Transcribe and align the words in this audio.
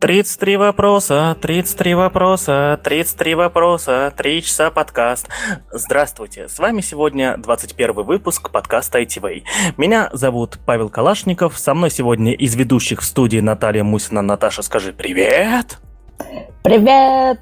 33 0.00 0.56
вопроса, 0.58 1.36
33 1.40 1.94
вопроса, 1.94 2.78
33 2.84 3.34
вопроса, 3.34 4.12
3 4.16 4.42
часа 4.42 4.70
подкаст. 4.70 5.28
Здравствуйте, 5.72 6.46
с 6.48 6.60
вами 6.60 6.82
сегодня 6.82 7.36
21 7.36 8.04
выпуск 8.04 8.50
подкаста 8.50 9.00
ITV. 9.00 9.42
Меня 9.76 10.08
зовут 10.12 10.60
Павел 10.64 10.88
Калашников, 10.88 11.58
со 11.58 11.74
мной 11.74 11.90
сегодня 11.90 12.32
из 12.32 12.54
ведущих 12.54 13.00
в 13.00 13.04
студии 13.04 13.40
Наталья 13.40 13.82
Мусина. 13.82 14.22
Наташа, 14.22 14.62
скажи 14.62 14.92
привет! 14.92 15.78
Привет! 16.62 17.40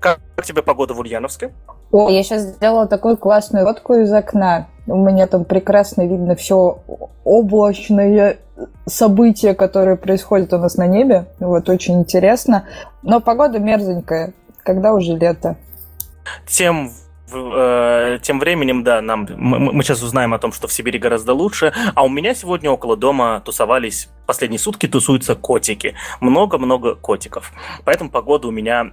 Как, 0.00 0.20
как 0.36 0.46
тебе 0.46 0.62
погода 0.62 0.94
в 0.94 1.00
Ульяновске? 1.00 1.52
О, 1.92 2.08
я 2.08 2.22
сейчас 2.22 2.44
сделала 2.44 2.86
такую 2.86 3.18
классную 3.18 3.66
фотку 3.66 3.92
из 3.92 4.10
окна. 4.10 4.68
У 4.88 4.96
меня 4.96 5.26
там 5.26 5.44
прекрасно 5.44 6.06
видно 6.06 6.34
все 6.34 6.82
облачное 7.24 8.38
события, 8.86 9.54
которые 9.54 9.96
происходят 9.96 10.52
у 10.54 10.58
нас 10.58 10.76
на 10.76 10.86
небе. 10.86 11.26
Вот, 11.38 11.68
очень 11.68 12.00
интересно. 12.00 12.64
Но 13.02 13.20
погода 13.20 13.58
мерзенькая. 13.58 14.32
Когда 14.62 14.94
уже 14.94 15.16
лето? 15.16 15.56
Тем 16.46 16.90
э, 17.32 18.18
тем 18.22 18.40
временем, 18.40 18.82
да, 18.84 19.00
нам, 19.00 19.28
мы, 19.36 19.58
мы 19.58 19.82
сейчас 19.82 20.02
узнаем 20.02 20.34
о 20.34 20.38
том, 20.38 20.52
что 20.52 20.68
в 20.68 20.72
Сибири 20.72 20.98
гораздо 20.98 21.34
лучше. 21.34 21.72
А 21.94 22.02
у 22.02 22.08
меня 22.08 22.34
сегодня 22.34 22.70
около 22.70 22.96
дома 22.96 23.42
тусовались, 23.44 24.08
последние 24.26 24.58
сутки 24.58 24.88
тусуются 24.88 25.34
котики. 25.34 25.94
Много-много 26.20 26.94
котиков. 26.94 27.52
Поэтому 27.84 28.10
погода 28.10 28.48
у 28.48 28.50
меня 28.50 28.92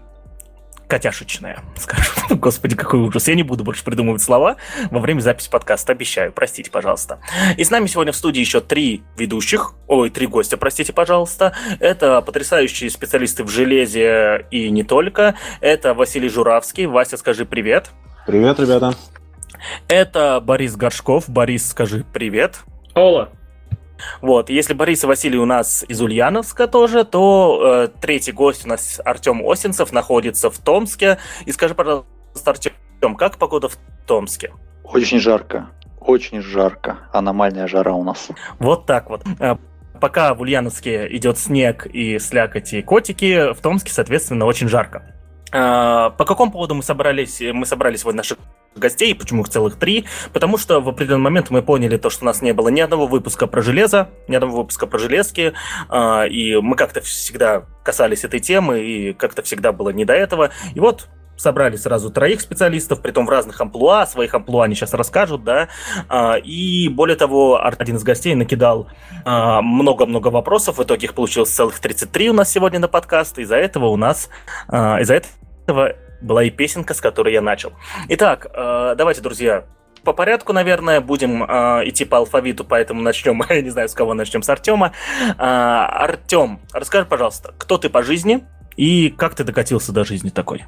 котяшечная, 0.88 1.60
скажу. 1.78 2.12
Господи, 2.30 2.76
какой 2.76 3.00
ужас. 3.00 3.28
Я 3.28 3.36
не 3.36 3.44
буду 3.44 3.64
больше 3.64 3.84
придумывать 3.84 4.22
слова 4.22 4.58
во 4.92 5.00
время 5.00 5.20
записи 5.20 5.50
подкаста, 5.50 5.94
обещаю. 5.94 6.32
Простите, 6.32 6.72
пожалуйста. 6.72 7.20
И 7.58 7.64
с 7.64 7.72
нами 7.72 7.88
сегодня 7.88 8.12
в 8.12 8.16
студии 8.16 8.40
еще 8.40 8.62
три 8.62 9.04
ведущих, 9.18 9.74
ой, 9.88 10.10
три 10.10 10.28
гостя, 10.28 10.58
простите, 10.58 10.94
пожалуйста. 10.94 11.56
Это 11.80 12.22
потрясающие 12.22 12.90
специалисты 12.90 13.44
в 13.44 13.50
железе 13.50 14.46
и 14.52 14.70
не 14.70 14.84
только. 14.84 15.36
Это 15.62 15.94
Василий 15.94 16.30
Журавский. 16.30 16.86
Вася, 16.86 17.18
скажи 17.18 17.46
привет. 17.46 17.90
Привет, 18.26 18.60
ребята. 18.60 18.96
Это 19.88 20.40
Борис 20.42 20.76
Горшков. 20.76 21.30
Борис, 21.30 21.70
скажи 21.70 22.06
привет. 22.12 22.60
Ола. 22.94 23.30
Вот, 24.22 24.50
если 24.50 24.74
Борис 24.74 25.04
и 25.04 25.08
Василий 25.08 25.38
у 25.38 25.46
нас 25.46 25.86
из 25.88 26.02
Ульяновска 26.02 26.68
тоже, 26.68 27.04
то 27.04 27.88
э, 27.94 28.00
третий 28.02 28.32
гость 28.32 28.66
у 28.66 28.70
нас 28.70 29.02
Артем 29.04 29.48
Осинцев 29.48 29.92
находится 29.92 30.50
в 30.50 30.58
Томске. 30.58 31.18
И 31.46 31.52
скажи, 31.52 31.76
пожалуйста, 31.76 32.06
Артем, 32.46 33.16
как 33.16 33.38
погода 33.38 33.70
в 33.70 33.78
Томске? 34.06 34.52
Очень 34.84 35.20
жарко, 35.20 35.70
очень 36.00 36.42
жарко. 36.42 36.98
Аномальная 37.12 37.68
жара 37.68 37.94
у 37.94 38.04
нас. 38.04 38.30
Вот 38.60 38.86
так 38.86 39.10
вот. 39.10 39.24
Э, 39.40 39.56
пока 40.00 40.34
в 40.34 40.42
Ульяновске 40.42 41.08
идет 41.16 41.38
снег 41.38 41.88
и 41.88 42.20
слякоть 42.20 42.74
и 42.74 42.82
котики, 42.82 43.54
в 43.54 43.62
Томске, 43.62 43.92
соответственно, 43.92 44.46
очень 44.46 44.68
жарко. 44.68 45.15
Э, 45.52 46.12
по 46.18 46.26
какому 46.26 46.52
поводу 46.52 46.76
мы 46.76 46.84
собрались? 46.84 47.42
Мы 47.42 47.66
собрались 47.66 48.04
вот 48.04 48.16
наших 48.16 48.38
гостей, 48.76 49.16
почему 49.16 49.44
их 49.44 49.50
целых 49.50 49.78
три, 49.78 50.06
потому 50.34 50.58
что 50.58 50.82
в 50.82 50.90
определенный 50.90 51.24
момент 51.24 51.50
мы 51.50 51.62
поняли 51.62 51.98
то, 51.98 52.10
что 52.10 52.24
у 52.24 52.26
нас 52.26 52.42
не 52.42 52.54
было 52.54 52.70
ни 52.70 52.82
одного 52.82 53.08
выпуска 53.08 53.48
про 53.48 53.62
железо, 53.62 54.10
ни 54.28 54.36
одного 54.36 54.58
выпуска 54.58 54.86
про 54.86 55.00
железки, 55.00 55.54
э, 55.90 56.30
и 56.30 56.58
мы 56.58 56.76
как-то 56.76 57.02
всегда 57.02 57.66
касались 57.84 58.24
этой 58.24 58.40
темы, 58.40 58.82
и 58.82 59.14
как-то 59.14 59.44
всегда 59.44 59.72
было 59.72 59.90
не 59.90 60.06
до 60.06 60.14
этого. 60.14 60.52
И 60.74 60.80
вот 60.80 61.08
собрали 61.38 61.76
сразу 61.76 62.10
троих 62.10 62.42
специалистов, 62.42 63.02
при 63.02 63.12
том 63.12 63.26
в 63.26 63.30
разных 63.30 63.60
амплуа, 63.60 64.06
своих 64.06 64.34
амплуа 64.34 64.66
они 64.66 64.76
сейчас 64.76 64.94
расскажут, 64.94 65.44
да, 65.44 65.70
и 66.44 66.90
более 66.90 67.16
того, 67.16 67.64
один 67.64 67.98
из 67.98 68.04
гостей 68.04 68.36
накидал 68.36 68.88
много-много 69.26 70.30
вопросов, 70.30 70.78
в 70.78 70.84
итоге 70.84 71.08
их 71.08 71.14
получилось 71.14 71.50
целых 71.50 71.80
33 71.80 72.30
у 72.30 72.34
нас 72.34 72.52
сегодня 72.52 72.80
на 72.80 72.88
подкаст, 72.88 73.38
из-за 73.40 73.56
этого 73.58 73.88
у 73.88 73.98
нас, 73.98 74.30
из-за 74.70 75.22
этого 75.66 75.94
была 76.22 76.44
и 76.44 76.50
песенка, 76.50 76.94
с 76.94 77.02
которой 77.02 77.34
я 77.34 77.42
начал. 77.42 77.74
Итак, 78.10 78.48
давайте, 78.54 79.22
друзья, 79.22 79.66
по 80.06 80.14
порядку, 80.14 80.54
наверное, 80.54 81.02
будем 81.02 81.44
идти 81.44 82.06
по 82.06 82.18
алфавиту, 82.18 82.64
поэтому 82.64 83.02
начнем, 83.02 83.42
я 83.50 83.62
не 83.62 83.72
знаю, 83.72 83.90
с 83.90 83.94
кого 83.94 84.14
начнем, 84.14 84.44
с 84.44 84.50
Артема. 84.50 84.94
Э, 85.22 85.34
Артем, 85.40 86.60
расскажи, 86.72 87.06
пожалуйста, 87.06 87.54
кто 87.58 87.78
ты 87.78 87.90
по 87.90 88.04
жизни 88.04 88.46
и 88.78 89.10
как 89.10 89.36
ты 89.36 89.44
докатился 89.44 89.92
до 89.92 90.04
жизни 90.04 90.30
такой? 90.30 90.66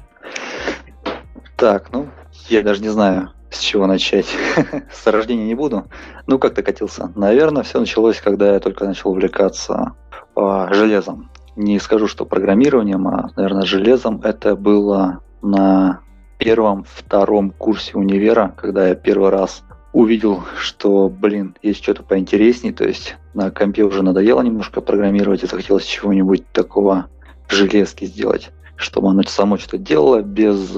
Так, 1.56 1.92
ну, 1.92 2.08
я 2.48 2.62
даже 2.62 2.82
не 2.82 2.88
знаю, 2.88 3.32
с 3.50 3.58
чего 3.58 3.86
начать. 3.86 4.26
с 4.92 5.06
рождения 5.06 5.46
не 5.46 5.54
буду. 5.54 5.86
Ну, 6.26 6.38
как 6.38 6.54
докатился? 6.54 7.10
Наверное, 7.14 7.62
все 7.62 7.80
началось, 7.80 8.20
когда 8.20 8.54
я 8.54 8.60
только 8.60 8.84
начал 8.84 9.10
увлекаться 9.10 9.94
э, 10.36 10.66
железом. 10.70 11.30
Не 11.56 11.80
скажу, 11.80 12.06
что 12.06 12.24
программированием, 12.24 13.08
а, 13.08 13.30
наверное, 13.36 13.64
железом. 13.64 14.20
Это 14.22 14.54
было 14.54 15.20
на 15.42 16.00
первом-втором 16.38 17.50
курсе 17.50 17.96
универа, 17.98 18.54
когда 18.56 18.88
я 18.88 18.94
первый 18.94 19.30
раз 19.30 19.64
увидел, 19.92 20.44
что, 20.56 21.08
блин, 21.08 21.56
есть 21.62 21.82
что-то 21.82 22.02
поинтереснее, 22.02 22.72
то 22.72 22.84
есть 22.84 23.16
на 23.34 23.50
компе 23.50 23.82
уже 23.82 24.02
надоело 24.02 24.42
немножко 24.42 24.80
программировать, 24.80 25.42
и 25.42 25.46
захотелось 25.46 25.84
чего-нибудь 25.84 26.46
такого 26.52 27.06
железки 27.48 28.04
сделать, 28.04 28.50
чтобы 28.76 29.08
оно 29.08 29.22
само 29.24 29.58
что-то 29.58 29.78
делало 29.78 30.22
без, 30.22 30.76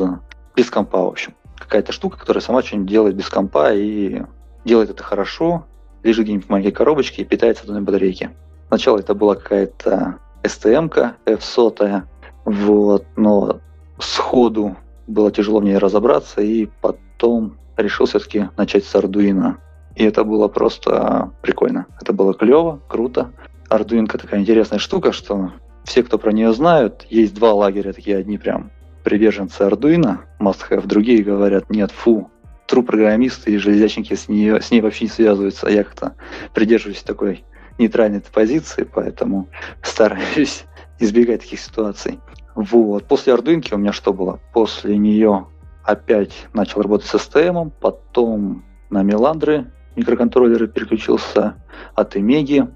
без 0.56 0.70
компа, 0.70 1.02
в 1.02 1.08
общем. 1.08 1.34
Какая-то 1.58 1.92
штука, 1.92 2.18
которая 2.18 2.42
сама 2.42 2.62
что-нибудь 2.62 2.90
делает 2.90 3.16
без 3.16 3.28
компа 3.28 3.72
и 3.72 4.22
делает 4.64 4.90
это 4.90 5.02
хорошо, 5.02 5.66
лежит 6.02 6.24
где-нибудь 6.24 6.46
в 6.46 6.50
маленькой 6.50 6.72
коробочке 6.72 7.22
и 7.22 7.24
питается 7.24 7.70
на 7.70 7.82
батарейке. 7.82 8.30
Сначала 8.68 8.98
это 8.98 9.14
была 9.14 9.34
какая-то 9.34 10.18
STM-ка 10.42 11.16
F100, 11.26 12.02
вот, 12.44 13.04
но 13.16 13.60
сходу 13.98 14.76
было 15.06 15.30
тяжело 15.30 15.60
мне 15.60 15.78
разобраться, 15.78 16.40
и 16.40 16.66
потом 16.80 17.58
решил 17.76 18.06
все-таки 18.06 18.48
начать 18.56 18.84
с 18.84 18.94
Arduino. 18.94 19.56
И 19.96 20.04
это 20.04 20.24
было 20.24 20.48
просто 20.48 21.32
прикольно. 21.42 21.86
Это 22.00 22.12
было 22.12 22.32
клево, 22.32 22.80
круто. 22.88 23.32
Arduino 23.68 24.06
такая 24.06 24.40
интересная 24.40 24.78
штука, 24.78 25.12
что 25.12 25.52
все, 25.84 26.02
кто 26.02 26.18
про 26.18 26.32
нее 26.32 26.52
знают, 26.52 27.06
есть 27.10 27.34
два 27.34 27.52
лагеря, 27.52 27.92
такие 27.92 28.16
одни 28.16 28.38
прям 28.38 28.70
приверженцы 29.04 29.62
Arduino, 29.62 30.18
must 30.38 30.60
have, 30.70 30.86
другие 30.86 31.22
говорят, 31.22 31.70
нет, 31.70 31.90
фу, 31.90 32.30
true 32.68 32.82
программисты 32.82 33.52
и 33.52 33.56
железячники 33.56 34.14
с, 34.14 34.28
нее, 34.28 34.60
с 34.60 34.70
ней 34.70 34.80
вообще 34.80 35.04
не 35.04 35.10
связываются, 35.10 35.66
а 35.66 35.70
я 35.70 35.84
как-то 35.84 36.14
придерживаюсь 36.54 37.02
такой 37.02 37.44
нейтральной 37.78 38.20
позиции, 38.20 38.84
поэтому 38.84 39.48
стараюсь 39.82 40.64
избегать 40.98 41.40
таких 41.40 41.60
ситуаций. 41.60 42.20
Вот. 42.54 43.06
После 43.06 43.32
Ардынки 43.32 43.74
у 43.74 43.78
меня 43.78 43.92
что 43.92 44.12
было? 44.12 44.40
После 44.52 44.98
нее 44.98 45.46
опять 45.84 46.46
начал 46.52 46.82
работать 46.82 47.08
с 47.08 47.14
STM, 47.14 47.72
потом 47.80 48.64
на 48.90 49.02
Меландры 49.02 49.70
микроконтроллеры 49.96 50.68
переключился 50.68 51.54
от 51.94 52.16
Эмеги. 52.16 52.68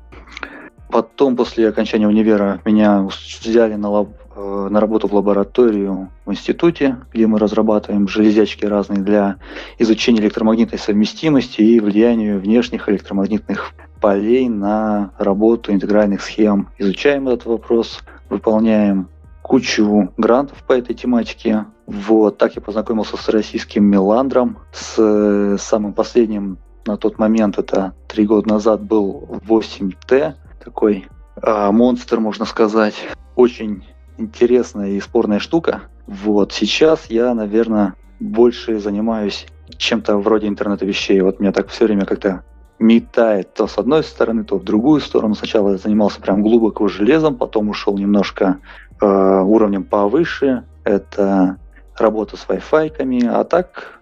Потом, 0.90 1.36
после 1.36 1.68
окончания 1.68 2.06
универа, 2.06 2.60
меня 2.64 3.06
взяли 3.42 3.74
на, 3.74 3.90
лаб, 3.90 4.08
э, 4.36 4.68
на 4.70 4.80
работу 4.80 5.08
в 5.08 5.14
лабораторию 5.14 6.10
в 6.24 6.32
институте, 6.32 6.98
где 7.12 7.26
мы 7.26 7.38
разрабатываем 7.38 8.06
железячки 8.06 8.64
разные 8.64 9.02
для 9.02 9.36
изучения 9.78 10.20
электромагнитной 10.20 10.78
совместимости 10.78 11.62
и 11.62 11.80
влияния 11.80 12.36
внешних 12.36 12.88
электромагнитных 12.88 13.72
полей 14.00 14.48
на 14.48 15.12
работу 15.18 15.72
интегральных 15.72 16.22
схем. 16.22 16.68
Изучаем 16.78 17.28
этот 17.28 17.46
вопрос, 17.46 18.00
выполняем 18.28 19.08
кучу 19.42 20.12
грантов 20.16 20.62
по 20.64 20.72
этой 20.72 20.94
тематике. 20.94 21.66
Вот, 21.86 22.38
так 22.38 22.56
я 22.56 22.62
познакомился 22.62 23.16
с 23.16 23.28
российским 23.28 23.84
Меландром, 23.84 24.58
с 24.72 24.94
э, 24.98 25.56
самым 25.58 25.92
последним 25.92 26.58
на 26.86 26.96
тот 26.96 27.18
момент, 27.18 27.58
это 27.58 27.94
три 28.08 28.26
года 28.26 28.48
назад, 28.48 28.82
был 28.82 29.40
8T, 29.46 30.34
такой 30.64 31.06
э, 31.42 31.70
монстр, 31.70 32.20
можно 32.20 32.44
сказать. 32.44 32.94
Очень 33.36 33.84
интересная 34.18 34.90
и 34.90 35.00
спорная 35.00 35.38
штука. 35.38 35.82
Вот, 36.06 36.52
сейчас 36.52 37.06
я, 37.10 37.34
наверное, 37.34 37.94
больше 38.20 38.78
занимаюсь 38.78 39.46
чем-то 39.76 40.18
вроде 40.18 40.48
интернета 40.48 40.86
вещей. 40.86 41.20
Вот 41.20 41.40
меня 41.40 41.52
так 41.52 41.68
все 41.68 41.86
время 41.86 42.04
как-то 42.04 42.44
метает 42.78 43.54
то 43.54 43.66
с 43.66 43.78
одной 43.78 44.02
стороны, 44.02 44.44
то 44.44 44.58
в 44.58 44.64
другую 44.64 45.00
сторону. 45.00 45.34
Сначала 45.34 45.72
я 45.72 45.78
занимался 45.78 46.20
прям 46.20 46.42
глубоко 46.42 46.88
железом, 46.88 47.36
потом 47.36 47.68
ушел 47.68 47.96
немножко 47.96 48.58
Э, 49.00 49.40
уровнем 49.42 49.84
повыше, 49.84 50.64
это 50.84 51.58
работа 51.96 52.36
с 52.36 52.46
Wi-Fi, 52.46 53.26
а 53.26 53.44
так, 53.44 54.00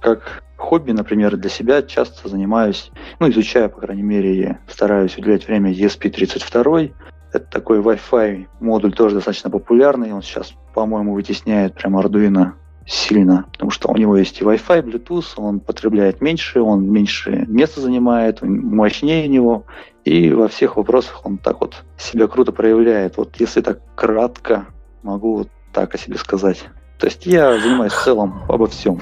как 0.00 0.42
хобби, 0.56 0.92
например, 0.92 1.36
для 1.36 1.50
себя 1.50 1.82
часто 1.82 2.28
занимаюсь, 2.28 2.90
ну, 3.20 3.30
изучаю, 3.30 3.70
по 3.70 3.80
крайней 3.80 4.02
мере, 4.02 4.58
стараюсь 4.68 5.16
уделять 5.16 5.46
время 5.46 5.72
ESP32. 5.72 6.92
Это 7.32 7.46
такой 7.46 7.78
Wi-Fi 7.78 8.46
модуль 8.60 8.92
тоже 8.92 9.16
достаточно 9.16 9.50
популярный, 9.50 10.12
он 10.12 10.22
сейчас, 10.22 10.54
по-моему, 10.74 11.14
вытесняет 11.14 11.74
прям 11.74 11.98
Arduino 11.98 12.52
сильно, 12.86 13.44
потому 13.52 13.70
что 13.70 13.90
у 13.90 13.96
него 13.96 14.16
есть 14.16 14.40
и 14.40 14.44
Wi-Fi, 14.44 14.82
Bluetooth, 14.82 15.34
он 15.36 15.60
потребляет 15.60 16.22
меньше, 16.22 16.62
он 16.62 16.90
меньше 16.90 17.44
места 17.46 17.82
занимает, 17.82 18.40
мощнее 18.40 19.28
него, 19.28 19.66
и 20.04 20.30
во 20.32 20.48
всех 20.48 20.76
вопросах 20.76 21.26
он 21.26 21.36
так 21.36 21.60
вот 21.60 21.84
себя 21.98 22.26
круто 22.28 22.50
проявляет. 22.50 23.18
Вот 23.18 23.36
если 23.38 23.60
так 23.60 23.80
кратко, 23.94 24.66
могу 25.02 25.36
вот 25.36 25.48
так 25.72 25.94
о 25.94 25.98
себе 25.98 26.16
сказать. 26.16 26.64
То 26.98 27.06
есть 27.06 27.26
я 27.26 27.58
занимаюсь 27.60 27.92
в 27.92 28.02
целом 28.02 28.42
обо 28.48 28.66
всем. 28.66 28.98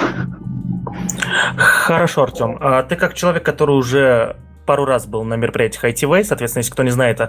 Хорошо, 1.57 2.25
Артем. 2.25 2.59
А 2.61 2.83
ты 2.83 2.97
как 2.97 3.15
человек, 3.15 3.45
который 3.45 3.77
уже 3.77 4.37
пару 4.67 4.85
раз 4.85 5.07
был 5.07 5.25
на 5.25 5.35
мероприятиях 5.35 5.85
ITV, 5.85 6.25
соответственно, 6.25 6.61
если 6.61 6.73
кто 6.73 6.83
не 6.83 6.91
знает, 6.91 7.21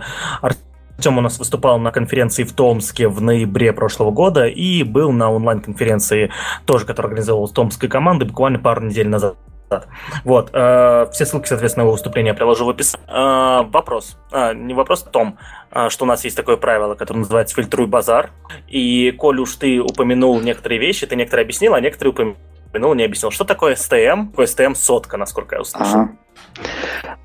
Артем 0.42 1.18
у 1.18 1.22
нас 1.22 1.38
выступал 1.40 1.78
на 1.80 1.92
конференции 1.92 2.44
в 2.44 2.54
Томске 2.54 3.08
в 3.08 3.22
ноябре 3.22 3.72
прошлого 3.74 4.12
года 4.12 4.48
и 4.48 4.84
был 4.84 5.12
на 5.12 5.31
онлайн-конференции 5.31 6.31
тоже, 6.66 6.86
которая 6.86 7.12
организовывалась 7.12 7.52
Томской 7.52 7.88
командой 7.88 8.25
буквально 8.25 8.60
пару 8.60 8.84
недель 8.84 9.08
назад. 9.08 9.38
Вот, 10.24 10.50
э, 10.54 11.08
все 11.12 11.25
ссылки, 11.25 11.48
соответственно, 11.48 11.84
его 11.84 11.92
выступления 11.92 12.30
я 12.30 12.34
приложу 12.34 12.66
в 12.66 12.69
описании. 12.69 13.06
Э, 13.08 13.64
вопрос, 13.69 14.18
э, 14.31 14.54
не 14.54 14.74
вопрос 14.74 15.04
в 15.04 15.10
том, 15.10 15.38
э, 15.72 15.90
что 15.90 16.06
у 16.06 16.08
нас 16.08 16.24
есть 16.24 16.38
такое 16.38 16.56
правило, 16.56 16.96
которое 16.96 17.19
называется 17.19 17.56
«фильтруй 17.56 17.86
базар», 17.86 18.31
и, 18.68 19.12
коль 19.12 19.40
уж 19.40 19.56
ты 19.56 19.81
упомянул 19.81 20.40
некоторые 20.40 20.80
вещи, 20.80 21.06
ты 21.06 21.18
некоторые 21.18 21.44
объяснил, 21.44 21.74
а 21.74 21.81
некоторые 21.81 22.14
упомянул, 22.14 22.38
не 22.78 23.04
объяснил. 23.04 23.32
Что 23.32 23.44
такое 23.44 23.76
STM? 23.76 24.30
Такое 24.32 24.46
STM 24.46 24.76
сотка, 24.76 25.18
насколько 25.18 25.56
я 25.56 25.62
услышал. 25.62 26.00
Ага. 26.00 26.12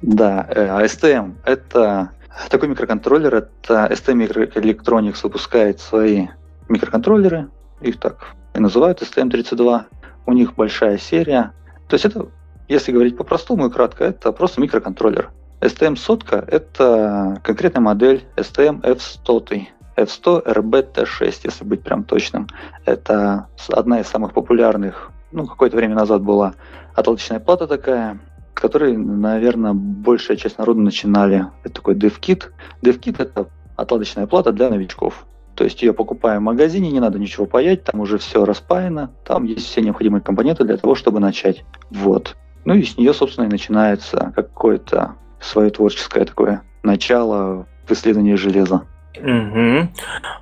Да, 0.02 0.46
э, 0.48 0.84
STM— 0.86 1.34
это 1.44 2.10
такой 2.50 2.68
микроконтроллер, 2.68 3.34
это 3.34 3.88
STM 3.90 4.54
Electronics 4.54 5.20
выпускает 5.22 5.80
свои 5.80 6.28
микроконтроллеры, 6.68 7.48
их 7.80 8.00
так 8.00 8.34
и 8.54 8.60
называют 8.60 9.02
STM32, 9.02 9.84
у 10.26 10.32
них 10.32 10.54
большая 10.54 10.98
серия, 10.98 11.52
то 11.88 11.94
есть 11.94 12.04
это, 12.04 12.26
если 12.68 12.92
говорить 12.92 13.16
по-простому 13.16 13.66
и 13.66 13.70
кратко, 13.70 14.04
это 14.04 14.32
просто 14.32 14.60
микроконтроллер. 14.60 15.30
STM 15.60 15.96
сотка– 15.96 16.44
это 16.48 17.40
конкретная 17.44 17.82
модель 17.82 18.24
STM 18.36 18.80
F100. 18.80 19.66
F100 19.96 20.46
RBT6, 20.46 21.40
если 21.44 21.64
быть 21.64 21.82
прям 21.82 22.02
точным. 22.02 22.48
Это 22.84 23.46
одна 23.68 24.00
из 24.00 24.08
самых 24.08 24.32
популярных, 24.32 25.11
ну, 25.32 25.46
какое-то 25.46 25.76
время 25.76 25.94
назад 25.94 26.22
была 26.22 26.54
отладочная 26.94 27.40
плата 27.40 27.66
такая, 27.66 28.20
которой, 28.54 28.96
наверное, 28.96 29.72
большая 29.72 30.36
часть 30.36 30.58
народа 30.58 30.80
начинали. 30.80 31.46
Это 31.64 31.74
такой 31.74 31.94
DevKit. 31.94 32.44
DevKit– 32.82 33.16
это 33.18 33.48
отладочная 33.76 34.26
плата 34.26 34.52
для 34.52 34.70
новичков. 34.70 35.26
То 35.54 35.64
есть 35.64 35.82
ее 35.82 35.92
покупаем 35.92 36.42
в 36.42 36.44
магазине, 36.44 36.90
не 36.90 37.00
надо 37.00 37.18
ничего 37.18 37.46
паять, 37.46 37.84
там 37.84 38.00
уже 38.00 38.18
все 38.18 38.44
распаяно, 38.44 39.10
там 39.26 39.44
есть 39.44 39.66
все 39.66 39.82
необходимые 39.82 40.22
компоненты 40.22 40.64
для 40.64 40.76
того, 40.76 40.94
чтобы 40.94 41.20
начать. 41.20 41.64
Вот. 41.90 42.36
Ну 42.64 42.74
и 42.74 42.82
с 42.82 42.96
нее, 42.96 43.12
собственно, 43.12 43.46
и 43.46 43.50
начинается 43.50 44.32
какое-то 44.34 45.16
свое 45.40 45.70
творческое 45.70 46.24
такое 46.24 46.62
начало 46.82 47.66
в 47.86 47.92
исследовании 47.92 48.34
железа. 48.34 48.82
Угу. 49.18 49.88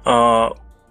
А, 0.05 0.51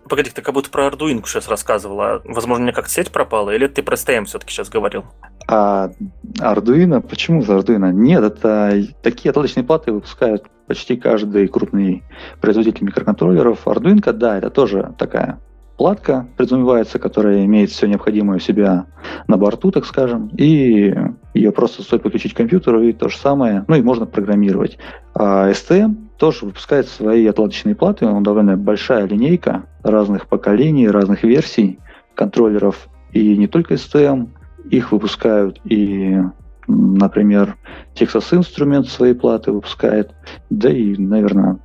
погоди, 0.09 0.31
ты 0.31 0.41
как 0.41 0.53
будто 0.53 0.69
про 0.69 0.87
Arduino 0.87 1.25
сейчас 1.25 1.47
рассказывала. 1.47 2.21
Возможно, 2.25 2.63
мне 2.63 2.73
как-то 2.73 2.91
сеть 2.91 3.11
пропала, 3.11 3.51
или 3.51 3.67
ты 3.67 3.81
про 3.83 3.95
STM 3.95 4.25
все-таки 4.25 4.51
сейчас 4.51 4.69
говорил? 4.69 5.05
А 5.47 5.91
Arduino? 6.39 7.01
Почему 7.01 7.41
за 7.41 7.57
Arduino? 7.57 7.91
Нет, 7.91 8.23
это 8.23 8.83
такие 9.01 9.29
отладочные 9.29 9.63
платы 9.63 9.91
выпускают 9.93 10.45
почти 10.67 10.97
каждый 10.97 11.47
крупный 11.47 12.03
производитель 12.41 12.85
микроконтроллеров. 12.85 13.65
Arduino, 13.65 14.11
да, 14.11 14.37
это 14.37 14.49
тоже 14.49 14.93
такая 14.97 15.39
платка, 15.77 16.27
предзумевается, 16.35 16.99
которая 16.99 17.45
имеет 17.45 17.69
все 17.69 17.87
необходимое 17.87 18.37
у 18.37 18.41
себя 18.41 18.87
на 19.27 19.37
борту, 19.37 19.71
так 19.71 19.85
скажем, 19.85 20.27
и 20.35 20.93
ее 21.33 21.51
просто 21.53 21.83
стоит 21.83 22.03
подключить 22.03 22.33
к 22.33 22.37
компьютеру, 22.37 22.81
и 22.83 22.91
то 22.91 23.07
же 23.07 23.17
самое, 23.17 23.63
ну 23.69 23.75
и 23.75 23.81
можно 23.81 24.05
программировать. 24.05 24.77
А 25.15 25.49
STM 25.49 26.08
тоже 26.19 26.45
выпускает 26.45 26.87
свои 26.87 27.25
отладочные 27.25 27.75
платы, 27.75 28.05
он 28.05 28.21
довольно 28.23 28.57
большая 28.57 29.05
линейка 29.07 29.63
разных 29.83 30.27
поколений, 30.27 30.89
разных 30.89 31.23
версий 31.23 31.79
контроллеров, 32.13 32.89
и 33.13 33.37
не 33.37 33.47
только 33.47 33.75
STM, 33.75 34.29
их 34.69 34.91
выпускают 34.91 35.59
и 35.63 36.19
например, 36.67 37.57
Texas 37.95 38.31
Instruments 38.31 38.89
свои 38.89 39.13
платы 39.13 39.51
выпускает, 39.51 40.11
да 40.51 40.69
и, 40.69 40.95
наверное, 40.97 41.57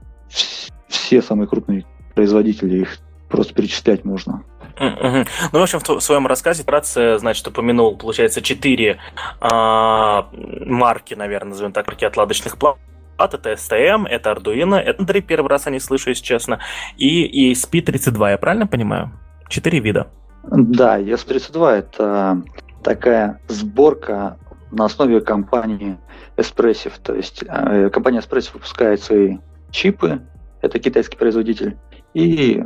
все 0.89 1.21
самые 1.21 1.47
крупные 1.47 1.85
производители, 2.15 2.79
их 2.79 2.99
просто 3.29 3.53
перечислять 3.53 4.05
можно. 4.05 4.43
Ну, 4.81 5.25
в 5.53 5.63
общем, 5.63 5.79
в 5.81 6.01
своем 6.01 6.27
рассказе 6.27 6.63
вкратце, 6.63 7.19
значит, 7.19 7.47
упомянул, 7.47 7.97
получается, 7.97 8.41
четыре 8.41 8.99
а, 9.41 10.29
марки, 10.33 11.15
наверное, 11.15 11.51
назовем 11.51 11.73
так, 11.73 11.87
марки 11.87 12.05
отладочных 12.05 12.57
плат. 12.57 12.77
Это 13.19 13.53
STM, 13.53 14.07
это 14.07 14.33
Arduino, 14.33 14.77
это 14.77 15.03
Android, 15.03 15.23
первый 15.23 15.49
раз 15.49 15.67
о 15.67 15.71
ней 15.71 15.81
слышу, 15.81 16.11
если 16.11 16.25
честно, 16.25 16.61
и 16.97 17.53
ESP32, 17.53 18.31
я 18.31 18.39
правильно 18.39 18.67
понимаю? 18.67 19.13
Четыре 19.49 19.81
вида. 19.81 20.09
Да, 20.43 21.01
ESP32 21.01 21.71
это 21.71 22.43
такая 22.83 23.41
сборка 23.49 24.37
на 24.71 24.85
основе 24.87 25.21
компании 25.21 25.97
Espressif. 26.37 26.95
То 27.03 27.15
есть 27.15 27.45
э, 27.47 27.91
компания 27.91 28.19
Espressif 28.19 28.55
выпускает 28.55 29.03
свои 29.03 29.39
чипы, 29.71 30.21
это 30.61 30.79
китайский 30.79 31.17
производитель, 31.17 31.77
и 32.13 32.63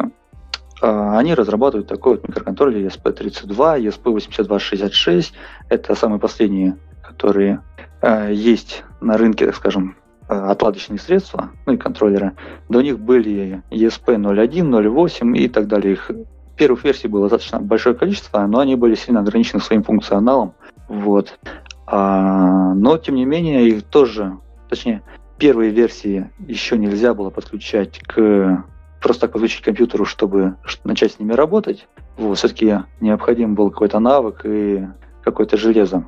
э, 0.83 1.17
они 1.17 1.35
разрабатывают 1.35 1.89
такой 1.89 2.17
вот 2.17 2.29
микроконтроллер 2.29 2.87
ESP32, 2.87 3.89
ESP8266. 3.89 5.33
Это 5.69 5.95
самые 5.95 6.19
последние, 6.19 6.77
которые 7.03 7.61
э, 8.01 8.33
есть 8.33 8.85
на 9.01 9.17
рынке, 9.19 9.47
так 9.47 9.57
скажем, 9.57 9.97
отладочные 10.29 10.99
средства, 10.99 11.51
ну 11.67 11.73
и 11.73 11.77
контроллеры. 11.77 12.33
До 12.69 12.83
них 12.83 12.99
были 12.99 13.63
ESP01, 13.71 14.89
08 14.89 15.37
и 15.37 15.49
так 15.49 15.67
далее. 15.67 15.95
Их 15.95 16.11
первых 16.57 16.85
версий 16.85 17.09
было 17.09 17.29
достаточно 17.29 17.61
большое 17.61 17.95
количество, 17.95 18.47
но 18.47 18.61
они 18.61 18.77
были 18.77 18.95
сильно 18.95 19.21
ограничены 19.21 19.61
своим 19.61 19.83
функционалом. 19.83 20.55
Вот. 20.89 21.39
А, 21.87 22.75
но, 22.75 22.99
тем 22.99 23.15
не 23.15 23.25
менее, 23.25 23.69
их 23.69 23.85
тоже, 23.85 24.37
точнее, 24.69 25.03
первые 25.39 25.71
версии 25.71 26.31
еще 26.47 26.77
нельзя 26.77 27.15
было 27.15 27.31
подключать 27.31 28.01
к 28.01 28.65
просто 29.01 29.23
так 29.23 29.33
подключить 29.33 29.63
к 29.63 29.65
компьютеру, 29.65 30.05
чтобы 30.05 30.57
начать 30.85 31.13
с 31.13 31.19
ними 31.21 31.33
работать. 31.33 31.87
Вот, 32.17 32.37
все-таки 32.37 32.81
необходим 33.01 33.55
был 33.55 33.71
какой-то 33.71 34.01
навык 34.01 34.43
и 34.45 34.87
какое-то 35.23 35.57
железо. 35.57 36.05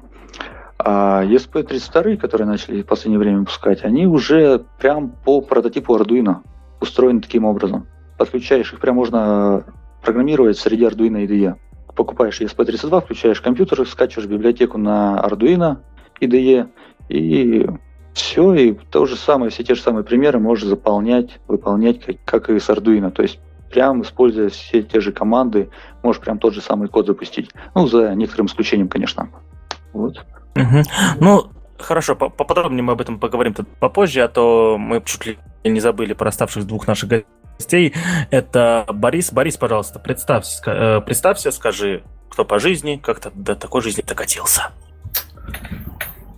А 0.82 1.24
ESP32, 1.24 2.16
которые 2.16 2.46
начали 2.48 2.82
в 2.82 2.86
последнее 2.86 3.18
время 3.18 3.40
выпускать, 3.40 3.84
они 3.84 4.06
уже 4.06 4.64
прям 4.78 5.10
по 5.10 5.40
прототипу 5.40 5.96
Arduino 5.96 6.38
устроены 6.80 7.20
таким 7.20 7.44
образом. 7.44 7.86
Подключаешь 8.18 8.72
их, 8.72 8.80
прям 8.80 8.96
можно 8.96 9.64
программировать 10.02 10.58
среди 10.58 10.84
Arduino 10.84 11.26
IDE 11.26 11.56
покупаешь 12.00 12.40
ESP32, 12.40 13.02
включаешь 13.02 13.40
компьютер, 13.40 13.86
скачиваешь 13.86 14.28
библиотеку 14.28 14.78
на 14.78 15.20
Arduino 15.22 15.78
IDE, 16.20 16.68
и 17.10 17.68
все, 18.14 18.54
и 18.54 18.72
то 18.90 19.04
же 19.04 19.16
самое, 19.16 19.50
все 19.50 19.64
те 19.64 19.74
же 19.74 19.82
самые 19.82 20.04
примеры 20.04 20.38
можешь 20.38 20.64
заполнять, 20.64 21.38
выполнять, 21.46 22.00
как, 22.02 22.16
как 22.24 22.50
и 22.50 22.58
с 22.58 22.70
Arduino. 22.70 23.10
То 23.10 23.22
есть 23.22 23.38
прям 23.70 24.00
используя 24.02 24.48
все 24.48 24.82
те 24.82 25.00
же 25.00 25.12
команды, 25.12 25.68
можешь 26.02 26.22
прям 26.22 26.38
тот 26.38 26.54
же 26.54 26.62
самый 26.62 26.88
код 26.88 27.06
запустить. 27.06 27.50
Ну, 27.74 27.86
за 27.86 28.14
некоторым 28.14 28.46
исключением, 28.46 28.88
конечно. 28.88 29.28
Вот. 29.92 30.24
Угу. 30.56 30.82
Ну, 31.20 31.50
хорошо, 31.78 32.16
поподробнее 32.16 32.82
мы 32.82 32.92
об 32.92 33.00
этом 33.00 33.18
поговорим 33.18 33.54
попозже, 33.54 34.22
а 34.22 34.28
то 34.28 34.76
мы 34.78 35.02
чуть 35.04 35.26
ли 35.26 35.38
не 35.64 35.80
забыли 35.80 36.12
про 36.12 36.28
оставшихся 36.28 36.66
двух 36.66 36.86
наших 36.86 37.24
гостей. 37.58 37.94
Это 38.30 38.86
Борис. 38.92 39.32
Борис, 39.32 39.56
пожалуйста, 39.56 39.98
представься, 39.98 40.62
э, 40.66 41.00
представься, 41.00 41.50
скажи, 41.50 42.02
кто 42.28 42.44
по 42.44 42.58
жизни, 42.58 43.00
как 43.02 43.20
то 43.20 43.30
до 43.34 43.54
такой 43.54 43.82
жизни 43.82 44.02
докатился. 44.06 44.70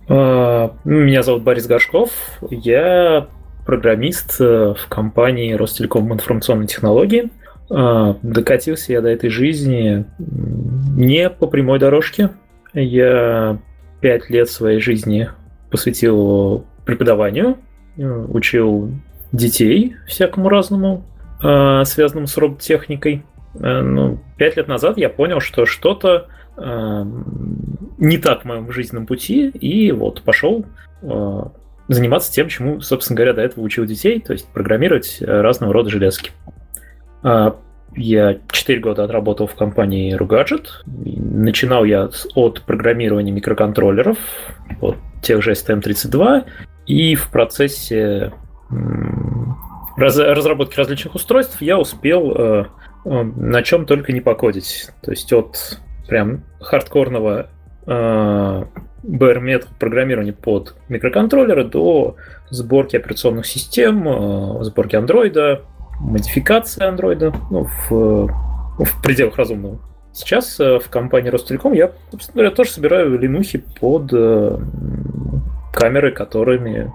А, 0.09 0.75
меня 0.83 1.23
зовут 1.23 1.43
Борис 1.43 1.65
Горшков. 1.67 2.09
Я 2.49 3.27
программист 3.65 4.41
э, 4.41 4.73
в 4.77 4.89
компании 4.89 5.53
Ростелеком 5.53 6.11
информационные 6.13 6.67
технологии. 6.67 7.29
Докатился 7.69 8.91
я 8.91 9.01
до 9.01 9.07
этой 9.07 9.29
жизни 9.29 10.05
не 10.19 11.29
по 11.29 11.47
прямой 11.47 11.79
дорожке. 11.79 12.29
Я 12.73 13.57
пять 14.03 14.29
лет 14.29 14.49
своей 14.49 14.81
жизни 14.81 15.29
посвятил 15.71 16.65
преподаванию, 16.85 17.57
э, 17.97 18.03
учил 18.03 18.91
детей 19.31 19.95
всякому 20.05 20.49
разному, 20.49 21.05
э, 21.41 21.85
связанному 21.85 22.27
с 22.27 22.35
робототехникой. 22.35 23.23
Э, 23.55 23.79
ну, 23.79 24.19
пять 24.37 24.57
лет 24.57 24.67
назад 24.67 24.97
я 24.97 25.07
понял, 25.09 25.39
что 25.39 25.65
что-то 25.65 26.27
не 27.97 28.19
так 28.19 28.43
в 28.43 28.45
моем 28.45 28.71
жизненном 28.71 29.07
пути, 29.07 29.49
и 29.49 29.91
вот 29.91 30.21
пошел 30.21 30.63
заниматься 31.87 32.31
тем, 32.31 32.47
чему, 32.47 32.79
собственно 32.79 33.17
говоря, 33.17 33.33
до 33.33 33.41
этого 33.41 33.63
учил 33.63 33.85
детей, 33.85 34.21
то 34.21 34.33
есть 34.33 34.47
программировать 34.49 35.17
разного 35.19 35.73
рода 35.73 35.89
железки. 35.89 36.29
Я 37.95 38.39
4 38.51 38.79
года 38.79 39.03
отработал 39.03 39.47
в 39.47 39.55
компании 39.55 40.17
Rugadget. 40.17 40.67
Начинал 40.85 41.83
я 41.83 42.09
от 42.35 42.61
программирования 42.61 43.31
микроконтроллеров, 43.31 44.17
от 44.81 44.97
тех 45.21 45.41
же 45.41 45.51
STM32, 45.51 46.45
и 46.87 47.15
в 47.15 47.29
процессе 47.29 48.33
раз, 49.97 50.17
разработки 50.17 50.75
различных 50.77 51.15
устройств 51.15 51.61
я 51.61 51.79
успел 51.79 52.33
э, 52.35 52.65
э, 53.05 53.23
на 53.23 53.61
чем 53.63 53.85
только 53.85 54.11
не 54.11 54.21
покодить. 54.21 54.89
То 55.01 55.11
есть 55.11 55.31
от 55.31 55.79
прям 56.07 56.43
хардкорного 56.59 57.49
э, 57.85 58.63
bare 59.03 59.65
программирования 59.79 60.33
под 60.33 60.75
микроконтроллеры 60.89 61.65
до 61.65 62.15
сборки 62.49 62.95
операционных 62.95 63.45
систем, 63.45 64.07
э, 64.07 64.63
сборки 64.63 64.95
андроида, 64.95 65.61
модификации 65.99 66.83
андроида 66.83 67.33
ну, 67.49 67.67
в, 67.89 68.27
в 68.79 69.01
пределах 69.01 69.37
разумного. 69.37 69.79
Сейчас 70.13 70.59
э, 70.59 70.79
в 70.79 70.89
компании 70.89 71.29
Ростелеком 71.29 71.73
я, 71.73 71.91
собственно 72.11 72.35
говоря, 72.35 72.55
тоже 72.55 72.69
собираю 72.69 73.17
линухи 73.17 73.63
под 73.79 74.13
э, 74.13 74.59
камеры, 75.73 76.11
которыми, 76.11 76.93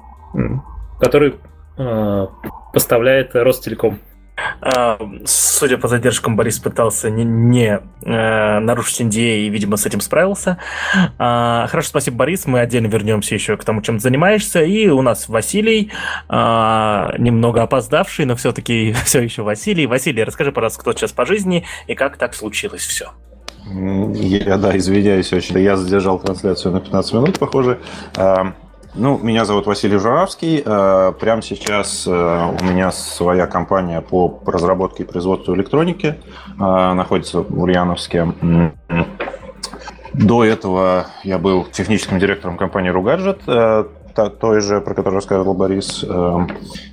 которые 1.00 1.34
э, 1.76 2.26
поставляет 2.72 3.34
Ростелеком. 3.34 3.98
А, 4.60 4.98
судя 5.24 5.78
по 5.78 5.88
задержкам, 5.88 6.36
Борис 6.36 6.58
пытался 6.58 7.10
не, 7.10 7.24
не 7.24 7.80
э, 8.02 8.58
нарушить 8.58 9.00
NDA 9.00 9.40
и, 9.40 9.48
видимо, 9.48 9.76
с 9.76 9.86
этим 9.86 10.00
справился. 10.00 10.58
А, 11.18 11.66
хорошо, 11.68 11.88
спасибо, 11.88 12.18
Борис. 12.18 12.46
Мы 12.46 12.60
отдельно 12.60 12.86
вернемся 12.86 13.34
еще 13.34 13.56
к 13.56 13.64
тому, 13.64 13.82
чем 13.82 13.96
ты 13.96 14.02
занимаешься. 14.02 14.62
И 14.62 14.88
у 14.88 15.02
нас 15.02 15.28
Василий, 15.28 15.90
а, 16.28 17.14
немного 17.18 17.62
опоздавший, 17.62 18.24
но 18.24 18.36
все-таки 18.36 18.92
все 19.04 19.20
еще 19.20 19.42
Василий. 19.42 19.86
Василий, 19.86 20.24
расскажи, 20.24 20.52
пожалуйста, 20.52 20.80
кто 20.80 20.92
сейчас 20.92 21.12
по 21.12 21.26
жизни 21.26 21.64
и 21.86 21.94
как 21.94 22.16
так 22.16 22.34
случилось 22.34 22.82
все. 22.82 23.10
Я, 23.64 24.56
да, 24.56 24.76
извиняюсь 24.76 25.32
очень. 25.32 25.58
Я 25.58 25.76
задержал 25.76 26.18
трансляцию 26.18 26.72
на 26.72 26.80
15 26.80 27.12
минут, 27.12 27.38
похоже. 27.38 27.80
Ну, 28.94 29.18
меня 29.18 29.44
зовут 29.44 29.66
Василий 29.66 29.98
Журавский. 29.98 30.62
Э, 30.64 31.12
прямо 31.18 31.42
сейчас 31.42 32.06
э, 32.06 32.10
у 32.10 32.64
меня 32.64 32.90
своя 32.90 33.46
компания 33.46 34.00
по 34.00 34.40
разработке 34.46 35.02
и 35.02 35.06
производству 35.06 35.54
электроники 35.54 36.06
э, 36.06 36.54
находится 36.58 37.42
в 37.42 37.62
Ульяновске. 37.62 38.32
До 40.14 40.42
этого 40.42 41.06
я 41.22 41.38
был 41.38 41.64
техническим 41.64 42.18
директором 42.18 42.56
компании 42.56 42.88
Ругаджет, 42.88 43.42
той 44.14 44.60
же, 44.60 44.80
про 44.80 44.94
которую 44.94 45.16
рассказывал 45.16 45.54
Борис. 45.54 46.04
Эм, 46.08 46.48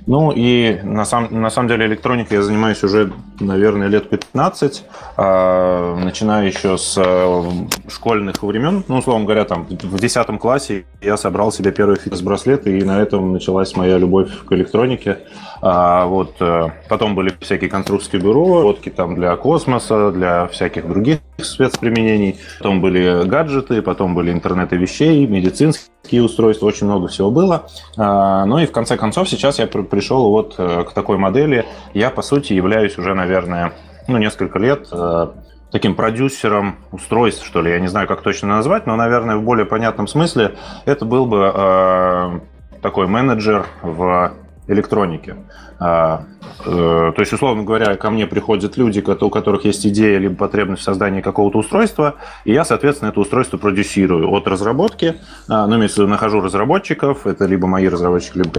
ну 0.06 0.32
и 0.34 0.80
на, 0.82 1.04
сам, 1.04 1.28
на 1.30 1.50
самом 1.50 1.68
деле 1.68 1.86
электроникой 1.86 2.38
я 2.38 2.42
занимаюсь 2.42 2.82
уже, 2.84 3.12
наверное, 3.40 3.88
лет 3.88 4.08
15, 4.08 4.84
а, 5.16 5.96
начиная 5.96 6.46
еще 6.46 6.78
с 6.78 6.96
э, 6.96 7.42
школьных 7.88 8.42
времен. 8.42 8.84
Ну, 8.88 8.98
условно 8.98 9.24
говоря, 9.24 9.44
там 9.44 9.66
в 9.68 9.98
10 9.98 10.38
классе 10.38 10.84
я 11.00 11.16
собрал 11.16 11.52
себе 11.52 11.72
первый 11.72 11.96
фитнес-браслет, 11.96 12.66
и 12.66 12.84
на 12.84 13.02
этом 13.02 13.32
началась 13.32 13.74
моя 13.76 13.98
любовь 13.98 14.30
к 14.44 14.52
электронике. 14.52 15.18
А, 15.62 16.06
вот, 16.06 16.36
э, 16.40 16.68
потом 16.88 17.14
были 17.14 17.34
всякие 17.40 17.70
конструкторские 17.70 18.20
бюро, 18.20 18.62
фотки 18.62 18.90
там 18.90 19.14
для 19.14 19.36
космоса, 19.36 20.10
для 20.10 20.46
всяких 20.48 20.88
других 20.88 21.18
спецприменений. 21.38 22.38
Потом 22.58 22.80
были 22.80 23.24
гаджеты, 23.26 23.82
потом 23.82 24.14
были 24.14 24.32
интернеты 24.32 24.76
вещей, 24.76 25.26
медицинские 25.26 26.22
устройства, 26.22 26.66
очень 26.66 26.86
много 26.86 27.08
всего 27.08 27.30
было. 27.30 27.66
А, 27.96 28.44
ну 28.44 28.58
и 28.58 28.66
в 28.66 28.72
конце 28.72 28.96
концов 28.96 29.28
сейчас 29.28 29.58
я 29.58 29.66
пришел 29.66 30.30
вот 30.30 30.54
э, 30.58 30.84
к 30.84 30.92
такой 30.92 31.16
модели. 31.16 31.64
Я, 31.94 32.10
по 32.10 32.22
сути, 32.22 32.52
являюсь 32.52 32.98
уже, 32.98 33.14
наверное, 33.14 33.72
ну, 34.08 34.18
несколько 34.18 34.58
лет 34.58 34.88
э, 34.92 35.26
таким 35.72 35.94
продюсером 35.94 36.76
устройств, 36.92 37.44
что 37.44 37.60
ли, 37.60 37.70
я 37.70 37.80
не 37.80 37.88
знаю, 37.88 38.06
как 38.06 38.22
точно 38.22 38.48
назвать, 38.48 38.86
но, 38.86 38.96
наверное, 38.96 39.36
в 39.36 39.42
более 39.42 39.66
понятном 39.66 40.06
смысле 40.06 40.54
это 40.84 41.04
был 41.04 41.26
бы 41.26 41.52
э, 41.54 42.40
такой 42.82 43.06
менеджер 43.06 43.66
в 43.82 44.32
электроники. 44.68 45.36
А, 45.78 46.24
э, 46.64 47.12
то 47.14 47.14
есть, 47.18 47.32
условно 47.32 47.64
говоря, 47.64 47.96
ко 47.96 48.10
мне 48.10 48.26
приходят 48.26 48.76
люди, 48.76 49.00
у 49.00 49.30
которых 49.30 49.64
есть 49.64 49.86
идея 49.86 50.18
либо 50.18 50.34
потребность 50.34 50.82
в 50.82 50.84
создании 50.84 51.20
какого-то 51.20 51.58
устройства, 51.58 52.16
и 52.44 52.52
я, 52.52 52.64
соответственно, 52.64 53.10
это 53.10 53.20
устройство 53.20 53.58
продюсирую 53.58 54.30
от 54.30 54.46
разработки, 54.46 55.16
а, 55.48 55.66
ну, 55.66 55.80
виду, 55.80 56.06
нахожу 56.06 56.40
разработчиков, 56.40 57.26
это 57.26 57.46
либо 57.46 57.66
мои 57.66 57.88
разработчики, 57.88 58.38
либо 58.38 58.50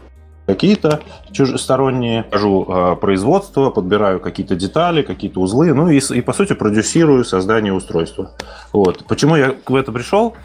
какие-то 0.46 1.02
чужесторонние, 1.32 2.26
хожу 2.32 2.66
э, 2.68 2.96
производство, 2.96 3.70
подбираю 3.70 4.22
какие-то 4.22 4.56
детали, 4.56 5.02
какие-то 5.02 5.42
узлы, 5.42 5.74
ну 5.74 5.90
и, 5.90 6.00
и 6.00 6.22
по 6.22 6.32
сути 6.32 6.54
продюсирую 6.54 7.26
создание 7.26 7.74
устройства. 7.74 8.32
Вот. 8.72 9.04
Почему 9.08 9.36
я 9.36 9.56
в 9.66 9.76
это 9.76 9.92
пришел? 9.92 10.36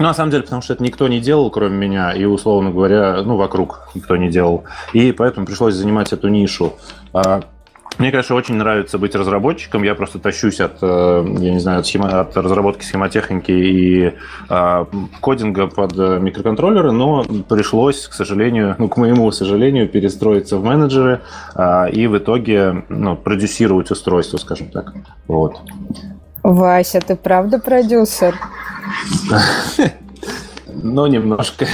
Ну, 0.00 0.06
на 0.06 0.14
самом 0.14 0.30
деле, 0.30 0.44
потому 0.44 0.62
что 0.62 0.72
это 0.72 0.82
никто 0.82 1.08
не 1.08 1.20
делал, 1.20 1.50
кроме 1.50 1.76
меня, 1.76 2.12
и, 2.12 2.24
условно 2.24 2.70
говоря, 2.70 3.22
ну, 3.22 3.36
вокруг 3.36 3.90
никто 3.94 4.16
не 4.16 4.30
делал. 4.30 4.64
И 4.94 5.12
поэтому 5.12 5.44
пришлось 5.44 5.74
занимать 5.74 6.14
эту 6.14 6.28
нишу. 6.28 6.72
А, 7.12 7.42
мне, 7.98 8.10
конечно, 8.10 8.34
очень 8.34 8.54
нравится 8.54 8.96
быть 8.96 9.14
разработчиком. 9.14 9.82
Я 9.82 9.94
просто 9.94 10.18
тащусь 10.18 10.58
от, 10.60 10.78
э, 10.80 11.24
я 11.40 11.52
не 11.52 11.58
знаю, 11.58 11.80
от, 11.80 11.86
схема, 11.86 12.20
от 12.20 12.34
разработки 12.34 12.82
схемотехники 12.82 13.50
и 13.50 14.14
э, 14.48 14.84
кодинга 15.20 15.66
под 15.66 15.98
э, 15.98 16.18
микроконтроллеры, 16.18 16.92
но 16.92 17.24
пришлось, 17.46 18.08
к 18.08 18.14
сожалению, 18.14 18.76
ну, 18.78 18.88
к 18.88 18.96
моему 18.96 19.30
сожалению, 19.32 19.86
перестроиться 19.86 20.56
в 20.56 20.64
менеджеры 20.64 21.20
э, 21.54 21.90
и 21.90 22.06
в 22.06 22.16
итоге 22.16 22.84
ну, 22.88 23.16
продюсировать 23.16 23.90
устройство, 23.90 24.38
скажем 24.38 24.70
так. 24.70 24.94
Вот. 25.26 25.60
Вася, 26.42 27.00
ты 27.00 27.16
правда 27.16 27.58
продюсер? 27.58 28.34
Ну, 30.82 31.06
немножко. 31.06 31.66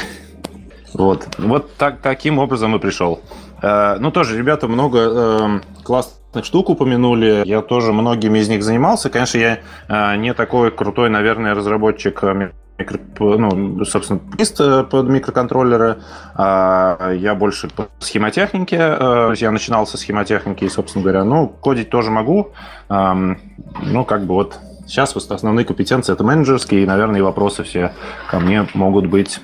Вот. 0.94 1.28
Вот 1.38 1.74
так, 1.76 2.00
таким 2.00 2.38
образом 2.38 2.74
и 2.74 2.78
пришел. 2.78 3.20
Э, 3.62 3.96
ну, 4.00 4.10
тоже 4.10 4.36
ребята 4.36 4.68
много 4.68 4.98
эм, 4.98 5.62
классных 5.84 6.44
штук 6.44 6.70
упомянули. 6.70 7.42
Я 7.44 7.60
тоже 7.62 7.92
многими 7.92 8.38
из 8.38 8.48
них 8.48 8.62
занимался. 8.62 9.10
Конечно, 9.10 9.38
я 9.38 9.58
э, 9.88 10.16
не 10.16 10.34
такой 10.34 10.70
крутой, 10.70 11.10
наверное, 11.10 11.54
разработчик 11.54 12.24
э, 12.24 12.50
микро, 12.78 12.98
ну, 13.18 13.84
собственно, 13.84 14.20
лист 14.38 14.58
под 14.58 15.08
микроконтроллеры. 15.08 15.98
А 16.34 17.12
я 17.12 17.34
больше 17.34 17.68
по 17.68 17.88
схемотехнике. 17.98 18.76
Я 19.36 19.50
начинал 19.50 19.86
со 19.86 19.96
схемотехники, 19.96 20.64
и, 20.64 20.68
собственно 20.68 21.02
говоря, 21.02 21.24
ну, 21.24 21.48
кодить 21.48 21.90
тоже 21.90 22.10
могу. 22.10 22.52
Ну, 22.88 24.04
как 24.04 24.24
бы 24.24 24.34
вот 24.34 24.58
Сейчас 24.86 25.16
основные 25.16 25.66
компетенции 25.66 26.12
это 26.12 26.22
менеджерские, 26.22 26.84
и, 26.84 26.86
наверное, 26.86 27.22
вопросы 27.22 27.64
все 27.64 27.92
ко 28.30 28.38
мне 28.38 28.68
могут 28.72 29.06
быть 29.06 29.40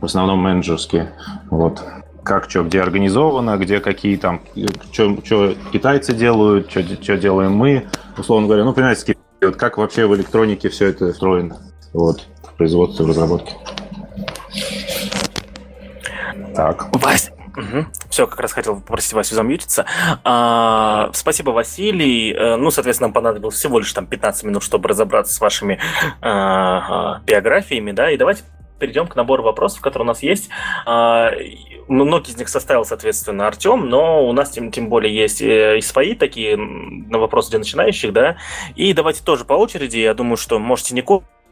в 0.00 0.04
основном 0.04 0.40
менеджерские. 0.40 1.14
Вот. 1.50 1.82
Как, 2.22 2.50
что, 2.50 2.62
где 2.62 2.82
организовано, 2.82 3.56
где 3.56 3.80
какие 3.80 4.16
там, 4.16 4.42
что 4.92 5.54
китайцы 5.72 6.14
делают, 6.14 6.70
что 6.70 7.16
делаем 7.16 7.52
мы, 7.52 7.86
условно 8.18 8.46
говоря. 8.46 8.64
Ну, 8.64 8.74
понимаете, 8.74 9.16
вот 9.42 9.56
как 9.56 9.78
вообще 9.78 10.06
в 10.06 10.14
электронике 10.14 10.68
все 10.68 10.88
это 10.88 11.06
устроено. 11.06 11.56
Вот, 11.94 12.26
в 12.54 12.56
производстве, 12.56 13.04
в 13.04 13.08
разработке. 13.08 13.52
Так. 16.54 16.88
Вась, 16.94 17.30
Угу. 17.56 17.86
Все, 18.10 18.26
как 18.26 18.40
раз 18.40 18.52
хотел 18.52 18.80
попросить 18.80 19.12
Васю 19.12 19.36
замьютиться. 19.36 19.86
А, 20.24 21.10
спасибо, 21.12 21.50
Василий. 21.50 22.32
Э, 22.32 22.56
ну, 22.56 22.72
соответственно, 22.72 23.08
нам 23.08 23.14
понадобилось 23.14 23.54
всего 23.54 23.78
лишь 23.78 23.92
там 23.92 24.08
15 24.08 24.42
минут, 24.42 24.64
чтобы 24.64 24.88
разобраться 24.88 25.32
с 25.32 25.40
вашими 25.40 25.78
а, 26.20 27.18
а, 27.18 27.20
биографиями, 27.24 27.92
да, 27.92 28.10
и 28.10 28.16
давайте 28.16 28.42
перейдем 28.80 29.06
к 29.06 29.14
набору 29.14 29.44
вопросов, 29.44 29.82
которые 29.82 30.06
у 30.06 30.08
нас 30.08 30.24
есть. 30.24 30.48
А, 30.84 31.30
многие 31.86 32.30
из 32.30 32.36
них 32.36 32.48
составил, 32.48 32.84
соответственно, 32.84 33.46
Артем, 33.46 33.88
но 33.88 34.26
у 34.26 34.32
нас 34.32 34.50
тем, 34.50 34.72
тем 34.72 34.88
более 34.88 35.14
есть 35.14 35.40
э, 35.40 35.78
и 35.78 35.80
свои 35.80 36.14
такие 36.14 36.56
на 36.56 37.18
вопросы 37.18 37.50
для 37.50 37.60
начинающих, 37.60 38.12
да. 38.12 38.36
И 38.74 38.92
давайте 38.92 39.22
тоже 39.22 39.44
по 39.44 39.54
очереди. 39.54 39.98
Я 39.98 40.14
думаю, 40.14 40.36
что 40.36 40.58
можете 40.58 40.94
не 40.94 41.02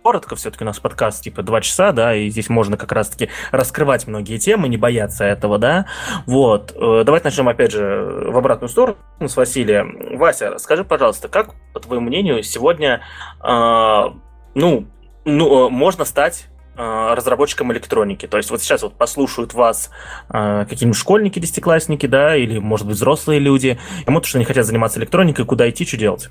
коротко, 0.02 0.36
все-таки 0.36 0.64
у 0.64 0.66
нас 0.66 0.80
подкаст 0.80 1.22
типа 1.22 1.42
два 1.42 1.60
часа, 1.60 1.92
да, 1.92 2.14
и 2.14 2.28
здесь 2.28 2.48
можно 2.48 2.76
как 2.76 2.92
раз-таки 2.92 3.30
раскрывать 3.50 4.06
многие 4.06 4.38
темы, 4.38 4.68
не 4.68 4.76
бояться 4.76 5.24
этого, 5.24 5.58
да. 5.58 5.86
Вот. 6.26 6.72
Э, 6.74 7.02
давайте 7.04 7.26
начнем, 7.26 7.48
опять 7.48 7.72
же, 7.72 8.28
в 8.28 8.36
обратную 8.36 8.68
сторону 8.68 8.96
с 9.20 9.36
Василием. 9.36 10.18
Вася, 10.18 10.58
скажи, 10.58 10.84
пожалуйста, 10.84 11.28
как, 11.28 11.54
по 11.72 11.80
твоему 11.80 12.06
мнению, 12.06 12.42
сегодня, 12.42 13.02
э, 13.42 14.04
ну, 14.54 14.86
ну, 15.24 15.66
э, 15.66 15.70
можно 15.70 16.04
стать 16.04 16.48
э, 16.76 17.14
разработчиком 17.14 17.72
электроники. 17.72 18.26
То 18.26 18.38
есть 18.38 18.50
вот 18.50 18.60
сейчас 18.60 18.82
вот 18.82 18.94
послушают 18.94 19.54
вас 19.54 19.90
э, 20.30 20.66
какие-нибудь 20.68 20.98
школьники, 20.98 21.38
десятиклассники, 21.38 22.06
да, 22.06 22.36
или, 22.36 22.58
может 22.58 22.86
быть, 22.86 22.96
взрослые 22.96 23.38
люди, 23.38 23.78
и 24.04 24.10
вот 24.10 24.24
что 24.26 24.38
они 24.38 24.44
хотят 24.44 24.66
заниматься 24.66 24.98
электроникой, 24.98 25.44
куда 25.44 25.70
идти, 25.70 25.86
что 25.86 25.96
делать? 25.96 26.28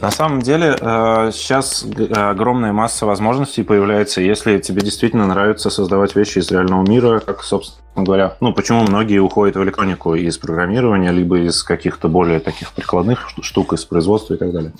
На 0.00 0.10
самом 0.12 0.42
деле 0.42 0.76
э, 0.80 1.30
сейчас 1.32 1.84
огромная 2.12 2.72
масса 2.72 3.04
возможностей 3.04 3.64
появляется, 3.64 4.20
если 4.20 4.58
тебе 4.58 4.82
действительно 4.82 5.26
нравится 5.26 5.70
создавать 5.70 6.14
вещи 6.14 6.38
из 6.38 6.50
реального 6.50 6.88
мира, 6.88 7.20
как, 7.20 7.42
собственно 7.42 8.04
говоря, 8.04 8.36
ну, 8.40 8.52
почему 8.52 8.82
многие 8.82 9.18
уходят 9.18 9.56
в 9.56 9.62
электронику 9.64 10.14
из 10.14 10.38
программирования, 10.38 11.10
либо 11.10 11.38
из 11.40 11.62
каких-то 11.64 12.08
более 12.08 12.38
таких 12.38 12.72
прикладных 12.72 13.28
штук, 13.42 13.72
из 13.72 13.84
производства 13.84 14.34
и 14.34 14.36
так 14.36 14.52
далее. 14.52 14.72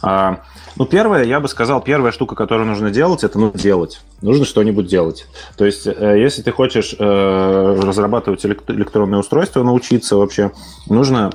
А, 0.00 0.40
ну, 0.76 0.86
первое, 0.86 1.24
я 1.24 1.40
бы 1.40 1.48
сказал, 1.48 1.82
первая 1.82 2.12
штука, 2.12 2.34
которую 2.34 2.66
нужно 2.66 2.90
делать, 2.90 3.24
это 3.24 3.38
ну, 3.38 3.52
делать. 3.52 4.00
Нужно 4.22 4.46
что-нибудь 4.46 4.86
делать. 4.86 5.26
То 5.56 5.66
есть, 5.66 5.86
э, 5.86 6.18
если 6.18 6.42
ты 6.42 6.50
хочешь 6.50 6.94
э, 6.98 7.80
разрабатывать 7.82 8.44
электронные 8.46 9.18
устройства, 9.18 9.62
научиться 9.62 10.16
вообще, 10.16 10.52
нужно 10.88 11.30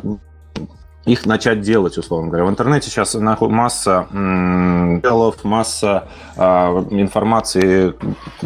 их 1.08 1.26
начать 1.26 1.62
делать, 1.62 1.98
условно 1.98 2.28
говоря. 2.28 2.46
В 2.46 2.50
интернете 2.50 2.90
сейчас 2.90 3.16
масса 3.16 4.08
делов, 4.12 5.44
масса 5.44 6.08
э, 6.36 6.42
информации, 6.92 7.94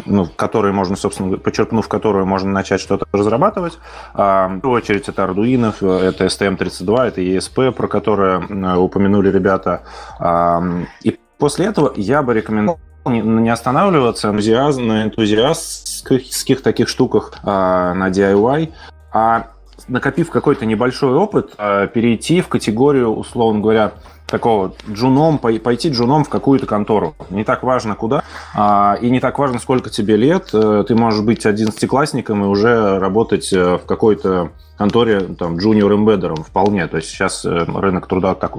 ну, 0.06 0.26
которые 0.26 0.72
можно, 0.72 0.94
собственно, 0.96 1.36
почерпнув 1.38 1.88
которую 1.88 2.24
можно 2.24 2.50
начать 2.50 2.80
что-то 2.80 3.06
разрабатывать. 3.12 3.78
Э, 4.14 4.46
в 4.48 4.60
первую 4.60 4.78
очередь 4.78 5.08
это 5.08 5.24
Arduino, 5.24 5.72
это 6.00 6.26
STM32, 6.26 7.08
это 7.08 7.20
ESP, 7.20 7.72
про 7.72 7.88
которое 7.88 8.76
упомянули 8.76 9.30
ребята. 9.30 9.82
Э, 10.20 10.84
и 11.02 11.18
после 11.38 11.66
этого 11.66 11.92
я 11.96 12.22
бы 12.22 12.32
рекомендовал 12.32 12.78
не 13.04 13.50
останавливаться 13.50 14.30
на 14.30 15.02
энтузиастских 15.02 16.62
таких 16.62 16.88
штуках, 16.88 17.32
на 17.42 18.08
DIY, 18.10 18.72
а 19.12 19.48
накопив 19.88 20.30
какой-то 20.30 20.66
небольшой 20.66 21.14
опыт, 21.14 21.54
э, 21.58 21.88
перейти 21.88 22.40
в 22.40 22.48
категорию, 22.48 23.14
условно 23.14 23.60
говоря, 23.60 23.92
такого 24.26 24.72
джуном, 24.90 25.38
пойти 25.38 25.90
джуном 25.90 26.24
в 26.24 26.30
какую-то 26.30 26.66
контору. 26.66 27.14
Не 27.28 27.44
так 27.44 27.62
важно 27.62 27.94
куда, 27.94 28.24
а, 28.54 28.96
и 29.00 29.10
не 29.10 29.20
так 29.20 29.38
важно, 29.38 29.58
сколько 29.58 29.90
тебе 29.90 30.16
лет. 30.16 30.48
Э, 30.54 30.84
ты 30.88 30.94
можешь 30.94 31.20
быть 31.20 31.44
одиннадцатиклассником 31.44 32.42
и 32.44 32.46
уже 32.46 32.98
работать 32.98 33.52
э, 33.52 33.76
в 33.76 33.84
какой-то 33.86 34.52
конторе, 34.78 35.20
там, 35.38 35.58
джуниор-эмбедером 35.58 36.42
вполне. 36.42 36.86
То 36.88 36.96
есть 36.96 37.10
сейчас 37.10 37.44
рынок 37.44 38.06
труда 38.06 38.34
так 38.34 38.56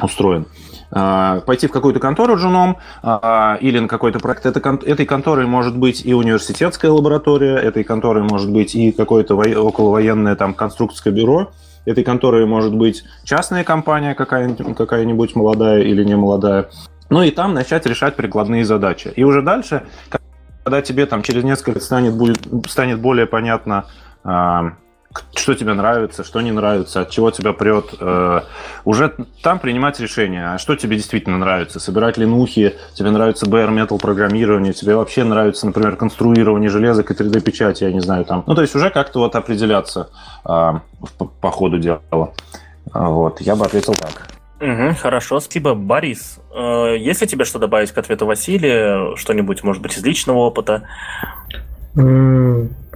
устроен. 0.00 0.46
А, 0.90 1.40
пойти 1.40 1.66
в 1.66 1.72
какую-то 1.72 2.00
контору 2.00 2.36
джуном 2.36 2.78
а, 3.02 3.58
или 3.60 3.78
на 3.78 3.88
какой-то 3.88 4.18
проект. 4.18 4.46
Это, 4.46 4.60
этой 4.84 5.06
конторой 5.06 5.46
может 5.46 5.76
быть 5.76 6.04
и 6.04 6.14
университетская 6.14 6.90
лаборатория, 6.90 7.56
этой 7.56 7.84
конторой 7.84 8.22
может 8.22 8.50
быть 8.50 8.74
и 8.74 8.92
какое-то 8.92 9.34
околовоенное 9.34 10.36
там 10.36 10.54
конструкторское 10.54 11.12
бюро, 11.12 11.50
этой 11.84 12.04
конторой 12.04 12.46
может 12.46 12.74
быть 12.74 13.04
частная 13.24 13.64
компания 13.64 14.14
какая-нибудь, 14.14 14.76
какая-нибудь 14.76 15.34
молодая 15.34 15.82
или 15.82 16.04
не 16.04 16.16
молодая. 16.16 16.68
Ну 17.08 17.22
и 17.22 17.30
там 17.30 17.54
начать 17.54 17.86
решать 17.86 18.16
прикладные 18.16 18.64
задачи. 18.64 19.12
И 19.14 19.24
уже 19.24 19.42
дальше, 19.42 19.84
когда 20.64 20.82
тебе 20.82 21.06
там 21.06 21.22
через 21.22 21.44
несколько 21.44 21.72
лет 21.72 21.82
станет, 21.82 22.14
будет, 22.14 22.38
станет 22.68 23.00
более 23.00 23.26
понятно, 23.26 23.86
а, 24.24 24.72
что 25.34 25.54
тебе 25.54 25.74
нравится, 25.74 26.24
что 26.24 26.40
не 26.40 26.52
нравится, 26.52 27.00
от 27.00 27.10
чего 27.10 27.30
тебя 27.30 27.52
прет. 27.52 27.94
Э, 28.00 28.42
уже 28.84 29.14
там 29.42 29.58
принимать 29.58 30.00
решение, 30.00 30.54
а 30.54 30.58
что 30.58 30.76
тебе 30.76 30.96
действительно 30.96 31.38
нравится. 31.38 31.80
Собирать 31.80 32.16
линухи, 32.16 32.74
тебе 32.94 33.10
нравится 33.10 33.46
bare 33.46 33.70
metal 33.70 33.98
программирование, 33.98 34.72
тебе 34.72 34.96
вообще 34.96 35.24
нравится, 35.24 35.66
например, 35.66 35.96
конструирование 35.96 36.70
железок 36.70 37.10
и 37.10 37.14
3D-печати, 37.14 37.84
я 37.84 37.92
не 37.92 38.00
знаю, 38.00 38.24
там. 38.24 38.44
Ну, 38.46 38.54
то 38.54 38.62
есть 38.62 38.74
уже 38.74 38.90
как-то 38.90 39.20
вот 39.20 39.36
определяться 39.36 40.10
а, 40.44 40.80
по, 41.18 41.26
по 41.26 41.50
ходу 41.50 41.78
дела. 41.78 42.32
Вот, 42.92 43.40
я 43.40 43.56
бы 43.56 43.64
ответил 43.64 43.94
так. 43.94 44.28
Угу, 44.60 44.94
хорошо, 45.00 45.40
спасибо. 45.40 45.74
Борис, 45.74 46.38
э, 46.54 46.96
есть 46.98 47.20
ли 47.20 47.26
тебе 47.26 47.44
что 47.44 47.58
добавить 47.58 47.92
к 47.92 47.98
ответу 47.98 48.24
Василия? 48.24 49.14
Что-нибудь, 49.16 49.62
может 49.62 49.82
быть, 49.82 49.96
из 49.98 50.04
личного 50.04 50.38
опыта? 50.38 50.88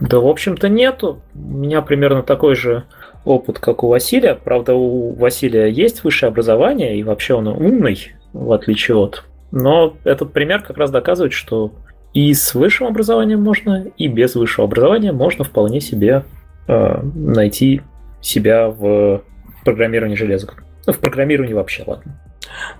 Да, 0.00 0.18
в 0.18 0.26
общем-то, 0.26 0.68
нету. 0.68 1.20
У 1.34 1.38
меня 1.38 1.82
примерно 1.82 2.22
такой 2.22 2.54
же 2.54 2.84
опыт, 3.24 3.58
как 3.58 3.84
у 3.84 3.88
Василия. 3.88 4.34
Правда, 4.34 4.74
у 4.74 5.12
Василия 5.14 5.68
есть 5.68 6.04
высшее 6.04 6.28
образование, 6.28 6.96
и 6.98 7.02
вообще 7.02 7.34
он 7.34 7.48
умный, 7.48 8.12
в 8.32 8.52
отличие 8.52 8.96
от. 8.96 9.24
Но 9.52 9.94
этот 10.04 10.32
пример 10.32 10.62
как 10.62 10.78
раз 10.78 10.90
доказывает, 10.90 11.32
что 11.32 11.72
и 12.14 12.32
с 12.32 12.54
высшим 12.54 12.86
образованием 12.86 13.42
можно, 13.42 13.86
и 13.96 14.08
без 14.08 14.34
высшего 14.34 14.66
образования 14.66 15.12
можно 15.12 15.44
вполне 15.44 15.80
себе 15.80 16.24
э, 16.66 17.02
найти 17.02 17.82
себя 18.20 18.68
в 18.68 19.22
программировании 19.64 20.16
железок. 20.16 20.64
Ну, 20.86 20.92
в 20.92 20.98
программировании 20.98 21.54
вообще, 21.54 21.84
ладно. 21.86 22.18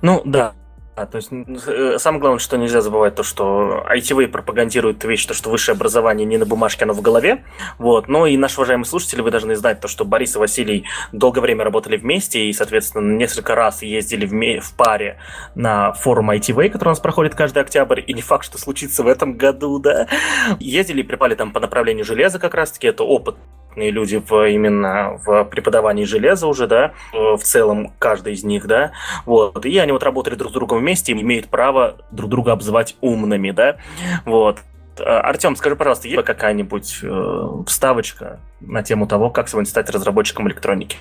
Ну 0.02 0.22
да, 0.24 0.54
а, 1.00 1.06
то 1.06 1.16
есть 1.16 1.30
э, 1.32 1.98
самое 1.98 2.20
главное, 2.20 2.38
что 2.38 2.58
нельзя 2.58 2.82
забывать, 2.82 3.14
то, 3.14 3.22
что 3.22 3.86
ITV 3.90 4.28
пропагандирует 4.28 5.02
вещь, 5.04 5.24
то, 5.24 5.32
что 5.32 5.48
высшее 5.48 5.74
образование 5.74 6.26
не 6.26 6.36
на 6.36 6.44
бумажке, 6.44 6.84
оно 6.84 6.92
в 6.92 7.00
голове. 7.00 7.42
Вот. 7.78 8.08
Но 8.08 8.26
и 8.26 8.36
наши 8.36 8.56
уважаемые 8.56 8.84
слушатели, 8.84 9.22
вы 9.22 9.30
должны 9.30 9.56
знать 9.56 9.80
то, 9.80 9.88
что 9.88 10.04
Борис 10.04 10.36
и 10.36 10.38
Василий 10.38 10.84
долгое 11.12 11.40
время 11.40 11.64
работали 11.64 11.96
вместе 11.96 12.44
и, 12.46 12.52
соответственно, 12.52 13.16
несколько 13.16 13.54
раз 13.54 13.82
ездили 13.82 14.26
в, 14.26 14.60
в 14.60 14.76
паре 14.76 15.18
на 15.54 15.92
форум 15.94 16.30
ITV, 16.32 16.68
который 16.68 16.88
у 16.88 16.92
нас 16.92 17.00
проходит 17.00 17.34
каждый 17.34 17.62
октябрь, 17.62 18.02
и 18.06 18.12
не 18.12 18.22
факт, 18.22 18.44
что 18.44 18.58
случится 18.58 19.02
в 19.02 19.08
этом 19.08 19.38
году, 19.38 19.78
да. 19.78 20.06
Ездили 20.58 21.00
и 21.00 21.04
припали 21.04 21.34
там 21.34 21.52
по 21.52 21.60
направлению 21.60 22.04
железа 22.04 22.38
как 22.38 22.54
раз-таки, 22.54 22.88
это 22.88 23.04
опыт 23.04 23.36
опытные 23.70 23.90
люди 23.90 24.16
в, 24.16 24.48
именно 24.48 25.18
в 25.24 25.44
преподавании 25.44 26.04
железа 26.04 26.46
уже, 26.46 26.66
да, 26.66 26.92
в 27.12 27.38
целом 27.38 27.92
каждый 27.98 28.34
из 28.34 28.44
них, 28.44 28.66
да, 28.66 28.92
вот, 29.26 29.64
и 29.64 29.78
они 29.78 29.92
вот 29.92 30.02
работали 30.02 30.34
друг 30.34 30.50
с 30.50 30.54
другом 30.54 30.80
вместе 30.80 31.12
и 31.12 31.20
имеют 31.20 31.48
право 31.48 31.96
друг 32.10 32.30
друга 32.30 32.52
обзывать 32.52 32.96
умными, 33.00 33.50
да, 33.52 33.76
вот. 34.24 34.58
А, 34.98 35.20
Артем, 35.20 35.56
скажи, 35.56 35.76
пожалуйста, 35.76 36.08
есть 36.08 36.24
какая-нибудь 36.24 36.98
э, 37.02 37.46
вставочка 37.66 38.40
на 38.60 38.82
тему 38.82 39.06
того, 39.06 39.30
как 39.30 39.48
сегодня 39.48 39.70
стать 39.70 39.88
разработчиком 39.88 40.48
электроники? 40.48 40.96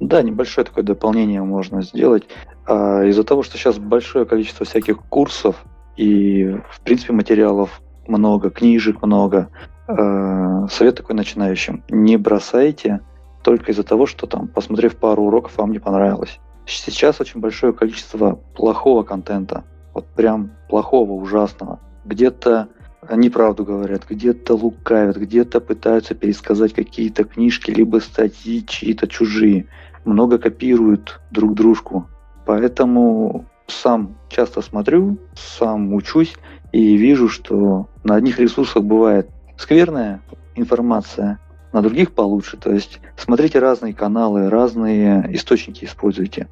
Да, 0.00 0.22
небольшое 0.22 0.64
такое 0.64 0.82
дополнение 0.82 1.42
можно 1.42 1.82
сделать. 1.82 2.24
А, 2.66 3.04
из-за 3.04 3.22
того, 3.22 3.42
что 3.42 3.58
сейчас 3.58 3.78
большое 3.78 4.24
количество 4.24 4.66
всяких 4.66 4.98
курсов 5.02 5.56
и, 5.96 6.58
в 6.70 6.80
принципе, 6.80 7.12
материалов 7.12 7.80
много, 8.08 8.50
книжек 8.50 9.02
много, 9.02 9.50
Э, 9.88 10.66
совет 10.70 10.96
такой 10.96 11.14
начинающим. 11.14 11.84
Не 11.88 12.16
бросайте 12.16 13.00
только 13.42 13.70
из-за 13.70 13.84
того, 13.84 14.06
что 14.06 14.26
там, 14.26 14.48
посмотрев 14.48 14.96
пару 14.96 15.24
уроков, 15.24 15.56
вам 15.56 15.70
не 15.70 15.78
понравилось. 15.78 16.40
Сейчас 16.66 17.20
очень 17.20 17.40
большое 17.40 17.72
количество 17.72 18.40
плохого 18.56 19.04
контента. 19.04 19.64
Вот 19.94 20.06
прям 20.06 20.50
плохого, 20.68 21.12
ужасного. 21.12 21.78
Где-то 22.04 22.68
неправду 23.14 23.64
говорят, 23.64 24.02
где-то 24.08 24.54
лукавят, 24.54 25.16
где-то 25.16 25.60
пытаются 25.60 26.14
пересказать 26.14 26.74
какие-то 26.74 27.22
книжки, 27.22 27.70
либо 27.70 27.98
статьи 27.98 28.66
чьи-то 28.66 29.06
чужие. 29.06 29.66
Много 30.04 30.38
копируют 30.38 31.20
друг 31.30 31.54
дружку. 31.54 32.08
Поэтому 32.44 33.44
сам 33.68 34.16
часто 34.28 34.60
смотрю, 34.62 35.18
сам 35.34 35.94
учусь 35.94 36.34
и 36.72 36.96
вижу, 36.96 37.28
что 37.28 37.88
на 38.04 38.16
одних 38.16 38.38
ресурсах 38.38 38.82
бывает 38.82 39.28
скверная 39.56 40.20
информация, 40.54 41.38
на 41.72 41.82
других 41.82 42.12
получше. 42.12 42.56
То 42.56 42.72
есть 42.72 43.00
смотрите 43.16 43.58
разные 43.58 43.94
каналы, 43.94 44.48
разные 44.48 45.28
источники 45.34 45.84
используйте. 45.84 46.48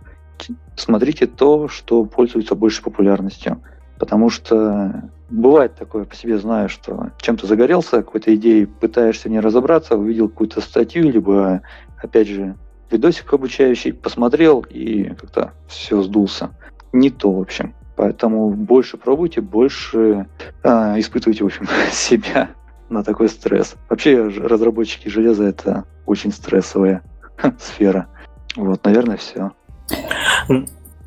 Смотрите 0.76 1.26
то, 1.26 1.68
что 1.68 2.04
пользуется 2.04 2.54
большей 2.54 2.82
популярностью. 2.82 3.62
Потому 3.98 4.28
что 4.28 5.08
бывает 5.30 5.76
такое, 5.76 6.04
по 6.04 6.14
себе 6.14 6.38
знаю, 6.38 6.68
что 6.68 7.10
чем-то 7.18 7.46
загорелся, 7.46 8.02
какой-то 8.02 8.34
идеей 8.34 8.66
пытаешься 8.66 9.30
не 9.30 9.40
разобраться, 9.40 9.96
увидел 9.96 10.28
какую-то 10.28 10.60
статью, 10.60 11.04
либо, 11.04 11.62
опять 11.96 12.28
же, 12.28 12.56
видосик 12.90 13.32
обучающий, 13.32 13.92
посмотрел 13.92 14.60
и 14.60 15.04
как-то 15.14 15.52
все 15.68 16.02
сдулся. 16.02 16.50
Не 16.92 17.10
то, 17.10 17.32
в 17.32 17.40
общем. 17.40 17.74
Поэтому 17.96 18.50
больше 18.50 18.96
пробуйте, 18.96 19.40
больше 19.40 20.26
э, 20.64 20.68
испытывайте, 20.98 21.44
в 21.44 21.46
общем, 21.46 21.66
себя 21.92 22.50
на 22.88 23.02
такой 23.02 23.28
стресс. 23.28 23.74
Вообще 23.88 24.28
разработчики 24.28 25.08
железа 25.08 25.44
это 25.44 25.84
очень 26.06 26.32
стрессовая 26.32 27.02
сфера. 27.58 28.06
Вот, 28.56 28.84
наверное, 28.84 29.16
все. 29.16 29.52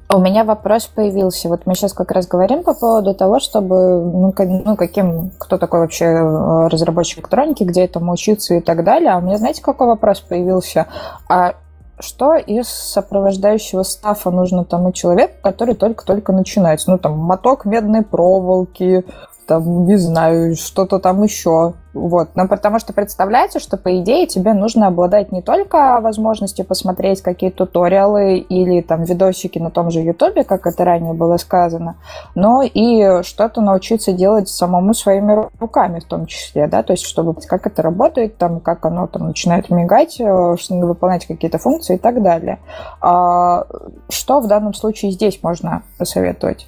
У 0.09 0.19
меня 0.19 0.45
вопрос 0.45 0.85
появился. 0.85 1.49
Вот 1.49 1.65
мы 1.65 1.75
сейчас 1.75 1.91
как 1.91 2.11
раз 2.11 2.27
говорим 2.27 2.63
по 2.63 2.73
поводу 2.73 3.13
того, 3.13 3.41
чтобы, 3.41 4.01
ну, 4.01 4.33
ну 4.37 4.75
каким, 4.77 5.31
кто 5.37 5.57
такой 5.57 5.81
вообще 5.81 6.05
э, 6.05 6.67
разработчик 6.67 7.19
электроники, 7.19 7.63
где 7.65 7.83
этому 7.83 8.13
учиться 8.13 8.53
и 8.53 8.61
так 8.61 8.85
далее. 8.85 9.11
А 9.11 9.17
у 9.17 9.21
меня, 9.21 9.37
знаете, 9.37 9.61
какой 9.61 9.87
вопрос 9.87 10.21
появился? 10.21 10.87
А 11.27 11.55
что 11.99 12.35
из 12.35 12.69
сопровождающего 12.69 13.83
стафа 13.83 14.31
нужно 14.31 14.63
тому 14.63 14.93
человеку, 14.93 15.33
который 15.41 15.75
только-только 15.75 16.31
начинается? 16.31 16.91
Ну, 16.91 16.99
там, 16.99 17.17
моток 17.17 17.65
медной 17.65 18.03
проволоки, 18.03 19.03
там, 19.47 19.85
не 19.85 19.95
знаю, 19.95 20.55
что-то 20.55 20.99
там 20.99 21.23
еще. 21.23 21.73
Вот. 21.93 22.29
Ну, 22.35 22.47
потому 22.47 22.77
что 22.79 22.93
представляете, 22.93 23.59
что, 23.59 23.77
по 23.77 23.99
идее, 23.99 24.27
тебе 24.27 24.53
нужно 24.53 24.87
обладать 24.87 25.31
не 25.31 25.41
только 25.41 25.99
возможностью 25.99 26.65
посмотреть 26.65 27.21
какие-то 27.21 27.65
туториалы 27.65 28.37
или 28.37 28.81
там 28.81 29.03
видосики 29.03 29.57
на 29.57 29.71
том 29.71 29.89
же 29.89 30.01
Ютубе, 30.01 30.43
как 30.43 30.67
это 30.67 30.83
ранее 30.85 31.13
было 31.13 31.37
сказано, 31.37 31.95
но 32.35 32.61
и 32.61 33.23
что-то 33.23 33.61
научиться 33.61 34.11
делать 34.11 34.49
самому 34.49 34.93
своими 34.93 35.47
руками 35.59 35.99
в 35.99 36.05
том 36.05 36.27
числе, 36.27 36.67
да, 36.67 36.83
то 36.83 36.93
есть 36.93 37.05
чтобы 37.05 37.33
как 37.33 37.65
это 37.65 37.81
работает, 37.81 38.37
там, 38.37 38.59
как 38.59 38.85
оно 38.85 39.07
там 39.07 39.27
начинает 39.27 39.69
мигать, 39.69 40.19
э, 40.19 40.55
выполнять 40.69 41.25
какие-то 41.25 41.57
функции 41.57 41.95
и 41.95 41.99
так 41.99 42.21
далее. 42.21 42.59
А 43.01 43.65
что 44.09 44.39
в 44.39 44.47
данном 44.47 44.73
случае 44.73 45.11
здесь 45.11 45.41
можно 45.41 45.81
посоветовать? 45.97 46.67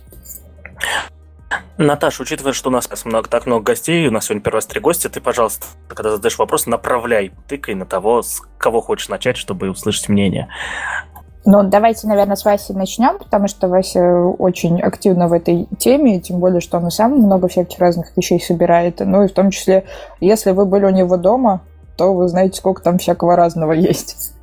Наташа, 1.79 2.23
учитывая, 2.23 2.51
что 2.51 2.69
у 2.69 2.73
нас 2.73 2.89
много, 3.05 3.29
так 3.29 3.45
много 3.45 3.63
гостей, 3.63 4.05
у 4.05 4.11
нас 4.11 4.25
сегодня 4.25 4.43
первый 4.43 4.57
раз 4.57 4.65
три 4.65 4.81
гостя, 4.81 5.09
ты, 5.09 5.21
пожалуйста, 5.21 5.65
когда 5.87 6.11
задаешь 6.11 6.37
вопрос, 6.37 6.65
направляй, 6.65 7.31
тыкай 7.47 7.73
на 7.73 7.85
того, 7.85 8.21
с 8.21 8.41
кого 8.57 8.81
хочешь 8.81 9.07
начать, 9.07 9.37
чтобы 9.37 9.69
услышать 9.69 10.09
мнение. 10.09 10.49
Ну, 11.45 11.63
давайте, 11.63 12.05
наверное, 12.07 12.35
с 12.35 12.43
Васей 12.43 12.75
начнем, 12.75 13.17
потому 13.17 13.47
что 13.47 13.69
Вася 13.69 14.13
очень 14.13 14.81
активно 14.81 15.29
в 15.29 15.33
этой 15.33 15.69
теме, 15.79 16.19
тем 16.19 16.39
более, 16.41 16.59
что 16.59 16.77
он 16.77 16.91
сам 16.91 17.13
много 17.13 17.47
всяких 17.47 17.79
разных 17.79 18.15
вещей 18.17 18.41
собирает. 18.41 18.99
Ну, 18.99 19.23
и 19.23 19.29
в 19.29 19.31
том 19.31 19.49
числе, 19.49 19.85
если 20.19 20.51
вы 20.51 20.65
были 20.65 20.83
у 20.83 20.89
него 20.89 21.15
дома, 21.15 21.61
то 21.97 22.13
вы 22.13 22.27
знаете, 22.27 22.57
сколько 22.57 22.83
там 22.83 22.97
всякого 22.97 23.37
разного 23.37 23.71
есть. 23.71 24.33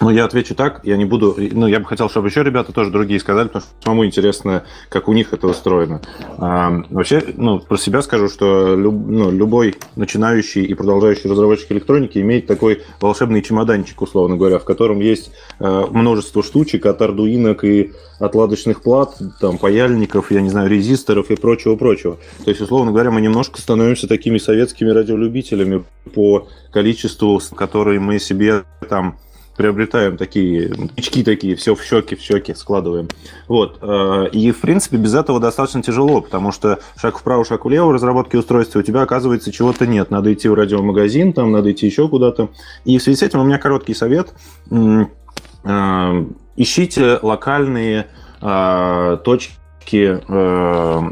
Ну, 0.00 0.10
я 0.10 0.24
отвечу 0.24 0.54
так, 0.54 0.80
я 0.84 0.96
не 0.96 1.04
буду... 1.04 1.36
Ну, 1.38 1.66
я 1.66 1.80
бы 1.80 1.86
хотел, 1.86 2.08
чтобы 2.08 2.28
еще 2.28 2.42
ребята 2.42 2.72
тоже 2.72 2.90
другие 2.90 3.20
сказали, 3.20 3.48
потому 3.48 3.62
что 3.62 3.70
самому 3.82 4.06
интересно, 4.06 4.64
как 4.88 5.08
у 5.08 5.12
них 5.12 5.32
это 5.32 5.46
устроено. 5.46 6.00
А, 6.38 6.82
вообще, 6.90 7.22
ну, 7.36 7.60
про 7.60 7.76
себя 7.76 8.02
скажу, 8.02 8.28
что 8.28 8.74
люб, 8.74 8.94
ну, 8.94 9.30
любой 9.30 9.76
начинающий 9.96 10.64
и 10.64 10.74
продолжающий 10.74 11.30
разработчик 11.30 11.72
электроники 11.72 12.18
имеет 12.18 12.46
такой 12.46 12.82
волшебный 13.00 13.42
чемоданчик, 13.42 14.00
условно 14.02 14.36
говоря, 14.36 14.58
в 14.58 14.64
котором 14.64 15.00
есть 15.00 15.32
э, 15.60 15.86
множество 15.90 16.42
штучек 16.42 16.86
от 16.86 17.00
ардуинок 17.00 17.64
и 17.64 17.92
отладочных 18.18 18.82
плат, 18.82 19.16
там, 19.40 19.58
паяльников, 19.58 20.30
я 20.30 20.40
не 20.40 20.50
знаю, 20.50 20.70
резисторов 20.70 21.30
и 21.30 21.36
прочего-прочего. 21.36 22.18
То 22.44 22.50
есть, 22.50 22.60
условно 22.60 22.92
говоря, 22.92 23.10
мы 23.10 23.20
немножко 23.20 23.60
становимся 23.60 24.08
такими 24.08 24.38
советскими 24.38 24.90
радиолюбителями 24.90 25.84
по 26.14 26.48
количеству, 26.72 27.40
которые 27.56 28.00
мы 28.00 28.18
себе 28.18 28.64
там 28.88 29.18
приобретаем 29.56 30.16
такие 30.16 30.72
очки 30.96 31.22
такие, 31.22 31.56
все 31.56 31.74
в 31.74 31.82
щеки, 31.82 32.16
в 32.16 32.20
щеки 32.20 32.54
складываем. 32.54 33.08
Вот. 33.48 33.78
Э, 33.82 34.28
и, 34.32 34.50
в 34.50 34.60
принципе, 34.60 34.96
без 34.96 35.14
этого 35.14 35.40
достаточно 35.40 35.82
тяжело, 35.82 36.20
потому 36.20 36.52
что 36.52 36.80
шаг 36.96 37.18
вправо, 37.18 37.44
шаг 37.44 37.64
влево 37.64 37.86
в 37.86 37.92
разработке 37.92 38.38
устройства 38.38 38.80
у 38.80 38.82
тебя, 38.82 39.02
оказывается, 39.02 39.52
чего-то 39.52 39.86
нет. 39.86 40.10
Надо 40.10 40.32
идти 40.32 40.48
в 40.48 40.54
радиомагазин, 40.54 41.32
там 41.32 41.52
надо 41.52 41.72
идти 41.72 41.86
еще 41.86 42.08
куда-то. 42.08 42.50
И 42.84 42.98
в 42.98 43.02
связи 43.02 43.18
с 43.18 43.22
этим 43.22 43.40
у 43.40 43.44
меня 43.44 43.58
короткий 43.58 43.94
совет. 43.94 44.34
Э, 44.70 46.24
ищите 46.56 47.18
локальные 47.22 48.06
э, 48.40 49.18
точки 49.24 49.54
точки, 49.84 50.20
э, 50.26 51.02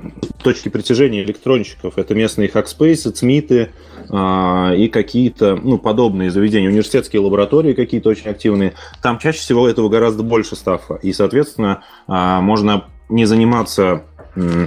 точки 0.42 0.68
притяжения 0.68 1.22
электронщиков. 1.22 1.98
Это 1.98 2.14
местные 2.14 2.48
хакспейсы, 2.48 3.10
ЦМИТы 3.10 3.70
э, 4.08 4.76
и 4.76 4.88
какие-то 4.88 5.56
ну, 5.56 5.78
подобные 5.78 6.30
заведения, 6.30 6.68
университетские 6.68 7.22
лаборатории 7.22 7.74
какие-то 7.74 8.08
очень 8.08 8.30
активные. 8.30 8.74
Там 9.02 9.18
чаще 9.18 9.40
всего 9.40 9.68
этого 9.68 9.88
гораздо 9.88 10.22
больше 10.22 10.56
стафа. 10.56 10.94
И, 11.02 11.12
соответственно, 11.12 11.82
э, 12.08 12.40
можно 12.40 12.86
не 13.08 13.26
заниматься 13.26 14.04
э, 14.36 14.66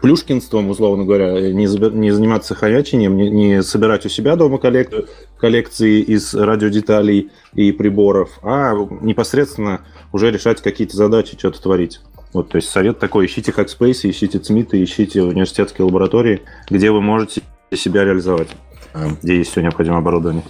плюшкинством, 0.00 0.68
условно 0.68 1.04
говоря, 1.04 1.52
не, 1.52 1.66
не 1.96 2.10
заниматься 2.10 2.54
хаячением, 2.54 3.16
не, 3.16 3.30
не 3.30 3.62
собирать 3.62 4.04
у 4.04 4.08
себя 4.08 4.36
дома 4.36 4.58
коллек, 4.58 4.90
коллекции 5.38 6.00
из 6.00 6.34
радиодеталей 6.34 7.30
и 7.54 7.72
приборов, 7.72 8.38
а 8.42 8.74
непосредственно 9.00 9.80
уже 10.12 10.30
решать 10.30 10.60
какие-то 10.62 10.96
задачи, 10.96 11.36
что-то 11.38 11.62
творить. 11.62 12.00
Вот, 12.32 12.50
то 12.50 12.56
есть 12.56 12.68
совет 12.68 12.98
такой, 12.98 13.26
ищите 13.26 13.52
Hackspace, 13.52 14.10
ищите 14.10 14.38
ЦМИТы, 14.38 14.82
ищите 14.82 15.22
университетские 15.22 15.86
лаборатории, 15.86 16.42
где 16.68 16.90
вы 16.90 17.00
можете 17.00 17.42
себя 17.74 18.04
реализовать, 18.04 18.48
э, 18.94 19.08
где 19.22 19.38
есть 19.38 19.50
все 19.50 19.62
необходимое 19.62 20.00
оборудование. 20.00 20.42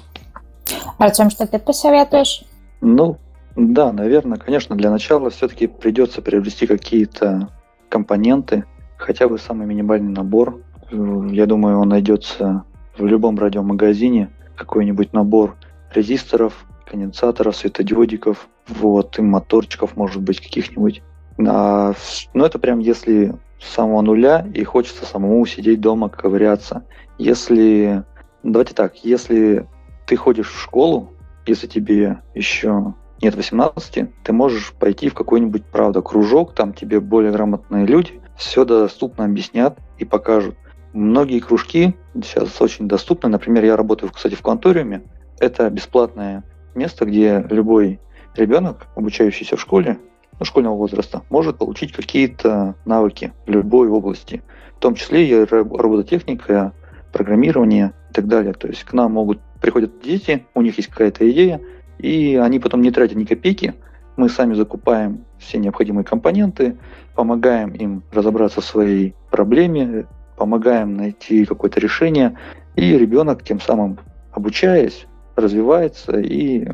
Артем, 0.99 1.31
что 1.31 1.47
ты 1.47 1.59
посоветуешь? 1.59 2.45
Ну, 2.81 3.19
да, 3.55 3.93
наверное, 3.93 4.39
конечно, 4.39 4.77
для 4.77 4.91
начала 4.91 5.31
все-таки 5.31 5.67
придется 5.67 6.23
приобрести 6.23 6.67
какие-то 6.67 7.49
компоненты, 7.89 8.65
хотя 8.97 9.29
бы 9.29 9.39
самый 9.39 9.67
минимальный 9.67 10.13
набор. 10.13 10.61
Я 10.91 11.47
думаю, 11.47 11.79
он 11.79 11.89
найдется 11.89 12.65
в 12.97 13.07
любом 13.07 13.39
радиомагазине, 13.39 14.31
какой-нибудь 14.57 15.13
набор 15.13 15.57
резисторов, 15.93 16.67
конденсаторов, 16.87 17.57
светодиодиков, 17.57 18.49
вот, 18.69 19.19
и 19.19 19.23
моторчиков, 19.23 19.97
может 19.97 20.23
быть, 20.23 20.41
каких-нибудь. 20.41 21.03
А, 21.47 21.95
ну, 22.35 22.45
это 22.45 22.59
прям 22.59 22.79
если 22.79 23.35
с 23.61 23.75
самого 23.75 24.03
нуля 24.03 24.47
и 24.55 24.65
хочется 24.65 25.05
самому 25.05 25.45
сидеть 25.47 25.81
дома, 25.81 26.09
ковыряться. 26.09 26.85
Если, 27.19 28.05
давайте 28.43 28.75
так, 28.75 28.97
если 29.05 29.67
ты 30.07 30.17
ходишь 30.17 30.51
в 30.51 30.61
школу, 30.61 31.13
если 31.47 31.67
тебе 31.67 32.21
еще 32.35 32.95
нет 33.21 33.35
18, 33.35 34.09
ты 34.23 34.33
можешь 34.33 34.73
пойти 34.79 35.09
в 35.09 35.15
какой-нибудь, 35.15 35.65
правда, 35.65 36.03
кружок, 36.03 36.55
там 36.55 36.73
тебе 36.73 37.01
более 37.01 37.33
грамотные 37.33 37.85
люди 37.85 38.21
все 38.37 38.65
доступно 38.65 39.25
объяснят 39.25 39.77
и 39.99 40.05
покажут. 40.05 40.57
Многие 40.93 41.41
кружки 41.41 41.97
сейчас 42.15 42.61
очень 42.63 42.89
доступны. 42.89 43.29
Например, 43.29 43.65
я 43.65 43.77
работаю, 43.77 44.11
кстати, 44.13 44.35
в 44.35 44.43
конториуме. 44.43 45.03
Это 45.41 45.69
бесплатное 45.69 46.45
место, 46.75 47.05
где 47.05 47.45
любой 47.51 48.01
ребенок, 48.37 48.87
обучающийся 48.95 49.57
в 49.57 49.61
школе, 49.61 49.99
школьного 50.45 50.77
возраста 50.77 51.23
может 51.31 51.59
получить 51.59 51.93
какие-то 51.93 52.75
навыки 52.85 53.33
в 53.47 53.51
любой 53.51 53.89
области, 53.89 54.43
в 54.77 54.81
том 54.81 54.95
числе 54.95 55.29
и 55.29 55.45
робототехника, 55.45 56.73
программирование 57.13 57.93
и 58.11 58.15
так 58.15 58.27
далее. 58.27 58.53
То 58.55 58.69
есть 58.69 58.85
к 58.85 58.93
нам 58.93 59.13
могут 59.13 59.41
приходят 59.61 60.01
дети, 60.03 60.47
у 60.55 60.63
них 60.63 60.77
есть 60.77 60.89
какая-то 60.89 61.29
идея, 61.31 61.61
и 61.99 62.37
они 62.37 62.61
потом 62.61 62.83
не 62.83 62.91
тратят 62.91 63.17
ни 63.17 63.25
копейки. 63.25 63.75
Мы 64.17 64.29
сами 64.29 64.55
закупаем 64.55 65.25
все 65.39 65.59
необходимые 65.59 66.05
компоненты, 66.05 66.77
помогаем 67.15 67.71
им 67.71 68.03
разобраться 68.13 68.61
в 68.61 68.65
своей 68.65 69.15
проблеме, 69.31 70.07
помогаем 70.37 70.97
найти 70.97 71.45
какое-то 71.45 71.81
решение, 71.81 72.37
и 72.77 72.97
ребенок 72.97 73.43
тем 73.43 73.61
самым 73.61 73.99
обучаясь, 74.33 75.07
развивается 75.35 76.19
и 76.19 76.67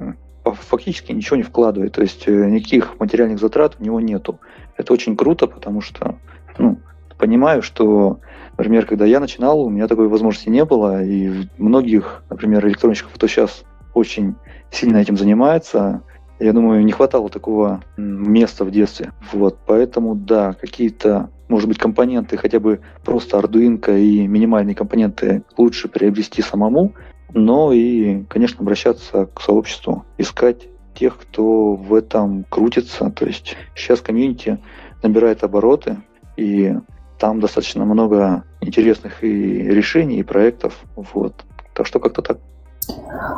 фактически 0.44 1.12
ничего 1.12 1.36
не 1.36 1.42
вкладывает, 1.42 1.92
то 1.92 2.02
есть 2.02 2.24
э, 2.26 2.50
никаких 2.50 2.98
материальных 3.00 3.38
затрат 3.38 3.76
у 3.78 3.84
него 3.84 4.00
нету. 4.00 4.38
Это 4.76 4.92
очень 4.92 5.16
круто, 5.16 5.46
потому 5.46 5.80
что 5.80 6.16
ну, 6.58 6.78
понимаю, 7.18 7.62
что, 7.62 8.20
например, 8.58 8.86
когда 8.86 9.06
я 9.06 9.20
начинал, 9.20 9.62
у 9.62 9.70
меня 9.70 9.88
такой 9.88 10.08
возможности 10.08 10.48
не 10.48 10.64
было, 10.64 11.02
и 11.02 11.46
многих, 11.58 12.22
например, 12.28 12.66
электронщиков, 12.66 13.12
кто 13.14 13.26
сейчас 13.26 13.64
очень 13.94 14.34
сильно 14.70 14.98
этим 14.98 15.16
занимается, 15.16 16.02
я 16.38 16.52
думаю, 16.52 16.84
не 16.84 16.92
хватало 16.92 17.28
такого 17.28 17.82
места 17.96 18.64
в 18.64 18.70
детстве. 18.70 19.12
Вот, 19.32 19.58
поэтому, 19.66 20.14
да, 20.14 20.52
какие-то, 20.52 21.30
может 21.48 21.68
быть, 21.68 21.78
компоненты, 21.78 22.36
хотя 22.36 22.58
бы 22.58 22.80
просто 23.04 23.38
Arduino 23.38 23.98
и 23.98 24.26
минимальные 24.26 24.74
компоненты 24.74 25.44
лучше 25.56 25.88
приобрести 25.88 26.42
самому, 26.42 26.92
но 27.34 27.72
и, 27.72 28.22
конечно, 28.24 28.60
обращаться 28.60 29.26
к 29.26 29.40
сообществу, 29.40 30.04
искать 30.18 30.68
тех, 30.94 31.18
кто 31.18 31.74
в 31.74 31.92
этом 31.92 32.44
крутится. 32.48 33.10
То 33.10 33.26
есть 33.26 33.56
сейчас 33.74 34.00
комьюнити 34.00 34.58
набирает 35.02 35.42
обороты, 35.42 35.98
и 36.36 36.74
там 37.18 37.40
достаточно 37.40 37.84
много 37.84 38.44
интересных 38.60 39.22
и 39.24 39.28
решений, 39.62 40.18
и 40.18 40.22
проектов. 40.22 40.74
Вот. 40.96 41.44
Так 41.74 41.86
что 41.86 41.98
как-то 41.98 42.22
так. 42.22 42.38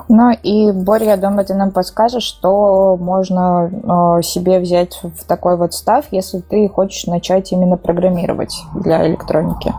Ну 0.09 0.33
и, 0.43 0.73
Боря, 0.73 1.07
я 1.07 1.17
думаю, 1.17 1.47
ты 1.47 1.55
нам 1.55 1.71
подскажешь, 1.71 2.25
что 2.25 2.97
можно 2.97 4.19
э, 4.19 4.23
себе 4.23 4.59
взять 4.59 5.01
в 5.03 5.25
такой 5.27 5.57
вот 5.57 5.73
став, 5.73 6.05
если 6.11 6.41
ты 6.41 6.69
хочешь 6.69 7.07
начать 7.07 7.53
именно 7.53 7.77
программировать 7.77 8.55
для 8.75 9.07
электроники 9.07 9.73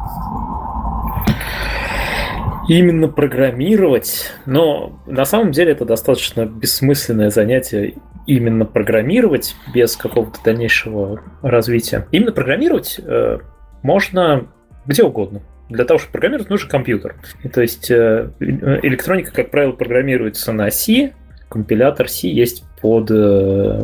именно 2.68 3.08
программировать, 3.08 4.32
но 4.46 5.02
на 5.08 5.26
самом 5.26 5.52
деле 5.52 5.72
это 5.72 5.86
достаточно 5.86 6.46
бессмысленное 6.46 7.30
занятие 7.30 7.96
именно 8.26 8.66
программировать 8.66 9.56
без 9.74 9.96
какого-то 9.96 10.40
дальнейшего 10.44 11.22
развития. 11.42 12.08
Именно 12.12 12.34
программировать 12.34 13.00
э, 13.04 13.40
можно 13.84 14.48
где 14.86 15.04
угодно. 15.04 15.42
Для 15.70 15.86
того, 15.86 15.98
чтобы 15.98 16.14
программировать, 16.14 16.50
нужен 16.50 16.70
компьютер. 16.70 17.16
И, 17.44 17.50
то 17.50 17.62
есть 17.62 17.90
э, 17.90 18.32
электроника, 18.40 19.32
как 19.34 19.50
правило, 19.50 19.72
программируется 19.72 20.52
на 20.52 20.70
C, 20.70 21.14
компилятор 21.50 22.10
C 22.10 22.28
есть 22.28 22.64
под 22.82 23.10
э, 23.12 23.82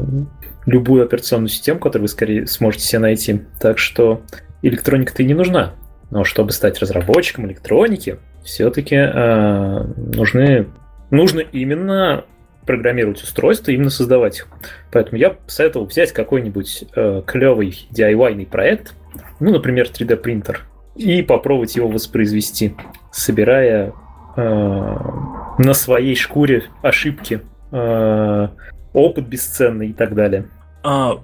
любую 0.65 1.03
операционную 1.03 1.49
систему, 1.49 1.79
которую 1.79 2.03
вы 2.03 2.07
скорее 2.09 2.47
сможете 2.47 2.85
себе 2.85 2.99
найти. 2.99 3.41
Так 3.61 3.77
что 3.77 4.21
электроника-то 4.61 5.23
и 5.23 5.25
не 5.25 5.33
нужна 5.33 5.73
Но 6.13 6.23
чтобы 6.23 6.51
стать 6.51 6.77
разработчиком 6.79 7.47
электроники, 7.47 8.19
все-таки 8.43 8.95
э, 8.95 9.83
нужны, 9.97 10.67
нужно 11.09 11.39
именно 11.39 12.25
программировать 12.67 13.23
устройства, 13.23 13.71
именно 13.71 13.89
создавать 13.89 14.37
их. 14.37 14.47
Поэтому 14.91 15.17
я 15.17 15.35
советовал 15.47 15.87
взять 15.87 16.11
какой-нибудь 16.11 16.83
э, 16.95 17.23
клевый 17.25 17.87
DIY 17.91 18.45
проект, 18.45 18.93
ну, 19.39 19.53
например, 19.53 19.87
3D 19.87 20.17
принтер, 20.17 20.61
и 20.95 21.23
попробовать 21.23 21.75
его 21.75 21.87
воспроизвести, 21.87 22.75
собирая 23.11 23.93
э, 24.37 24.41
на 25.57 25.73
своей 25.73 26.15
шкуре 26.15 26.65
ошибки, 26.83 27.41
э, 27.71 28.47
опыт 28.93 29.27
бесценный 29.27 29.87
и 29.87 29.93
так 29.93 30.13
далее. 30.13 30.47
А, 30.83 31.23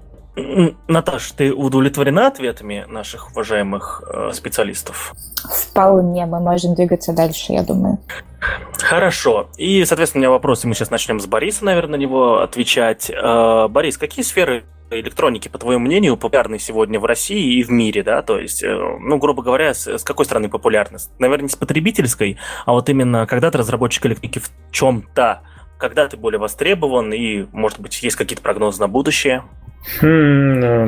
Наташ, 0.87 1.31
ты 1.31 1.53
удовлетворена 1.53 2.27
ответами 2.27 2.85
наших 2.87 3.31
уважаемых 3.31 4.03
э, 4.07 4.31
специалистов? 4.33 5.13
Вполне, 5.43 6.25
мы 6.25 6.39
можем 6.39 6.75
двигаться 6.75 7.13
дальше, 7.13 7.53
я 7.53 7.63
думаю. 7.63 7.99
Хорошо. 8.77 9.49
И, 9.57 9.83
соответственно, 9.85 10.19
у 10.19 10.23
меня 10.23 10.31
вопросы. 10.31 10.67
Мы 10.67 10.73
сейчас 10.73 10.91
начнем 10.91 11.19
с 11.19 11.25
Бориса, 11.25 11.65
наверное, 11.65 11.97
на 11.97 12.01
него 12.01 12.41
отвечать. 12.41 13.09
Э, 13.09 13.67
Борис, 13.67 13.97
какие 13.97 14.23
сферы 14.23 14.63
электроники, 14.91 15.47
по 15.47 15.57
твоему 15.57 15.85
мнению, 15.85 16.17
популярны 16.17 16.59
сегодня 16.59 16.99
в 16.99 17.05
России 17.05 17.59
и 17.59 17.63
в 17.63 17.69
мире, 17.69 18.03
да? 18.03 18.21
То 18.21 18.39
есть, 18.39 18.63
э, 18.63 18.97
ну, 18.99 19.17
грубо 19.17 19.43
говоря, 19.43 19.73
с, 19.73 19.87
с 19.87 20.03
какой 20.03 20.25
стороны 20.25 20.49
популярность? 20.49 21.11
Наверное, 21.19 21.43
не 21.43 21.49
с 21.49 21.55
потребительской, 21.55 22.37
а 22.65 22.73
вот 22.73 22.89
именно 22.89 23.25
когда 23.27 23.51
ты 23.51 23.57
разработчик 23.57 24.05
электроники 24.07 24.39
в 24.39 24.49
чем-то, 24.71 25.41
когда 25.77 26.07
ты 26.07 26.17
более 26.17 26.39
востребован 26.39 27.13
и, 27.13 27.45
может 27.51 27.79
быть, 27.79 28.01
есть 28.01 28.15
какие-то 28.15 28.41
прогнозы 28.41 28.79
на 28.79 28.87
будущее? 28.87 29.43
Хм, 30.01 30.59
ну, 30.59 30.85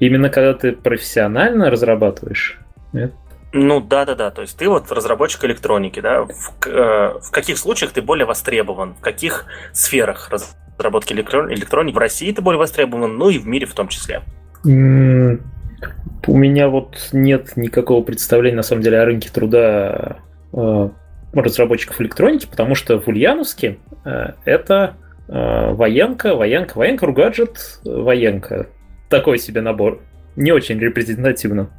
именно 0.00 0.28
когда 0.28 0.54
ты 0.54 0.72
профессионально 0.72 1.70
разрабатываешь? 1.70 2.58
Нет? 2.92 3.12
Ну 3.52 3.80
да, 3.80 4.06
да, 4.06 4.14
да. 4.14 4.30
То 4.30 4.42
есть 4.42 4.56
ты 4.56 4.68
вот 4.68 4.90
разработчик 4.90 5.44
электроники, 5.44 6.00
да. 6.00 6.22
В, 6.22 6.66
э, 6.66 7.18
в 7.20 7.30
каких 7.30 7.58
случаях 7.58 7.92
ты 7.92 8.00
более 8.00 8.26
востребован? 8.26 8.94
В 8.94 9.00
каких 9.00 9.46
сферах 9.72 10.30
разработки 10.30 11.12
электроники 11.12 11.94
в 11.94 11.98
России 11.98 12.32
ты 12.32 12.40
более 12.40 12.58
востребован, 12.58 13.16
ну 13.16 13.28
и 13.28 13.38
в 13.38 13.46
мире 13.46 13.66
в 13.66 13.74
том 13.74 13.88
числе? 13.88 14.22
У 14.64 16.36
меня 16.36 16.68
вот 16.68 17.08
нет 17.12 17.56
никакого 17.56 18.02
представления 18.02 18.56
на 18.56 18.62
самом 18.62 18.82
деле 18.82 19.00
о 19.00 19.04
рынке 19.04 19.28
труда 19.30 20.18
э, 20.52 20.88
разработчиков 21.32 22.00
электроники, 22.00 22.46
потому 22.46 22.74
что 22.74 23.00
в 23.00 23.08
Ульяновске 23.08 23.78
э, 24.04 24.32
это 24.44 24.96
военка, 25.32 26.34
военка, 26.34 26.76
военка, 26.76 27.06
ругаджет, 27.06 27.80
военка. 27.84 28.66
Такой 29.08 29.38
себе 29.38 29.60
набор. 29.60 30.00
Не 30.36 30.52
очень 30.52 30.78
репрезентативно. 30.78 31.70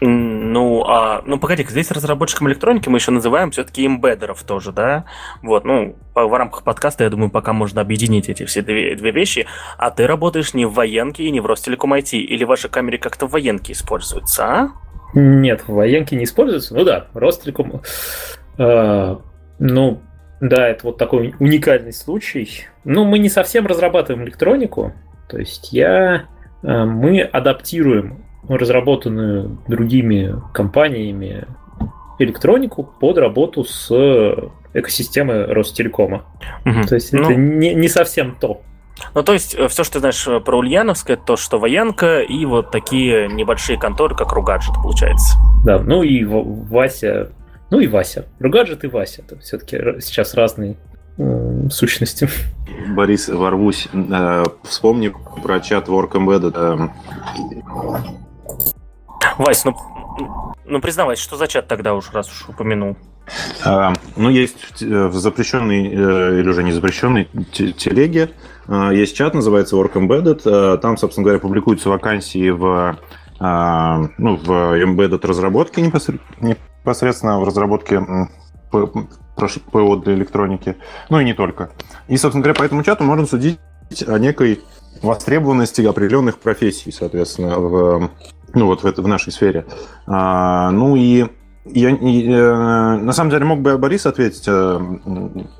Ну, 0.00 0.84
а, 0.86 1.22
ну 1.24 1.38
погоди, 1.38 1.64
здесь 1.68 1.90
разработчиком 1.90 2.48
электроники 2.48 2.88
мы 2.88 2.98
еще 2.98 3.10
называем 3.10 3.50
все-таки 3.50 3.86
имбедеров 3.86 4.42
тоже, 4.42 4.72
да? 4.72 5.06
Вот, 5.42 5.64
ну, 5.64 5.96
по, 6.14 6.26
в 6.26 6.34
рамках 6.34 6.62
подкаста, 6.62 7.04
я 7.04 7.10
думаю, 7.10 7.30
пока 7.30 7.52
можно 7.52 7.80
объединить 7.80 8.28
эти 8.28 8.44
все 8.44 8.60
две, 8.62 8.94
две 8.94 9.10
вещи. 9.10 9.46
А 9.78 9.90
ты 9.90 10.06
работаешь 10.06 10.52
не 10.52 10.66
в 10.66 10.74
военке 10.74 11.24
и 11.24 11.30
не 11.30 11.40
в 11.40 11.46
Ростелеком 11.46 11.94
IT, 11.94 12.18
или 12.18 12.44
в 12.44 12.48
вашей 12.48 12.68
камере 12.70 12.98
как-то 12.98 13.26
в 13.26 13.30
военке 13.30 13.72
используется, 13.72 14.44
а? 14.44 14.68
Нет, 15.14 15.62
в 15.66 15.72
военке 15.72 16.16
не 16.16 16.24
используется. 16.24 16.74
Ну 16.74 16.84
да, 16.84 17.06
Ростелеком 17.14 17.80
а, 18.58 19.20
ну, 19.58 20.02
да, 20.40 20.68
это 20.68 20.86
вот 20.86 20.98
такой 20.98 21.34
уникальный 21.38 21.92
случай. 21.92 22.66
Ну, 22.84 23.04
мы 23.04 23.18
не 23.18 23.28
совсем 23.28 23.66
разрабатываем 23.66 24.26
электронику, 24.26 24.92
то 25.28 25.38
есть 25.38 25.72
я, 25.72 26.26
а, 26.62 26.84
мы 26.84 27.20
адаптируем 27.20 28.24
разработанную 28.48 29.58
другими 29.66 30.34
компаниями 30.52 31.46
электронику 32.18 32.84
под 32.84 33.18
работу 33.18 33.64
с 33.64 33.90
экосистемой 34.72 35.46
Ростелекома. 35.46 36.24
Угу. 36.64 36.86
То 36.86 36.94
есть 36.94 37.12
ну, 37.12 37.24
это 37.24 37.34
не, 37.34 37.74
не 37.74 37.88
совсем 37.88 38.36
то. 38.38 38.62
Ну, 39.14 39.22
то 39.22 39.32
есть, 39.32 39.54
э, 39.54 39.68
все, 39.68 39.84
что 39.84 39.94
ты 39.94 39.98
знаешь 40.00 40.26
э, 40.26 40.40
про 40.40 40.58
Ульяновск, 40.58 41.10
это 41.10 41.22
то, 41.22 41.36
что 41.36 41.58
военка 41.58 42.20
и 42.20 42.44
вот 42.46 42.70
такие 42.70 43.28
небольшие 43.28 43.78
конторы, 43.78 44.14
как 44.14 44.32
Ругаджет, 44.32 44.74
получается. 44.74 45.36
Да, 45.64 45.78
ну 45.78 46.02
и 46.02 46.24
Вася 46.24 47.30
ну 47.70 47.80
и 47.80 47.86
Вася. 47.88 48.26
Ругаджет 48.38 48.84
и 48.84 48.86
Вася. 48.86 49.22
Это 49.22 49.38
все-таки 49.40 50.00
сейчас 50.00 50.34
разные 50.34 50.76
э, 51.18 51.68
сущности. 51.70 52.28
Борис, 52.94 53.28
ворвусь. 53.28 53.88
Э, 53.92 54.44
вспомни 54.62 55.12
про 55.42 55.60
чат 55.60 55.88
Work 55.88 56.12
Embedded. 56.12 56.54
Э. 56.54 56.88
Вась, 59.38 59.64
ну, 59.64 59.74
ну 60.64 60.80
признавайся, 60.80 61.22
что 61.22 61.36
за 61.36 61.48
чат 61.48 61.66
тогда 61.66 61.94
уж, 61.94 62.12
раз 62.12 62.30
уж 62.30 62.48
упомянул? 62.48 62.96
А, 63.64 63.92
ну, 64.16 64.30
есть 64.30 64.80
в 64.80 65.14
запрещенной 65.14 65.86
или 65.86 66.48
уже 66.48 66.62
не 66.62 66.70
запрещенной 66.70 67.28
телеге 67.52 68.30
есть 68.68 69.16
чат, 69.16 69.34
называется 69.34 69.74
Work 69.74 69.94
Embedded. 69.94 70.78
Там, 70.78 70.96
собственно 70.96 71.24
говоря, 71.24 71.40
публикуются 71.40 71.88
вакансии 71.88 72.50
в, 72.50 72.96
ну, 73.40 74.36
в 74.36 74.50
embedded 74.80 75.26
разработке 75.26 75.82
непосредственно 75.82 76.56
непосредственно 76.86 77.40
в 77.40 77.44
разработке 77.44 78.00
ПО 78.70 79.96
для 79.96 80.14
электроники, 80.14 80.76
ну 81.10 81.18
и 81.18 81.24
не 81.24 81.34
только. 81.34 81.70
И, 82.06 82.16
собственно 82.16 82.44
говоря, 82.44 82.58
по 82.58 82.62
этому 82.62 82.84
чату 82.84 83.02
можно 83.02 83.26
судить 83.26 83.58
о 84.06 84.18
некой 84.18 84.62
востребованности 85.02 85.82
определенных 85.82 86.38
профессий, 86.38 86.92
соответственно, 86.92 87.58
в, 87.58 88.10
ну 88.54 88.66
вот 88.66 88.82
в, 88.82 88.86
это, 88.86 89.02
в 89.02 89.08
нашей 89.08 89.32
сфере. 89.32 89.66
А, 90.06 90.70
ну 90.70 90.96
и 90.96 91.26
я, 91.64 91.90
и, 91.90 92.30
э, 92.30 92.96
на 92.96 93.12
самом 93.12 93.30
деле 93.30 93.44
мог 93.44 93.60
бы 93.60 93.76
Борис 93.76 94.06
ответить. 94.06 94.44
Э, 94.46 94.80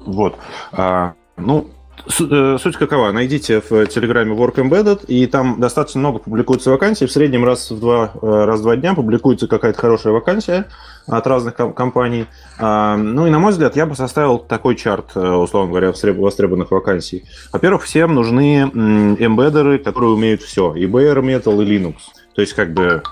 вот. 0.07 0.39
А, 0.73 1.15
ну, 1.37 1.69
суть 2.09 2.77
какова? 2.77 3.13
Найдите 3.13 3.61
в 3.61 3.87
Телеграме 3.87 4.35
Work 4.35 4.57
Embedded, 4.57 5.07
и 5.07 5.27
там 5.27 5.61
достаточно 5.61 6.01
много 6.01 6.19
публикуется 6.19 6.71
вакансий. 6.71 7.07
В 7.07 7.13
среднем 7.13 7.45
раз 7.45 7.71
в 7.71 7.81
два, 7.81 8.13
э, 8.21 8.45
раз 8.45 8.61
в 8.61 8.63
два 8.63 8.77
дня 8.77 8.95
публикуется 8.95 9.47
какая-то 9.49 9.79
хорошая 9.79 10.13
вакансия 10.13 10.67
от 11.07 11.27
разных 11.27 11.55
компаний. 11.55 12.27
А, 12.59 12.97
ну 12.97 13.27
и, 13.27 13.31
на 13.31 13.39
мой 13.39 13.53
взгляд, 13.53 13.77
я 13.77 13.87
бы 13.87 13.95
составил 13.95 14.39
такой 14.39 14.77
чарт, 14.77 15.13
э, 15.15 15.21
условно 15.21 15.71
говоря, 15.71 15.93
востребованных 15.93 16.71
вакансий. 16.71 17.25
Во-первых, 17.53 17.85
всем 17.85 18.15
нужны 18.15 18.63
эмбеддеры, 18.63 19.79
которые 19.79 20.11
умеют 20.13 20.43
все. 20.43 20.75
И 20.75 20.87
Bare 20.87 21.21
Metal, 21.21 21.63
и 21.63 21.67
Linux. 21.67 21.97
То 22.35 22.43
есть, 22.43 22.55
как 22.55 22.73
бы, 22.75 23.03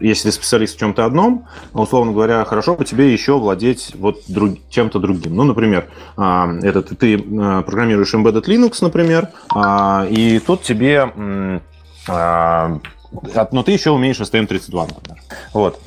если 0.00 0.30
ты 0.30 0.32
специалист 0.32 0.76
в 0.76 0.78
чем-то 0.78 1.04
одном, 1.04 1.46
условно 1.72 2.12
говоря, 2.12 2.44
хорошо 2.44 2.74
бы 2.76 2.84
тебе 2.84 3.12
еще 3.12 3.38
владеть 3.38 3.92
вот 3.94 4.22
друг, 4.28 4.58
чем-то 4.70 4.98
другим. 4.98 5.36
Ну, 5.36 5.44
например, 5.44 5.88
а, 6.16 6.50
это 6.62 6.82
ты, 6.82 6.94
ты 6.94 7.24
а, 7.40 7.62
программируешь 7.62 8.14
embedded 8.14 8.44
Linux, 8.44 8.78
например, 8.80 9.28
а, 9.52 10.06
и 10.08 10.38
тут 10.38 10.62
тебе 10.62 11.60
но 12.06 13.62
ты 13.62 13.70
еще 13.70 13.90
умеешь 13.92 14.18
STM32, 14.18 14.88
например. 14.88 15.22
Вот. 15.52 15.80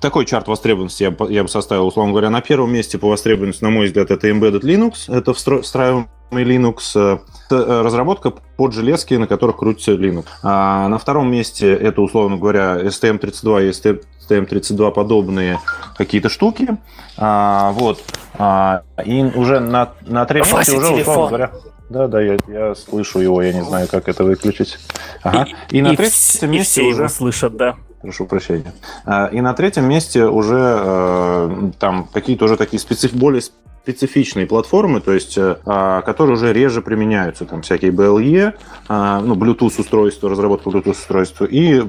Такой 0.00 0.26
чарт 0.26 0.46
востребованности 0.46 1.04
я 1.04 1.10
бы, 1.10 1.32
я 1.32 1.42
бы 1.42 1.48
составил, 1.48 1.86
условно 1.86 2.12
говоря, 2.12 2.28
на 2.28 2.42
первом 2.42 2.74
месте 2.74 2.98
по 2.98 3.08
востребованности, 3.08 3.64
на 3.64 3.70
мой 3.70 3.86
взгляд, 3.86 4.10
это 4.10 4.28
Embedded 4.28 4.60
Linux, 4.60 5.12
это 5.12 5.32
встраиваемый 5.32 6.08
Linux, 6.40 6.78
э, 6.94 7.18
э, 7.50 7.82
разработка 7.82 8.30
под 8.30 8.72
железки, 8.72 9.14
на 9.14 9.26
которых 9.26 9.56
крутится 9.58 9.92
Linux. 9.92 10.24
А 10.42 10.88
на 10.88 10.98
втором 10.98 11.30
месте 11.30 11.72
это, 11.72 12.00
условно 12.00 12.36
говоря, 12.36 12.80
STM32 12.80 13.68
и 13.68 14.00
STM32 14.28 14.92
подобные 14.92 15.60
какие-то 15.96 16.28
штуки. 16.28 16.76
А, 17.16 17.72
вот. 17.72 18.02
А, 18.38 18.82
и 19.04 19.22
уже 19.22 19.60
на, 19.60 19.92
на 20.06 20.24
третьем 20.24 20.56
месте 20.56 20.76
уже, 20.76 20.94
условно 20.94 21.28
говоря... 21.28 21.50
Да, 21.90 22.06
да, 22.08 22.22
я, 22.22 22.38
я 22.48 22.74
слышу 22.74 23.18
его, 23.18 23.42
я 23.42 23.52
не 23.52 23.62
знаю, 23.62 23.86
как 23.86 24.08
это 24.08 24.24
выключить. 24.24 24.78
Ага. 25.22 25.46
И, 25.70 25.78
и 25.78 25.82
на 25.82 25.92
и 25.92 25.96
третьем 25.96 26.50
месте 26.50 26.80
и 26.80 26.84
все 26.84 26.90
уже... 26.90 26.98
его 27.00 27.08
слышат, 27.08 27.56
да. 27.56 27.76
Прошу 28.00 28.24
прощения. 28.26 28.72
А, 29.04 29.26
и 29.26 29.40
на 29.42 29.52
третьем 29.52 29.84
месте 29.84 30.24
уже 30.24 30.58
э, 30.58 31.70
там 31.78 32.08
какие-то 32.12 32.46
уже 32.46 32.56
такие 32.56 32.80
специф... 32.80 33.12
более 33.12 33.42
специфичные 33.82 34.46
платформы, 34.46 35.00
то 35.00 35.12
есть, 35.12 35.36
э, 35.36 35.56
а, 35.66 36.02
которые 36.02 36.34
уже 36.36 36.52
реже 36.52 36.82
применяются, 36.82 37.44
там 37.44 37.62
всякие 37.62 37.90
BLE, 37.90 38.54
а, 38.88 39.20
ну, 39.20 39.34
Bluetooth 39.34 39.80
устройства, 39.80 40.30
разработка 40.30 40.70
Bluetooth 40.70 40.92
устройства 40.92 41.46
и 41.46 41.82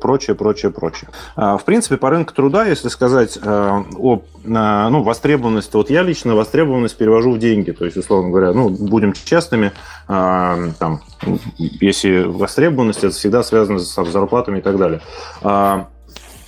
прочее, 0.00 0.34
прочее, 0.34 0.72
прочее. 0.72 1.10
А, 1.36 1.56
в 1.56 1.64
принципе, 1.64 1.98
по 1.98 2.10
рынку 2.10 2.34
труда, 2.34 2.66
если 2.66 2.88
сказать 2.88 3.38
о 3.44 3.84
ну, 4.44 5.02
востребованности, 5.02 5.74
вот 5.76 5.90
я 5.90 6.02
лично 6.02 6.34
востребованность 6.34 6.96
перевожу 6.96 7.32
в 7.32 7.38
деньги, 7.38 7.72
то 7.72 7.84
есть, 7.84 7.96
условно 7.96 8.30
говоря, 8.30 8.52
ну, 8.52 8.68
будем 8.68 9.12
честными, 9.12 9.72
там, 10.06 11.00
если 11.58 12.22
востребованность, 12.22 13.02
это 13.02 13.10
всегда 13.10 13.42
связано 13.42 13.80
с 13.80 14.04
зарплатами 14.04 14.58
и 14.58 14.62
так 14.62 14.78
далее. 14.78 15.00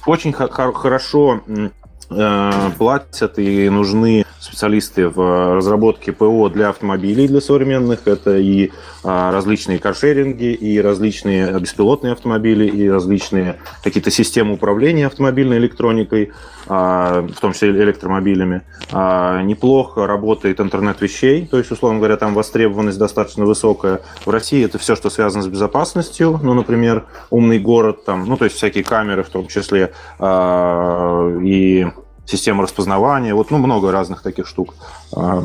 Очень 0.08 0.32
хорошо 0.32 1.42
э, 1.46 1.68
платят 2.08 3.38
и 3.38 3.68
нужны 3.68 4.24
специалисты 4.40 5.08
в 5.08 5.56
разработке 5.56 6.12
ПО 6.12 6.48
для 6.48 6.70
автомобилей, 6.70 7.28
для 7.28 7.40
современных. 7.40 8.06
Это 8.06 8.36
и 8.36 8.70
а, 9.04 9.32
различные 9.32 9.78
каршеринги, 9.78 10.52
и 10.52 10.80
различные 10.80 11.58
беспилотные 11.58 12.12
автомобили, 12.12 12.66
и 12.66 12.88
различные 12.88 13.58
какие-то 13.82 14.10
системы 14.10 14.54
управления 14.54 15.06
автомобильной 15.06 15.58
электроникой, 15.58 16.32
а, 16.66 17.22
в 17.22 17.40
том 17.40 17.52
числе 17.52 17.70
электромобилями. 17.70 18.62
А, 18.92 19.42
неплохо 19.42 20.06
работает 20.06 20.60
интернет 20.60 21.00
вещей, 21.00 21.46
то 21.46 21.58
есть, 21.58 21.70
условно 21.70 21.98
говоря, 21.98 22.16
там 22.16 22.34
востребованность 22.34 22.98
достаточно 22.98 23.44
высокая. 23.44 24.00
В 24.24 24.30
России 24.30 24.64
это 24.64 24.78
все, 24.78 24.94
что 24.96 25.10
связано 25.10 25.42
с 25.42 25.48
безопасностью, 25.48 26.38
ну, 26.42 26.54
например, 26.54 27.06
умный 27.30 27.58
город, 27.58 28.04
там, 28.04 28.24
ну, 28.26 28.36
то 28.36 28.44
есть 28.44 28.56
всякие 28.56 28.84
камеры 28.84 29.22
в 29.24 29.28
том 29.28 29.48
числе, 29.48 29.92
и 30.20 31.86
система 32.28 32.62
распознавания, 32.62 33.34
вот, 33.34 33.50
ну, 33.50 33.58
много 33.58 33.90
разных 33.90 34.22
таких 34.22 34.46
штук. 34.46 34.74
А, 35.16 35.42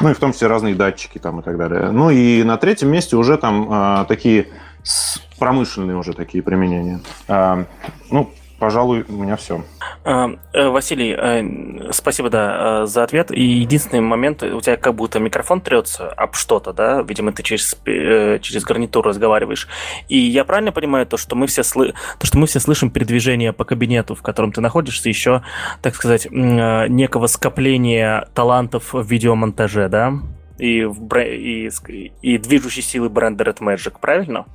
ну, 0.00 0.10
и 0.10 0.14
в 0.14 0.18
том 0.18 0.32
числе 0.32 0.48
разные 0.48 0.74
датчики 0.74 1.18
там 1.18 1.40
и 1.40 1.42
так 1.42 1.58
далее. 1.58 1.90
Ну, 1.90 2.10
и 2.10 2.42
на 2.42 2.56
третьем 2.56 2.88
месте 2.88 3.16
уже 3.16 3.36
там 3.36 3.68
а, 3.70 4.04
такие 4.06 4.48
промышленные 5.38 5.96
уже 5.96 6.14
такие 6.14 6.42
применения. 6.42 7.00
А, 7.28 7.66
ну, 8.10 8.30
пожалуй, 8.62 9.04
у 9.08 9.14
меня 9.14 9.34
все. 9.34 9.64
А, 10.04 10.30
э, 10.52 10.68
Василий, 10.68 11.16
э, 11.18 11.90
спасибо, 11.90 12.30
да, 12.30 12.82
э, 12.82 12.86
за 12.86 13.02
ответ. 13.02 13.32
И 13.32 13.42
единственный 13.42 14.02
момент, 14.02 14.44
у 14.44 14.60
тебя 14.60 14.76
как 14.76 14.94
будто 14.94 15.18
микрофон 15.18 15.60
трется 15.60 16.08
об 16.10 16.34
что-то, 16.34 16.72
да? 16.72 17.02
Видимо, 17.02 17.32
ты 17.32 17.42
через, 17.42 17.76
через 17.84 18.62
гарнитур 18.62 19.04
разговариваешь. 19.04 19.66
И 20.08 20.16
я 20.16 20.44
правильно 20.44 20.70
понимаю 20.70 21.06
то, 21.06 21.16
что 21.16 21.34
мы 21.34 21.48
все, 21.48 21.64
сл... 21.64 21.86
то, 22.20 22.26
что 22.26 22.38
мы 22.38 22.46
все 22.46 22.60
слышим 22.60 22.90
передвижение 22.90 23.52
по 23.52 23.64
кабинету, 23.64 24.14
в 24.14 24.22
котором 24.22 24.52
ты 24.52 24.60
находишься, 24.60 25.08
еще, 25.08 25.42
так 25.80 25.96
сказать, 25.96 26.28
некого 26.30 27.26
скопления 27.26 28.28
талантов 28.32 28.94
в 28.94 29.02
видеомонтаже, 29.02 29.88
да? 29.88 30.14
И, 30.58 30.86
и, 30.86 32.12
и 32.22 32.38
движущей 32.38 32.82
силы 32.82 33.08
бренда 33.08 33.44
Red 33.44 33.58
Magic, 33.58 33.94
правильно? 34.00 34.46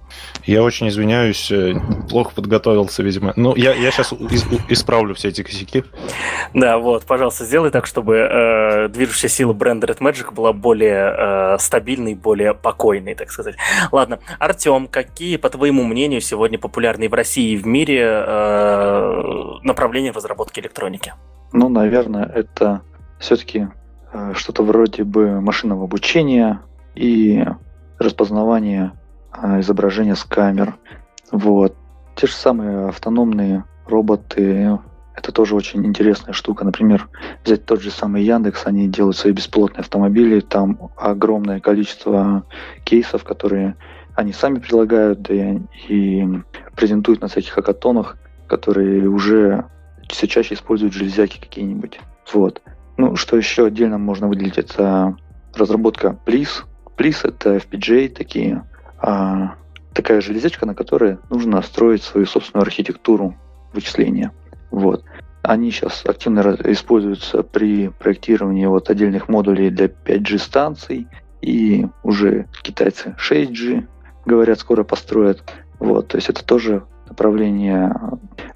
Я 0.45 0.63
очень 0.63 0.87
извиняюсь, 0.87 1.51
э, 1.51 1.75
плохо 2.09 2.33
подготовился, 2.33 3.03
видимо. 3.03 3.33
Ну, 3.35 3.55
я, 3.55 3.73
я 3.73 3.91
сейчас 3.91 4.13
исправлю 4.69 5.15
все 5.15 5.29
эти 5.29 5.43
косяки. 5.43 5.83
Да, 6.53 6.77
вот, 6.77 7.05
пожалуйста, 7.05 7.45
сделай 7.45 7.71
так, 7.71 7.85
чтобы 7.85 8.15
э, 8.15 8.87
движущая 8.89 9.29
сила 9.29 9.53
бренда 9.53 9.87
Red 9.87 9.99
Magic 9.99 10.33
была 10.33 10.53
более 10.53 11.13
э, 11.17 11.57
стабильной, 11.59 12.15
более 12.15 12.53
покойной, 12.53 13.15
так 13.15 13.31
сказать. 13.31 13.55
Ладно, 13.91 14.19
Артем, 14.39 14.87
какие, 14.87 15.37
по 15.37 15.49
твоему 15.49 15.83
мнению, 15.83 16.21
сегодня 16.21 16.57
популярные 16.57 17.09
в 17.09 17.13
России 17.13 17.51
и 17.51 17.57
в 17.57 17.65
мире 17.65 18.03
э, 18.03 19.23
направления 19.63 20.11
в 20.11 20.15
разработке 20.15 20.61
электроники? 20.61 21.13
Ну, 21.53 21.69
наверное, 21.69 22.25
это 22.25 22.81
все-таки 23.19 23.67
что-то 24.33 24.63
вроде 24.63 25.03
бы 25.03 25.41
машинного 25.41 25.83
обучения 25.83 26.61
и 26.95 27.45
распознавания 27.99 28.93
э, 29.33 29.59
изображения 29.61 30.15
с 30.15 30.23
камер. 30.23 30.77
Вот. 31.31 31.75
Те 32.15 32.27
же 32.27 32.33
самые 32.33 32.87
автономные 32.87 33.65
роботы, 33.85 34.79
это 35.15 35.31
тоже 35.31 35.55
очень 35.55 35.85
интересная 35.85 36.33
штука. 36.33 36.65
Например, 36.65 37.09
взять 37.43 37.65
тот 37.65 37.81
же 37.81 37.91
самый 37.91 38.23
Яндекс, 38.23 38.65
они 38.65 38.87
делают 38.87 39.17
свои 39.17 39.33
беспилотные 39.33 39.81
автомобили, 39.81 40.39
там 40.39 40.91
огромное 40.97 41.59
количество 41.59 42.45
кейсов, 42.83 43.23
которые 43.23 43.75
они 44.15 44.33
сами 44.33 44.59
предлагают 44.59 45.29
и, 45.29 45.61
и 45.87 46.27
презентуют 46.75 47.21
на 47.21 47.27
всяких 47.27 47.53
хакатонах, 47.53 48.17
которые 48.47 49.07
уже 49.09 49.65
все 50.09 50.27
чаще 50.27 50.55
используют 50.55 50.93
железяки 50.93 51.39
какие-нибудь. 51.39 51.99
Вот. 52.33 52.61
Ну, 52.97 53.15
что 53.15 53.37
еще 53.37 53.67
отдельно 53.67 53.99
можно 53.99 54.27
выделить, 54.27 54.57
это 54.57 55.15
разработка 55.53 56.17
Please. 56.25 56.63
Please— 56.97 57.19
это 57.23 57.57
FPGA 57.57 58.09
такие, 58.09 58.63
а, 58.99 59.55
такая 59.93 60.19
железячка, 60.19 60.65
на 60.65 60.73
которой 60.73 61.19
нужно 61.29 61.61
строить 61.61 62.01
свою 62.01 62.25
собственную 62.25 62.63
архитектуру 62.63 63.35
вычисления. 63.71 64.31
Вот. 64.71 65.03
Они 65.43 65.69
сейчас 65.69 66.03
активно 66.05 66.57
используются 66.65 67.43
при 67.43 67.89
проектировании 67.89 68.65
вот 68.65 68.89
отдельных 68.89 69.29
модулей 69.29 69.69
для 69.69 69.85
5G 69.85 70.39
станций, 70.39 71.07
и 71.41 71.85
уже 72.03 72.47
китайцы 72.63 73.15
6G, 73.19 73.87
говорят, 74.25 74.59
скоро 74.59 74.83
построят. 74.83 75.43
Вот, 75.79 76.07
то 76.07 76.17
есть 76.17 76.29
это 76.29 76.43
тоже 76.43 76.83
направление 77.07 77.93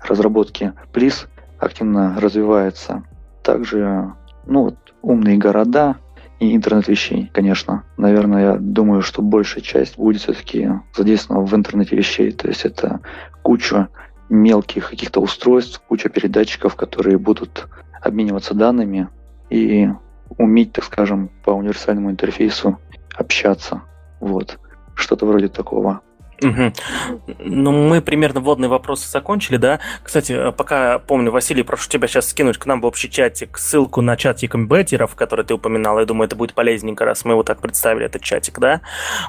разработки 0.04 0.74
Please 0.92 1.28
активно 1.60 2.20
развивается. 2.20 3.04
Также 3.44 4.14
ну, 4.52 4.64
вот, 4.64 4.94
умные 5.02 5.38
города 5.38 5.96
и 6.40 6.56
интернет 6.56 6.88
вещей, 6.88 7.32
конечно. 7.34 7.84
Наверное, 7.98 8.54
я 8.54 8.58
думаю, 8.58 9.02
что 9.02 9.22
большая 9.22 9.64
часть 9.64 9.98
будет 9.98 10.22
все-таки 10.22 10.70
задействована 10.94 11.46
в 11.46 11.56
интернете 11.56 11.96
вещей. 11.96 12.32
То 12.32 12.50
есть 12.50 12.66
это 12.66 13.00
куча 13.44 13.88
мелких 14.30 14.90
каких-то 14.90 15.22
устройств, 15.22 15.82
куча 15.88 16.10
передатчиков, 16.10 16.76
которые 16.76 17.18
будут 17.18 17.68
обмениваться 18.02 18.54
данными 18.54 19.08
и 19.50 19.90
уметь, 20.38 20.74
так 20.74 20.84
скажем, 20.84 21.30
по 21.46 21.52
универсальному 21.52 22.12
интерфейсу 22.12 22.78
общаться. 23.16 23.84
Вот. 24.20 24.60
Что-то 24.96 25.26
вроде 25.26 25.48
такого. 25.48 26.02
Угу. 26.42 26.74
Ну, 27.40 27.72
мы 27.72 28.02
примерно 28.02 28.40
вводные 28.40 28.68
вопросы 28.68 29.08
закончили, 29.08 29.58
да? 29.58 29.80
Кстати, 30.02 30.34
э, 30.34 30.52
пока 30.52 30.98
помню, 30.98 31.32
Василий, 31.32 31.62
прошу 31.62 31.88
тебя 31.88 32.08
сейчас 32.08 32.30
скинуть 32.30 32.58
к 32.58 32.66
нам 32.66 32.82
в 32.82 32.86
общий 32.86 33.12
чатик 33.12 33.60
ссылку 33.60 34.02
на 34.02 34.18
чат 34.18 34.42
комбетеров, 34.50 35.14
который 35.16 35.46
ты 35.46 35.54
упоминал. 35.54 36.00
Я 36.00 36.06
думаю, 36.06 36.26
это 36.26 36.36
будет 36.36 36.56
полезненько, 36.56 37.06
раз 37.06 37.26
мы 37.26 37.34
его 37.34 37.44
так 37.44 37.62
представили, 37.62 38.06
этот 38.06 38.24
чатик, 38.24 38.60
да? 38.60 38.82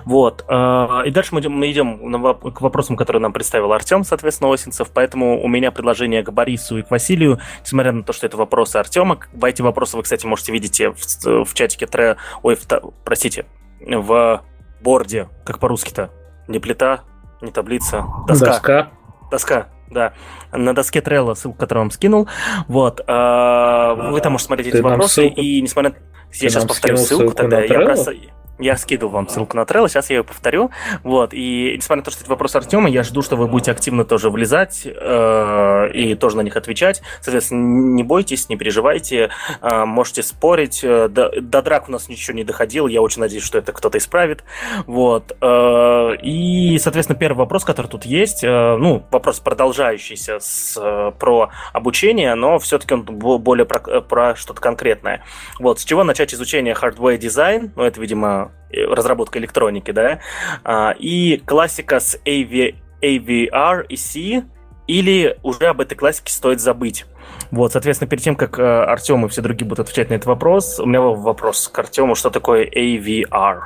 Вот. 0.07 0.45
Э, 0.49 1.03
и 1.05 1.11
дальше 1.11 1.35
мы 1.35 1.41
идем, 1.41 1.53
мы 1.53 1.71
идем 1.71 2.33
к 2.53 2.61
вопросам, 2.63 2.97
которые 2.97 3.21
нам 3.21 3.33
представил 3.33 3.73
Артем, 3.73 4.05
соответственно, 4.05 4.53
Осинцев. 4.53 4.89
Поэтому 4.95 5.43
у 5.43 5.49
меня 5.49 5.71
предложение 5.71 6.23
к 6.23 6.31
Борису 6.31 6.79
и 6.79 6.83
к 6.83 6.91
Василию, 6.91 7.41
несмотря 7.63 7.93
на 7.93 8.05
то, 8.05 8.13
что 8.15 8.27
это 8.27 8.39
вопросы 8.39 8.77
Артема. 8.77 9.19
Эти 9.43 9.61
вопросы 9.61 9.99
вы, 9.99 10.03
кстати, 10.03 10.25
можете 10.25 10.53
видеть 10.53 10.81
в, 10.81 11.45
в 11.45 11.55
чатике 11.55 11.87
Тре... 11.87 12.17
Ой, 12.43 12.57
в, 12.57 12.67
простите, 13.05 13.45
в 13.81 14.43
борде, 14.81 15.29
как 15.45 15.59
по-русски-то, 15.59 16.11
не 16.49 16.59
плита, 16.59 17.01
не 17.41 17.51
таблица, 17.51 18.05
доска. 18.27 18.47
Доска. 18.47 18.91
Доска, 19.31 19.69
да. 19.91 20.13
На 20.53 20.75
доске 20.75 21.01
Trello, 21.01 21.35
ссылку, 21.35 21.59
которую 21.59 21.85
вам 21.85 21.91
скинул. 21.91 22.29
Вот. 22.69 23.01
А, 23.07 23.95
вы 23.95 24.21
там 24.21 24.33
можете 24.33 24.49
смотреть 24.49 24.75
эти 24.75 24.83
вопросы. 24.83 25.15
Ссылку... 25.15 25.41
И 25.41 25.63
несмотря... 25.63 25.95
Я 26.33 26.51
сейчас 26.51 26.65
повторю 26.65 26.97
ссылку, 26.97 27.25
ссылку 27.25 27.35
тогда. 27.37 27.61
Я 27.61 27.81
просто... 27.81 28.15
Я 28.59 28.77
скидывал 28.77 29.13
вам 29.13 29.29
ссылку 29.29 29.57
на 29.57 29.63
Trello, 29.63 29.89
сейчас 29.89 30.11
я 30.11 30.19
ее 30.19 30.25
повторю. 30.25 30.71
Вот, 31.03 31.33
и 31.33 31.75
несмотря 31.77 31.97
на 31.97 32.05
то, 32.05 32.11
что 32.11 32.21
это 32.21 32.31
вопрос 32.31 32.55
Артема, 32.55 32.89
я 32.89 33.03
жду, 33.03 33.23
что 33.23 33.37
вы 33.37 33.47
будете 33.47 33.73
активно 33.73 34.05
тоже 34.05 34.31
влезать 34.31 34.83
э, 34.85 35.91
и 35.95 36.15
тоже 36.15 36.37
на 36.37 36.43
них 36.43 36.57
отвечать. 36.57 37.03
Соответственно, 37.21 37.95
не 37.95 38.03
бойтесь, 38.03 38.49
не 38.49 38.57
переживайте, 38.57 39.31
э, 39.61 39.85
можете 39.85 40.23
спорить. 40.23 40.83
До, 40.83 41.09
до 41.09 41.63
драк 41.63 41.89
у 41.89 41.93
нас 41.93 42.09
ничего 42.09 42.37
не 42.37 42.45
доходило, 42.45 42.87
я 42.89 43.01
очень 43.01 43.21
надеюсь, 43.21 43.45
что 43.45 43.59
это 43.59 43.73
кто-то 43.73 43.99
исправит. 43.99 44.45
Вот. 44.87 45.37
Э, 45.41 46.17
и, 46.23 46.79
соответственно, 46.79 47.19
первый 47.19 47.39
вопрос, 47.39 47.65
который 47.65 47.87
тут 47.87 48.05
есть, 48.05 48.45
э, 48.45 48.77
ну, 48.77 49.03
вопрос 49.11 49.41
продолжающийся 49.41 50.39
с, 50.41 50.79
э, 50.81 51.13
про 51.19 51.51
обучение, 51.73 52.35
но 52.35 52.59
все-таки 52.59 52.95
он 52.95 53.03
более 53.03 53.65
про, 53.65 54.01
про 54.01 54.37
что-то 54.37 54.61
конкретное. 54.61 55.25
Вот, 55.59 55.81
с 55.81 55.85
чего 55.85 56.05
начать 56.05 56.35
изучение 56.35 56.75
hardware 56.75 57.17
дизайн? 57.17 57.73
Ну, 57.77 57.85
это, 57.85 58.01
видимо, 58.01 58.42
разработка 58.73 59.39
электроники, 59.39 59.91
да, 59.91 60.21
а, 60.65 60.95
и 60.99 61.43
классика 61.45 62.01
с 62.01 62.19
AV, 62.25 62.75
AVR 63.03 63.87
и 63.89 63.97
C, 63.97 64.45
или 64.87 65.39
уже 65.43 65.67
об 65.67 65.81
этой 65.81 65.95
классике 65.95 66.33
стоит 66.33 66.61
забыть. 66.61 67.07
Вот, 67.51 67.73
соответственно, 67.73 68.09
перед 68.09 68.23
тем, 68.23 68.37
как 68.37 68.59
э, 68.59 68.63
Артем 68.63 69.25
и 69.25 69.29
все 69.29 69.43
другие 69.43 69.67
будут 69.67 69.81
отвечать 69.81 70.11
на 70.11 70.15
этот 70.15 70.27
вопрос, 70.27 70.81
у 70.81 70.87
меня 70.87 71.01
вопрос 71.01 71.69
к 71.69 71.79
Артему, 71.79 72.15
что 72.15 72.31
такое 72.31 72.65
AVR? 72.67 73.61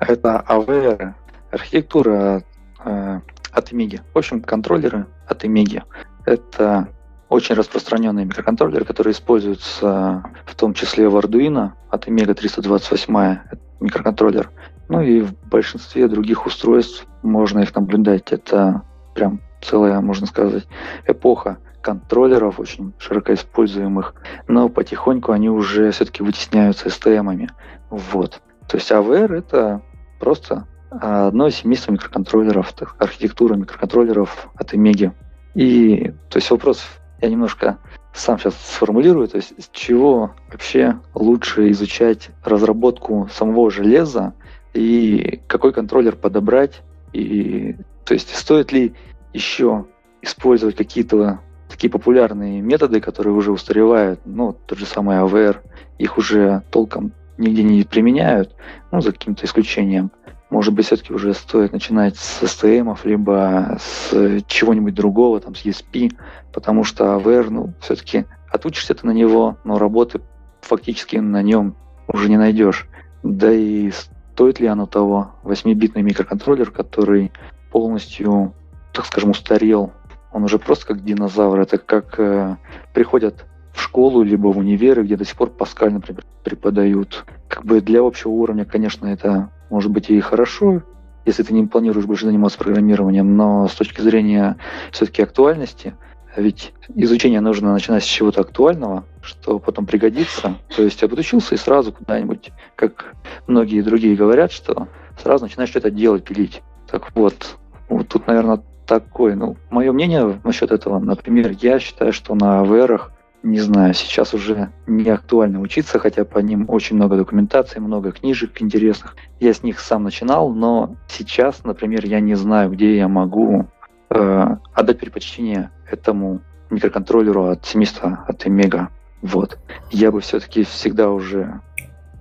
Это 0.00 0.44
AVR, 0.48 1.14
архитектура 1.50 2.42
э, 2.84 3.20
от 3.52 3.72
Amiga. 3.72 4.00
В 4.14 4.18
общем, 4.18 4.40
контроллеры 4.40 5.06
от 5.26 5.44
Amiga. 5.44 5.82
Это 6.24 6.88
очень 7.28 7.54
распространенные 7.54 8.24
микроконтроллеры, 8.24 8.84
которые 8.84 9.12
используются 9.12 10.24
в 10.46 10.54
том 10.54 10.72
числе 10.74 11.08
в 11.08 11.16
Arduino 11.16 11.72
от 11.90 12.08
Amiga 12.08 12.34
328 12.34 13.38
микроконтроллер. 13.80 14.50
Ну 14.88 15.00
и 15.00 15.20
в 15.20 15.34
большинстве 15.48 16.08
других 16.08 16.46
устройств 16.46 17.06
можно 17.22 17.60
их 17.60 17.74
наблюдать. 17.74 18.32
Это 18.32 18.82
прям 19.14 19.40
целая, 19.60 20.00
можно 20.00 20.26
сказать, 20.26 20.66
эпоха 21.06 21.58
контроллеров, 21.82 22.60
очень 22.60 22.92
широко 22.98 23.34
используемых, 23.34 24.14
но 24.46 24.68
потихоньку 24.68 25.32
они 25.32 25.48
уже 25.48 25.90
все-таки 25.90 26.22
вытесняются 26.22 26.88
STM-ами. 26.88 27.50
Вот. 27.90 28.40
То 28.68 28.76
есть 28.76 28.90
AVR— 28.90 29.34
это 29.38 29.82
просто 30.20 30.66
одно 30.90 31.50
семейство 31.50 31.92
микроконтроллеров, 31.92 32.72
архитектура 32.98 33.54
микроконтроллеров 33.54 34.48
от 34.54 34.74
Amiga. 34.74 35.12
И 35.54 36.12
то 36.28 36.38
есть 36.38 36.50
вопрос 36.50 36.84
я 37.20 37.28
немножко 37.28 37.78
сам 38.12 38.38
сейчас 38.38 38.54
сформулирую, 38.54 39.28
то 39.28 39.36
есть 39.36 39.52
с 39.62 39.68
чего 39.72 40.32
вообще 40.50 40.98
лучше 41.14 41.70
изучать 41.70 42.30
разработку 42.44 43.28
самого 43.32 43.70
железа 43.70 44.34
и 44.74 45.40
какой 45.46 45.72
контроллер 45.72 46.16
подобрать, 46.16 46.82
и 47.12 47.76
то 48.04 48.14
есть 48.14 48.34
стоит 48.34 48.72
ли 48.72 48.94
еще 49.32 49.86
использовать 50.22 50.76
какие-то 50.76 51.40
такие 51.68 51.90
популярные 51.90 52.60
методы, 52.60 53.00
которые 53.00 53.34
уже 53.34 53.52
устаревают, 53.52 54.20
ну, 54.24 54.56
тот 54.66 54.78
же 54.78 54.86
самый 54.86 55.18
AVR, 55.18 55.58
их 55.98 56.18
уже 56.18 56.62
толком 56.70 57.12
нигде 57.36 57.62
не 57.62 57.84
применяют, 57.84 58.54
ну, 58.90 59.00
за 59.00 59.12
каким-то 59.12 59.44
исключением. 59.44 60.10
Может 60.50 60.72
быть, 60.72 60.86
все-таки 60.86 61.12
уже 61.12 61.34
стоит 61.34 61.72
начинать 61.72 62.16
с 62.16 62.42
STM, 62.42 62.96
либо 63.04 63.78
с 63.78 64.42
чего-нибудь 64.46 64.94
другого, 64.94 65.40
там, 65.40 65.54
с 65.54 65.64
ESP, 65.64 66.12
потому 66.52 66.84
что 66.84 67.16
AVR, 67.16 67.50
ну, 67.50 67.74
все-таки 67.80 68.24
отучишься 68.50 68.94
ты 68.94 69.06
на 69.06 69.10
него, 69.10 69.58
но 69.64 69.78
работы 69.78 70.22
фактически 70.62 71.16
на 71.16 71.42
нем 71.42 71.76
уже 72.06 72.30
не 72.30 72.38
найдешь. 72.38 72.88
Да 73.22 73.52
и 73.52 73.90
стоит 73.90 74.60
ли 74.60 74.66
оно 74.68 74.86
того? 74.86 75.32
8-битный 75.44 76.02
микроконтроллер, 76.02 76.70
который 76.70 77.30
полностью, 77.70 78.54
так 78.92 79.04
скажем, 79.04 79.30
устарел. 79.30 79.92
Он 80.32 80.44
уже 80.44 80.58
просто 80.58 80.86
как 80.86 81.04
динозавр. 81.04 81.60
Это 81.60 81.78
как 81.78 82.18
э, 82.18 82.56
приходят 82.94 83.46
в 83.74 83.80
школу, 83.80 84.22
либо 84.22 84.48
в 84.48 84.58
универы, 84.58 85.02
где 85.02 85.16
до 85.16 85.24
сих 85.24 85.36
пор 85.36 85.50
Паскаль, 85.50 85.92
например, 85.92 86.24
преподают. 86.42 87.24
Как 87.48 87.64
бы 87.64 87.80
для 87.80 88.00
общего 88.00 88.30
уровня, 88.30 88.64
конечно, 88.64 89.06
это 89.06 89.50
может 89.70 89.90
быть 89.90 90.10
и 90.10 90.20
хорошо, 90.20 90.82
если 91.24 91.42
ты 91.42 91.52
не 91.52 91.66
планируешь 91.66 92.06
больше 92.06 92.26
заниматься 92.26 92.58
программированием, 92.58 93.36
но 93.36 93.68
с 93.68 93.74
точки 93.74 94.00
зрения 94.00 94.56
все-таки 94.90 95.22
актуальности, 95.22 95.94
ведь 96.36 96.72
изучение 96.94 97.40
нужно 97.40 97.72
начинать 97.72 98.04
с 98.04 98.06
чего-то 98.06 98.42
актуального, 98.42 99.04
что 99.22 99.58
потом 99.58 99.86
пригодится. 99.86 100.56
То 100.74 100.82
есть 100.82 101.02
я 101.02 101.08
подучился 101.08 101.54
и 101.54 101.58
сразу 101.58 101.92
куда-нибудь, 101.92 102.50
как 102.76 103.14
многие 103.46 103.82
другие 103.82 104.16
говорят, 104.16 104.52
что 104.52 104.88
сразу 105.20 105.44
начинаешь 105.44 105.70
что-то 105.70 105.90
делать, 105.90 106.24
пилить. 106.24 106.62
Так 106.90 107.14
вот, 107.14 107.56
вот 107.88 108.08
тут, 108.08 108.26
наверное, 108.26 108.62
такое. 108.86 109.34
Ну, 109.34 109.56
мое 109.70 109.92
мнение 109.92 110.40
насчет 110.44 110.70
этого, 110.70 110.98
например, 110.98 111.54
я 111.60 111.78
считаю, 111.78 112.12
что 112.12 112.34
на 112.34 112.60
АВРах 112.60 113.12
не 113.42 113.60
знаю, 113.60 113.94
сейчас 113.94 114.34
уже 114.34 114.70
не 114.86 115.08
актуально 115.10 115.60
учиться, 115.60 115.98
хотя 115.98 116.24
по 116.24 116.38
ним 116.38 116.66
очень 116.68 116.96
много 116.96 117.16
документации, 117.16 117.78
много 117.78 118.12
книжек 118.12 118.60
интересных. 118.60 119.16
Я 119.40 119.52
с 119.52 119.62
них 119.62 119.80
сам 119.80 120.04
начинал, 120.04 120.50
но 120.50 120.96
сейчас, 121.06 121.64
например, 121.64 122.04
я 122.04 122.20
не 122.20 122.34
знаю, 122.34 122.70
где 122.70 122.96
я 122.96 123.08
могу 123.08 123.66
э, 124.10 124.46
отдать 124.74 124.98
предпочтение 124.98 125.70
этому 125.90 126.40
микроконтроллеру 126.70 127.46
от 127.46 127.64
семейства, 127.64 128.24
от 128.26 128.44
Омега. 128.46 128.90
Вот. 129.22 129.58
Я 129.90 130.10
бы 130.12 130.20
все-таки 130.20 130.64
всегда 130.64 131.10
уже 131.10 131.60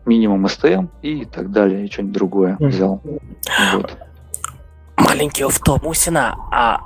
минимум 0.05 0.45
STM 0.45 0.87
и 1.01 1.25
так 1.25 1.51
далее, 1.51 1.85
и 1.85 1.91
что-нибудь 1.91 2.13
другое 2.13 2.57
взял. 2.59 3.01
Вот. 3.73 3.97
Маленький 4.97 5.43
офтоп, 5.43 5.83
Мусина, 5.83 6.35
а 6.51 6.79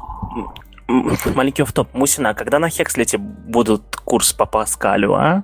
маленький 1.36 1.64
офтоп, 1.64 1.94
Мусина, 1.94 2.30
а 2.30 2.34
когда 2.34 2.60
на 2.60 2.70
Хекслете 2.70 3.18
будут 3.18 3.96
курс 3.96 4.34
по 4.34 4.46
Паскалю, 4.46 5.14
а? 5.14 5.44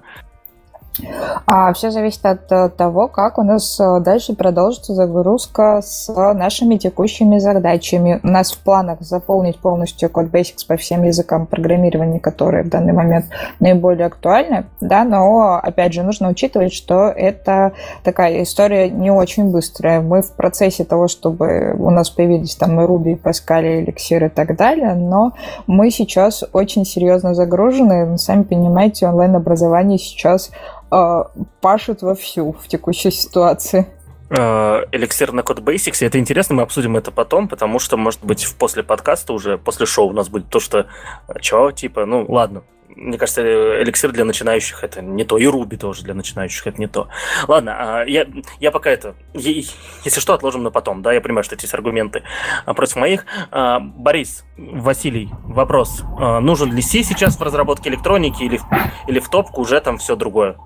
А 1.45 1.71
все 1.73 1.91
зависит 1.91 2.25
от 2.25 2.51
э, 2.51 2.69
того, 2.69 3.07
как 3.07 3.37
у 3.37 3.43
нас 3.43 3.79
э, 3.79 3.99
дальше 3.99 4.33
продолжится 4.33 4.93
загрузка 4.93 5.81
с 5.81 6.11
нашими 6.33 6.77
текущими 6.77 7.37
задачами. 7.37 8.19
У 8.23 8.27
нас 8.27 8.51
в 8.51 8.59
планах 8.59 9.01
заполнить 9.01 9.59
полностью 9.59 10.09
код 10.09 10.25
Basics 10.27 10.65
по 10.67 10.75
всем 10.75 11.03
языкам 11.03 11.45
программирования, 11.45 12.19
которые 12.19 12.63
в 12.63 12.69
данный 12.69 12.93
момент 12.93 13.25
наиболее 13.59 14.07
актуальны, 14.07 14.65
да, 14.81 15.03
но, 15.03 15.59
опять 15.61 15.93
же, 15.93 16.03
нужно 16.03 16.29
учитывать, 16.29 16.73
что 16.73 17.09
это 17.09 17.73
такая 18.03 18.43
история 18.43 18.89
не 18.89 19.11
очень 19.11 19.51
быстрая. 19.51 20.01
Мы 20.01 20.21
в 20.21 20.33
процессе 20.33 20.83
того, 20.83 21.07
чтобы 21.07 21.75
у 21.77 21.91
нас 21.91 22.09
появились 22.09 22.55
там 22.55 22.79
и 22.81 22.83
Ruby, 22.83 23.11
и 23.11 23.15
Pascal, 23.15 23.63
и 23.63 23.85
Elixir 23.85 24.25
и 24.25 24.29
так 24.29 24.55
далее, 24.57 24.95
но 24.95 25.33
мы 25.67 25.91
сейчас 25.91 26.43
очень 26.53 26.85
серьезно 26.85 27.35
загружены. 27.35 28.17
Сами 28.17 28.43
понимаете, 28.43 29.07
онлайн-образование 29.07 29.99
сейчас 29.99 30.51
э, 30.91 31.23
пашет 31.61 32.01
вовсю 32.01 32.53
в 32.53 32.67
текущей 32.67 33.11
ситуации. 33.11 33.87
Э, 34.29 34.83
эликсир 34.91 35.31
на 35.31 35.41
код 35.41 35.59
Basics. 35.59 36.05
Это 36.05 36.19
интересно, 36.19 36.55
мы 36.55 36.63
обсудим 36.63 36.97
это 36.97 37.11
потом, 37.11 37.47
потому 37.47 37.79
что, 37.79 37.95
может 37.95 38.23
быть, 38.25 38.45
после 38.59 38.83
подкаста 38.83 39.31
уже, 39.33 39.57
после 39.57 39.85
шоу 39.85 40.09
у 40.09 40.13
нас 40.13 40.27
будет 40.27 40.49
то, 40.49 40.59
что 40.59 40.87
э, 41.27 41.39
чё, 41.39 41.71
типа, 41.71 42.05
ну, 42.05 42.25
ладно. 42.27 42.63
Мне 42.89 43.17
кажется, 43.17 43.43
эликсир 43.83 44.11
для 44.11 44.25
начинающих 44.25 44.83
это 44.83 45.03
не 45.03 45.23
то, 45.23 45.37
и 45.37 45.45
Руби 45.45 45.77
тоже 45.77 46.03
для 46.03 46.15
начинающих 46.15 46.65
это 46.65 46.79
не 46.79 46.87
то. 46.87 47.09
Ладно, 47.47 47.75
а, 47.77 48.05
я, 48.05 48.25
я 48.59 48.71
пока 48.71 48.89
это, 48.89 49.13
если 49.33 50.19
что, 50.19 50.33
отложим 50.33 50.63
на 50.63 50.71
потом, 50.71 51.03
да, 51.03 51.13
я 51.13 51.21
понимаю, 51.21 51.43
что 51.43 51.53
эти 51.53 51.71
аргументы 51.73 52.23
а, 52.65 52.73
против 52.73 52.95
моих. 52.95 53.25
А, 53.51 53.79
Борис, 53.79 54.45
Василий, 54.57 55.29
вопрос. 55.43 56.01
Нужен 56.17 56.73
ли 56.73 56.81
C 56.81 57.03
сейчас 57.03 57.37
в 57.37 57.41
разработке 57.43 57.89
электроники 57.89 58.41
или, 58.41 58.59
или 59.07 59.19
в 59.19 59.29
топку 59.29 59.61
уже 59.61 59.79
там 59.79 59.99
все 59.99 60.15
другое? 60.15 60.57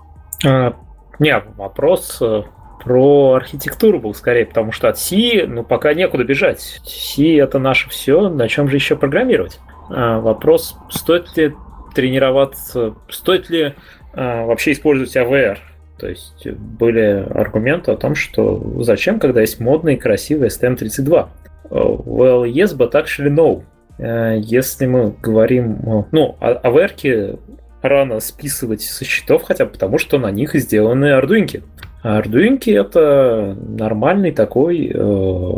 А, 0.46 0.76
не, 1.20 1.38
вопрос 1.58 2.18
э, 2.22 2.44
про 2.84 3.34
архитектуру 3.34 4.00
был 4.00 4.14
скорее, 4.14 4.46
потому 4.46 4.72
что 4.72 4.90
от 4.90 4.98
C, 4.98 5.46
ну, 5.48 5.64
пока 5.64 5.94
некуда 5.94 6.24
бежать. 6.24 6.60
C 6.84 7.38
это 7.38 7.60
наше 7.60 7.90
все, 7.90 8.30
на 8.30 8.48
чем 8.48 8.68
же 8.68 8.78
еще 8.78 8.96
программировать? 8.96 9.60
А, 9.90 10.20
вопрос, 10.20 10.78
стоит 10.90 11.36
ли 11.38 11.54
тренироваться, 11.94 12.96
стоит 13.10 13.50
ли 13.50 13.76
а, 14.14 14.46
вообще 14.46 14.72
использовать 14.72 15.16
AVR? 15.16 15.58
То 16.00 16.08
есть 16.08 16.48
были 16.48 17.28
аргументы 17.30 17.92
о 17.92 17.98
том, 17.98 18.16
что 18.16 18.82
зачем, 18.82 19.20
когда 19.20 19.42
есть 19.42 19.60
модный 19.60 19.98
красивый 19.98 20.48
STM32? 20.48 21.28
Well, 21.70 22.44
yes, 22.52 22.76
but 22.76 22.94
actually 22.94 23.30
no. 23.30 23.64
Э, 24.00 24.40
если 24.40 24.88
мы 24.88 25.14
говорим... 25.22 26.08
Ну, 26.12 26.36
AVR 26.42 27.38
рано 27.82 28.20
списывать 28.20 28.82
со 28.82 29.06
счетов, 29.06 29.44
хотя 29.44 29.66
потому, 29.66 29.98
что 29.98 30.18
на 30.18 30.32
них 30.32 30.54
сделаны 30.56 31.12
ардуинки. 31.12 31.64
А 32.04 32.18
ардуинки 32.18 32.70
это 32.70 33.56
нормальный 33.60 34.32
такой 34.32 34.92
э, 34.94 35.54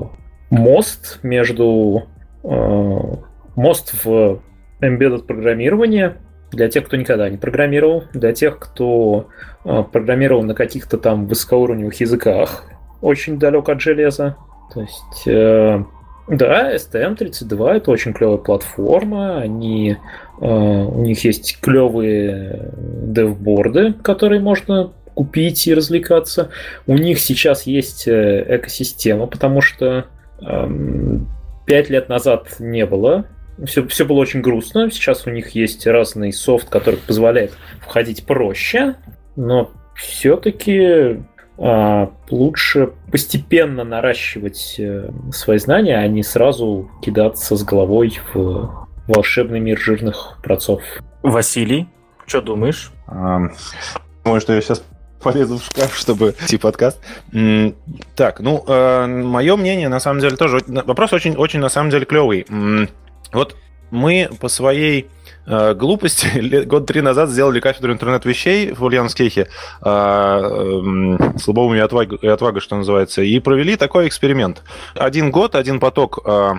мост 0.49 1.19
между 1.23 2.03
э, 2.43 2.99
мост 3.55 4.03
в 4.03 4.41
embedded 4.81 5.23
программирование 5.23 6.17
для 6.51 6.69
тех, 6.69 6.85
кто 6.85 6.97
никогда 6.97 7.29
не 7.29 7.37
программировал, 7.37 8.03
для 8.13 8.33
тех, 8.33 8.59
кто 8.59 9.27
э, 9.65 9.83
программировал 9.91 10.43
на 10.43 10.53
каких-то 10.53 10.97
там 10.97 11.27
высокоуровневых 11.27 11.99
языках, 11.99 12.65
очень 13.01 13.39
далек 13.39 13.69
от 13.69 13.81
железа. 13.81 14.35
То 14.73 14.81
есть 14.81 15.27
э, 15.27 15.83
да, 16.27 16.73
STM32 16.75 17.69
это 17.73 17.91
очень 17.91 18.13
клевая 18.13 18.37
платформа. 18.37 19.39
Они, 19.39 19.97
у 20.45 21.01
них 21.03 21.23
есть 21.23 21.59
клевые 21.61 22.71
девборды, 22.77 23.93
которые 23.93 24.41
можно 24.41 24.91
купить 25.13 25.67
и 25.67 25.73
развлекаться. 25.73 26.49
У 26.87 26.97
них 26.97 27.19
сейчас 27.19 27.63
есть 27.63 28.07
э, 28.07 28.45
экосистема, 28.49 29.27
потому 29.27 29.61
что 29.61 30.07
э, 30.41 30.69
5 31.65 31.89
лет 31.89 32.09
назад 32.09 32.55
не 32.59 32.85
было. 32.85 33.25
Все, 33.63 33.87
все 33.87 34.05
было 34.05 34.17
очень 34.17 34.41
грустно. 34.41 34.89
Сейчас 34.91 35.27
у 35.27 35.29
них 35.29 35.51
есть 35.51 35.85
разный 35.85 36.33
софт, 36.33 36.69
который 36.69 36.99
позволяет 36.99 37.53
входить 37.79 38.25
проще. 38.25 38.95
Но 39.35 39.71
все-таки 39.95 41.19
а, 41.57 42.11
лучше 42.31 42.93
постепенно 43.11 43.83
наращивать 43.83 44.75
э, 44.79 45.09
свои 45.31 45.59
знания, 45.59 45.97
а 45.97 46.07
не 46.07 46.23
сразу 46.23 46.89
кидаться 47.03 47.55
с 47.55 47.63
головой 47.63 48.19
в 48.33 48.82
волшебный 49.07 49.59
мир 49.59 49.79
жирных 49.79 50.37
процов. 50.41 50.81
Василий, 51.21 51.87
что 52.25 52.41
думаешь? 52.41 52.91
Думаю, 53.07 54.41
что 54.41 54.53
я 54.53 54.61
сейчас 54.61 54.83
полезу 55.21 55.57
в 55.57 55.63
шкаф, 55.63 55.95
чтобы 55.95 56.35
идти 56.39 56.57
подкаст. 56.57 56.99
Так, 58.15 58.39
ну, 58.41 58.63
э, 58.67 59.05
мое 59.07 59.55
мнение, 59.55 59.89
на 59.89 59.99
самом 59.99 60.19
деле, 60.19 60.35
тоже... 60.35 60.59
Вопрос 60.67 61.13
очень, 61.13 61.35
очень 61.35 61.59
на 61.59 61.69
самом 61.69 61.89
деле, 61.89 62.05
клевый. 62.05 62.45
Вот 63.31 63.55
мы 63.89 64.29
по 64.39 64.49
своей 64.49 65.07
э, 65.45 65.73
глупости 65.75 66.63
год 66.65 66.87
три 66.87 67.01
назад 67.01 67.29
сделали 67.29 67.59
кафедру 67.59 67.93
интернет-вещей 67.93 68.73
в 68.73 68.83
Ульяновскихе 68.83 69.41
э, 69.41 69.45
э, 69.85 71.37
с 71.37 71.47
Лобовым 71.47 71.75
и 71.75 71.79
отвагой, 71.79 72.61
что 72.61 72.75
называется, 72.75 73.21
и 73.21 73.39
провели 73.39 73.75
такой 73.75 74.07
эксперимент. 74.07 74.63
Один 74.95 75.31
год, 75.31 75.55
один 75.55 75.79
поток 75.79 76.19
э, 76.25 76.53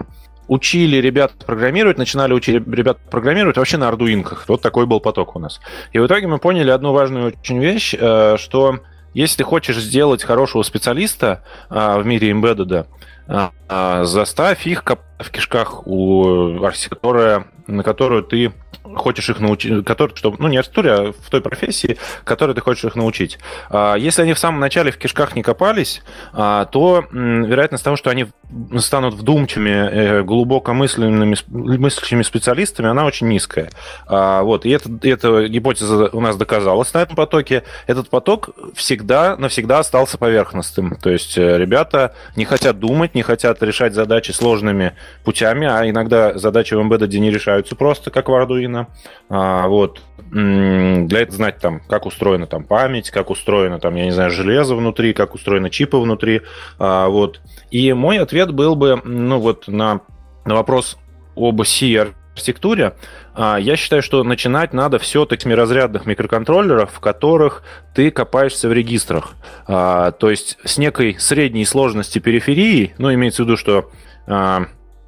учили 0.49 0.97
ребят 0.99 1.33
программировать, 1.47 1.99
начинали 1.99 2.33
учить 2.33 2.55
ребят 2.67 2.99
программировать 3.11 3.57
вообще 3.57 3.77
на 3.77 3.89
ардуинках. 3.89 4.45
Вот 4.49 4.63
такой 4.63 4.87
был 4.87 5.01
поток 5.01 5.37
у 5.37 5.39
нас. 5.39 5.61
И 5.93 5.99
в 5.99 6.07
итоге 6.07 6.27
мы 6.27 6.39
поняли 6.39 6.71
одну 6.71 6.93
важную 6.93 7.29
очень 7.29 7.59
вещь, 7.59 7.95
э, 7.99 8.37
что 8.39 8.81
если 9.15 9.39
ты 9.39 9.45
хочешь 9.45 9.77
сделать 9.77 10.23
хорошего 10.23 10.63
специалиста 10.63 11.43
э, 11.71 11.99
в 11.99 12.07
мире 12.07 12.31
embedded, 12.31 12.87
э, 13.29 14.05
заставь 14.05 14.67
их 14.67 14.85
в 15.19 15.31
кишках 15.31 15.87
у 15.87 16.65
архитектора, 16.65 17.47
на 17.67 17.83
которую 17.83 18.23
ты 18.23 18.53
хочешь 18.95 19.29
их 19.31 19.41
научить, 19.41 19.85
который, 19.85 20.15
чтобы, 20.15 20.37
ну, 20.39 20.49
не 20.49 20.59
архитектуре, 20.59 20.93
а 20.93 21.13
в 21.13 21.31
той 21.31 21.41
профессии, 21.41 21.97
которой 22.25 22.55
ты 22.55 22.61
хочешь 22.61 22.85
их 22.85 22.97
научить. 22.97 23.39
А, 23.71 23.95
если 23.95 24.23
они 24.23 24.35
в 24.35 24.39
самом 24.39 24.61
начале 24.61 24.91
в 24.91 24.99
кишках 24.99 25.35
не 25.35 25.43
копались, 25.43 26.03
а, 26.33 26.67
то 26.67 27.05
вероятность 27.11 27.85
того, 27.85 27.97
что 27.97 28.11
они 28.11 28.27
станут 28.79 29.15
вдумчивыми, 29.15 29.71
э, 29.71 30.23
глубоко 30.23 30.75
мысленными, 30.75 31.37
мыслящими 31.49 32.23
специалистами, 32.23 32.89
она 32.89 33.05
очень 33.05 33.29
низкая. 33.29 33.71
А, 34.07 34.43
вот, 34.43 34.67
и 34.67 34.71
это, 34.71 34.91
эта 35.03 35.49
гипотеза 35.49 36.11
у 36.13 36.21
нас 36.21 36.37
доказалась 36.37 36.93
на 36.93 36.99
этом 36.99 37.17
потоке. 37.17 37.65
Этот 37.87 38.11
поток 38.11 38.51
всегда, 38.75 39.37
навсегда 39.37 39.79
остался 39.79 40.19
поверхностным. 40.19 40.97
То 40.97 41.11
есть 41.11 41.39
э, 41.39 41.59
ребята 41.59 42.15
не 42.37 42.45
хотят 42.45 42.79
думать, 42.79 43.15
не 43.15 43.23
хотят 43.23 43.63
решать 43.63 43.95
задачи 43.95 44.31
сложными 44.31 44.95
путями, 45.25 45.67
а 45.67 45.89
иногда 45.89 46.37
задачи 46.37 46.75
в 46.75 46.81
Embedded 46.81 47.17
не 47.19 47.31
решаются 47.31 47.77
просто, 47.77 48.11
как 48.11 48.29
в 48.29 48.33
Arduino. 48.33 48.87
А, 49.29 49.69
вот. 49.69 50.01
Для 50.31 51.21
этого 51.21 51.37
знать, 51.37 51.59
там, 51.59 51.81
как 51.81 52.07
устроена 52.07 52.47
там, 52.47 52.65
память, 52.65 53.11
как 53.11 53.31
устроено, 53.31 53.79
там, 53.79 53.95
я 53.95 54.05
не 54.05 54.11
знаю, 54.11 54.31
железо 54.31 54.75
внутри, 54.75 55.13
как 55.13 55.35
устроены 55.35 55.71
чипы 55.71 55.97
внутри. 55.97 56.43
А, 56.79 57.09
вот. 57.09 57.41
И 57.71 57.93
мой 57.93 58.19
ответ 58.19 58.53
был 58.53 58.75
бы, 58.75 59.01
ну, 59.05 59.39
вот 59.39 59.69
на, 59.69 60.01
на 60.45 60.55
вопрос 60.55 60.99
об 61.37 61.63
C 61.65 62.15
архитектуре, 62.35 62.95
а, 63.35 63.59
я 63.59 63.77
считаю, 63.77 64.03
что 64.03 64.23
начинать 64.25 64.73
надо 64.73 64.99
все-таки 64.99 65.43
с 65.43 65.47
мирозрядных 65.47 66.05
микроконтроллеров, 66.07 66.93
в 66.93 67.01
которых 67.01 67.63
ты 67.95 68.11
копаешься 68.11 68.69
в 68.69 68.73
регистрах. 68.73 69.35
А, 69.67 70.11
то 70.11 70.31
есть 70.31 70.59
с 70.65 70.79
некой 70.79 71.17
средней 71.19 71.65
сложности 71.65 72.19
периферии, 72.19 72.95
ну, 72.99 73.13
имеется 73.15 73.43
в 73.43 73.47
виду, 73.47 73.57
что 73.57 73.91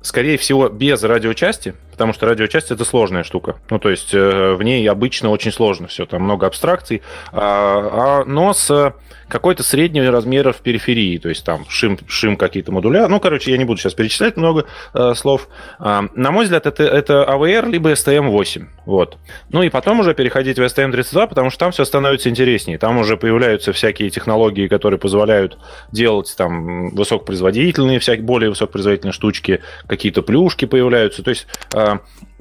скорее 0.07 0.39
всего, 0.39 0.69
без 0.69 1.03
радиочасти, 1.03 1.75
потому 1.97 2.13
что 2.13 2.27
радиочасть 2.27 2.71
это 2.71 2.85
сложная 2.85 3.23
штука. 3.23 3.57
Ну, 3.71 3.79
то 3.79 3.89
есть 3.89 4.13
э, 4.13 4.53
в 4.53 4.63
ней 4.63 4.87
обычно 4.87 5.31
очень 5.31 5.51
сложно 5.51 5.87
все, 5.87 6.05
там 6.05 6.23
много 6.23 6.47
абстракций, 6.47 7.01
а, 7.33 8.21
а, 8.21 8.25
но 8.27 8.53
с 8.53 8.95
какой-то 9.29 9.63
среднего 9.63 10.11
размера 10.11 10.53
в 10.53 10.59
периферии, 10.59 11.17
то 11.19 11.29
есть 11.31 11.45
там 11.45 11.65
шим, 11.69 11.99
шим 12.07 12.37
какие-то 12.37 12.71
модуля. 12.71 13.09
Ну, 13.09 13.19
короче, 13.19 13.51
я 13.51 13.57
не 13.57 13.65
буду 13.65 13.81
сейчас 13.81 13.95
перечислять 13.95 14.37
много 14.37 14.67
э, 14.95 15.15
слов. 15.17 15.49
А, 15.79 16.05
на 16.15 16.31
мой 16.31 16.45
взгляд, 16.45 16.67
это, 16.67 16.85
это 16.85 17.27
AVR 17.29 17.69
либо 17.71 17.93
STM8. 17.93 18.67
Вот. 18.85 19.19
Ну 19.51 19.63
и 19.63 19.69
потом 19.69 20.01
уже 20.01 20.15
переходить 20.15 20.59
в 20.59 20.63
STM32, 20.63 21.29
потому 21.29 21.51
что 21.51 21.59
там 21.59 21.73
все 21.73 21.85
становится 21.85 22.29
интереснее. 22.31 22.79
Там 22.79 22.99
уже 22.99 23.17
появляются 23.17 23.73
всякие 23.73 24.11
технологии, 24.11 24.69
которые 24.69 25.01
позволяют 25.01 25.59
делать 25.91 26.33
там 26.37 26.91
высокопроизводительные, 26.91 27.99
всякие 27.99 28.25
более 28.25 28.51
высокопроизводительные 28.51 29.13
штучки, 29.13 29.61
какие-то 29.89 30.23
плюшки 30.23 30.67
появляются. 30.67 31.25
То 31.25 31.31
есть 31.31 31.47
а, 31.75 31.86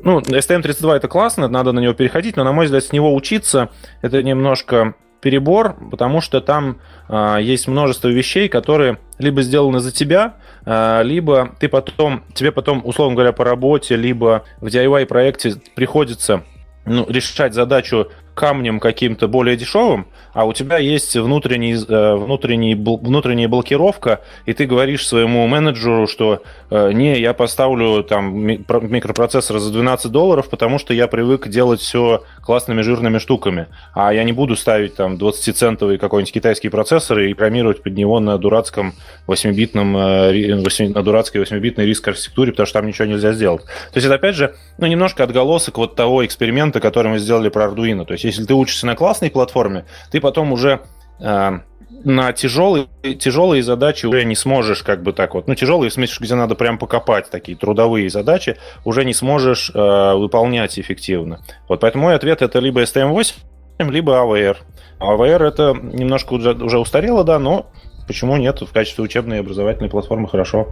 ну, 0.02 0.20
STM32 0.20 0.96
это 0.96 1.08
классно, 1.08 1.48
надо 1.48 1.72
на 1.72 1.80
него 1.80 1.94
переходить, 1.94 2.38
но, 2.38 2.44
на 2.44 2.52
мой 2.52 2.66
взгляд, 2.66 2.84
с 2.84 2.92
него 2.92 3.14
учиться 3.14 3.70
это 4.02 4.22
немножко 4.22 4.96
перебор, 5.22 5.76
потому 5.90 6.22
что 6.22 6.40
там 6.40 6.78
э, 7.10 7.38
есть 7.42 7.68
множество 7.68 8.10
вещей, 8.10 8.48
которые 8.48 9.00
либо 9.18 9.42
сделаны 9.42 9.80
за 9.80 9.92
тебя, 9.92 10.36
э, 10.66 11.02
либо 11.04 11.56
ты 11.60 11.68
потом, 11.68 12.24
тебе 12.36 12.52
потом, 12.52 12.82
условно 12.86 13.16
говоря, 13.16 13.32
по 13.32 13.44
работе, 13.44 13.96
либо 13.96 14.44
в 14.62 14.68
DIY 14.68 15.08
проекте 15.08 15.56
приходится 15.76 16.44
ну, 16.86 17.08
решать 17.10 17.56
задачу 17.56 18.12
камнем 18.36 18.80
каким-то 18.80 19.28
более 19.28 19.58
дешевым, 19.58 20.08
а 20.34 20.46
у 20.46 20.54
тебя 20.54 20.78
есть 20.78 21.16
внутренний, 21.16 21.74
э, 21.74 22.16
внутренний, 22.16 22.76
внутренняя 22.76 23.48
блокировка, 23.48 24.22
и 24.46 24.54
ты 24.54 24.66
говоришь 24.66 25.08
своему 25.08 25.48
менеджеру, 25.48 26.06
что 26.06 26.44
э, 26.70 26.92
не, 26.92 27.20
я 27.20 27.34
поставлю 27.34 28.04
там 28.04 28.38
микропроцессор 28.38 29.60
за 29.60 29.72
12 29.72 30.12
долларов, 30.12 30.50
потому 30.50 30.78
что 30.78 30.94
я 30.94 31.08
привык 31.08 31.48
делать 31.48 31.80
все 31.80 32.24
классными 32.44 32.82
жирными 32.82 33.18
штуками, 33.18 33.68
а 33.94 34.14
я 34.14 34.24
не 34.24 34.34
буду 34.34 34.56
ставить 34.56 34.96
там 34.96 35.16
20-центовый 35.16 35.98
какой-нибудь 35.98 36.34
китайский 36.34 36.70
процессор 36.70 37.20
и 37.20 37.34
программировать 37.34 37.82
под 37.82 37.94
него 37.94 38.20
на 38.20 38.38
дурацком 38.38 38.94
8-битном, 39.28 39.96
э, 39.96 40.90
на 40.90 41.04
дурацкой 41.04 41.42
8-битной 41.42 41.86
риск 41.86 42.08
архитектуре, 42.10 42.52
потому 42.52 42.68
что 42.68 42.80
там 42.80 42.88
ничего 42.88 43.08
нельзя 43.08 43.32
сделать. 43.32 43.64
То 43.64 43.96
есть 43.96 44.06
это 44.06 44.16
опять 44.16 44.36
же, 44.36 44.54
ну, 44.78 44.88
немножко 44.88 45.24
отголосок 45.24 45.78
вот 45.78 45.96
того 45.96 46.26
эксперимента, 46.26 46.82
который 46.82 47.12
мы 47.12 47.20
сделали 47.20 47.48
про 47.48 47.68
Arduino. 47.68 48.06
То 48.06 48.14
есть 48.14 48.25
если 48.26 48.46
ты 48.46 48.54
учишься 48.54 48.86
на 48.86 48.96
классной 48.96 49.32
платформе, 49.32 49.86
ты 50.12 50.20
потом 50.20 50.52
уже 50.52 50.82
э, 51.20 51.60
на 52.04 52.34
тяжелые, 52.34 52.88
тяжелые 53.20 53.64
задачи 53.64 54.06
уже 54.06 54.24
не 54.26 54.36
сможешь 54.36 54.84
как 54.84 55.02
бы 55.02 55.14
так 55.14 55.34
вот, 55.34 55.48
ну 55.48 55.56
тяжелые 55.56 55.90
в 55.90 55.94
смысле, 55.94 56.26
где 56.26 56.36
надо 56.36 56.56
прям 56.56 56.78
покопать 56.78 57.30
такие 57.30 57.58
трудовые 57.58 58.10
задачи, 58.10 58.58
уже 58.84 59.06
не 59.06 59.14
сможешь 59.14 59.72
э, 59.74 60.14
выполнять 60.16 60.78
эффективно. 60.80 61.42
Вот 61.68 61.80
поэтому 61.80 62.06
мой 62.06 62.16
ответ 62.16 62.42
это 62.42 62.60
либо 62.60 62.84
STM8, 62.84 63.34
либо 63.80 64.14
AVR. 64.14 64.58
AVR 65.00 65.44
это 65.44 65.74
немножко 65.82 66.34
уже, 66.34 66.54
уже 66.54 66.80
устарело, 66.80 67.24
да, 67.24 67.40
но 67.40 67.72
почему 68.08 68.38
нет? 68.38 68.62
В 68.62 68.72
качестве 68.72 69.04
учебной 69.04 69.38
и 69.38 69.40
образовательной 69.40 69.90
платформы 69.90 70.28
хорошо. 70.28 70.72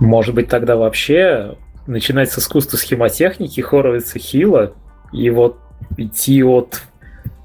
Может 0.00 0.34
быть, 0.34 0.48
тогда 0.48 0.76
вообще 0.76 1.56
начинать 1.86 2.30
с 2.30 2.38
искусства 2.38 2.76
схемотехники, 2.76 3.60
Хоровица 3.60 4.18
Хила, 4.18 4.74
и 5.12 5.30
вот 5.30 5.58
идти 5.96 6.42
от 6.42 6.82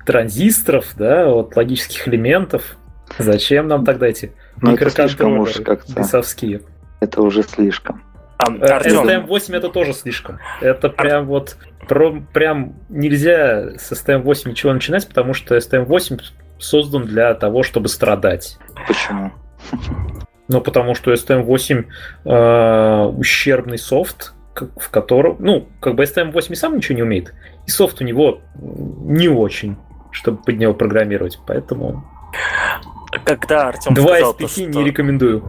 транзисторов, 0.05 0.93
да, 0.95 1.27
от 1.27 1.55
логических 1.55 2.07
элементов. 2.07 2.77
Зачем 3.17 3.67
нам 3.67 3.85
тогда 3.85 4.07
эти 4.07 4.31
ну, 4.61 4.71
микроконтроллеры 4.71 5.79
бесовские? 5.95 6.61
Это 6.99 7.21
уже 7.21 7.43
слишком. 7.43 8.01
А, 8.37 8.49
STM8 8.49 9.55
это 9.55 9.69
тоже 9.69 9.93
слишком. 9.93 10.39
Это 10.61 10.89
прям 10.89 11.27
вот 11.27 11.57
про, 11.87 12.21
прям 12.33 12.73
нельзя 12.89 13.77
с 13.77 13.91
STM8 13.91 14.49
ничего 14.49 14.73
начинать, 14.73 15.07
потому 15.07 15.33
что 15.33 15.55
STM8 15.55 16.21
создан 16.59 17.05
для 17.05 17.33
того, 17.33 17.63
чтобы 17.63 17.89
страдать. 17.89 18.57
Почему? 18.87 19.31
Ну, 20.47 20.61
потому 20.61 20.95
что 20.95 21.13
STM8 21.13 21.85
э, 22.25 23.05
ущербный 23.17 23.77
софт, 23.77 24.33
в 24.55 24.89
котором, 24.89 25.37
ну, 25.39 25.67
как 25.79 25.95
бы 25.95 26.03
STM8 26.03 26.55
сам 26.55 26.77
ничего 26.77 26.95
не 26.95 27.03
умеет, 27.03 27.33
и 27.65 27.69
софт 27.69 28.01
у 28.01 28.03
него 28.03 28.41
не 28.55 29.27
очень, 29.27 29.77
чтобы 30.11 30.41
под 30.43 30.57
него 30.57 30.73
программировать, 30.73 31.39
поэтому... 31.45 32.05
Когда 33.25 33.67
Артем 33.67 33.93
Два 33.93 34.15
сказал, 34.15 34.31
из 34.31 34.37
пяти 34.37 34.65
то, 34.65 34.71
что... 34.71 34.79
не 34.79 34.85
рекомендую. 34.85 35.43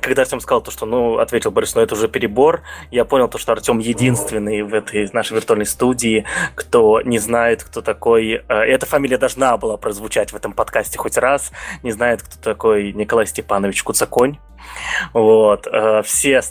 Когда 0.00 0.22
Артем 0.22 0.40
сказал 0.40 0.62
то, 0.62 0.70
что, 0.70 0.86
ну, 0.86 1.18
ответил 1.18 1.50
Борис, 1.50 1.74
ну 1.74 1.82
это 1.82 1.94
уже 1.94 2.08
перебор, 2.08 2.62
я 2.90 3.04
понял 3.04 3.28
то, 3.28 3.38
что 3.38 3.52
Артем 3.52 3.78
единственный 3.78 4.62
в 4.62 4.72
этой 4.72 5.10
нашей 5.12 5.34
виртуальной 5.34 5.66
студии, 5.66 6.24
кто 6.54 7.00
не 7.02 7.18
знает, 7.18 7.64
кто 7.64 7.82
такой... 7.82 8.44
Э, 8.48 8.54
эта 8.60 8.86
фамилия 8.86 9.18
должна 9.18 9.56
была 9.56 9.76
прозвучать 9.76 10.32
в 10.32 10.36
этом 10.36 10.52
подкасте 10.52 10.98
хоть 10.98 11.16
раз, 11.16 11.52
не 11.82 11.90
знает, 11.90 12.22
кто 12.22 12.40
такой 12.40 12.92
Николай 12.92 13.26
Степанович 13.26 13.82
Куцаконь. 13.82 14.38
Вот. 15.12 15.66
Э, 15.66 16.02
все 16.02 16.42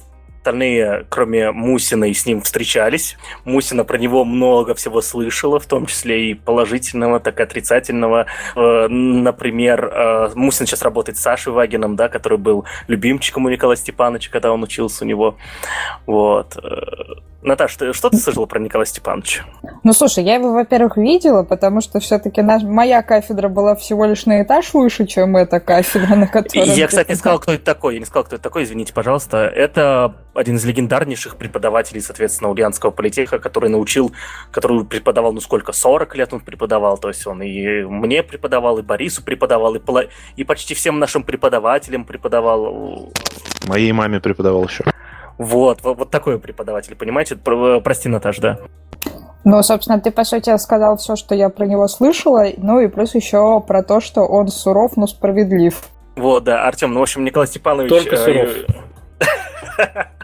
остальные, 0.44 1.06
кроме 1.08 1.52
Мусиной, 1.52 2.14
с 2.14 2.26
ним 2.26 2.41
встречались. 2.41 3.16
Мусина 3.46 3.86
про 3.86 3.98
него 3.98 4.26
много 4.26 4.76
всего 4.76 5.02
слышала, 5.02 5.58
в 5.58 5.66
том 5.66 5.86
числе 5.86 6.32
и 6.32 6.34
положительного, 6.34 7.22
так 7.22 7.39
и 7.39 7.44
отрицательного. 7.44 8.26
Э, 8.56 8.88
например, 8.89 9.86
э, 9.86 10.30
Мусин 10.36 10.68
сейчас 10.68 10.82
работает 10.82 11.18
с 11.18 11.22
Сашей 11.22 11.54
Вагином, 11.54 11.96
да, 11.96 12.10
который 12.10 12.38
был 12.38 12.66
любимчиком 12.88 13.46
у 13.46 13.50
Николая 13.50 13.78
Степановича, 13.78 14.32
когда 14.32 14.52
он 14.52 14.64
учился 14.64 15.06
у 15.06 15.08
него. 15.08 15.38
Вот. 16.06 16.58
Э, 16.58 17.22
Наташа, 17.41 17.94
что 17.94 18.10
ты 18.10 18.18
слышала 18.18 18.46
про 18.46 18.60
Николая 18.60 18.86
Степановича? 18.86 19.44
Ну, 19.84 19.94
слушай, 19.94 20.24
я 20.24 20.36
его, 20.36 20.54
во-первых, 20.54 20.98
видела, 20.98 21.44
потому 21.44 21.82
что 21.82 22.00
все-таки 22.00 22.41
наш, 22.41 22.64
моя 22.64 23.02
кафедра 23.02 23.50
была 23.50 23.76
всего 23.76 24.06
лишь 24.06 24.26
на 24.26 24.44
этаж 24.44 24.74
выше, 24.74 25.06
чем 25.06 25.36
эта 25.36 25.60
кафедра, 25.60 26.16
на 26.16 26.28
которой... 26.28 26.70
Я, 26.70 26.88
кстати, 26.88 27.10
не 27.10 27.16
сказал, 27.16 27.39
кто 27.39 27.54
это 27.54 27.64
такой. 27.64 27.96
Я 27.96 28.00
не 28.00 28.06
сказал, 28.06 28.24
кто 28.24 28.36
это 28.36 28.44
такой, 28.44 28.64
извините, 28.64 28.94
пожалуйста. 28.94 29.38
Это 29.46 30.16
один 30.34 30.55
из 30.55 30.65
легендарнейших 30.65 31.38
преподавателей, 31.38 32.01
соответственно, 32.01 32.49
Ульянского 32.49 32.91
политеха, 32.91 33.39
который 33.39 33.69
научил, 33.69 34.11
который 34.51 34.84
преподавал, 34.84 35.34
ну 35.34 35.41
сколько, 35.41 35.71
40 35.73 36.15
лет 36.15 36.34
он 36.34 36.39
преподавал, 36.39 36.97
то 36.97 37.09
есть 37.09 37.25
он 37.27 37.41
и 37.41 37.84
мне 37.84 38.23
преподавал, 38.23 38.79
и 38.79 38.81
Борису 38.81 39.23
преподавал, 39.23 39.75
и, 39.75 39.81
и 40.36 40.43
почти 40.43 40.73
всем 40.73 40.99
нашим 40.99 41.23
преподавателям 41.23 42.05
преподавал. 42.05 43.11
Моей 43.67 43.91
маме 43.91 44.19
преподавал 44.19 44.65
еще. 44.65 44.84
Вот, 45.38 45.81
вот, 45.84 45.97
вот 45.97 46.11
такой 46.11 46.39
преподаватель, 46.39 46.95
понимаете? 46.95 47.36
Про, 47.36 47.79
прости, 47.81 48.07
Наташ, 48.07 48.38
да. 48.38 48.59
Ну, 49.43 49.61
собственно, 49.61 49.99
ты, 49.99 50.11
по 50.11 50.23
сути, 50.23 50.55
сказал 50.57 50.97
все, 50.97 51.15
что 51.15 51.36
я 51.36 51.49
про 51.49 51.65
него 51.65 51.88
слышала, 51.88 52.45
ну 52.57 52.79
и 52.79 52.88
плюс 52.88 53.13
еще 53.13 53.59
про 53.61 53.84
то, 53.84 53.99
что 53.99 54.21
он 54.21 54.47
суров, 54.47 54.95
но 54.95 55.05
справедлив. 55.05 55.89
Вот, 56.15 56.43
да, 56.43 56.65
Артем, 56.65 56.93
ну, 56.93 56.99
в 56.99 57.03
общем, 57.03 57.25
Николай 57.25 57.47
Степанович... 57.47 57.89
Только 57.89 58.15
э, 58.15 58.17
суров. 58.17 58.49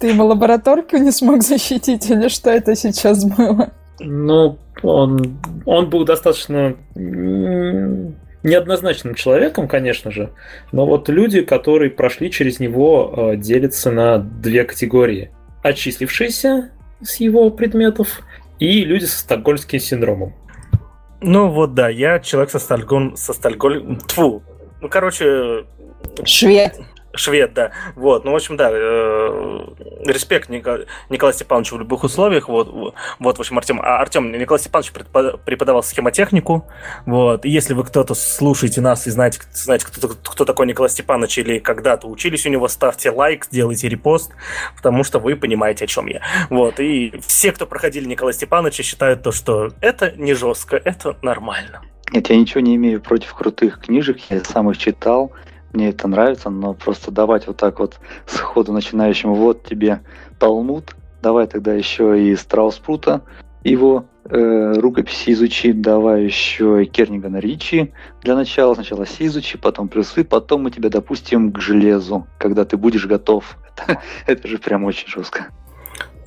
Ты 0.00 0.08
ему 0.08 0.26
лабораторку 0.26 0.96
не 0.96 1.10
смог 1.10 1.42
защитить, 1.42 2.10
или 2.10 2.28
что 2.28 2.50
это 2.50 2.74
сейчас 2.74 3.24
было? 3.24 3.70
Ну, 4.00 4.58
он, 4.82 5.38
он 5.66 5.90
был 5.90 6.04
достаточно 6.04 6.76
неоднозначным 8.44 9.14
человеком, 9.14 9.68
конечно 9.68 10.10
же, 10.10 10.30
но 10.72 10.86
вот 10.86 11.08
люди, 11.08 11.40
которые 11.40 11.90
прошли 11.90 12.30
через 12.30 12.60
него, 12.60 13.12
э, 13.16 13.36
делятся 13.36 13.90
на 13.90 14.18
две 14.18 14.64
категории. 14.64 15.30
Отчислившиеся 15.62 16.70
с 17.02 17.16
его 17.16 17.50
предметов 17.50 18.20
и 18.58 18.84
люди 18.84 19.04
со 19.04 19.18
стокгольмским 19.20 19.80
синдромом. 19.80 20.34
Ну 21.20 21.48
вот 21.48 21.72
да, 21.72 21.88
я 21.88 22.18
человек 22.20 22.50
со 22.50 22.58
Стальгон, 22.58 23.16
со 23.16 23.32
Стальголь... 23.32 23.98
Тьфу. 24.06 24.42
Ну, 24.82 24.88
короче... 24.90 25.64
Швед. 26.24 26.78
Швед, 27.14 27.54
да. 27.54 27.72
Вот, 27.94 28.24
ну, 28.24 28.32
в 28.32 28.36
общем, 28.36 28.56
да, 28.56 28.70
э, 28.72 29.66
респект 30.06 30.48
Ника, 30.48 30.86
Николаю 31.10 31.34
Степановичу 31.34 31.76
в 31.76 31.78
любых 31.78 32.04
условиях. 32.04 32.48
Вот, 32.48 32.94
вот 33.18 33.38
в 33.38 33.40
общем, 33.40 33.58
Артем, 33.58 33.80
а, 33.80 33.98
Артем 33.98 34.32
Николай 34.32 34.60
Степанович 34.60 34.92
преподавал 35.44 35.82
схемотехнику. 35.82 36.66
Вот, 37.06 37.44
и 37.44 37.50
если 37.50 37.74
вы 37.74 37.84
кто-то 37.84 38.14
слушаете 38.14 38.80
нас 38.80 39.06
и 39.06 39.10
знаете, 39.10 39.40
знаете 39.52 39.86
кто, 39.86 40.08
кто 40.08 40.44
такой 40.44 40.66
Николай 40.66 40.90
Степанович 40.90 41.38
или 41.38 41.58
когда-то 41.58 42.08
учились 42.08 42.46
у 42.46 42.50
него, 42.50 42.68
ставьте 42.68 43.10
лайк, 43.10 43.46
делайте 43.50 43.88
репост, 43.88 44.32
потому 44.76 45.04
что 45.04 45.18
вы 45.18 45.36
понимаете, 45.36 45.84
о 45.84 45.88
чем 45.88 46.06
я. 46.06 46.22
Вот, 46.50 46.80
и 46.80 47.14
все, 47.26 47.52
кто 47.52 47.66
проходили 47.66 48.06
Николая 48.06 48.34
Степановича, 48.34 48.82
считают 48.82 49.22
то, 49.22 49.32
что 49.32 49.70
это 49.80 50.12
не 50.16 50.34
жестко, 50.34 50.76
это 50.76 51.16
нормально. 51.22 51.82
Нет, 52.12 52.30
я 52.30 52.36
ничего 52.36 52.60
не 52.60 52.76
имею 52.76 53.00
против 53.00 53.34
крутых 53.34 53.80
книжек, 53.80 54.18
я 54.30 54.42
сам 54.44 54.70
их 54.70 54.78
читал, 54.78 55.32
мне 55.74 55.90
это 55.90 56.08
нравится, 56.08 56.50
но 56.50 56.74
просто 56.74 57.10
давать 57.10 57.46
вот 57.46 57.56
так 57.56 57.80
вот 57.80 57.98
сходу 58.26 58.72
начинающему, 58.72 59.34
вот 59.34 59.64
тебе 59.64 60.00
Талмуд, 60.38 60.94
давай 61.22 61.46
тогда 61.46 61.74
еще 61.74 62.22
и 62.22 62.36
Страуспрута, 62.36 63.22
его 63.64 64.04
э, 64.26 64.72
рукописи 64.78 65.32
изучи, 65.32 65.72
давай 65.72 66.24
еще 66.24 66.84
и 66.84 66.86
Кернигана 66.86 67.38
Ричи 67.38 67.92
для 68.22 68.36
начала. 68.36 68.74
Сначала 68.74 69.06
си 69.06 69.26
изучи, 69.26 69.58
потом 69.58 69.88
плюсы, 69.88 70.22
потом 70.22 70.64
мы 70.64 70.70
тебя 70.70 70.90
допустим 70.90 71.50
к 71.50 71.60
железу, 71.60 72.26
когда 72.38 72.64
ты 72.64 72.76
будешь 72.76 73.06
готов. 73.06 73.56
Это, 73.74 74.00
это 74.26 74.48
же 74.48 74.58
прям 74.58 74.84
очень 74.84 75.08
жестко. 75.08 75.48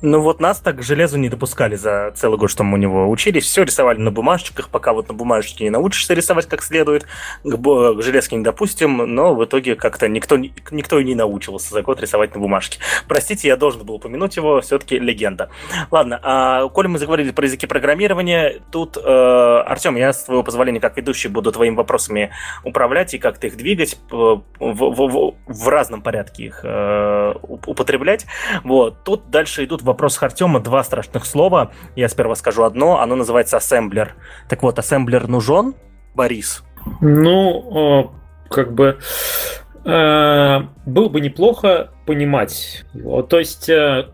Ну 0.00 0.20
вот 0.20 0.40
нас 0.40 0.60
так 0.60 0.76
к 0.76 0.82
железу 0.82 1.18
не 1.18 1.28
допускали 1.28 1.74
за 1.74 2.12
целый 2.14 2.38
год, 2.38 2.50
что 2.50 2.62
мы 2.62 2.74
у 2.74 2.76
него 2.76 3.10
учились. 3.10 3.44
Все 3.44 3.64
рисовали 3.64 3.98
на 3.98 4.12
бумажечках, 4.12 4.68
пока 4.68 4.92
вот 4.92 5.08
на 5.08 5.14
бумажечке 5.14 5.64
не 5.64 5.70
научишься 5.70 6.14
рисовать 6.14 6.46
как 6.46 6.62
следует. 6.62 7.04
К, 7.42 7.56
к 7.56 8.02
железке 8.02 8.36
не 8.36 8.44
допустим, 8.44 8.96
но 8.96 9.34
в 9.34 9.44
итоге 9.44 9.74
как-то 9.74 10.08
никто, 10.08 10.36
никто 10.36 11.00
и 11.00 11.04
не 11.04 11.16
научился 11.16 11.70
за 11.70 11.82
год 11.82 12.00
рисовать 12.00 12.34
на 12.34 12.40
бумажке. 12.40 12.78
Простите, 13.08 13.48
я 13.48 13.56
должен 13.56 13.84
был 13.84 13.96
упомянуть 13.96 14.36
его, 14.36 14.60
все-таки 14.60 14.98
легенда. 14.98 15.50
Ладно, 15.90 16.20
а 16.22 16.68
коли 16.68 16.86
мы 16.86 16.98
заговорили 16.98 17.32
про 17.32 17.44
языки 17.44 17.66
программирования, 17.66 18.60
тут, 18.70 18.96
э, 18.96 19.62
Артем, 19.66 19.96
я 19.96 20.12
с 20.12 20.24
твоего 20.24 20.44
позволения 20.44 20.80
как 20.80 20.96
ведущий 20.96 21.28
буду 21.28 21.50
твоими 21.50 21.74
вопросами 21.74 22.30
управлять 22.62 23.14
и 23.14 23.18
как-то 23.18 23.48
их 23.48 23.56
двигать, 23.56 23.98
э, 24.12 24.14
в, 24.14 24.42
в, 24.60 25.08
в, 25.08 25.34
в 25.46 25.68
разном 25.68 26.02
порядке 26.02 26.44
их 26.44 26.60
э, 26.62 27.34
употреблять. 27.42 28.26
Вот, 28.62 29.02
тут 29.02 29.30
дальше 29.30 29.64
идут 29.64 29.82
вопросах 29.88 30.22
Артема 30.24 30.60
два 30.60 30.82
страшных 30.84 31.26
слова. 31.26 31.72
Я 31.96 32.08
сперва 32.08 32.34
скажу 32.34 32.64
одно, 32.64 33.00
оно 33.00 33.16
называется 33.16 33.56
ассемблер. 33.56 34.14
Так 34.48 34.62
вот, 34.62 34.78
ассемблер 34.78 35.28
нужен, 35.28 35.74
Борис? 36.14 36.62
Ну, 37.00 38.12
как 38.48 38.72
бы 38.72 38.98
э, 39.84 40.58
было 40.86 41.08
бы 41.08 41.20
неплохо 41.20 41.90
понимать 42.06 42.84
его. 42.94 43.22
То 43.22 43.38
есть, 43.38 43.68
э, 43.68 44.08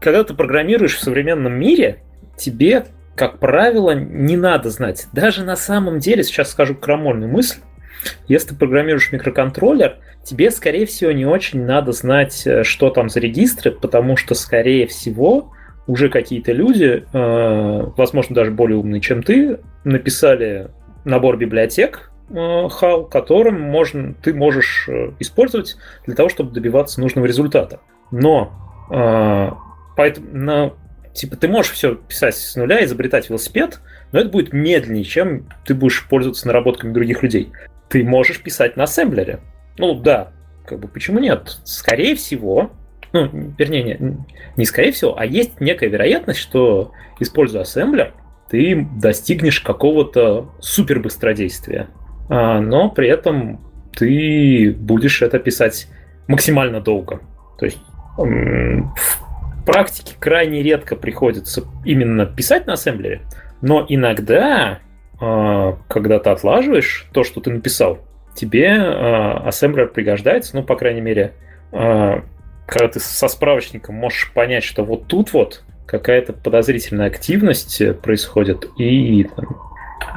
когда 0.00 0.24
ты 0.24 0.34
программируешь 0.34 0.96
в 0.96 1.00
современном 1.00 1.52
мире, 1.54 2.02
тебе, 2.36 2.86
как 3.14 3.38
правило, 3.38 3.94
не 3.94 4.36
надо 4.36 4.70
знать. 4.70 5.06
Даже 5.12 5.44
на 5.44 5.56
самом 5.56 5.98
деле, 5.98 6.24
сейчас 6.24 6.50
скажу 6.50 6.74
крамольную 6.74 7.30
мысль, 7.30 7.60
если 8.28 8.50
ты 8.50 8.54
программируешь 8.56 9.12
микроконтроллер, 9.12 9.98
тебе, 10.24 10.50
скорее 10.50 10.86
всего, 10.86 11.12
не 11.12 11.26
очень 11.26 11.64
надо 11.64 11.92
знать, 11.92 12.46
э, 12.46 12.64
что 12.64 12.90
там 12.90 13.08
за 13.08 13.20
регистры, 13.20 13.72
потому 13.72 14.16
что, 14.16 14.34
скорее 14.34 14.86
всего, 14.86 15.52
уже 15.86 16.08
какие-то 16.08 16.52
люди, 16.52 17.04
э, 17.12 17.82
возможно, 17.96 18.34
даже 18.34 18.50
более 18.50 18.78
умные, 18.78 19.00
чем 19.00 19.22
ты, 19.22 19.58
написали 19.84 20.68
набор 21.04 21.36
библиотек 21.36 22.12
HAL, 22.30 23.06
э, 23.06 23.10
которым 23.10 23.60
можно, 23.60 24.14
ты 24.14 24.32
можешь 24.32 24.88
использовать 25.18 25.76
для 26.06 26.14
того, 26.14 26.28
чтобы 26.28 26.52
добиваться 26.52 27.00
нужного 27.00 27.26
результата. 27.26 27.80
Но 28.10 28.52
поэтому, 29.96 30.74
типа, 31.14 31.36
ты 31.36 31.48
можешь 31.48 31.72
все 31.72 31.94
писать 31.94 32.36
с 32.36 32.56
нуля, 32.56 32.84
изобретать 32.84 33.30
велосипед, 33.30 33.80
но 34.12 34.20
это 34.20 34.28
будет 34.28 34.52
медленнее, 34.52 35.04
чем 35.04 35.48
ты 35.64 35.74
будешь 35.74 36.06
пользоваться 36.08 36.46
наработками 36.46 36.92
других 36.92 37.22
людей 37.22 37.52
ты 37.92 38.02
можешь 38.04 38.40
писать 38.40 38.78
на 38.78 38.84
ассемблере. 38.84 39.40
Ну 39.76 39.94
да, 39.94 40.32
как 40.64 40.80
бы 40.80 40.88
почему 40.88 41.18
нет? 41.18 41.58
Скорее 41.64 42.14
всего, 42.14 42.70
ну, 43.12 43.28
вернее, 43.58 43.82
не, 43.82 44.16
не 44.56 44.64
скорее 44.64 44.92
всего, 44.92 45.18
а 45.18 45.26
есть 45.26 45.60
некая 45.60 45.90
вероятность, 45.90 46.40
что, 46.40 46.92
используя 47.20 47.62
ассемблер, 47.62 48.14
ты 48.48 48.88
достигнешь 48.96 49.60
какого-то 49.60 50.52
супер 50.58 51.00
быстродействия. 51.00 51.88
А, 52.30 52.60
но 52.60 52.88
при 52.88 53.08
этом 53.08 53.60
ты 53.94 54.74
будешь 54.74 55.20
это 55.20 55.38
писать 55.38 55.86
максимально 56.28 56.80
долго. 56.80 57.20
То 57.58 57.66
есть 57.66 57.78
в 58.16 59.64
практике 59.66 60.16
крайне 60.18 60.62
редко 60.62 60.96
приходится 60.96 61.64
именно 61.84 62.24
писать 62.24 62.66
на 62.66 62.72
ассемблере, 62.72 63.20
но 63.60 63.84
иногда 63.86 64.78
когда 65.88 66.18
ты 66.18 66.30
отлаживаешь 66.30 67.06
то, 67.12 67.22
что 67.22 67.40
ты 67.40 67.50
написал, 67.50 67.98
тебе 68.34 68.72
а, 68.72 69.42
ассемблер 69.46 69.88
пригождается, 69.88 70.56
ну, 70.56 70.64
по 70.64 70.74
крайней 70.74 71.00
мере, 71.00 71.34
а, 71.70 72.24
когда 72.66 72.88
ты 72.88 73.00
со 73.00 73.28
справочником 73.28 73.94
можешь 73.94 74.32
понять, 74.32 74.64
что 74.64 74.84
вот 74.84 75.06
тут 75.06 75.32
вот 75.32 75.62
какая-то 75.86 76.32
подозрительная 76.32 77.06
активность 77.06 77.82
происходит, 78.00 78.68
и 78.78 79.24
там, 79.24 79.56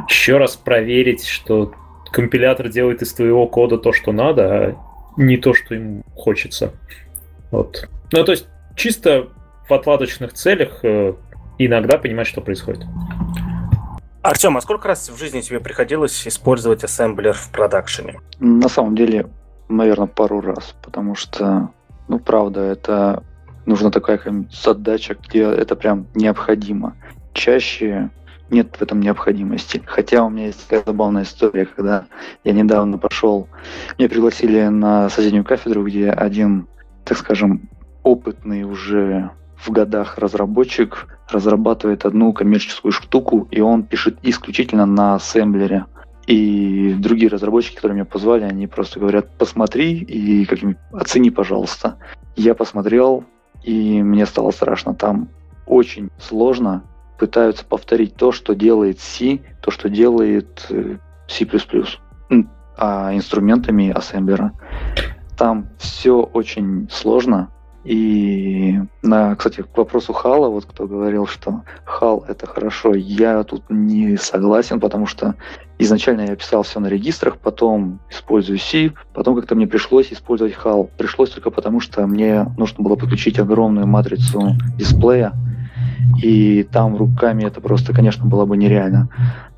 еще 0.09 0.37
раз 0.37 0.55
проверить, 0.55 1.25
что 1.25 1.73
компилятор 2.11 2.69
делает 2.69 3.01
из 3.01 3.13
твоего 3.13 3.47
кода 3.47 3.77
то, 3.77 3.91
что 3.91 4.11
надо, 4.11 4.43
а 4.43 4.75
не 5.17 5.37
то, 5.37 5.53
что 5.53 5.75
им 5.75 6.03
хочется. 6.15 6.73
Вот. 7.51 7.89
Ну, 8.11 8.23
то 8.23 8.31
есть 8.31 8.47
чисто 8.75 9.29
в 9.67 9.73
отладочных 9.73 10.33
целях 10.33 10.79
э, 10.83 11.13
иногда 11.57 11.97
понимать, 11.97 12.27
что 12.27 12.41
происходит. 12.41 12.85
Артем, 14.25 14.57
а 14.57 14.61
сколько 14.61 14.87
раз 14.87 15.07
в 15.07 15.19
жизни 15.19 15.41
тебе 15.41 15.59
приходилось 15.59 16.27
использовать 16.27 16.83
ассемблер 16.83 17.33
в 17.33 17.51
продакшене? 17.51 18.19
На 18.39 18.69
самом 18.69 18.95
деле, 18.95 19.27
наверное, 19.69 20.07
пару 20.07 20.41
раз, 20.41 20.73
потому 20.81 21.13
что, 21.13 21.69
ну, 22.07 22.17
правда, 22.17 22.61
это 22.61 23.21
нужна 23.67 23.91
такая 23.91 24.19
задача, 24.51 25.15
где 25.15 25.43
это 25.43 25.75
прям 25.75 26.07
необходимо. 26.15 26.95
Чаще 27.33 28.09
нет 28.49 28.75
в 28.75 28.81
этом 28.81 28.99
необходимости. 28.99 29.83
Хотя 29.85 30.23
у 30.23 30.31
меня 30.31 30.47
есть 30.47 30.67
такая 30.67 30.83
забавная 30.83 31.21
история, 31.21 31.67
когда 31.67 32.07
я 32.43 32.53
недавно 32.53 32.97
пошел, 32.97 33.47
меня 33.99 34.09
пригласили 34.09 34.65
на 34.69 35.07
соседнюю 35.09 35.43
кафедру, 35.43 35.85
где 35.85 36.09
один, 36.09 36.67
так 37.03 37.19
скажем, 37.19 37.69
опытный 38.01 38.63
уже 38.63 39.29
в 39.65 39.71
годах 39.71 40.17
разработчик 40.17 41.07
разрабатывает 41.29 42.05
одну 42.05 42.33
коммерческую 42.33 42.91
штуку, 42.91 43.47
и 43.51 43.61
он 43.61 43.83
пишет 43.83 44.17
исключительно 44.21 44.85
на 44.85 45.15
ассемблере. 45.15 45.85
И 46.27 46.93
другие 46.93 47.29
разработчики, 47.29 47.75
которые 47.75 47.95
меня 47.95 48.05
позвали, 48.05 48.43
они 48.43 48.67
просто 48.67 48.99
говорят, 48.99 49.29
посмотри 49.37 49.97
и 49.99 50.45
как-нибудь 50.45 50.77
оцени, 50.91 51.29
пожалуйста. 51.29 51.97
Я 52.35 52.55
посмотрел, 52.55 53.25
и 53.63 54.01
мне 54.01 54.25
стало 54.25 54.51
страшно. 54.51 54.95
Там 54.95 55.29
очень 55.65 56.09
сложно 56.19 56.83
пытаются 57.17 57.63
повторить 57.63 58.15
то, 58.15 58.31
что 58.31 58.55
делает 58.55 58.99
C, 58.99 59.39
то, 59.61 59.71
что 59.71 59.89
делает 59.89 60.65
э, 60.69 60.97
C++, 61.27 61.47
а 62.77 63.15
инструментами 63.15 63.91
ассемблера. 63.91 64.51
Там 65.37 65.67
все 65.77 66.21
очень 66.21 66.89
сложно, 66.91 67.49
и, 67.85 68.81
на, 69.03 69.35
кстати, 69.35 69.61
к 69.61 69.77
вопросу 69.77 70.11
Хала, 70.11 70.49
вот 70.49 70.65
кто 70.65 70.87
говорил, 70.87 71.27
что 71.27 71.61
Хал 71.83 72.25
это 72.27 72.47
хорошо, 72.47 72.95
я 72.95 73.43
тут 73.43 73.63
не 73.69 74.17
согласен, 74.17 74.79
потому 74.79 75.05
что 75.05 75.35
изначально 75.77 76.21
я 76.21 76.35
писал 76.35 76.63
все 76.63 76.79
на 76.79 76.87
регистрах, 76.87 77.37
потом 77.37 77.99
использую 78.09 78.57
C, 78.57 78.91
потом 79.13 79.35
как-то 79.35 79.53
мне 79.53 79.67
пришлось 79.67 80.11
использовать 80.11 80.55
Хал. 80.55 80.89
Пришлось 80.97 81.29
только 81.29 81.51
потому, 81.51 81.79
что 81.79 82.07
мне 82.07 82.47
нужно 82.57 82.83
было 82.83 82.95
подключить 82.95 83.37
огромную 83.37 83.85
матрицу 83.85 84.55
дисплея, 84.79 85.33
и 86.23 86.63
там 86.63 86.97
руками 86.97 87.43
это 87.43 87.61
просто, 87.61 87.93
конечно, 87.93 88.25
было 88.25 88.45
бы 88.45 88.57
нереально. 88.57 89.09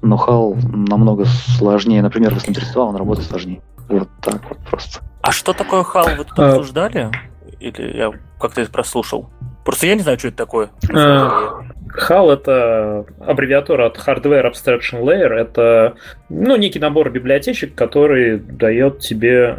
Но 0.02 0.18
Хал 0.18 0.56
намного 0.56 1.24
сложнее. 1.26 2.02
Например, 2.02 2.32
в 2.32 2.36
832 2.36 2.84
он 2.84 2.96
работает 2.98 3.28
сложнее. 3.30 3.62
Вот 3.88 4.10
так 4.22 4.42
вот 4.50 4.58
просто. 4.70 5.00
А 5.22 5.32
что 5.32 5.54
такое 5.54 5.84
Хал? 5.84 6.08
Вы 6.18 6.26
тут 6.26 6.40
а, 6.40 6.56
обсуждали? 6.56 7.10
Или 7.60 7.98
я 7.98 8.12
как-то 8.40 8.62
это 8.62 8.72
прослушал? 8.72 9.30
Просто 9.66 9.88
я 9.88 9.96
не 9.96 10.02
знаю, 10.02 10.20
что 10.20 10.30
это 10.30 10.38
такое. 10.38 10.70
А, 10.94 11.62
HAL— 11.98 12.34
это 12.34 13.06
аббревиатура 13.20 13.88
от 13.88 13.98
Hardware 13.98 14.52
Abstraction 14.52 15.04
Layer. 15.04 15.34
Это 15.34 15.96
ну, 16.30 16.56
некий 16.56 16.80
набор 16.80 17.10
библиотечек, 17.10 17.76
который 17.76 18.38
дает 18.38 19.00
тебе 19.00 19.56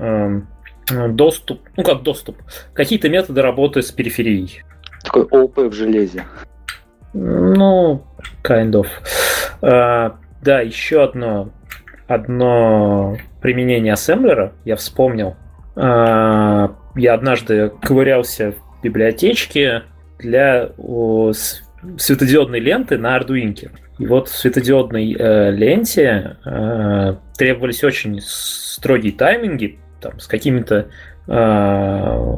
э, 0.90 1.08
доступ, 1.08 1.60
ну 1.76 1.82
как 1.82 2.02
доступ, 2.02 2.38
какие-то 2.72 3.08
методы 3.08 3.42
работы 3.42 3.82
с 3.82 3.90
периферией. 3.90 4.62
Такой 5.04 5.24
ОП 5.24 5.58
в 5.58 5.72
железе. 5.72 6.24
Ну, 7.12 8.04
kind 8.42 8.72
of. 8.72 8.86
Uh, 9.60 10.14
да, 10.42 10.60
еще 10.60 11.02
одно, 11.02 11.50
одно 12.06 13.16
применение 13.40 13.94
ассемблера 13.94 14.52
я 14.64 14.76
вспомнил. 14.76 15.36
Uh, 15.74 16.74
я 16.98 17.14
однажды 17.14 17.72
ковырялся 17.80 18.52
в 18.52 18.82
библиотечке 18.82 19.84
для 20.18 20.70
о, 20.76 21.32
светодиодной 21.96 22.60
ленты 22.60 22.98
на 22.98 23.16
Arduino. 23.16 23.70
И 23.98 24.06
вот 24.06 24.28
в 24.28 24.36
светодиодной 24.36 25.16
э, 25.18 25.50
ленте 25.52 26.36
э, 26.44 27.14
требовались 27.36 27.82
очень 27.82 28.20
строгие 28.20 29.12
тайминги, 29.12 29.78
там, 30.00 30.18
с 30.20 30.26
какими-то 30.26 30.88
э, 31.26 32.36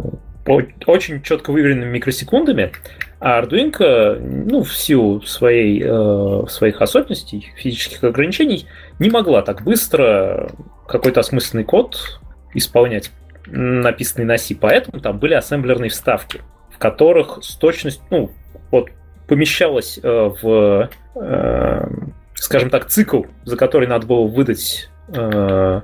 очень 0.87 1.23
четко 1.23 1.53
выверенными 1.53 1.91
микросекундами, 1.91 2.73
а 3.19 3.43
Arduino, 3.43 4.19
ну, 4.19 4.63
в 4.63 4.75
силу 4.75 5.21
своей, 5.23 5.83
э, 5.85 6.45
своих 6.49 6.81
особенностей, 6.81 7.53
физических 7.57 8.05
ограничений, 8.05 8.67
не 8.99 9.11
могла 9.11 9.43
так 9.43 9.63
быстро 9.63 10.51
какой-то 10.89 11.21
осмысленный 11.21 11.65
код 11.65 12.21
исполнять, 12.55 13.11
написанный 13.51 14.25
на 14.25 14.39
C. 14.39 14.57
Поэтому 14.59 15.01
там 15.01 15.19
были 15.19 15.35
ассемблерные 15.35 15.91
вставки, 15.91 16.41
в 16.71 16.79
которых 16.79 17.39
с 17.43 17.57
точностью, 17.57 18.05
ну, 18.11 18.31
вот 18.71 18.91
помещалось 19.27 19.99
э, 20.03 20.31
в, 20.43 20.91
э, 21.15 21.89
скажем 22.35 22.71
так, 22.71 22.87
цикл, 22.87 23.23
за 23.45 23.57
который 23.57 23.87
надо 23.87 24.07
было 24.07 24.27
выдать 24.27 24.91
э, 25.09 25.81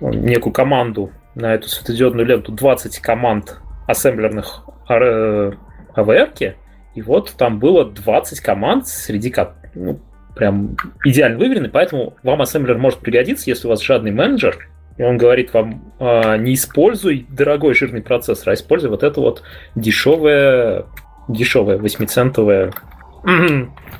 некую 0.00 0.52
команду 0.52 1.12
на 1.34 1.54
эту 1.54 1.68
светодиодную 1.68 2.26
ленту 2.26 2.52
20 2.52 2.98
команд 2.98 3.60
ассемблерных 3.86 4.64
AVR, 4.88 6.54
и 6.94 7.02
вот 7.02 7.34
там 7.36 7.58
было 7.58 7.84
20 7.84 8.40
команд, 8.40 8.88
среди 8.88 9.32
ну, 9.74 10.00
прям 10.34 10.76
идеально 11.04 11.38
выверены, 11.38 11.68
поэтому 11.68 12.16
вам 12.22 12.42
ассемблер 12.42 12.78
может 12.78 13.00
пригодиться, 13.00 13.50
если 13.50 13.66
у 13.66 13.70
вас 13.70 13.82
жадный 13.82 14.10
менеджер, 14.10 14.68
и 14.98 15.02
он 15.02 15.16
говорит 15.16 15.54
вам, 15.54 15.92
а, 16.00 16.36
не 16.36 16.54
используй 16.54 17.26
дорогой 17.30 17.74
жирный 17.74 18.02
процессор, 18.02 18.50
а 18.50 18.54
используй 18.54 18.90
вот 18.90 19.04
это 19.04 19.20
вот 19.20 19.42
дешевое, 19.76 20.86
дешевое, 21.28 21.78
восьмицентовое. 21.78 22.72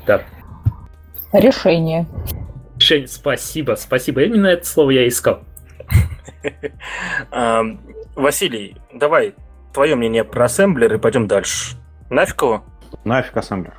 Да. 0.06 0.22
Решение. 1.32 2.06
Решение, 2.76 3.08
спасибо, 3.08 3.76
спасибо. 3.76 4.22
Именно 4.22 4.48
это 4.48 4.66
слово 4.66 4.90
я 4.90 5.08
искал. 5.08 5.40
Василий, 8.16 8.76
давай 8.92 9.34
твое 9.72 9.94
мнение 9.94 10.24
про 10.24 10.46
ассемблер 10.46 10.94
и 10.94 10.98
пойдем 10.98 11.28
дальше. 11.28 11.76
Нафиг 12.10 12.42
его? 12.42 12.64
Нафиг 13.04 13.36
ассемблер. 13.36 13.74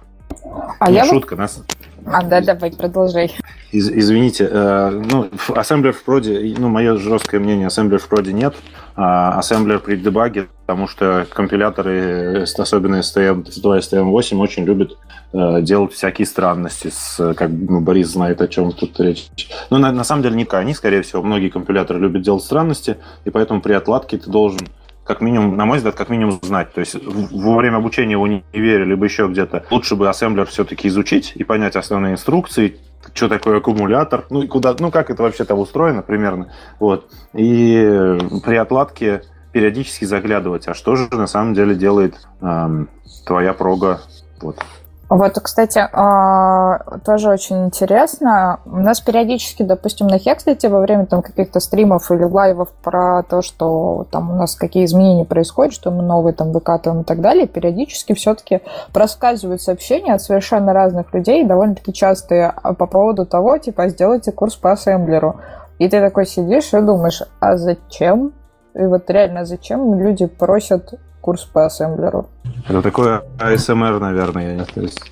А 0.80 0.90
ну, 0.90 0.96
я 0.96 1.06
шутка. 1.06 1.36
Нас... 1.36 1.64
А, 2.12 2.24
да, 2.24 2.42
давай, 2.42 2.72
продолжай. 2.72 3.32
Из, 3.72 3.88
извините, 3.90 4.50
э, 4.52 4.90
ну, 4.90 5.30
ассемблер 5.56 5.94
в 5.94 6.04
проде, 6.04 6.56
ну, 6.58 6.70
мое 6.70 6.98
жесткое 6.98 7.40
мнение, 7.40 7.68
ассемблер 7.68 8.00
в 8.00 8.08
проде 8.08 8.34
нет, 8.34 8.56
а 8.96 9.38
ассемблер 9.38 9.80
при 9.80 9.96
дебаге, 9.96 10.48
потому 10.66 10.88
что 10.88 11.28
компиляторы, 11.32 12.46
особенно 12.58 13.02
STM, 13.02 13.48
2 13.62 13.78
STM8, 13.78 14.38
очень 14.38 14.66
любят 14.66 14.98
э, 15.34 15.62
делать 15.62 15.94
всякие 15.94 16.26
странности, 16.26 16.90
с, 16.92 17.34
как 17.36 17.52
ну, 17.52 17.80
Борис 17.80 18.08
знает, 18.08 18.42
о 18.42 18.48
чем 18.48 18.72
тут 18.72 19.00
речь. 19.00 19.30
Но 19.70 19.78
на, 19.78 19.92
на 19.92 20.04
самом 20.04 20.24
деле 20.24 20.36
не 20.36 20.48
они, 20.50 20.74
скорее 20.74 21.04
всего, 21.04 21.22
многие 21.22 21.50
компиляторы 21.50 22.00
любят 22.00 22.24
делать 22.24 22.44
странности, 22.44 22.98
и 23.26 23.30
поэтому 23.30 23.62
при 23.62 23.74
отладке 23.74 24.18
ты 24.18 24.32
должен 24.32 24.68
как 25.10 25.22
минимум, 25.22 25.58
на 25.58 25.66
мой 25.66 25.78
взгляд, 25.78 25.96
как 25.96 26.10
минимум 26.10 26.40
знать. 26.44 26.72
То 26.72 26.82
есть 26.82 26.96
во 27.04 27.56
время 27.58 27.78
обучения 27.78 28.16
в 28.16 28.22
универе, 28.22 28.86
либо 28.86 29.06
еще 29.06 29.28
где-то, 29.28 29.66
лучше 29.72 29.96
бы 29.96 30.08
ассемблер 30.08 30.46
все-таки 30.46 30.88
изучить 30.88 31.32
и 31.34 31.44
понять 31.44 31.76
основные 31.76 32.14
инструкции, 32.14 32.78
что 33.16 33.28
такое 33.28 33.58
аккумулятор, 33.58 34.26
ну 34.30 34.44
и 34.44 34.48
куда, 34.48 34.76
ну 34.78 34.92
как 34.92 35.10
это 35.10 35.24
вообще 35.24 35.46
там 35.46 35.58
устроено 35.58 36.04
примерно, 36.04 36.54
вот. 36.80 37.10
И 37.34 38.20
при 38.46 38.58
отладке 38.58 39.24
периодически 39.52 40.06
заглядывать, 40.06 40.68
а 40.68 40.76
что 40.76 40.96
же 40.96 41.08
на 41.12 41.26
самом 41.26 41.56
деле 41.56 41.74
делает 41.74 42.14
эм, 42.42 42.88
твоя 43.26 43.54
прога, 43.54 44.02
вот. 44.40 44.64
Вот, 45.10 45.40
кстати, 45.42 45.80
а, 45.92 47.00
тоже 47.04 47.32
очень 47.32 47.66
интересно. 47.66 48.60
У 48.66 48.78
нас 48.78 49.02
периодически, 49.02 49.64
допустим, 49.64 50.06
на 50.06 50.20
Хекслите 50.20 50.70
во 50.70 50.82
время 50.82 51.08
там 51.08 51.24
каких-то 51.24 51.60
стримов 51.60 52.12
или 52.12 52.24
лайвов 52.24 52.70
про 52.84 53.24
то, 53.24 53.42
что 53.42 54.06
там 54.12 54.30
у 54.30 54.36
нас 54.36 54.54
какие 54.54 54.86
изменения 54.86 55.26
происходят, 55.26 55.74
что 55.74 55.90
мы 55.90 56.04
новые 56.04 56.36
там 56.36 56.52
выкатываем 56.52 57.02
и 57.02 57.06
так 57.06 57.22
далее, 57.22 57.48
периодически 57.48 58.14
все-таки 58.14 58.62
проскальзывают 58.94 59.64
сообщения 59.64 60.14
от 60.14 60.22
совершенно 60.22 60.74
разных 60.74 61.12
людей, 61.12 61.44
довольно-таки 61.44 61.92
частые, 61.92 62.54
а, 62.56 62.76
по 62.76 62.86
поводу 62.86 63.26
того, 63.26 63.58
типа, 63.58 63.90
сделайте 63.90 64.32
курс 64.32 64.58
по 64.58 64.74
ассемблеру. 64.74 65.38
И 65.80 65.90
ты 65.90 66.02
такой 66.02 66.28
сидишь 66.28 66.72
и 66.72 66.82
думаешь, 66.82 67.24
а 67.40 67.58
зачем? 67.58 68.34
И 68.76 68.84
вот 68.84 69.10
реально 69.10 69.46
зачем 69.46 70.00
люди 70.00 70.28
просят 70.28 70.94
курс 71.22 71.44
по 71.46 71.66
ассемблеру. 71.66 72.28
Это 72.68 72.82
такое 72.82 73.24
ASMR, 73.38 74.00
наверное, 74.00 74.58
я 74.58 74.66
то 74.66 74.82
есть 74.82 75.12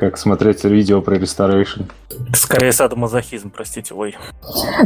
как 0.00 0.16
смотреть 0.16 0.64
видео 0.64 1.02
про 1.02 1.16
Restoration. 1.16 1.90
Скорее 2.34 2.72
садомазохизм, 2.72 3.50
простите, 3.50 3.92
ой. 3.92 4.16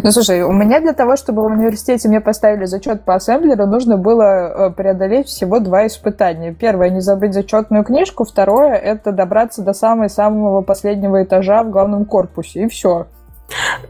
Ну, 0.03 0.11
слушай, 0.11 0.43
у 0.43 0.51
меня 0.51 0.81
для 0.81 0.93
того, 0.93 1.15
чтобы 1.15 1.43
в 1.43 1.47
университете 1.47 2.09
мне 2.09 2.21
поставили 2.21 2.65
зачет 2.65 3.05
по 3.05 3.15
ассемблеру, 3.15 3.67
нужно 3.67 3.97
было 3.97 4.23
э, 4.23 4.71
преодолеть 4.71 5.29
всего 5.29 5.61
два 5.61 5.87
испытания. 5.87 6.53
Первое, 6.53 6.91
не 6.91 7.01
забыть 7.01 7.33
зачетную 7.33 7.85
книжку. 7.85 8.25
Второе, 8.25 8.75
это 8.75 9.13
добраться 9.13 9.63
до 9.63 9.73
самого-самого 9.73 10.63
последнего 10.63 11.23
этажа 11.23 11.63
в 11.63 11.71
главном 11.71 12.07
корпусе. 12.07 12.65
И 12.65 12.69
все. 12.69 13.07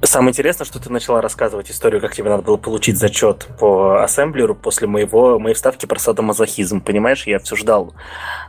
Самое 0.03 0.31
интересное, 0.31 0.65
что 0.65 0.81
ты 0.81 0.91
начала 0.91 1.21
рассказывать 1.21 1.71
историю, 1.71 2.01
как 2.01 2.15
тебе 2.15 2.29
надо 2.29 2.43
было 2.43 2.57
получить 2.57 2.99
зачет 2.99 3.47
по 3.59 4.03
ассемблеру 4.03 4.55
после 4.55 4.87
моего, 4.87 5.39
моей 5.39 5.55
вставки 5.55 5.87
про 5.87 5.99
садомазохизм. 5.99 6.81
Понимаешь, 6.81 7.27
я 7.27 7.39
все 7.39 7.57
ждал 7.57 7.95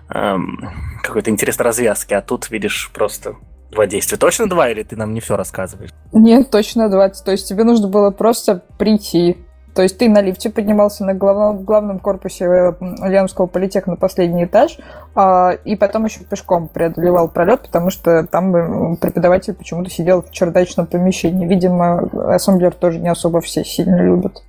эм, 0.09 0.69
какой-то 1.03 1.29
интересной 1.29 1.65
развязки, 1.65 2.13
а 2.13 2.21
тут, 2.21 2.49
видишь, 2.49 2.91
просто 2.93 3.35
два 3.71 3.85
действия. 3.85 4.17
Точно 4.17 4.49
два, 4.49 4.69
или 4.69 4.83
ты 4.83 4.95
нам 4.95 5.13
не 5.13 5.19
все 5.19 5.37
рассказываешь? 5.37 5.91
Нет, 6.13 6.49
точно 6.49 6.89
два. 6.89 7.09
То 7.09 7.31
есть 7.31 7.47
тебе 7.47 7.63
нужно 7.63 7.87
было 7.87 8.11
просто 8.11 8.63
прийти, 8.77 9.37
то 9.75 9.81
есть 9.81 9.97
ты 9.97 10.07
на 10.07 10.21
лифте 10.21 10.49
поднимался 10.49 11.03
на 11.03 11.13
главном, 11.13 11.65
главном 11.65 11.99
корпусе 11.99 12.45
э, 12.45 12.73
Ульяновского 12.79 13.45
политеха 13.45 13.89
на 13.89 13.97
последний 13.97 14.45
этаж, 14.45 14.77
а, 15.15 15.51
и 15.65 15.75
потом 15.75 16.05
еще 16.05 16.21
пешком 16.21 16.69
преодолевал 16.69 17.27
пролет, 17.27 17.63
потому 17.63 17.89
что 17.89 18.25
там 18.25 18.55
э, 18.55 18.95
преподаватель 18.95 19.53
почему-то 19.53 19.89
сидел 19.89 20.21
в 20.21 20.31
чердачном 20.31 20.87
помещении. 20.87 21.45
Видимо, 21.45 22.09
ассемблер 22.33 22.73
тоже 22.73 22.99
не 22.99 23.09
особо 23.09 23.41
все 23.41 23.65
сильно 23.65 24.01
любят. 24.01 24.43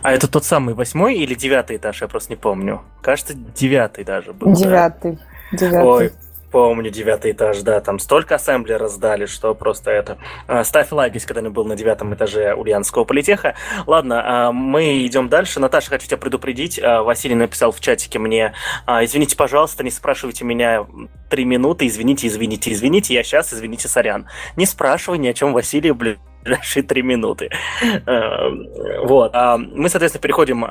А 0.00 0.12
это 0.12 0.28
тот 0.28 0.44
самый 0.44 0.74
восьмой 0.74 1.16
или 1.16 1.34
девятый 1.34 1.76
этаж, 1.76 2.00
я 2.00 2.06
просто 2.06 2.30
не 2.30 2.36
помню. 2.36 2.82
Кажется, 3.00 3.34
девятый 3.34 4.04
даже 4.04 4.32
был. 4.32 4.52
Девятый. 4.52 5.18
Да? 5.50 5.58
Девятый. 5.58 5.88
Ой, 5.88 6.12
Помню, 6.52 6.90
девятый 6.90 7.32
этаж, 7.32 7.62
да, 7.62 7.80
там 7.80 7.98
столько 7.98 8.34
ассемблера 8.34 8.80
раздали, 8.80 9.24
что 9.24 9.54
просто 9.54 9.90
это... 9.90 10.18
А, 10.46 10.64
ставь 10.64 10.92
лайк, 10.92 11.14
если 11.14 11.26
когда-нибудь 11.26 11.54
был 11.54 11.64
на 11.64 11.76
девятом 11.76 12.12
этаже 12.14 12.54
Ульяновского 12.54 13.04
политеха. 13.04 13.54
Ладно, 13.86 14.22
а, 14.22 14.52
мы 14.52 15.06
идем 15.06 15.30
дальше. 15.30 15.60
Наташа, 15.60 15.88
хочу 15.88 16.06
тебя 16.06 16.18
предупредить. 16.18 16.78
А, 16.78 17.02
Василий 17.02 17.34
написал 17.34 17.72
в 17.72 17.80
чатике 17.80 18.18
мне, 18.18 18.52
извините, 18.86 19.34
пожалуйста, 19.34 19.82
не 19.82 19.90
спрашивайте 19.90 20.44
меня 20.44 20.86
три 21.30 21.46
минуты, 21.46 21.86
извините, 21.86 22.26
извините, 22.26 22.70
извините, 22.70 23.14
я 23.14 23.22
сейчас, 23.22 23.54
извините, 23.54 23.88
сорян. 23.88 24.28
Не 24.56 24.66
спрашивай 24.66 25.16
ни 25.16 25.28
о 25.28 25.32
чем 25.32 25.54
Василию, 25.54 25.94
блин 25.94 26.18
ближайшие 26.44 26.82
три 26.82 27.02
минуты. 27.02 27.50
Вот. 29.04 29.32
Мы, 29.32 29.88
соответственно, 29.88 30.20
переходим, 30.20 30.62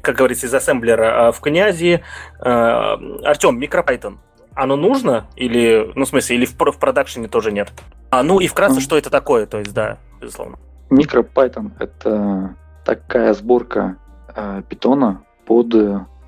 как 0.00 0.16
говорится, 0.16 0.46
из 0.46 0.54
ассемблера 0.54 1.32
в 1.32 1.40
князи. 1.40 2.02
Артем, 2.40 3.58
микропайтон 3.58 4.20
оно 4.58 4.76
нужно? 4.76 5.26
Или, 5.36 5.90
ну, 5.94 6.04
в 6.04 6.08
смысле, 6.08 6.36
или 6.36 6.44
в, 6.44 6.56
в 6.58 6.78
продакшене 6.78 7.28
тоже 7.28 7.52
нет? 7.52 7.72
А, 8.10 8.22
ну 8.22 8.40
и 8.40 8.46
вкратце, 8.46 8.80
что 8.80 8.98
это 8.98 9.10
такое, 9.10 9.46
то 9.46 9.58
есть, 9.58 9.72
да, 9.72 9.98
безусловно. 10.20 10.58
MicroPython— 10.90 11.72
это 11.78 12.56
такая 12.84 13.34
сборка 13.34 13.96
э, 14.34 14.62
питона 14.68 15.22
под 15.46 15.74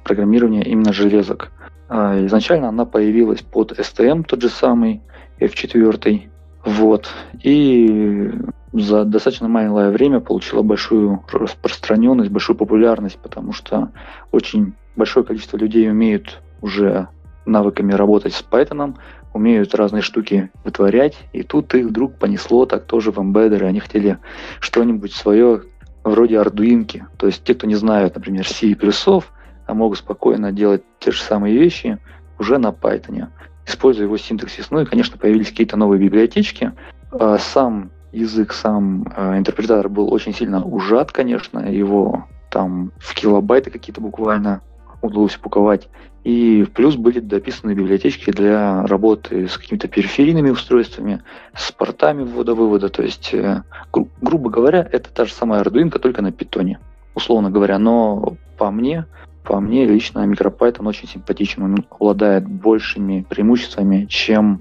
программирование 0.04 0.64
именно 0.64 0.92
железок. 0.92 1.50
Э, 1.88 2.24
изначально 2.26 2.68
она 2.68 2.84
появилась 2.84 3.40
под 3.40 3.72
STM, 3.72 4.24
тот 4.24 4.42
же 4.42 4.48
самый, 4.48 5.02
F4. 5.40 6.28
Вот. 6.64 7.08
И 7.42 8.30
за 8.72 9.04
достаточно 9.04 9.48
малое 9.48 9.90
время 9.90 10.20
получила 10.20 10.62
большую 10.62 11.24
распространенность, 11.32 12.30
большую 12.30 12.56
популярность, 12.56 13.18
потому 13.18 13.52
что 13.52 13.90
очень 14.30 14.74
большое 14.96 15.24
количество 15.24 15.56
людей 15.56 15.90
умеют 15.90 16.40
уже 16.60 17.08
навыками 17.46 17.92
работать 17.92 18.34
с 18.34 18.44
Python, 18.48 18.96
умеют 19.32 19.74
разные 19.74 20.02
штуки 20.02 20.50
вытворять, 20.64 21.16
и 21.32 21.42
тут 21.42 21.74
их 21.74 21.86
вдруг 21.86 22.16
понесло 22.16 22.66
так 22.66 22.84
тоже 22.84 23.12
в 23.12 23.18
Embedded, 23.18 23.64
они 23.64 23.80
хотели 23.80 24.18
что-нибудь 24.60 25.12
свое 25.12 25.62
вроде 26.04 26.36
Arduino. 26.36 27.04
То 27.16 27.26
есть 27.26 27.44
те, 27.44 27.54
кто 27.54 27.66
не 27.66 27.74
знают, 27.74 28.14
например, 28.14 28.46
C 28.46 28.66
и 28.66 28.74
плюсов, 28.74 29.32
а 29.66 29.74
могут 29.74 29.98
спокойно 29.98 30.52
делать 30.52 30.82
те 30.98 31.12
же 31.12 31.22
самые 31.22 31.56
вещи 31.56 31.98
уже 32.38 32.58
на 32.58 32.68
Python, 32.68 33.28
используя 33.66 34.06
его 34.06 34.16
синтаксис. 34.16 34.70
Ну 34.70 34.80
и, 34.80 34.84
конечно, 34.84 35.18
появились 35.18 35.50
какие-то 35.50 35.76
новые 35.76 36.00
библиотечки. 36.00 36.72
А 37.12 37.38
сам 37.38 37.90
язык, 38.12 38.52
сам 38.52 39.04
э, 39.14 39.38
интерпретатор 39.38 39.88
был 39.88 40.12
очень 40.12 40.34
сильно 40.34 40.64
ужат, 40.64 41.12
конечно, 41.12 41.60
его 41.60 42.26
там 42.50 42.92
в 42.98 43.14
килобайты 43.14 43.70
какие-то 43.70 44.00
буквально 44.00 44.62
удалось 45.02 45.36
упаковать. 45.36 45.88
И 46.24 46.66
плюс 46.74 46.96
были 46.96 47.18
дописаны 47.20 47.72
библиотечки 47.72 48.30
для 48.30 48.86
работы 48.86 49.48
с 49.48 49.56
какими-то 49.56 49.88
периферийными 49.88 50.50
устройствами, 50.50 51.22
с 51.54 51.72
портами 51.72 52.24
ввода-вывода. 52.24 52.90
То 52.90 53.02
есть, 53.02 53.32
э, 53.32 53.62
гру- 53.90 54.10
грубо 54.20 54.50
говоря, 54.50 54.86
это 54.92 55.10
та 55.10 55.24
же 55.24 55.32
самая 55.32 55.62
Arduino, 55.62 55.98
только 55.98 56.20
на 56.20 56.30
питоне, 56.30 56.78
условно 57.14 57.50
говоря. 57.50 57.78
Но 57.78 58.36
по 58.58 58.70
мне, 58.70 59.06
по 59.44 59.60
мне 59.60 59.86
лично 59.86 60.26
MicroPython 60.26 60.86
очень 60.86 61.08
симпатичен. 61.08 61.62
Он 61.62 61.84
обладает 61.90 62.46
большими 62.46 63.26
преимуществами, 63.28 64.04
чем 64.04 64.60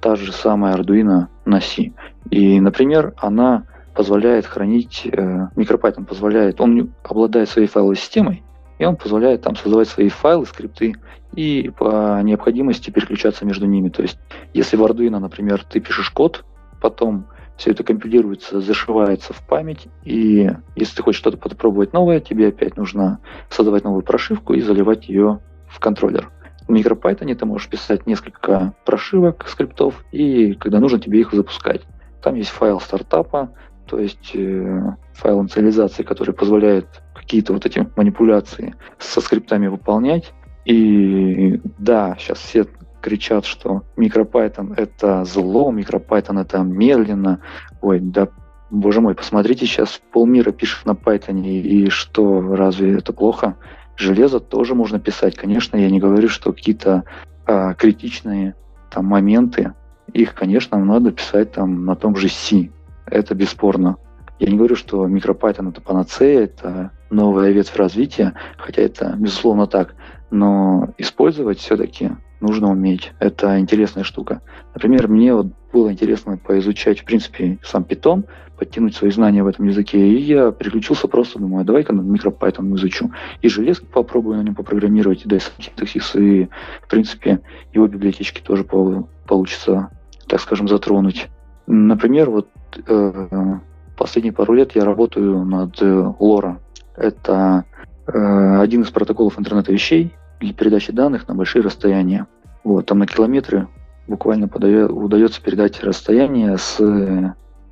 та 0.00 0.16
же 0.16 0.32
самая 0.32 0.76
Arduino 0.76 1.26
на 1.44 1.60
C. 1.60 1.92
И, 2.30 2.60
например, 2.60 3.14
она 3.18 3.62
позволяет 3.94 4.44
хранить, 4.44 5.06
э, 5.10 5.48
MicroPython 5.54 6.04
позволяет, 6.04 6.60
он 6.60 6.92
обладает 7.04 7.48
своей 7.48 7.68
файловой 7.68 7.96
системой, 7.96 8.42
и 8.78 8.84
он 8.84 8.96
позволяет 8.96 9.42
там 9.42 9.56
создавать 9.56 9.88
свои 9.88 10.08
файлы, 10.08 10.46
скрипты 10.46 10.94
и 11.34 11.70
по 11.76 12.20
необходимости 12.22 12.90
переключаться 12.90 13.44
между 13.44 13.66
ними. 13.66 13.88
То 13.88 14.02
есть, 14.02 14.18
если 14.54 14.76
в 14.76 14.82
Arduino, 14.84 15.18
например, 15.18 15.64
ты 15.64 15.80
пишешь 15.80 16.10
код, 16.10 16.44
потом 16.80 17.26
все 17.56 17.70
это 17.70 17.84
компилируется, 17.84 18.60
зашивается 18.60 19.32
в 19.32 19.46
память, 19.46 19.88
и 20.04 20.50
если 20.74 20.96
ты 20.96 21.02
хочешь 21.02 21.20
что-то 21.20 21.38
попробовать 21.38 21.92
новое, 21.92 22.20
тебе 22.20 22.48
опять 22.48 22.76
нужно 22.76 23.18
создавать 23.48 23.84
новую 23.84 24.02
прошивку 24.02 24.52
и 24.52 24.60
заливать 24.60 25.08
ее 25.08 25.40
в 25.68 25.80
контроллер. 25.80 26.30
В 26.68 26.72
MicroPython 26.72 27.34
ты 27.34 27.46
можешь 27.46 27.68
писать 27.68 28.06
несколько 28.06 28.74
прошивок, 28.84 29.46
скриптов, 29.48 30.04
и 30.12 30.54
когда 30.54 30.80
нужно, 30.80 30.98
тебе 30.98 31.20
их 31.20 31.32
запускать. 31.32 31.82
Там 32.22 32.34
есть 32.34 32.50
файл 32.50 32.80
стартапа, 32.80 33.52
то 33.86 33.98
есть 33.98 34.32
э, 34.34 34.96
файл 35.14 35.42
инициализации, 35.42 36.02
который 36.02 36.34
позволяет 36.34 36.86
какие-то 37.26 37.52
вот 37.52 37.66
эти 37.66 37.86
манипуляции 37.96 38.76
со 38.98 39.20
скриптами 39.20 39.66
выполнять. 39.66 40.32
И 40.64 41.60
да, 41.78 42.16
сейчас 42.18 42.38
все 42.38 42.66
кричат, 43.02 43.44
что 43.44 43.82
MicroPython 43.96 44.74
это 44.76 45.24
зло, 45.24 45.72
MicroPython 45.72 46.40
это 46.40 46.60
медленно. 46.60 47.40
Ой, 47.80 47.98
да, 48.00 48.28
боже 48.70 49.00
мой, 49.00 49.14
посмотрите, 49.14 49.66
сейчас 49.66 50.00
полмира 50.12 50.52
пишет 50.52 50.86
на 50.86 50.92
Python, 50.92 51.42
и 51.42 51.90
что, 51.90 52.40
разве 52.54 52.96
это 52.98 53.12
плохо? 53.12 53.56
Железо 53.96 54.40
тоже 54.40 54.74
можно 54.74 55.00
писать. 55.00 55.36
Конечно, 55.36 55.76
я 55.76 55.90
не 55.90 55.98
говорю, 55.98 56.28
что 56.28 56.52
какие-то 56.52 57.04
а, 57.46 57.74
критичные 57.74 58.54
там 58.90 59.06
моменты, 59.06 59.72
их, 60.12 60.34
конечно, 60.34 60.78
надо 60.78 61.12
писать 61.12 61.52
там 61.52 61.84
на 61.84 61.96
том 61.96 62.16
же 62.16 62.28
C. 62.28 62.70
Это 63.06 63.34
бесспорно. 63.34 63.96
Я 64.38 64.50
не 64.50 64.56
говорю, 64.56 64.76
что 64.76 65.06
MicroPython 65.06 65.70
это 65.70 65.80
панацея, 65.80 66.44
это 66.44 66.90
новая 67.10 67.50
ветвь 67.50 67.76
развития, 67.76 68.34
хотя 68.58 68.82
это 68.82 69.14
безусловно 69.18 69.66
так, 69.66 69.94
но 70.30 70.88
использовать 70.98 71.58
все-таки 71.58 72.12
нужно 72.40 72.70
уметь. 72.70 73.12
Это 73.18 73.58
интересная 73.58 74.04
штука. 74.04 74.42
Например, 74.74 75.08
мне 75.08 75.34
вот 75.34 75.46
было 75.72 75.92
интересно 75.92 76.38
поизучать, 76.38 77.00
в 77.00 77.04
принципе, 77.04 77.58
сам 77.62 77.82
Python, 77.82 78.24
подтянуть 78.58 78.96
свои 78.96 79.10
знания 79.10 79.42
в 79.42 79.46
этом 79.46 79.66
языке, 79.66 79.98
и 79.98 80.20
я 80.22 80.50
переключился 80.50 81.08
просто, 81.08 81.38
думаю, 81.38 81.64
давай-ка 81.64 81.92
на 81.92 82.00
MicroPython 82.00 82.74
изучу. 82.76 83.10
И 83.42 83.48
железки 83.48 83.84
попробую 83.84 84.38
на 84.38 84.42
нем 84.42 84.54
попрограммировать, 84.54 85.24
и 85.24 85.28
да, 85.28 85.36
и 85.36 85.40
синтаксис, 85.40 86.14
и, 86.14 86.48
в 86.82 86.88
принципе, 86.88 87.40
его 87.72 87.86
библиотечки 87.86 88.40
тоже 88.40 88.64
получится, 88.64 89.90
так 90.26 90.40
скажем, 90.40 90.68
затронуть. 90.68 91.28
Например, 91.66 92.30
вот 92.30 92.48
э, 92.86 93.58
последние 93.96 94.32
пару 94.32 94.54
лет 94.54 94.72
я 94.74 94.84
работаю 94.84 95.44
над 95.44 95.80
LoRa. 95.80 96.56
Это 96.96 97.64
э, 98.06 98.60
один 98.60 98.82
из 98.82 98.90
протоколов 98.90 99.38
интернета 99.38 99.72
вещей 99.72 100.14
для 100.40 100.52
передачи 100.52 100.92
данных 100.92 101.28
на 101.28 101.34
большие 101.34 101.62
расстояния. 101.62 102.26
Вот, 102.64 102.86
там 102.86 102.98
на 102.98 103.06
километры 103.06 103.68
буквально 104.08 104.48
подает, 104.48 104.90
удается 104.90 105.40
передать 105.42 105.82
расстояние 105.82 106.58
с 106.58 106.80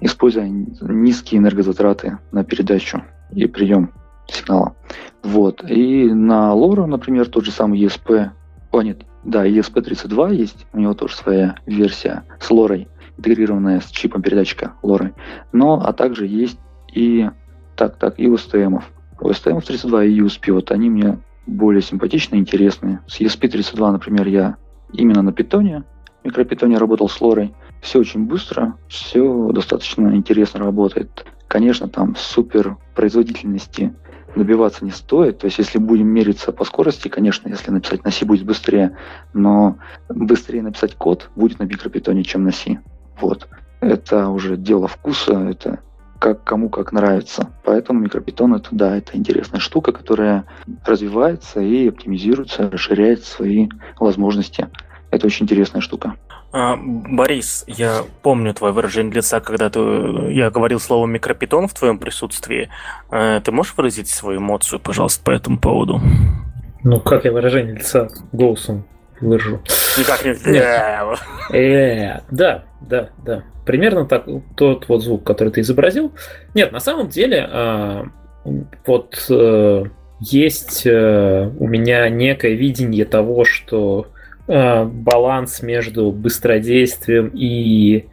используя 0.05 0.49
низкие 0.49 1.41
энергозатраты 1.41 2.19
на 2.31 2.45
передачу 2.45 3.03
и 3.33 3.47
прием 3.47 3.93
сигнала. 4.27 4.77
Вот. 5.23 5.65
И 5.69 6.13
на 6.13 6.53
LoRa, 6.53 6.87
например, 6.87 7.29
тот 7.29 7.45
же 7.45 7.51
самый 7.51 7.83
ESP, 7.83 8.31
о 8.71 8.83
нет, 8.83 9.03
да, 9.25 9.47
ESP32 9.47 10.35
есть, 10.35 10.67
у 10.73 10.79
него 10.79 10.95
тоже 10.95 11.17
своя 11.17 11.57
версия 11.67 12.25
с 12.39 12.51
LoRa, 12.51 12.87
интегрированная 13.17 13.81
с 13.81 13.87
чипом 13.87 14.23
передатчика 14.23 14.75
LoRa. 14.83 15.15
Но, 15.53 15.83
а 15.83 15.93
также 15.93 16.27
есть 16.27 16.59
и 16.93 17.31
так, 17.77 17.97
так, 17.97 18.19
и 18.19 18.29
USTM. 19.21 19.59
USTM 19.59 19.65
32 19.65 20.05
и 20.05 20.21
USP, 20.21 20.53
вот 20.53 20.71
они 20.71 20.91
мне 20.91 21.19
более 21.47 21.83
симпатичны, 21.83 22.37
интересные. 22.37 23.01
С 23.07 23.21
ESP32, 23.21 23.93
например, 23.93 24.27
я 24.29 24.57
именно 24.93 25.23
на 25.23 25.33
питоне, 25.33 25.85
микропитоне 26.25 26.79
работал 26.79 27.09
с 27.09 27.21
лорой. 27.21 27.55
Все 27.83 28.01
очень 28.01 28.27
быстро, 28.27 28.77
все 28.89 29.51
достаточно 29.53 30.15
интересно 30.17 30.61
работает. 30.61 31.27
Конечно, 31.49 31.89
там 31.89 32.17
супер 32.17 32.79
производительности 32.95 33.95
добиваться 34.35 34.85
не 34.85 34.91
стоит. 34.91 35.39
То 35.39 35.47
есть, 35.47 35.59
если 35.59 35.79
будем 35.79 36.09
мериться 36.09 36.51
по 36.51 36.65
скорости, 36.65 37.09
конечно, 37.09 37.49
если 37.49 37.71
написать 37.71 38.05
на 38.05 38.11
C 38.11 38.25
будет 38.25 38.45
быстрее, 38.45 38.97
но 39.33 39.77
быстрее 40.09 40.63
написать 40.63 40.95
код 40.97 41.31
будет 41.37 41.59
на 41.59 41.65
микропитоне, 41.65 42.25
чем 42.25 42.45
на 42.45 42.53
C. 42.53 42.81
Вот. 43.21 43.49
Это 43.81 44.29
уже 44.31 44.57
дело 44.57 44.89
вкуса, 44.89 45.35
это 45.35 45.81
как 46.25 46.43
кому 46.43 46.71
как 46.71 46.93
нравится. 46.93 47.51
Поэтому 47.65 48.01
микропитон 48.01 48.55
это 48.55 48.71
да, 48.71 48.97
это 48.97 49.15
интересная 49.15 49.61
штука, 49.61 49.93
которая 49.93 50.47
развивается 50.87 51.61
и 51.61 51.89
оптимизируется, 51.89 52.71
расширяет 52.71 53.25
свои 53.25 53.69
возможности. 54.01 54.69
Это 55.11 55.27
очень 55.27 55.45
интересная 55.45 55.83
штука. 55.83 56.15
А, 56.51 56.79
Борис, 56.79 57.65
я 57.67 58.05
помню 58.23 58.55
твое 58.55 58.73
выражение 58.73 59.13
лица, 59.13 59.41
когда 59.41 59.69
ты, 59.69 59.81
я 60.31 60.51
говорил 60.51 60.81
слово 60.81 61.05
микропитон 61.05 61.69
в 61.69 61.75
твоем 61.75 61.99
присутствии. 61.99 62.71
А, 63.11 63.41
ты 63.41 63.53
можешь 63.53 63.75
выразить 63.77 64.09
свою 64.09 64.41
эмоцию, 64.41 64.81
пожалуйста, 64.81 65.23
по 65.23 65.31
этому 65.31 65.59
поводу? 65.59 66.01
Ну, 66.85 67.01
как 67.01 67.27
я 67.27 67.33
выражение 67.33 67.75
лица 67.75 68.09
голосом 68.33 68.87
выражу? 69.29 69.61
Никак 69.99 70.25
не... 70.25 70.33
Э, 71.53 72.21
да, 72.31 72.65
да, 72.81 73.11
да. 73.25 73.45
Примерно 73.67 74.07
так, 74.07 74.27
тот 74.57 74.89
вот 74.89 75.03
звук, 75.03 75.25
который 75.25 75.51
ты 75.51 75.61
изобразил. 75.61 76.13
Нет, 76.55 76.73
на 76.73 76.81
самом 76.81 77.09
деле, 77.09 77.47
а, 77.51 78.07
вот 78.87 79.27
э, 79.31 79.85
есть 80.21 80.87
э, 80.87 81.51
у 81.59 81.67
меня 81.67 82.09
некое 82.09 82.55
видение 82.55 83.05
того, 83.05 83.45
что 83.45 84.09
баланс 84.47 85.63
между 85.63 86.13
быстродействием 86.13 87.31
и 87.33 88.09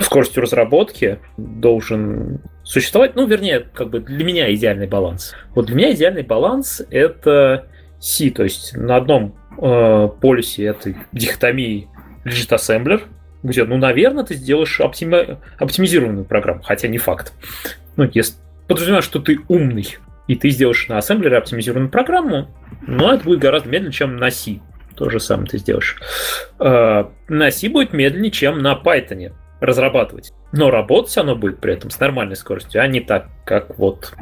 скоростью 0.00 0.42
разработки 0.42 1.20
должен 1.36 2.40
существовать. 2.64 3.14
Ну, 3.14 3.26
вернее, 3.26 3.60
как 3.60 3.90
бы 3.90 4.00
для 4.00 4.24
меня 4.24 4.52
идеальный 4.54 4.86
баланс. 4.86 5.34
Вот 5.54 5.66
для 5.66 5.76
меня 5.76 5.92
идеальный 5.92 6.22
баланс 6.22 6.82
это 6.90 7.66
C, 8.00 8.30
то 8.30 8.44
есть 8.44 8.76
на 8.76 8.96
одном 8.96 9.34
э, 9.60 10.08
полюсе 10.20 10.64
этой 10.64 10.96
дихотомии 11.12 11.88
лежит 12.24 12.52
ассемблер, 12.52 13.02
где, 13.42 13.64
ну, 13.64 13.76
наверное, 13.76 14.24
ты 14.24 14.34
сделаешь 14.34 14.80
оптими... 14.80 15.38
оптимизированную 15.58 16.24
программу, 16.24 16.62
хотя 16.62 16.88
не 16.88 16.98
факт. 16.98 17.32
Ну, 17.96 18.08
если 18.12 18.34
подразумеваешь, 18.66 19.04
что 19.04 19.20
ты 19.20 19.38
умный, 19.48 19.96
и 20.26 20.34
ты 20.34 20.50
сделаешь 20.50 20.88
на 20.88 20.98
ассемблере 20.98 21.38
оптимизированную 21.38 21.90
программу, 21.90 22.48
но 22.86 23.14
это 23.14 23.24
будет 23.24 23.38
гораздо 23.38 23.68
медленнее, 23.68 23.92
чем 23.92 24.16
на 24.16 24.30
C. 24.30 24.60
То 24.96 25.08
же 25.10 25.20
самое 25.20 25.48
ты 25.48 25.58
сделаешь. 25.58 25.96
А, 26.58 27.12
на 27.28 27.50
C 27.50 27.68
будет 27.68 27.92
медленнее, 27.92 28.30
чем 28.30 28.60
на 28.60 28.74
Python 28.74 29.32
разрабатывать. 29.60 30.32
Но 30.52 30.70
работать 30.70 31.16
оно 31.18 31.36
будет 31.36 31.60
при 31.60 31.74
этом 31.74 31.90
с 31.90 32.00
нормальной 32.00 32.36
скоростью, 32.36 32.82
а 32.82 32.86
не 32.86 33.00
так, 33.00 33.28
как 33.44 33.78
вот. 33.78 34.12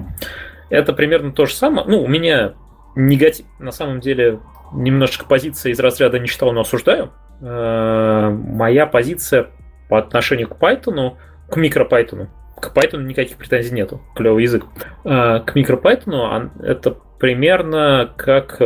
Это 0.71 0.93
примерно 0.93 1.33
то 1.33 1.47
же 1.47 1.55
самое. 1.55 1.87
Ну, 1.87 2.03
у 2.03 2.09
меня 2.09 2.55
негатив, 2.95 3.47
на 3.59 3.73
самом 3.73 4.01
деле, 4.01 4.41
немножечко 4.73 5.25
позиция 5.27 5.73
из 5.73 5.81
разряда 5.81 6.19
не 6.19 6.29
читал, 6.29 6.53
но 6.53 6.63
осуждаю. 6.63 7.11
А, 7.41 8.31
моя 8.31 8.87
позиция 8.87 9.49
по 9.89 9.99
отношению 9.99 10.49
к 10.49 10.57
Python, 10.57 11.17
к 11.51 11.57
микропайтону, 11.57 12.29
к 12.61 12.75
Python 12.75 13.05
никаких 13.05 13.37
претензий 13.37 13.75
нету, 13.75 14.01
клевый 14.15 14.45
язык. 14.45 14.65
А, 15.05 15.41
к 15.41 15.55
микропайтону 15.55 16.51
это 16.63 16.97
примерно 17.19 18.13
как 18.17 18.61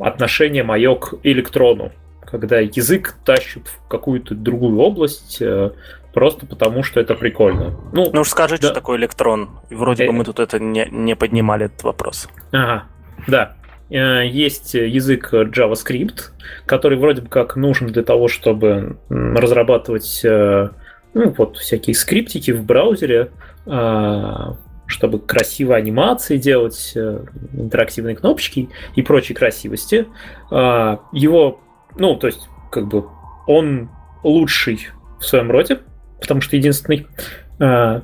отношение 0.00 0.62
мое 0.62 0.94
к 0.94 1.14
электрону, 1.22 1.92
когда 2.24 2.60
язык 2.60 3.16
тащит 3.24 3.68
в 3.68 3.88
какую-то 3.88 4.34
другую 4.34 4.78
область, 4.78 5.40
э, 5.40 5.72
просто 6.14 6.46
потому 6.46 6.82
что 6.82 7.00
это 7.00 7.14
прикольно. 7.14 7.78
Ну, 7.92 8.10
ну 8.12 8.24
скажите, 8.24 8.62
да. 8.62 8.68
что 8.68 8.74
такое 8.74 8.98
электрон. 8.98 9.50
Вроде 9.70 10.04
э... 10.04 10.06
бы 10.06 10.12
мы 10.14 10.24
тут 10.24 10.40
это 10.40 10.58
не, 10.58 10.88
не 10.90 11.14
поднимали 11.14 11.66
этот 11.66 11.82
вопрос. 11.82 12.28
Ага, 12.52 12.84
да. 13.26 13.56
Э, 13.92 14.26
есть 14.26 14.74
язык 14.74 15.32
JavaScript, 15.32 16.30
который 16.64 16.96
вроде 16.96 17.22
бы 17.22 17.28
как 17.28 17.56
нужен 17.56 17.88
для 17.88 18.02
того, 18.02 18.28
чтобы 18.28 18.96
разрабатывать 19.10 20.22
э, 20.24 20.70
ну, 21.12 21.34
вот 21.36 21.58
всякие 21.58 21.94
скриптики 21.94 22.52
в 22.52 22.64
браузере, 22.64 23.30
а, 23.66 24.56
чтобы 24.86 25.18
красивые 25.18 25.76
анимации 25.76 26.38
делать, 26.38 26.92
э, 26.96 27.24
интерактивные 27.52 28.16
кнопочки 28.16 28.70
и 28.96 29.02
прочие 29.02 29.36
красивости. 29.36 30.06
Его, 30.50 31.60
ну, 31.96 32.16
то 32.16 32.26
есть, 32.26 32.48
как 32.70 32.88
бы 32.88 33.04
он 33.46 33.90
лучший 34.24 34.88
в 35.20 35.24
своем 35.24 35.50
роде, 35.50 35.80
потому 36.20 36.40
что 36.40 36.56
единственный. 36.56 37.06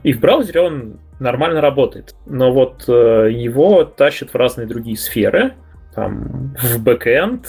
И 0.02 0.12
в 0.12 0.20
браузере 0.20 0.60
он 0.60 0.98
нормально 1.18 1.60
работает. 1.60 2.14
Но 2.26 2.52
вот 2.52 2.84
э, 2.88 3.28
его 3.32 3.84
тащат 3.84 4.30
в 4.30 4.36
разные 4.36 4.66
другие 4.66 4.96
сферы. 4.96 5.54
Там 5.94 6.54
в 6.60 6.82
бэкэнд, 6.82 7.46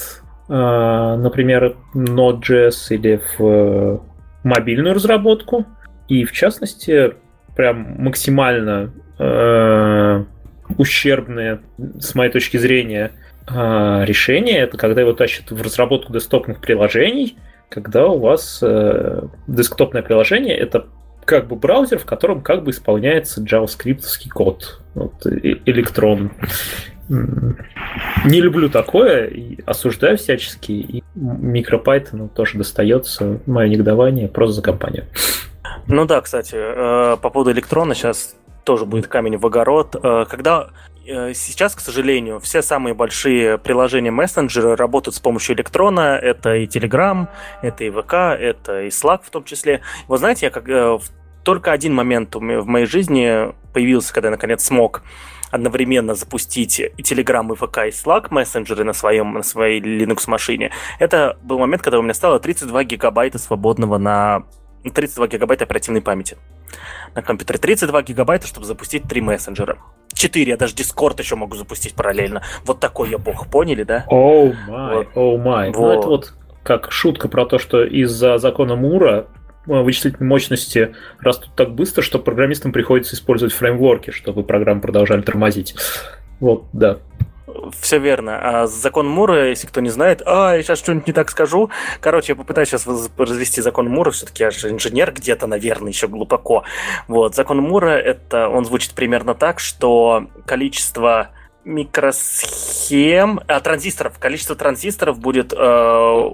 э, 0.49 1.15
например, 1.17 1.75
Node.js 1.93 2.95
или 2.95 3.21
в 3.37 4.01
мобильную 4.43 4.95
разработку. 4.95 5.65
И 6.07 6.25
в 6.25 6.31
частности, 6.31 7.13
прям 7.55 8.01
максимально 8.01 8.91
э, 9.19 10.23
ущербное, 10.77 11.61
с 11.99 12.15
моей 12.15 12.31
точки 12.31 12.57
зрения, 12.57 13.11
э, 13.47 14.05
решение 14.05 14.59
это 14.59 14.77
когда 14.77 15.01
его 15.01 15.13
тащат 15.13 15.51
в 15.51 15.61
разработку 15.61 16.13
десктопных 16.13 16.61
приложений, 16.61 17.37
когда 17.69 18.07
у 18.07 18.19
вас 18.19 18.59
э, 18.63 19.21
десктопное 19.47 20.01
приложение 20.01 20.57
это 20.57 20.87
как 21.25 21.47
бы 21.47 21.55
браузер, 21.55 21.99
в 21.99 22.05
котором 22.05 22.41
как 22.41 22.63
бы 22.63 22.71
исполняется 22.71 23.43
JavaScript 23.43 24.03
код. 24.33 24.81
Вот, 24.95 25.13
электрон. 25.25 26.31
Не 27.09 28.39
люблю 28.39 28.69
такое, 28.69 29.25
и 29.25 29.59
осуждаю 29.65 30.17
всячески, 30.17 30.71
и 30.71 31.03
MicroPython 31.15 32.29
тоже 32.29 32.57
достается 32.57 33.39
мое 33.47 33.67
негодование 33.67 34.27
просто 34.27 34.55
за 34.57 34.61
компанию. 34.61 35.05
Ну 35.87 36.05
да, 36.05 36.21
кстати, 36.21 36.55
э, 36.55 37.17
по 37.17 37.29
поводу 37.31 37.51
электрона 37.51 37.95
сейчас 37.95 38.35
тоже 38.63 38.85
будет 38.85 39.07
камень 39.07 39.37
в 39.37 39.45
огород. 39.45 39.95
Э, 39.95 40.25
когда 40.29 40.69
э, 41.07 41.33
сейчас, 41.33 41.73
к 41.73 41.79
сожалению, 41.79 42.39
все 42.39 42.61
самые 42.61 42.93
большие 42.93 43.57
приложения 43.57 44.11
мессенджеры 44.11 44.75
работают 44.75 45.15
с 45.15 45.19
помощью 45.19 45.55
электрона. 45.55 46.19
Это 46.21 46.55
и 46.57 46.67
Telegram, 46.67 47.27
это 47.63 47.83
и 47.83 47.89
ВК, 47.89 48.13
это 48.39 48.83
и 48.83 48.89
Slack 48.89 49.21
в 49.23 49.31
том 49.31 49.43
числе. 49.45 49.81
Вы 50.07 50.19
знаете, 50.19 50.45
я 50.45 50.51
как, 50.51 51.01
только 51.43 51.71
один 51.71 51.95
момент 51.95 52.35
в 52.35 52.39
моей 52.39 52.85
жизни 52.85 53.51
появился, 53.73 54.13
когда 54.13 54.27
я 54.27 54.31
наконец 54.31 54.63
смог 54.63 55.01
одновременно 55.51 56.15
запустить 56.15 56.79
и 56.79 57.01
Telegram, 57.01 57.51
и 57.51 57.55
ВК, 57.55 57.77
и 57.79 57.89
Slack 57.89 58.27
мессенджеры 58.29 58.83
на, 58.83 58.93
своем, 58.93 59.33
на 59.33 59.43
своей 59.43 59.81
Linux-машине. 59.81 60.71
Это 60.99 61.37
был 61.41 61.59
момент, 61.59 61.81
когда 61.81 61.99
у 61.99 62.01
меня 62.01 62.13
стало 62.13 62.39
32 62.39 62.83
гигабайта 62.83 63.37
свободного 63.39 63.97
на 63.97 64.43
32 64.83 65.27
гигабайта 65.27 65.65
оперативной 65.65 66.01
памяти 66.01 66.37
на 67.15 67.21
компьютере. 67.21 67.59
32 67.59 68.01
гигабайта, 68.03 68.47
чтобы 68.47 68.65
запустить 68.65 69.03
три 69.03 69.21
мессенджера. 69.21 69.77
4, 70.13 70.49
я 70.49 70.57
даже 70.57 70.75
Discord 70.75 71.19
еще 71.19 71.35
могу 71.35 71.55
запустить 71.55 71.95
параллельно. 71.95 72.41
Вот 72.65 72.79
такой 72.79 73.09
я 73.09 73.17
бог, 73.17 73.47
поняли, 73.47 73.83
да? 73.83 74.05
Оу 74.07 74.53
май, 74.67 75.07
оу 75.15 75.37
май. 75.37 75.71
Ну 75.71 75.91
это 75.91 76.07
вот 76.07 76.33
как 76.63 76.91
шутка 76.91 77.27
про 77.27 77.45
то, 77.45 77.57
что 77.57 77.83
из-за 77.83 78.37
закона 78.37 78.75
Мура 78.75 79.27
э, 79.69 79.81
вычислительные 79.81 80.27
мощности 80.27 80.95
растут 81.19 81.51
так 81.55 81.73
быстро, 81.73 82.01
что 82.01 82.19
программистам 82.19 82.71
приходится 82.71 83.15
использовать 83.15 83.53
фреймворки, 83.53 84.11
чтобы 84.11 84.43
программы 84.43 84.81
продолжали 84.81 85.21
тормозить. 85.21 85.75
Вот, 86.39 86.65
да. 86.73 86.99
Все 87.79 87.99
верно. 87.99 88.39
А 88.41 88.67
закон 88.67 89.07
Мура, 89.07 89.49
если 89.49 89.67
кто 89.67 89.81
не 89.81 89.89
знает, 89.89 90.21
а, 90.25 90.55
я 90.55 90.63
сейчас 90.63 90.79
что-нибудь 90.79 91.07
не 91.07 91.13
так 91.13 91.29
скажу. 91.29 91.69
Короче, 91.99 92.33
я 92.33 92.35
попытаюсь 92.35 92.69
сейчас 92.69 92.87
развести 93.17 93.61
закон 93.61 93.89
Мура, 93.89 94.11
все-таки 94.11 94.43
я 94.43 94.51
же 94.51 94.69
инженер 94.69 95.11
где-то, 95.11 95.47
наверное, 95.47 95.89
еще 95.89 96.07
глубоко. 96.07 96.63
Вот, 97.07 97.35
закон 97.35 97.59
Мура, 97.59 97.89
это, 97.89 98.49
он 98.49 98.65
звучит 98.65 98.93
примерно 98.93 99.35
так, 99.35 99.59
что 99.59 100.27
количество 100.45 101.29
микросхем, 101.65 103.41
а, 103.47 103.59
транзисторов, 103.59 104.17
количество 104.19 104.55
транзисторов 104.55 105.19
будет 105.19 105.53
э, 105.53 106.29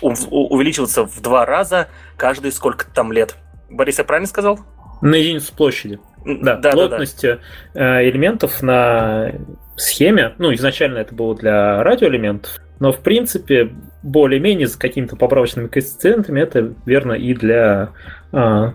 увеличиваться 0.00 1.04
в 1.04 1.20
два 1.20 1.44
раза 1.46 1.88
каждые 2.16 2.52
сколько 2.52 2.86
там 2.92 3.12
лет. 3.12 3.36
Борис, 3.70 3.98
я 3.98 4.04
правильно 4.04 4.28
сказал? 4.28 4.60
На 5.00 5.14
единицу 5.14 5.54
площади. 5.54 6.00
Да, 6.24 6.56
да 6.56 6.72
плотность 6.72 7.22
да, 7.22 7.38
да. 7.74 8.00
Э, 8.00 8.08
элементов 8.08 8.62
на 8.62 9.32
схеме, 9.76 10.34
ну, 10.38 10.52
изначально 10.54 10.98
это 10.98 11.14
было 11.14 11.34
для 11.36 11.82
радиоэлементов, 11.82 12.58
но, 12.80 12.92
в 12.92 13.00
принципе, 13.00 13.70
более-менее 14.02 14.66
с 14.66 14.76
какими-то 14.76 15.16
поправочными 15.16 15.68
коэффициентами 15.68 16.40
это 16.40 16.74
верно 16.86 17.12
и 17.12 17.34
для 17.34 17.90
а, 18.32 18.74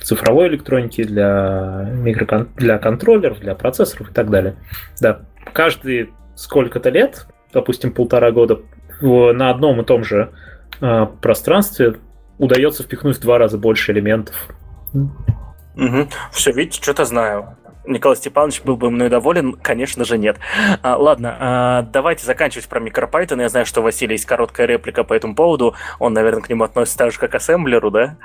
цифровой 0.00 0.48
электроники, 0.48 1.02
для, 1.02 1.88
микрокон... 1.92 2.50
для 2.56 2.78
контроллеров, 2.78 3.40
для 3.40 3.54
процессоров 3.54 4.10
и 4.10 4.14
так 4.14 4.30
далее. 4.30 4.56
Да, 5.00 5.22
каждые 5.52 6.10
сколько-то 6.36 6.90
лет, 6.90 7.26
допустим, 7.52 7.92
полтора 7.92 8.30
года, 8.30 8.60
в, 9.04 9.32
на 9.32 9.50
одном 9.50 9.80
и 9.80 9.84
том 9.84 10.02
же 10.02 10.32
а, 10.80 11.06
пространстве 11.06 11.96
удается 12.38 12.82
впихнуть 12.82 13.18
в 13.18 13.20
два 13.20 13.38
раза 13.38 13.58
больше 13.58 13.92
элементов. 13.92 14.48
Угу. 14.92 16.08
Все, 16.32 16.52
видите, 16.52 16.82
что-то 16.82 17.04
знаю. 17.04 17.56
Николай 17.86 18.16
Степанович 18.16 18.62
был 18.62 18.76
бы 18.76 18.90
мной 18.90 19.08
доволен? 19.08 19.52
Конечно 19.54 20.04
же, 20.04 20.16
нет. 20.18 20.38
А, 20.82 20.96
ладно, 20.96 21.36
а, 21.38 21.82
давайте 21.82 22.24
заканчивать 22.24 22.66
про 22.68 22.80
MicroPython. 22.80 23.40
Я 23.40 23.48
знаю, 23.48 23.66
что 23.66 23.80
у 23.80 23.84
Василия 23.84 24.14
есть 24.14 24.24
короткая 24.26 24.66
реплика 24.66 25.04
по 25.04 25.12
этому 25.12 25.34
поводу. 25.34 25.74
Он, 25.98 26.12
наверное, 26.12 26.42
к 26.42 26.48
нему 26.48 26.64
относится 26.64 26.98
так 26.98 27.12
же, 27.12 27.18
как 27.18 27.32
к 27.32 27.34
ассемблеру, 27.34 27.90
да? 27.90 28.16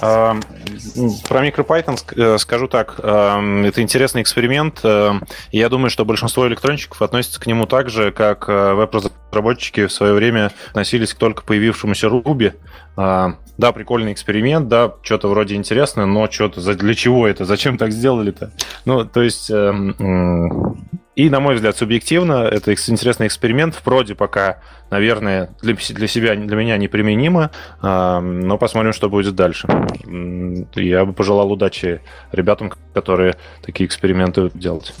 А, 0.00 0.36
про 1.28 1.46
MicroPython 1.46 1.98
э, 2.16 2.38
скажу 2.38 2.68
так. 2.68 3.00
А, 3.02 3.40
это 3.64 3.82
интересный 3.82 4.22
эксперимент. 4.22 4.80
А, 4.84 5.14
я 5.50 5.68
думаю, 5.68 5.90
что 5.90 6.04
большинство 6.04 6.46
электронщиков 6.46 7.02
относятся 7.02 7.40
к 7.40 7.46
нему 7.46 7.66
так 7.66 7.90
же, 7.90 8.12
как 8.12 8.48
э, 8.48 8.74
веб-разработчики 8.74 9.86
в 9.86 9.92
свое 9.92 10.12
время 10.12 10.52
относились 10.70 11.14
к 11.14 11.18
только 11.18 11.42
появившемуся 11.42 12.06
Ruby. 12.06 12.54
А, 12.96 13.36
да, 13.56 13.72
прикольный 13.72 14.12
эксперимент, 14.12 14.68
да, 14.68 14.94
что-то 15.02 15.28
вроде 15.28 15.54
интересное, 15.54 16.04
но 16.06 16.30
что-то 16.30 16.74
для 16.74 16.94
чего 16.94 17.26
это, 17.26 17.44
зачем 17.44 17.78
так 17.78 17.92
сделали-то? 17.92 18.52
Ну, 18.84 18.91
то 19.04 19.22
есть, 19.22 19.50
э, 19.50 19.54
э, 19.54 20.48
и, 21.14 21.28
на 21.28 21.40
мой 21.40 21.54
взгляд, 21.54 21.76
субъективно, 21.76 22.44
это 22.44 22.72
интересный 22.72 23.26
эксперимент. 23.26 23.74
В 23.74 23.82
проде 23.82 24.14
пока, 24.14 24.60
наверное, 24.90 25.50
для, 25.60 25.74
для 25.74 26.06
себя, 26.06 26.34
для 26.34 26.56
меня 26.56 26.76
неприменимо, 26.78 27.50
э, 27.82 28.20
но 28.20 28.58
посмотрим, 28.58 28.92
что 28.92 29.10
будет 29.10 29.34
дальше. 29.34 29.68
Я 30.74 31.04
бы 31.04 31.12
пожелал 31.12 31.52
удачи 31.52 32.00
ребятам, 32.32 32.72
которые 32.94 33.34
такие 33.62 33.86
эксперименты 33.86 34.50
делать. 34.54 34.94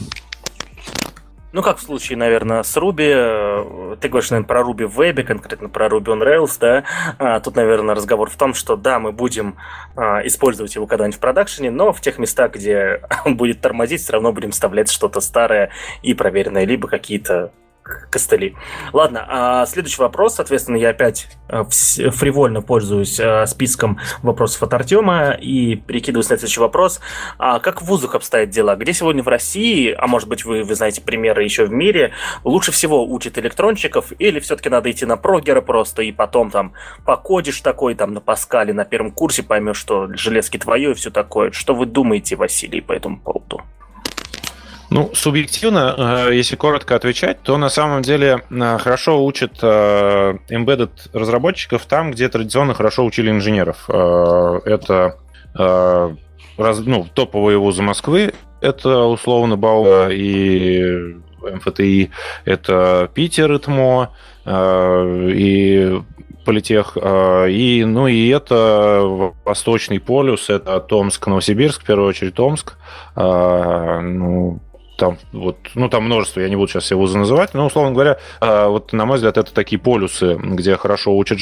Ну, 1.52 1.62
как 1.62 1.76
в 1.76 1.82
случае, 1.82 2.16
наверное, 2.16 2.62
с 2.62 2.74
Ruby, 2.78 3.12
э, 3.14 3.96
ты 4.00 4.08
говоришь, 4.08 4.30
наверное, 4.30 4.48
про 4.48 4.60
Ruby 4.62 4.86
в 4.86 4.94
вебе, 4.94 5.22
конкретно 5.22 5.68
про 5.68 5.86
Ruby 5.86 6.04
on 6.04 6.22
Rails, 6.22 6.56
да, 6.58 6.84
а, 7.18 7.40
тут, 7.40 7.56
наверное, 7.56 7.94
разговор 7.94 8.30
в 8.30 8.36
том, 8.36 8.54
что 8.54 8.74
да, 8.74 8.98
мы 8.98 9.12
будем 9.12 9.56
а, 9.94 10.26
использовать 10.26 10.74
его 10.74 10.86
когда-нибудь 10.86 11.18
в 11.18 11.20
продакшене, 11.20 11.70
но 11.70 11.92
в 11.92 12.00
тех 12.00 12.18
местах, 12.18 12.52
где 12.54 13.02
он 13.26 13.36
будет 13.36 13.60
тормозить, 13.60 14.00
все 14.00 14.14
равно 14.14 14.32
будем 14.32 14.52
вставлять 14.52 14.90
что-то 14.90 15.20
старое 15.20 15.70
и 16.02 16.14
проверенное, 16.14 16.64
либо 16.64 16.88
какие-то 16.88 17.52
костыли. 18.10 18.56
Ладно, 18.92 19.26
а 19.28 19.66
следующий 19.66 20.00
вопрос, 20.00 20.36
соответственно, 20.36 20.76
я 20.76 20.90
опять 20.90 21.28
э, 21.48 21.64
фривольно 21.64 22.62
пользуюсь 22.62 23.18
э, 23.18 23.46
списком 23.46 23.98
вопросов 24.22 24.62
от 24.62 24.74
Артема 24.74 25.32
и 25.32 25.76
перекидываю 25.76 26.22
на 26.22 26.36
следующий 26.36 26.60
вопрос. 26.60 27.00
А 27.38 27.60
как 27.60 27.82
в 27.82 27.86
вузах 27.86 28.14
обстоят 28.14 28.50
дела? 28.50 28.76
Где 28.76 28.92
сегодня 28.92 29.22
в 29.22 29.28
России, 29.28 29.94
а 29.96 30.06
может 30.06 30.28
быть 30.28 30.44
вы, 30.44 30.62
вы 30.62 30.74
знаете 30.74 31.00
примеры 31.00 31.44
еще 31.44 31.64
в 31.64 31.72
мире, 31.72 32.12
лучше 32.44 32.72
всего 32.72 33.06
учат 33.06 33.38
электронщиков 33.38 34.12
или 34.18 34.40
все-таки 34.40 34.68
надо 34.68 34.90
идти 34.90 35.06
на 35.06 35.16
прогера 35.16 35.60
просто 35.60 36.02
и 36.02 36.12
потом 36.12 36.50
там 36.50 36.72
покодишь 37.04 37.60
такой 37.60 37.94
там 37.94 38.14
на 38.14 38.20
Паскале 38.20 38.72
на 38.72 38.84
первом 38.84 39.12
курсе 39.12 39.42
поймешь, 39.42 39.76
что 39.76 40.08
железки 40.14 40.58
твое 40.58 40.92
и 40.92 40.94
все 40.94 41.10
такое. 41.10 41.50
Что 41.52 41.74
вы 41.74 41.86
думаете, 41.86 42.36
Василий, 42.36 42.80
по 42.80 42.92
этому 42.92 43.20
поводу? 43.20 43.62
Ну, 44.92 45.10
субъективно, 45.14 46.26
э, 46.28 46.34
если 46.34 46.56
коротко 46.56 46.94
отвечать, 46.94 47.40
то 47.42 47.56
на 47.56 47.70
самом 47.70 48.02
деле 48.02 48.42
э, 48.50 48.78
хорошо 48.78 49.24
учат 49.24 49.52
э, 49.62 50.34
embedded 50.50 50.90
разработчиков 51.14 51.86
там, 51.86 52.10
где 52.10 52.28
традиционно 52.28 52.74
хорошо 52.74 53.04
учили 53.04 53.30
инженеров. 53.30 53.88
Это 53.88 55.16
ну, 55.54 57.06
топовые 57.14 57.58
вузы 57.58 57.82
Москвы, 57.82 58.32
это 58.60 59.04
условно 59.04 59.56
Бауа 59.56 60.10
и 60.10 61.14
МФТИ, 61.42 62.10
это 62.44 63.10
Питер, 63.12 63.54
ИТМО, 63.56 64.10
и 64.46 66.00
политех. 66.46 66.96
И, 66.96 67.84
ну, 67.86 68.06
и 68.06 68.28
это 68.28 69.32
Восточный 69.44 70.00
полюс, 70.00 70.48
это 70.48 70.80
Томск, 70.80 71.26
Новосибирск, 71.26 71.82
в 71.82 71.84
первую 71.84 72.08
очередь 72.08 72.34
Томск. 72.34 72.78
Ну, 73.14 74.60
там 74.96 75.18
вот, 75.32 75.56
ну 75.74 75.88
там 75.88 76.04
множество, 76.04 76.40
я 76.40 76.48
не 76.48 76.56
буду 76.56 76.68
сейчас 76.68 76.90
вузы 76.90 77.18
называть, 77.18 77.54
но 77.54 77.66
условно 77.66 77.92
говоря, 77.92 78.18
вот 78.40 78.92
на 78.92 79.06
мой 79.06 79.16
взгляд 79.16 79.38
это 79.38 79.52
такие 79.52 79.80
полюсы, 79.80 80.34
где 80.36 80.76
хорошо 80.76 81.16
учат 81.16 81.38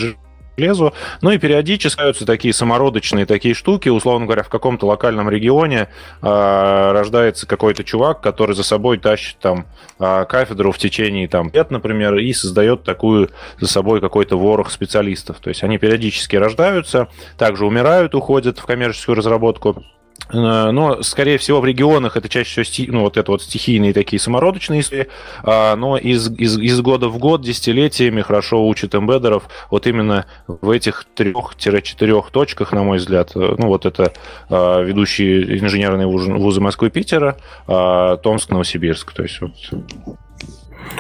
железу. 0.61 0.93
Ну 1.23 1.31
и 1.31 1.39
периодически 1.39 1.97
появляются 1.97 2.27
такие 2.27 2.55
самородочные 2.55 3.27
такие 3.27 3.55
штуки. 3.55 3.89
Условно 3.89 4.27
говоря, 4.27 4.43
в 4.43 4.49
каком-то 4.49 4.87
локальном 4.87 5.29
регионе 5.31 5.89
э, 6.23 6.93
рождается 6.93 7.47
какой-то 7.47 7.85
чувак, 7.85 8.21
который 8.21 8.55
за 8.55 8.63
собой 8.63 8.99
тащит 8.99 9.39
там 9.39 9.67
э, 9.99 10.25
кафедру 10.29 10.73
в 10.73 10.79
течение 10.79 11.29
там 11.29 11.51
лет, 11.53 11.71
например, 11.71 12.17
и 12.17 12.33
создает 12.33 12.85
такую 12.85 13.31
за 13.59 13.69
собой 13.69 14.01
какой-то 14.01 14.39
ворох 14.39 14.71
специалистов. 14.71 15.39
То 15.41 15.49
есть 15.49 15.63
они 15.63 15.79
периодически 15.79 16.37
рождаются, 16.37 17.09
также 17.39 17.67
умирают, 17.67 18.15
уходят 18.15 18.59
в 18.59 18.67
коммерческую 18.67 19.17
разработку. 19.17 19.85
Э, 20.33 20.71
но, 20.71 21.03
скорее 21.03 21.39
всего, 21.39 21.61
в 21.61 21.65
регионах 21.65 22.17
это 22.17 22.29
чаще 22.29 22.63
всего 22.63 22.93
ну, 22.93 23.01
вот 23.01 23.17
это 23.17 23.31
вот 23.31 23.43
стихийные 23.43 23.93
такие 23.93 24.21
самородочные 24.21 24.81
истории, 24.81 25.09
а, 25.43 25.77
но 25.77 25.97
из, 25.97 26.31
из, 26.31 26.59
из 26.59 26.81
года 26.81 27.09
в 27.09 27.19
год, 27.19 27.43
десятилетиями 27.43 28.23
хорошо 28.23 28.67
учат 28.67 28.95
эмбедеров 28.95 29.45
вот 29.71 29.87
именно 29.87 30.27
в 30.47 30.71
этих 30.71 31.07
трех-четырех 31.15 32.31
точках, 32.31 32.73
на 32.73 32.83
мой 32.83 32.99
взгляд. 32.99 33.33
Э, 33.35 33.55
ну, 33.59 33.69
вот 33.69 33.87
это 33.87 34.13
а, 34.49 34.83
ведущие 34.83 35.59
инженерные 35.59 36.07
вузы 36.07 36.61
Москвы 36.61 36.89
и 36.89 36.91
Питера, 36.91 37.37
а, 37.67 38.17
Томск, 38.19 38.51
Новосибирск. 38.51 39.13
То 39.13 39.23
есть 39.23 39.41
вот 39.41 39.53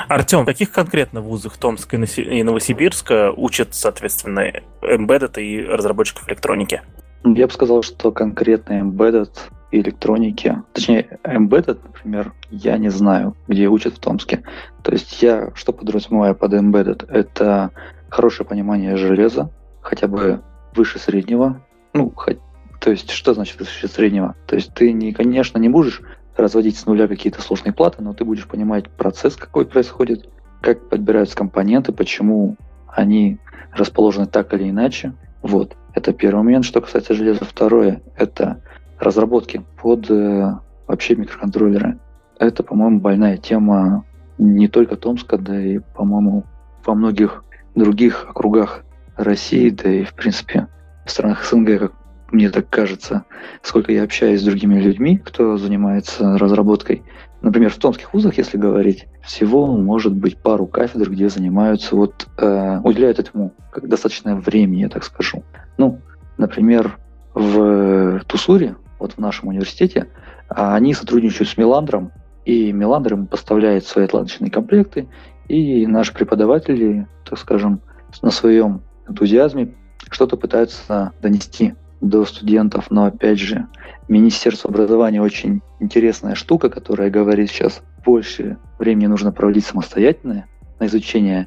Артем, 0.08 0.42
в 0.42 0.46
каких 0.46 0.70
конкретно 0.70 1.20
вузах 1.20 1.56
Томска 1.56 1.96
и 1.96 2.42
Новосибирска 2.42 3.32
учат, 3.36 3.74
соответственно, 3.74 4.52
embedded 4.82 5.40
и 5.40 5.64
разработчиков 5.64 6.28
электроники? 6.28 6.82
Я 7.24 7.46
бы 7.46 7.52
сказал, 7.52 7.82
что 7.82 8.12
конкретно 8.12 8.80
embedded 8.80 9.30
и 9.70 9.80
электроники, 9.80 10.62
точнее, 10.72 11.18
embedded, 11.24 11.78
например, 11.84 12.32
я 12.50 12.78
не 12.78 12.88
знаю, 12.88 13.36
где 13.46 13.68
учат 13.68 13.94
в 13.94 13.98
Томске. 13.98 14.42
То 14.82 14.92
есть 14.92 15.22
я, 15.22 15.52
что 15.54 15.72
подразумеваю 15.72 16.34
под 16.34 16.54
embedded, 16.54 17.06
это 17.10 17.70
хорошее 18.08 18.48
понимание 18.48 18.96
железа, 18.96 19.50
хотя 19.82 20.08
бы 20.08 20.40
выше 20.74 20.98
среднего. 20.98 21.62
Ну, 21.92 22.12
хоть, 22.14 22.38
то 22.80 22.90
есть, 22.90 23.10
что 23.10 23.34
значит 23.34 23.58
выше 23.60 23.88
среднего? 23.88 24.34
То 24.46 24.56
есть 24.56 24.72
ты, 24.74 24.92
не, 24.92 25.12
конечно, 25.12 25.58
не 25.58 25.68
будешь 25.68 26.02
разводить 26.36 26.78
с 26.78 26.86
нуля 26.86 27.06
какие-то 27.06 27.42
сложные 27.42 27.72
платы, 27.72 28.02
но 28.02 28.14
ты 28.14 28.24
будешь 28.24 28.48
понимать 28.48 28.88
процесс, 28.88 29.36
какой 29.36 29.66
происходит, 29.66 30.28
как 30.62 30.88
подбираются 30.88 31.36
компоненты, 31.36 31.92
почему 31.92 32.56
они 32.88 33.38
расположены 33.72 34.26
так 34.26 34.52
или 34.54 34.70
иначе. 34.70 35.12
Вот. 35.42 35.76
Это 35.94 36.12
первый 36.12 36.42
момент. 36.44 36.64
Что 36.64 36.80
касается 36.80 37.14
железа, 37.14 37.44
второе– 37.44 38.02
это 38.16 38.62
разработки 38.98 39.64
под 39.80 40.10
э, 40.10 40.52
вообще 40.86 41.16
микроконтроллеры. 41.16 41.98
Это, 42.38 42.62
по-моему, 42.62 43.00
больная 43.00 43.36
тема 43.36 44.04
не 44.38 44.68
только 44.68 44.96
Томска, 44.96 45.36
да 45.38 45.60
и, 45.60 45.78
по-моему, 45.78 46.44
во 46.84 46.94
многих 46.94 47.44
других 47.74 48.26
округах 48.28 48.84
России, 49.16 49.70
да 49.70 49.90
и, 49.90 50.04
в 50.04 50.14
принципе, 50.14 50.68
в 51.04 51.10
странах 51.10 51.44
СНГ, 51.44 51.78
как 51.78 51.92
мне 52.32 52.48
так 52.50 52.68
кажется, 52.70 53.24
сколько 53.62 53.92
я 53.92 54.04
общаюсь 54.04 54.40
с 54.40 54.44
другими 54.44 54.80
людьми, 54.80 55.18
кто 55.18 55.56
занимается 55.56 56.38
разработкой. 56.38 57.02
Например, 57.42 57.70
в 57.70 57.78
томских 57.78 58.12
вузах, 58.12 58.36
если 58.36 58.58
говорить, 58.58 59.06
всего 59.22 59.66
может 59.66 60.12
быть 60.12 60.36
пару 60.36 60.66
кафедр, 60.66 61.10
где 61.10 61.28
занимаются, 61.28 61.96
вот, 61.96 62.26
э, 62.36 62.80
уделяют 62.84 63.18
этому 63.18 63.54
как 63.70 63.88
достаточное 63.88 64.34
времени, 64.36 64.82
я 64.82 64.88
так 64.88 65.04
скажу. 65.04 65.42
Ну, 65.78 66.00
например, 66.36 66.98
в 67.32 68.20
Тусуре, 68.26 68.76
вот 68.98 69.12
в 69.12 69.18
нашем 69.18 69.48
университете, 69.48 70.08
а, 70.48 70.74
они 70.74 70.92
сотрудничают 70.92 71.48
с 71.48 71.56
Меландром, 71.56 72.12
и 72.44 72.72
Меландр 72.72 73.14
им 73.14 73.26
поставляет 73.26 73.86
свои 73.86 74.04
отладочные 74.04 74.50
комплекты, 74.50 75.08
и 75.48 75.86
наши 75.86 76.12
преподаватели, 76.12 77.06
так 77.24 77.38
скажем, 77.38 77.80
на 78.22 78.30
своем 78.30 78.82
энтузиазме 79.08 79.74
что-то 80.10 80.36
пытаются 80.36 81.12
донести 81.22 81.74
до 82.00 82.24
студентов, 82.24 82.90
но 82.90 83.04
опять 83.04 83.38
же, 83.38 83.66
Министерство 84.08 84.70
образования 84.70 85.22
очень 85.22 85.62
интересная 85.78 86.34
штука, 86.34 86.68
которая 86.68 87.10
говорит 87.10 87.50
сейчас 87.50 87.82
больше 88.04 88.58
времени 88.78 89.06
нужно 89.06 89.32
проводить 89.32 89.64
самостоятельно 89.64 90.46
на 90.78 90.86
изучение. 90.86 91.46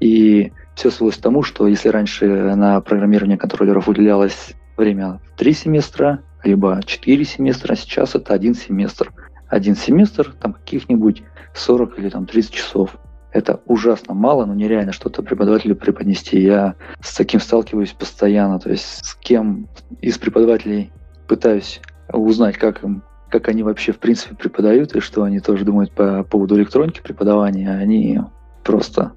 И 0.00 0.52
все 0.74 0.90
свелось 0.90 1.16
к 1.16 1.22
тому, 1.22 1.42
что 1.42 1.66
если 1.66 1.88
раньше 1.88 2.26
на 2.26 2.80
программирование 2.80 3.38
контроллеров 3.38 3.88
уделялось 3.88 4.54
время 4.76 5.20
в 5.26 5.38
три 5.38 5.52
семестра, 5.52 6.20
либо 6.42 6.80
четыре 6.84 7.24
семестра, 7.24 7.74
а 7.74 7.76
сейчас 7.76 8.14
это 8.14 8.34
один 8.34 8.54
семестр. 8.54 9.12
Один 9.48 9.76
семестр, 9.76 10.34
там 10.40 10.54
каких-нибудь 10.54 11.22
40 11.54 11.98
или 11.98 12.08
там 12.08 12.26
30 12.26 12.50
часов. 12.50 12.96
Это 13.32 13.60
ужасно 13.66 14.14
мало, 14.14 14.44
но 14.44 14.54
нереально 14.54 14.92
что-то 14.92 15.22
преподавателю 15.22 15.74
преподнести. 15.74 16.40
Я 16.40 16.74
с 17.00 17.14
таким 17.14 17.40
сталкиваюсь 17.40 17.92
постоянно. 17.92 18.58
То 18.58 18.70
есть 18.70 19.04
с 19.04 19.14
кем 19.14 19.68
из 20.00 20.18
преподавателей 20.18 20.92
пытаюсь 21.26 21.80
узнать, 22.12 22.58
как 22.58 22.84
им 22.84 23.02
как 23.30 23.48
они 23.48 23.62
вообще 23.62 23.92
в 23.92 23.98
принципе 23.98 24.34
преподают 24.34 24.94
и 24.94 25.00
что 25.00 25.22
они 25.22 25.40
тоже 25.40 25.64
думают 25.64 25.90
по 25.92 26.22
поводу 26.22 26.54
электроники 26.56 27.00
преподавания, 27.00 27.70
они 27.70 28.20
просто 28.62 29.12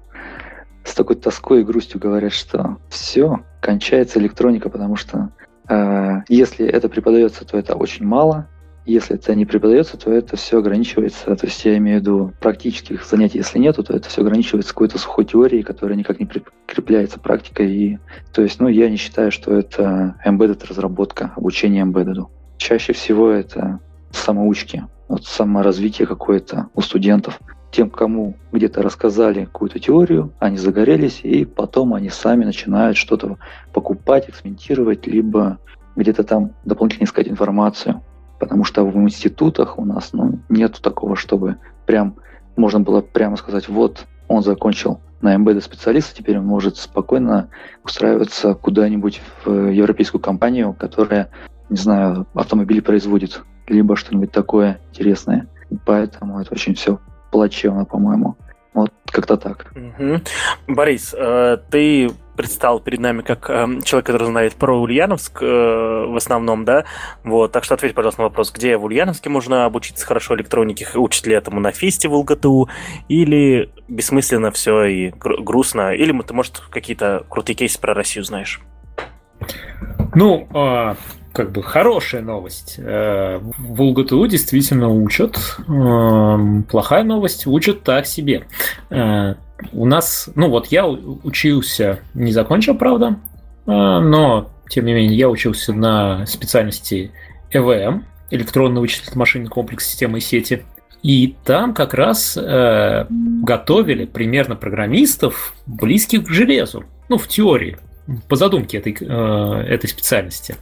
с 0.84 0.94
такой 0.94 1.16
тоской 1.16 1.60
и 1.60 1.64
грустью 1.64 2.00
говорят, 2.00 2.32
что 2.32 2.78
все, 2.88 3.40
кончается 3.60 4.18
электроника, 4.18 4.70
потому 4.70 4.96
что 4.96 5.32
э, 5.68 6.22
если 6.30 6.66
это 6.66 6.88
преподается, 6.88 7.44
то 7.44 7.58
это 7.58 7.74
очень 7.74 8.06
мало, 8.06 8.48
если 8.86 9.16
это 9.16 9.34
не 9.34 9.44
преподается, 9.44 9.96
то 9.96 10.12
это 10.12 10.36
все 10.36 10.58
ограничивается, 10.58 11.34
то 11.34 11.46
есть 11.46 11.64
я 11.64 11.76
имею 11.76 11.98
в 11.98 12.02
виду 12.02 12.32
практических 12.40 13.04
занятий, 13.04 13.38
если 13.38 13.58
нету, 13.58 13.82
то 13.82 13.94
это 13.94 14.08
все 14.08 14.22
ограничивается 14.22 14.72
какой-то 14.72 14.98
сухой 14.98 15.24
теорией, 15.24 15.62
которая 15.62 15.98
никак 15.98 16.20
не 16.20 16.26
прикрепляется 16.26 17.18
практикой. 17.18 17.70
И, 17.72 17.98
то 18.32 18.42
есть, 18.42 18.60
ну, 18.60 18.68
я 18.68 18.88
не 18.88 18.96
считаю, 18.96 19.30
что 19.32 19.52
это 19.52 20.14
embedded 20.24 20.66
разработка, 20.68 21.32
обучение 21.36 21.84
embedded. 21.84 22.26
Чаще 22.58 22.92
всего 22.92 23.30
это 23.30 23.80
самоучки, 24.12 24.86
вот 25.08 25.24
саморазвитие 25.24 26.06
какое-то 26.06 26.68
у 26.74 26.80
студентов 26.80 27.40
тем, 27.70 27.90
кому 27.90 28.36
где-то 28.52 28.82
рассказали 28.82 29.44
какую-то 29.44 29.78
теорию, 29.78 30.32
они 30.38 30.56
загорелись, 30.56 31.20
и 31.22 31.44
потом 31.44 31.92
они 31.92 32.08
сами 32.08 32.44
начинают 32.44 32.96
что-то 32.96 33.36
покупать, 33.72 34.28
экспериментировать, 34.28 35.06
либо 35.06 35.58
где-то 35.94 36.24
там 36.24 36.52
дополнительно 36.64 37.04
искать 37.04 37.28
информацию. 37.28 38.02
Потому 38.38 38.64
что 38.64 38.84
в 38.84 38.96
институтах 38.96 39.78
у 39.78 39.84
нас 39.84 40.12
ну, 40.12 40.40
нету 40.48 40.82
такого, 40.82 41.16
чтобы 41.16 41.56
прям 41.86 42.16
можно 42.56 42.80
было 42.80 43.00
прямо 43.00 43.36
сказать, 43.36 43.68
вот 43.68 44.06
он 44.28 44.42
закончил 44.42 45.00
на 45.20 45.34
embedded 45.34 45.62
специалиста, 45.62 46.14
теперь 46.14 46.38
он 46.38 46.46
может 46.46 46.76
спокойно 46.76 47.48
устраиваться 47.84 48.54
куда-нибудь 48.54 49.22
в 49.44 49.70
европейскую 49.70 50.20
компанию, 50.20 50.74
которая, 50.74 51.30
не 51.70 51.76
знаю, 51.76 52.26
автомобили 52.34 52.80
производит, 52.80 53.42
либо 53.66 53.96
что-нибудь 53.96 54.32
такое 54.32 54.80
интересное. 54.90 55.48
Поэтому 55.84 56.40
это 56.40 56.52
очень 56.52 56.74
все 56.74 57.00
плачевно, 57.30 57.84
по-моему. 57.84 58.36
Вот 58.76 58.92
как-то 59.10 59.38
так. 59.38 59.72
Угу. 59.74 60.20
Борис, 60.68 61.14
э, 61.16 61.56
ты 61.70 62.10
предстал 62.36 62.78
перед 62.78 63.00
нами 63.00 63.22
как 63.22 63.48
э, 63.48 63.80
человек, 63.84 64.04
который 64.04 64.26
знает 64.26 64.54
про 64.54 64.78
Ульяновск 64.78 65.38
э, 65.40 65.46
в 65.46 66.14
основном, 66.14 66.66
да? 66.66 66.84
Вот, 67.24 67.52
так 67.52 67.64
что 67.64 67.72
ответь, 67.72 67.94
пожалуйста, 67.94 68.20
на 68.20 68.28
вопрос, 68.28 68.52
где 68.52 68.76
в 68.76 68.84
Ульяновске 68.84 69.30
можно 69.30 69.64
обучиться 69.64 70.04
хорошо 70.04 70.36
электронике, 70.36 70.86
учат 70.94 71.26
ли 71.26 71.34
этому 71.34 71.58
на 71.58 71.72
фесте 71.72 72.08
в 72.08 72.14
ЛГТУ, 72.14 72.68
или 73.08 73.72
бессмысленно 73.88 74.50
все 74.50 74.84
и 74.84 75.10
грустно, 75.10 75.94
или 75.94 76.12
ты, 76.20 76.34
может, 76.34 76.62
какие-то 76.70 77.24
крутые 77.30 77.56
кейсы 77.56 77.80
про 77.80 77.94
Россию 77.94 78.24
знаешь? 78.24 78.60
Ну, 80.14 80.46
а, 80.52 80.96
как 81.36 81.52
бы 81.52 81.62
хорошая 81.62 82.22
новость. 82.22 82.76
Э, 82.78 83.38
в 83.42 83.82
УЛГТУ 83.82 84.26
действительно 84.26 84.88
учат. 84.88 85.36
Эм, 85.68 86.62
плохая 86.62 87.04
новость, 87.04 87.46
учат 87.46 87.82
так 87.82 88.06
себе. 88.06 88.46
Э, 88.88 89.34
у 89.72 89.84
нас, 89.84 90.30
ну 90.34 90.48
вот 90.48 90.68
я 90.68 90.86
учился, 90.86 92.00
не 92.14 92.32
закончил, 92.32 92.74
правда, 92.74 93.18
э, 93.66 93.70
но, 93.70 94.50
тем 94.70 94.86
не 94.86 94.94
менее, 94.94 95.18
я 95.18 95.28
учился 95.28 95.74
на 95.74 96.24
специальности 96.24 97.12
ЭВМ, 97.50 98.06
электронно 98.30 98.80
вычислительный 98.80 99.18
машинный 99.18 99.48
комплекс 99.48 99.84
системы 99.84 100.16
и 100.16 100.22
сети. 100.22 100.62
И 101.02 101.36
там 101.44 101.74
как 101.74 101.92
раз 101.92 102.36
готовили 102.36 104.06
примерно 104.06 104.56
программистов, 104.56 105.52
близких 105.66 106.24
к 106.24 106.30
железу. 106.30 106.84
Ну, 107.10 107.18
в 107.18 107.28
теории, 107.28 107.76
по 108.26 108.34
задумке 108.34 108.78
этой, 108.78 108.92
этой 108.94 109.86
специальности. 109.86 110.56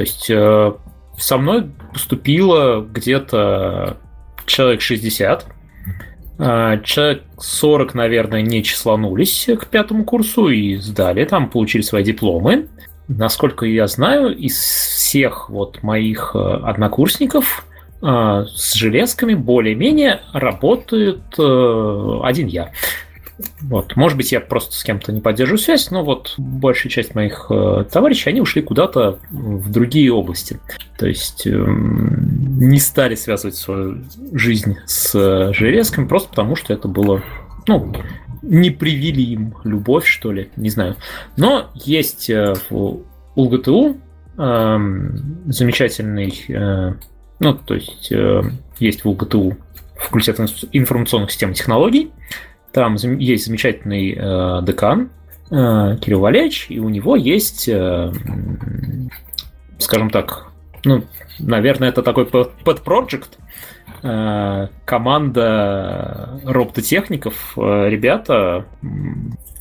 То 0.00 0.04
есть 0.04 0.30
э, 0.30 0.72
со 1.18 1.36
мной 1.36 1.66
поступило 1.92 2.80
где-то 2.80 3.98
человек 4.46 4.80
60. 4.80 5.44
А, 6.38 6.78
человек 6.78 7.24
40, 7.38 7.92
наверное, 7.92 8.40
не 8.40 8.64
числанулись 8.64 9.46
к 9.60 9.66
пятому 9.66 10.04
курсу 10.04 10.48
и 10.48 10.76
сдали, 10.76 11.26
там 11.26 11.50
получили 11.50 11.82
свои 11.82 12.02
дипломы. 12.02 12.68
Насколько 13.08 13.66
я 13.66 13.86
знаю, 13.88 14.34
из 14.34 14.58
всех 14.58 15.50
вот 15.50 15.82
моих 15.82 16.30
э, 16.34 16.38
однокурсников 16.38 17.66
э, 18.00 18.44
с 18.48 18.72
железками 18.72 19.34
более-менее 19.34 20.22
работает 20.32 21.20
э, 21.38 22.20
один 22.22 22.46
я. 22.46 22.72
Вот. 23.62 23.96
Может 23.96 24.16
быть, 24.16 24.32
я 24.32 24.40
просто 24.40 24.74
с 24.74 24.82
кем-то 24.82 25.12
не 25.12 25.20
поддерживаю 25.20 25.58
связь, 25.58 25.90
но 25.90 26.04
вот 26.04 26.34
большая 26.38 26.90
часть 26.90 27.14
моих 27.14 27.46
э, 27.50 27.84
товарищей, 27.90 28.30
они 28.30 28.40
ушли 28.40 28.62
куда-то 28.62 29.18
в 29.30 29.70
другие 29.70 30.12
области. 30.12 30.58
То 30.98 31.06
есть 31.06 31.46
э, 31.46 31.50
не 31.50 32.78
стали 32.78 33.14
связывать 33.14 33.56
свою 33.56 34.04
жизнь 34.32 34.76
с 34.86 35.14
э, 35.14 35.52
железками 35.52 36.06
просто 36.06 36.30
потому, 36.30 36.56
что 36.56 36.72
это 36.72 36.88
было, 36.88 37.22
ну, 37.66 37.94
не 38.42 38.70
привили 38.70 39.22
им 39.22 39.54
любовь, 39.64 40.06
что 40.06 40.32
ли, 40.32 40.50
не 40.56 40.70
знаю. 40.70 40.96
Но 41.36 41.70
есть 41.74 42.30
э, 42.30 42.54
в 42.68 43.00
УЛГТУ 43.34 43.96
э, 44.36 44.78
замечательный, 45.46 46.44
э, 46.48 46.94
ну, 47.38 47.54
то 47.54 47.74
есть 47.74 48.10
э, 48.10 48.42
есть 48.78 49.04
в 49.04 49.08
УЛГТУ 49.08 49.56
факультет 49.96 50.40
информационных 50.72 51.30
систем 51.30 51.52
и 51.52 51.54
технологий, 51.54 52.10
там 52.72 52.94
есть 52.94 53.46
замечательный 53.46 54.12
э, 54.12 54.62
декан 54.62 55.10
э, 55.50 55.96
Кирилл 56.00 56.20
Валерьевич, 56.20 56.66
и 56.68 56.78
у 56.78 56.88
него 56.88 57.16
есть, 57.16 57.68
э, 57.68 58.12
скажем 59.78 60.10
так, 60.10 60.50
ну, 60.84 61.04
наверное, 61.38 61.88
это 61.88 62.02
такой 62.02 62.26
подпроект, 62.26 63.38
э, 64.02 64.68
команда 64.84 66.40
робототехников, 66.44 67.54
э, 67.56 67.88
ребята 67.88 68.66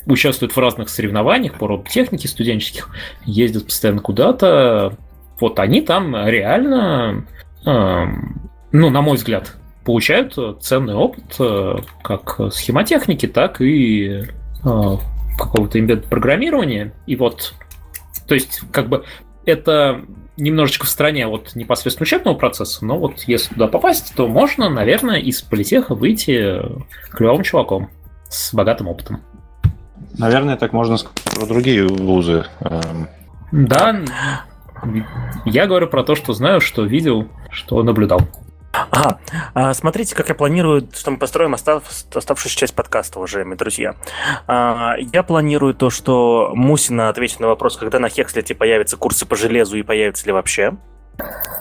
участвуют 0.05 0.55
в 0.55 0.59
разных 0.59 0.89
соревнованиях 0.89 1.57
по 1.57 1.67
робототехнике 1.67 2.27
студенческих, 2.27 2.89
ездят 3.25 3.65
постоянно 3.65 4.01
куда-то. 4.01 4.97
Вот 5.39 5.59
они 5.59 5.81
там 5.81 6.15
реально, 6.15 7.25
э, 7.65 8.05
ну, 8.71 8.89
на 8.89 9.01
мой 9.01 9.17
взгляд, 9.17 9.55
получают 9.85 10.37
ценный 10.61 10.95
опыт 10.95 11.35
э, 11.39 11.75
как 12.03 12.53
схемотехники, 12.53 13.27
так 13.27 13.61
и 13.61 14.23
э, 14.63 14.97
какого-то 15.37 15.79
эмбед-программирования. 15.79 16.93
И 17.07 17.15
вот, 17.15 17.53
то 18.27 18.35
есть, 18.35 18.61
как 18.71 18.89
бы 18.89 19.05
это 19.45 20.01
немножечко 20.37 20.85
в 20.85 20.89
стороне 20.89 21.27
от 21.27 21.55
непосредственно 21.55 22.03
учебного 22.03 22.35
процесса, 22.35 22.85
но 22.85 22.97
вот 22.97 23.21
если 23.27 23.53
туда 23.53 23.67
попасть, 23.67 24.13
то 24.15 24.27
можно, 24.27 24.69
наверное, 24.69 25.19
из 25.19 25.41
политеха 25.41 25.95
выйти 25.95 26.61
клевым 27.11 27.43
чуваком 27.43 27.89
с 28.29 28.53
богатым 28.53 28.87
опытом. 28.87 29.21
Наверное, 30.17 30.55
так 30.55 30.73
можно 30.73 30.97
сказать 30.97 31.17
про 31.35 31.45
другие 31.45 31.87
вузы. 31.87 32.45
Эм. 32.61 33.07
Да, 33.51 34.01
я 35.45 35.67
говорю 35.67 35.87
про 35.87 36.03
то, 36.03 36.15
что 36.15 36.33
знаю, 36.33 36.61
что 36.61 36.83
видел, 36.83 37.27
что 37.49 37.81
наблюдал. 37.83 38.21
Ага. 38.71 39.19
А, 39.53 39.73
смотрите, 39.73 40.15
как 40.15 40.29
я 40.29 40.35
планирую, 40.35 40.87
что 40.93 41.11
мы 41.11 41.17
построим 41.17 41.53
остав, 41.53 41.83
оставшуюся 42.13 42.57
часть 42.57 42.75
подкаста, 42.75 43.19
уважаемые 43.19 43.57
друзья. 43.57 43.95
А, 44.47 44.95
я 44.99 45.23
планирую 45.23 45.73
то, 45.73 45.89
что 45.89 46.51
Мусина 46.53 47.09
ответит 47.09 47.39
на 47.39 47.47
вопрос, 47.47 47.77
когда 47.77 47.99
на 47.99 48.09
Хекслете 48.09 48.55
появятся 48.55 48.97
курсы 48.97 49.25
по 49.25 49.35
железу 49.35 49.77
и 49.77 49.83
появятся 49.83 50.25
ли 50.27 50.31
вообще. 50.31 50.77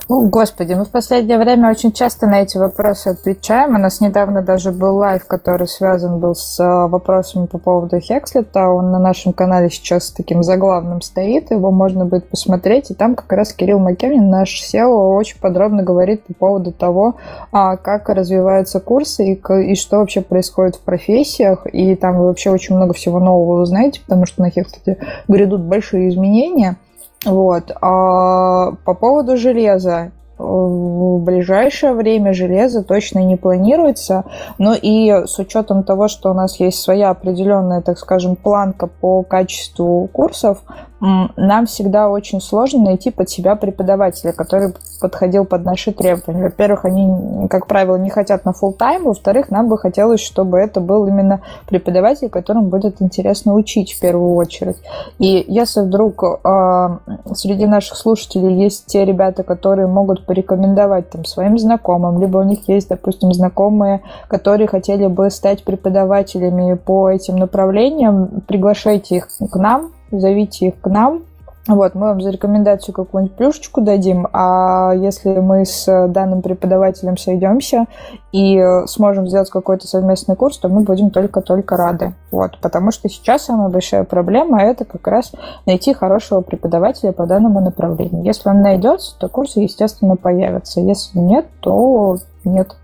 О, 0.09 0.23
Господи, 0.23 0.73
мы 0.73 0.87
в 0.87 0.91
последнее 0.91 1.37
время 1.37 1.71
очень 1.71 1.93
часто 1.93 2.27
на 2.27 2.41
эти 2.41 2.57
вопросы 2.57 3.09
отвечаем. 3.09 3.75
У 3.75 3.79
нас 3.79 4.01
недавно 4.01 4.41
даже 4.41 4.73
был 4.73 4.97
лайв, 4.97 5.27
который 5.27 5.69
связан 5.69 6.19
был 6.19 6.35
с 6.35 6.59
э, 6.59 6.65
вопросами 6.65 7.45
по 7.45 7.59
поводу 7.59 8.01
Хекслета. 8.01 8.71
Он 8.71 8.91
на 8.91 8.99
нашем 8.99 9.35
канале 9.35 9.69
сейчас 9.69 10.11
таким 10.11 10.43
заглавным 10.43 11.03
стоит. 11.03 11.51
Его 11.51 11.71
можно 11.71 12.07
будет 12.07 12.27
посмотреть. 12.31 12.91
И 12.91 12.95
там 12.95 13.17
как 13.17 13.31
раз 13.33 13.53
Кирилл 13.53 13.81
Мокевнин, 13.81 14.31
наш 14.31 14.63
CEO, 14.63 15.15
очень 15.15 15.39
подробно 15.41 15.83
говорит 15.83 16.25
по 16.25 16.33
поводу 16.33 16.73
того, 16.73 17.17
а, 17.53 17.77
как 17.77 18.09
развиваются 18.09 18.81
курсы 18.81 19.35
и, 19.35 19.73
и 19.73 19.75
что 19.75 19.99
вообще 19.99 20.23
происходит 20.23 20.77
в 20.77 20.81
профессиях. 20.81 21.67
И 21.71 21.95
там 21.97 22.17
вы 22.17 22.29
вообще 22.29 22.49
очень 22.49 22.77
много 22.77 22.95
всего 22.95 23.21
нового 23.21 23.61
узнаете, 23.61 24.01
потому 24.01 24.25
что 24.25 24.41
на 24.41 24.49
Хекслете 24.49 24.97
грядут 25.29 25.61
большие 25.61 26.09
изменения. 26.09 26.79
Вот. 27.25 27.73
А 27.81 28.73
по 28.85 28.95
поводу 28.95 29.37
железа. 29.37 30.13
В 30.39 31.19
ближайшее 31.19 31.95
время 31.95 32.33
железо 32.33 32.85
точно 32.85 33.25
не 33.25 33.37
планируется, 33.37 34.25
но 34.57 34.73
и 34.73 35.27
с 35.27 35.37
учетом 35.41 35.83
того, 35.83 36.07
что 36.07 36.31
у 36.31 36.33
нас 36.35 36.61
есть 36.61 36.81
своя 36.81 37.11
определенная, 37.11 37.83
так 37.83 37.99
скажем, 37.99 38.37
планка 38.37 38.87
по 38.87 39.25
качеству 39.25 40.09
курсов, 40.13 40.59
нам 41.01 41.67
всегда 41.67 42.09
очень 42.09 42.41
сложно 42.41 42.85
найти 42.85 43.11
под 43.11 43.31
себя 43.31 43.55
преподавателя, 43.55 44.33
который 44.33 44.75
подходил 45.01 45.45
под 45.45 45.65
наши 45.65 45.93
требования. 45.93 46.45
Во-первых, 46.45 46.85
они, 46.85 47.47
как 47.49 47.67
правило, 47.67 47.97
не 47.97 48.11
хотят 48.11 48.45
на 48.45 48.51
full 48.51 48.73
тайм 48.73 49.05
во-вторых, 49.05 49.51
нам 49.51 49.69
бы 49.69 49.79
хотелось, 49.79 50.21
чтобы 50.21 50.59
это 50.59 50.81
был 50.81 51.07
именно 51.07 51.41
преподаватель, 51.69 52.29
которым 52.29 52.69
будет 52.69 53.01
интересно 53.01 53.55
учить 53.55 53.93
в 53.93 54.01
первую 54.01 54.35
очередь. 54.35 54.77
И 55.19 55.45
если 55.47 55.83
вдруг 55.83 56.23
э, 56.23 56.99
среди 57.35 57.67
наших 57.67 57.97
слушателей 57.97 58.63
есть 58.63 58.87
те 58.87 59.05
ребята, 59.05 59.45
которые 59.45 59.87
могут 59.87 60.27
порекомендовать 60.27 61.11
там 61.11 61.25
своим 61.25 61.59
знакомым, 61.59 62.21
либо 62.21 62.39
у 62.39 62.43
них 62.43 62.69
есть, 62.69 62.89
допустим, 62.89 63.33
знакомые, 63.33 64.03
которые 64.27 64.67
хотели 64.67 65.07
бы 65.07 65.31
стать 65.31 65.65
преподавателями 65.65 66.75
по 66.75 67.09
этим 67.09 67.37
направлениям, 67.37 68.43
приглашайте 68.47 69.17
их 69.17 69.29
к 69.29 69.57
нам, 69.57 69.93
зовите 70.11 70.69
их 70.69 70.81
к 70.81 70.87
нам. 70.89 71.23
Вот, 71.69 71.95
мы 71.95 72.07
вам 72.07 72.23
за 72.23 72.31
рекомендацию 72.31 72.95
какую-нибудь 72.95 73.37
плюшечку 73.37 73.83
дадим, 73.83 74.27
а 74.33 74.95
если 74.95 75.39
мы 75.39 75.67
с 75.67 75.85
данным 76.09 76.41
преподавателем 76.41 77.19
сойдемся 77.19 77.85
и 78.33 78.59
сможем 78.87 79.29
сделать 79.29 79.51
какой-то 79.51 79.87
совместный 79.87 80.35
курс, 80.35 80.57
то 80.57 80.71
мы 80.71 80.81
будем 80.81 81.11
только-только 81.11 81.77
рады. 81.77 82.15
Вот, 82.31 82.59
потому 82.63 82.91
что 82.91 83.11
сейчас 83.11 83.43
самая 83.43 83.69
большая 83.69 84.05
проблема– 84.05 84.63
это 84.63 84.87
как 84.87 85.07
раз 85.07 85.33
найти 85.67 85.93
хорошего 85.93 86.41
преподавателя 86.41 87.13
по 87.13 87.27
данному 87.27 87.61
направлению. 87.61 88.25
Если 88.25 88.49
он 88.49 88.63
найдется, 88.63 89.19
то 89.19 89.29
курсы, 89.29 89.61
естественно, 89.61 90.17
появятся. 90.17 90.81
Если 90.81 91.19
нет, 91.19 91.45
то 91.61 92.17
нет. 92.45 92.75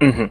Угу. 0.00 0.30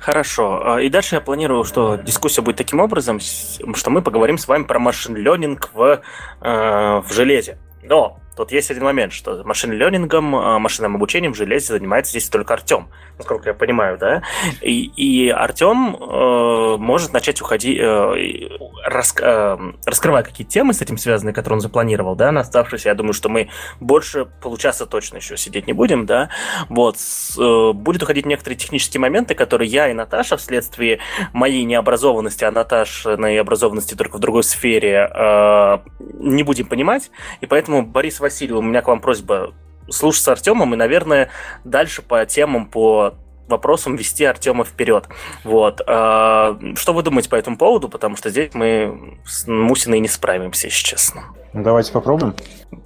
Хорошо. 0.00 0.62
А, 0.64 0.80
и 0.80 0.88
дальше 0.88 1.16
я 1.16 1.20
планирую, 1.20 1.64
что 1.64 1.96
дискуссия 1.96 2.40
будет 2.40 2.56
таким 2.56 2.80
образом, 2.80 3.20
что 3.20 3.90
мы 3.90 4.00
поговорим 4.02 4.38
с 4.38 4.48
вами 4.48 4.64
про 4.64 4.78
машин-ленинг 4.78 5.70
в, 5.74 6.00
э, 6.40 7.00
в 7.00 7.12
железе. 7.12 7.58
Но 7.82 8.18
Тут 8.40 8.52
есть 8.52 8.70
один 8.70 8.84
момент, 8.84 9.12
что 9.12 9.42
машин-лернингом, 9.44 10.34
а, 10.34 10.58
машинным 10.58 10.96
обучением 10.96 11.34
в 11.34 11.36
железе 11.36 11.74
занимается 11.74 12.12
здесь 12.12 12.26
только 12.30 12.54
Артем, 12.54 12.88
насколько 13.18 13.50
я 13.50 13.54
понимаю, 13.54 13.98
да? 13.98 14.22
И, 14.62 14.86
и 14.86 15.28
Артем 15.28 15.94
э, 15.94 16.76
может 16.78 17.12
начать 17.12 17.42
уходить, 17.42 17.78
э, 17.78 18.48
рас, 18.86 19.14
э, 19.20 19.58
раскрывая 19.84 20.22
какие-то 20.22 20.50
темы 20.50 20.72
с 20.72 20.80
этим 20.80 20.96
связанные, 20.96 21.34
которые 21.34 21.56
он 21.56 21.60
запланировал, 21.60 22.16
да, 22.16 22.32
на 22.32 22.40
оставшиеся. 22.40 22.88
Я 22.88 22.94
думаю, 22.94 23.12
что 23.12 23.28
мы 23.28 23.50
больше 23.78 24.24
получаса 24.40 24.86
точно 24.86 25.16
еще 25.16 25.36
сидеть 25.36 25.66
не 25.66 25.74
будем, 25.74 26.06
да? 26.06 26.30
Вот. 26.70 26.96
Э, 27.38 27.72
будет 27.74 28.02
уходить 28.02 28.24
некоторые 28.24 28.56
технические 28.56 29.02
моменты, 29.02 29.34
которые 29.34 29.68
я 29.68 29.90
и 29.90 29.92
Наташа 29.92 30.38
вследствие 30.38 31.00
моей 31.34 31.64
необразованности, 31.64 32.44
а 32.44 32.50
Наташиной 32.50 33.38
образованности 33.38 33.94
только 33.94 34.16
в 34.16 34.20
другой 34.20 34.44
сфере, 34.44 35.10
э, 35.14 35.78
не 36.20 36.42
будем 36.42 36.64
понимать. 36.64 37.10
И 37.42 37.46
поэтому 37.46 37.84
Борис 37.84 38.18
Васильев, 38.30 38.56
у 38.56 38.62
меня 38.62 38.80
к 38.80 38.88
вам 38.88 39.00
просьба 39.00 39.52
слушаться 39.88 40.32
Артемом 40.32 40.72
и, 40.72 40.76
наверное, 40.76 41.30
дальше 41.64 42.00
по 42.00 42.24
темам, 42.24 42.66
по 42.66 43.14
вопросам 43.48 43.96
вести 43.96 44.24
Артема 44.24 44.64
вперед. 44.64 45.08
Вот. 45.42 45.80
А, 45.86 46.56
что 46.76 46.92
вы 46.92 47.02
думаете 47.02 47.28
по 47.28 47.34
этому 47.34 47.56
поводу? 47.56 47.88
Потому 47.88 48.16
что 48.16 48.30
здесь 48.30 48.54
мы 48.54 49.18
с 49.24 49.48
Мусиной 49.48 49.98
не 49.98 50.06
справимся, 50.06 50.68
если 50.68 50.84
честно. 50.84 51.24
Давайте 51.52 51.90
попробуем. 51.90 52.34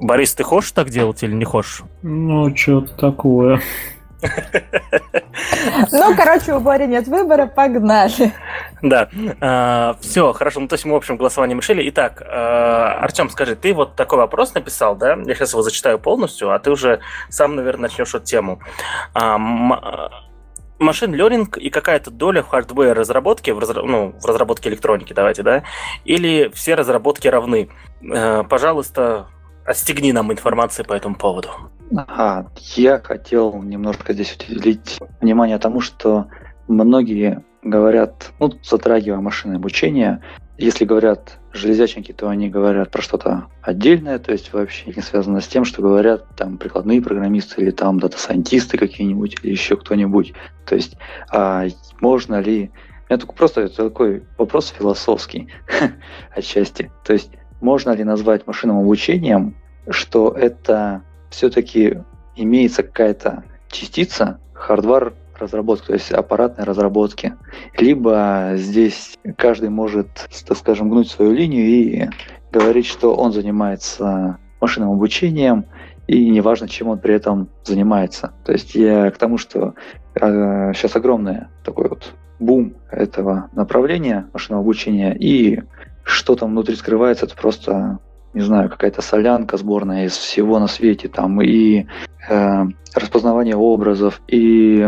Борис, 0.01 0.35
ты 0.35 0.43
хочешь 0.43 0.73
так 0.73 0.89
делать 0.89 1.23
или 1.23 1.35
не 1.35 1.45
хочешь? 1.45 1.83
Ну, 2.01 2.57
что-то 2.57 2.95
такое. 2.97 3.61
Ну, 5.91 6.17
короче, 6.17 6.55
у 6.55 6.61
Бори 6.61 6.87
нет 6.87 7.07
выбора, 7.09 7.47
погнали. 7.47 8.33
Да, 8.83 9.09
а, 9.41 9.97
все, 10.01 10.33
хорошо, 10.33 10.61
ну 10.61 10.69
то 10.69 10.75
есть 10.75 10.85
мы, 10.85 10.93
в 10.93 10.97
общем, 10.97 11.17
голосованием 11.17 11.61
решили. 11.61 11.89
Итак, 11.89 12.23
а, 12.27 12.99
Артем, 13.01 13.31
скажи, 13.31 13.57
ты 13.57 13.73
вот 13.73 13.97
такой 13.97 14.19
вопрос 14.19 14.55
написал, 14.55 14.97
да? 14.97 15.17
Я 15.25 15.35
сейчас 15.35 15.53
его 15.53 15.63
зачитаю 15.63 15.99
полностью, 15.99 16.53
а 16.53 16.59
ты 16.59 16.71
уже 16.71 17.01
сам, 17.29 17.57
наверное, 17.57 17.89
начнешь 17.89 18.15
эту 18.15 18.25
тему. 18.25 18.61
А, 19.15 19.39
machine 20.79 21.15
learning 21.15 21.59
и 21.59 21.71
какая-то 21.71 22.11
доля 22.11 22.43
в 22.43 22.49
hardware 22.49 22.95
разработки, 22.95 23.51
в, 23.51 23.59
разра... 23.59 23.83
ну, 23.83 24.15
в 24.21 24.27
разработке 24.27 24.69
электроники, 24.69 25.13
давайте, 25.13 25.43
да? 25.43 25.63
Или 26.05 26.51
все 26.55 26.75
разработки 26.75 27.29
равны? 27.29 27.71
Пожалуйста, 28.49 29.29
Остегни 29.65 30.13
нам 30.13 30.31
информации 30.31 30.83
по 30.83 30.93
этому 30.93 31.15
поводу. 31.15 31.49
Ага, 31.95 32.51
я 32.77 32.99
хотел 32.99 33.63
немножко 33.63 34.13
здесь 34.13 34.37
уделить 34.37 34.99
внимание 35.21 35.59
тому, 35.59 35.81
что 35.81 36.29
многие 36.67 37.45
говорят, 37.63 38.33
ну, 38.39 38.53
затрагивая 38.63 39.21
машинное 39.21 39.57
обучение, 39.57 40.21
если 40.57 40.85
говорят 40.85 41.39
железячники, 41.53 42.13
то 42.13 42.29
они 42.29 42.49
говорят 42.49 42.91
про 42.91 43.03
что-то 43.03 43.47
отдельное, 43.61 44.19
то 44.19 44.31
есть 44.33 44.53
вообще 44.53 44.93
не 44.95 45.03
связано 45.03 45.41
с 45.41 45.49
тем, 45.49 45.65
что 45.65 45.83
говорят 45.83 46.27
там 46.37 46.59
прикладные 46.59 47.03
программисты 47.03 47.61
или 47.61 47.71
там 47.71 47.99
дата-сайентисты 47.99 48.79
какие-нибудь 48.79 49.37
или 49.43 49.51
еще 49.51 49.77
кто-нибудь. 49.77 50.33
То 50.65 50.77
есть 50.77 50.97
а 51.31 51.67
можно 52.01 52.41
ли... 52.41 52.71
Это 53.09 53.27
только 53.27 53.35
просто 53.35 53.69
такой 53.69 54.25
вопрос 54.39 54.69
философский 54.69 55.49
отчасти. 56.35 56.91
То 57.05 57.13
есть 57.13 57.31
можно 57.61 57.91
ли 57.91 58.05
назвать 58.05 58.47
машинным 58.47 58.79
обучением, 58.79 59.57
что 59.89 60.31
это 60.31 61.03
все-таки 61.35 61.99
имеется 62.37 62.83
какая-то 62.83 63.45
частица, 63.69 64.39
хардвар 64.53 65.15
разработки, 65.39 65.89
то 65.89 65.93
есть 65.95 66.13
аппаратной 66.13 66.65
разработки. 66.65 67.35
Либо 67.77 68.53
здесь 68.55 69.19
каждый 69.37 69.69
может, 69.69 70.09
так 70.47 70.57
скажем, 70.57 70.91
гнуть 70.91 71.11
свою 71.11 71.33
линию 71.33 71.67
и 71.67 72.09
говорить, 72.53 72.87
что 72.87 73.15
он 73.15 73.33
занимается 73.33 74.39
машинным 74.61 74.93
обучением, 74.93 75.67
и 76.07 76.29
неважно, 76.31 76.69
чем 76.69 76.89
он 76.89 76.99
при 76.99 77.15
этом 77.15 77.49
занимается. 77.65 78.33
То 78.45 78.53
есть 78.53 78.75
я 78.75 79.11
к 79.11 79.17
тому, 79.17 79.39
что 79.39 79.75
э, 80.15 80.73
сейчас 80.75 80.97
огромный 80.97 81.47
такой 81.65 81.89
вот 81.89 82.15
бум 82.39 82.75
этого 82.91 83.49
направления 83.53 84.29
машинного 84.33 84.63
обучения, 84.63 85.17
и 85.19 85.63
что 86.05 86.37
там 86.37 86.51
внутри 86.51 86.77
скрывается, 86.77 87.25
это 87.27 87.35
просто 87.35 87.99
не 88.35 88.43
знаю, 88.43 88.69
какая-то 88.69 89.01
солянка 89.01 89.57
сборная 89.57 90.07
из 90.07 90.17
всего 90.17 90.59
на 90.59 90.67
свете, 90.67 91.09
там 91.09 91.41
и 91.41 91.87
э, 92.29 92.65
распознавание 92.95 93.57
образов, 93.57 94.21
и 94.29 94.87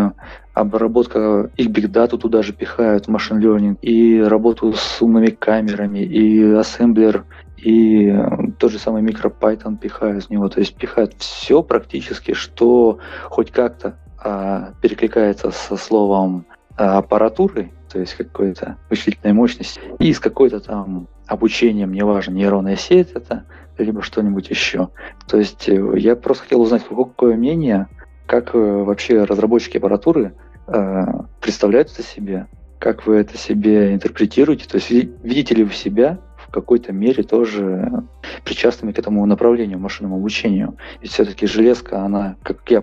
обработка, 0.52 1.51
их 1.56 1.68
бигдату 1.68 2.18
туда 2.18 2.43
же 2.43 2.52
пихают, 2.52 3.09
машин 3.09 3.39
learning, 3.39 3.78
и 3.82 4.20
работу 4.20 4.73
с 4.73 5.01
умными 5.01 5.28
камерами, 5.28 6.01
и 6.01 6.52
ассемблер, 6.52 7.24
и 7.56 8.09
э, 8.09 8.28
тот 8.59 8.73
же 8.73 8.78
самый 8.78 9.02
микропайтон 9.02 9.77
пихают 9.77 10.24
в 10.24 10.31
него, 10.31 10.48
то 10.48 10.60
есть 10.60 10.74
пихают 10.77 11.14
все 11.18 11.62
практически, 11.62 12.35
что 12.35 12.98
хоть 13.24 13.51
как-то 13.51 13.97
а, 14.18 14.73
перекликается 14.81 15.51
со 15.52 15.77
словом 15.77 16.47
а, 16.77 16.98
аппаратуры, 16.98 17.70
то 17.89 18.01
есть 18.01 18.14
какой-то 18.14 18.77
вычислительной 18.90 19.32
мощности, 19.32 19.81
и 19.98 20.12
с 20.12 20.18
какой-то 20.18 20.59
там 20.59 21.06
обучением, 21.27 21.93
неважно, 21.93 22.32
нейронная 22.32 22.77
сеть 22.77 23.11
это, 23.15 23.44
либо 23.78 24.03
что-нибудь 24.03 24.48
еще. 24.51 24.89
То 25.27 25.39
есть 25.39 25.69
э, 25.69 25.98
я 25.98 26.16
просто 26.16 26.44
хотел 26.44 26.61
узнать, 26.61 26.82
какое 26.89 27.36
мнение, 27.36 27.89
как 28.27 28.55
э, 28.55 28.59
вообще 28.59 29.24
разработчики 29.24 29.77
аппаратуры 29.77 30.35
э, 30.66 31.05
представляют 31.40 31.90
это 31.93 32.03
себе, 32.03 32.47
как 32.78 33.07
вы 33.07 33.16
это 33.16 33.36
себе 33.36 33.94
интерпретируете, 33.94 34.69
то 34.69 34.77
есть 34.77 34.90
видите 34.90 35.55
ли 35.55 35.65
вы 35.65 35.73
себя 35.73 36.19
в 36.36 36.51
какой-то 36.51 36.93
мере 36.93 37.23
тоже 37.23 38.05
причастными 38.44 38.93
к 38.93 38.98
этому 38.98 39.27
направлению 39.27 39.78
машинному 39.78 40.16
обучению. 40.16 40.77
Ведь 41.01 41.11
все-таки 41.11 41.47
железка, 41.47 42.03
она, 42.03 42.36
как 42.43 42.59
я, 42.70 42.82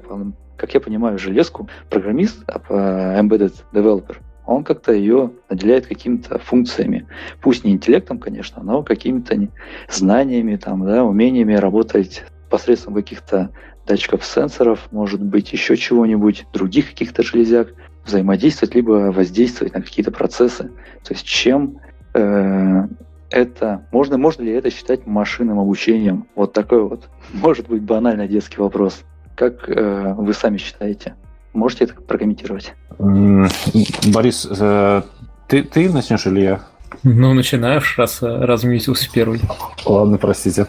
как 0.57 0.73
я 0.73 0.81
понимаю 0.81 1.17
железку, 1.17 1.69
программист, 1.89 2.43
а, 2.47 3.19
embedded 3.19 3.53
developer– 3.71 4.17
он 4.45 4.63
как-то 4.63 4.91
ее 4.93 5.31
наделяет 5.49 5.87
какими-то 5.87 6.39
функциями. 6.39 7.07
Пусть 7.41 7.63
не 7.63 7.71
интеллектом, 7.71 8.19
конечно, 8.19 8.61
но 8.63 8.83
какими-то 8.83 9.47
знаниями, 9.89 10.55
там, 10.55 10.85
да, 10.85 11.03
умениями 11.03 11.53
работать 11.53 12.23
посредством 12.49 12.93
каких-то 12.93 13.51
датчиков, 13.85 14.25
сенсоров, 14.25 14.87
может 14.91 15.23
быть, 15.23 15.51
еще 15.53 15.75
чего-нибудь, 15.75 16.45
других 16.53 16.89
каких-то 16.89 17.23
железяк, 17.23 17.69
взаимодействовать, 18.05 18.75
либо 18.75 19.11
воздействовать 19.11 19.73
на 19.73 19.81
какие-то 19.81 20.11
процессы. 20.11 20.71
То 21.03 21.13
есть 21.13 21.25
чем 21.25 21.79
э, 22.13 22.87
это, 23.29 23.87
можно, 23.91 24.17
можно 24.17 24.43
ли 24.43 24.51
это 24.51 24.69
считать 24.69 25.05
машинным 25.05 25.59
обучением? 25.59 26.27
Вот 26.35 26.53
такой 26.53 26.83
вот, 26.83 27.09
может 27.33 27.67
быть, 27.67 27.81
банальный 27.81 28.27
детский 28.27 28.61
вопрос. 28.61 29.03
Как 29.35 29.67
э, 29.67 30.13
вы 30.15 30.33
сами 30.33 30.57
считаете? 30.57 31.15
Можете 31.53 31.85
это 31.85 31.95
прокомментировать? 31.95 32.73
Борис, 32.99 34.47
э, 34.49 35.01
ты, 35.47 35.63
ты 35.63 35.89
начнешь 35.91 36.25
или 36.25 36.41
я? 36.41 36.61
Ну, 37.03 37.33
начинаешь, 37.33 37.97
раз 37.97 38.19
разместился 38.21 39.09
первый. 39.11 39.41
Ладно, 39.85 40.17
простите. 40.17 40.67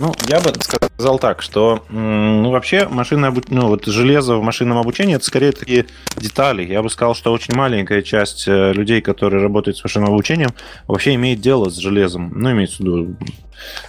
Ну, 0.00 0.14
я 0.28 0.40
бы 0.40 0.52
сказал 0.60 1.18
так, 1.18 1.42
что 1.42 1.84
ну, 1.88 2.50
вообще 2.50 2.86
машинное 2.88 3.30
обу... 3.30 3.42
ну, 3.48 3.68
вот 3.68 3.86
железо 3.86 4.36
в 4.36 4.42
машинном 4.42 4.78
обучении 4.78 5.16
это 5.16 5.24
скорее 5.24 5.52
такие 5.52 5.86
детали. 6.16 6.64
Я 6.64 6.82
бы 6.82 6.90
сказал, 6.90 7.14
что 7.14 7.32
очень 7.32 7.54
маленькая 7.54 8.02
часть 8.02 8.46
э, 8.46 8.72
людей, 8.72 9.00
которые 9.00 9.42
работают 9.42 9.76
с 9.76 9.82
машинным 9.82 10.10
обучением, 10.10 10.50
вообще 10.86 11.14
имеет 11.14 11.40
дело 11.40 11.68
с 11.68 11.76
железом. 11.76 12.32
Ну, 12.34 12.52
имеется 12.52 12.76
в 12.76 12.80
виду 12.80 13.16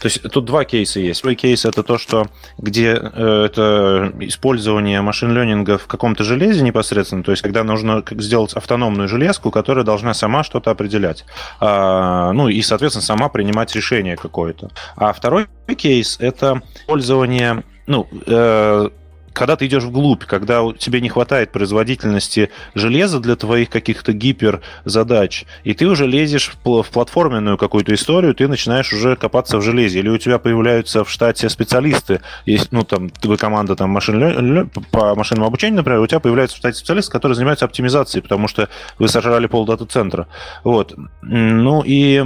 то 0.02 0.08
есть 0.08 0.22
тут 0.32 0.46
два 0.46 0.66
кейса 0.66 1.00
есть. 1.00 1.22
Первый 1.22 1.36
кейс 1.36 1.66
это 1.66 1.84
то, 1.84 1.98
что 1.98 2.28
где 2.58 3.00
э, 3.00 3.46
это 3.46 4.12
использование 4.20 5.02
машин 5.02 5.34
ленинга 5.34 5.78
в 5.78 5.88
каком-то 5.88 6.24
железе 6.24 6.62
непосредственно, 6.62 7.24
то 7.24 7.32
есть 7.32 7.44
когда 7.44 7.64
нужно 7.64 8.04
сделать 8.12 8.54
автономную 8.54 9.08
железку, 9.08 9.52
которая 9.52 9.86
должна 9.86 10.14
сама 10.14 10.44
что-то 10.44 10.72
определять. 10.72 11.26
А, 11.60 12.32
ну 12.34 12.48
и, 12.48 12.62
соответственно, 12.62 13.04
сама 13.04 13.30
принимать 13.30 13.76
решение 13.76 14.16
какое-то. 14.16 14.70
А 14.96 15.14
второй 15.14 15.48
кейс 15.78 15.99
это 16.20 16.62
использование 16.76 17.64
ну, 17.88 18.08
э, 18.28 18.90
когда 19.34 19.56
ты 19.56 19.68
идешь 19.68 19.84
вглубь, 19.84 20.26
когда 20.26 20.62
тебе 20.78 21.02
не 21.02 21.10
хватает 21.10 21.52
производительности 21.52 22.50
железа 22.76 23.20
для 23.20 23.36
твоих 23.36 23.70
каких-то 23.70 24.12
гиперзадач, 24.12 25.46
и 25.64 25.74
ты 25.74 25.88
уже 25.88 26.08
лезешь 26.08 26.52
в 26.52 26.90
платформенную 26.92 27.58
какую-то 27.58 27.94
историю, 27.94 28.36
ты 28.36 28.48
начинаешь 28.48 28.92
уже 28.92 29.16
копаться 29.16 29.58
в 29.58 29.62
железе, 29.62 30.00
или 30.00 30.10
у 30.10 30.18
тебя 30.18 30.40
появляются 30.40 31.04
в 31.04 31.10
штате 31.10 31.48
специалисты, 31.48 32.22
есть, 32.46 32.72
ну, 32.72 32.84
там, 32.84 33.10
твоя 33.10 33.38
команда 33.38 33.76
там, 33.76 33.90
машин, 33.92 34.70
по 34.92 35.16
машинному 35.16 35.48
обучению, 35.48 35.78
например, 35.78 36.02
у 36.02 36.08
тебя 36.08 36.20
появляются 36.20 36.58
в 36.58 36.60
штате 36.60 36.78
специалисты, 36.78 37.12
которые 37.12 37.36
занимаются 37.36 37.66
оптимизацией, 37.66 38.22
потому 38.22 38.48
что 38.48 38.68
вы 38.98 39.08
сожрали 39.08 39.48
пол 39.48 39.66
дата-центра. 39.66 40.28
Вот. 40.64 40.96
Ну 41.22 41.82
и 41.86 42.26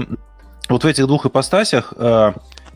вот 0.69 0.83
в 0.83 0.87
этих 0.87 1.05
двух 1.07 1.25
ипостасях 1.25 1.93
э, 1.95 2.33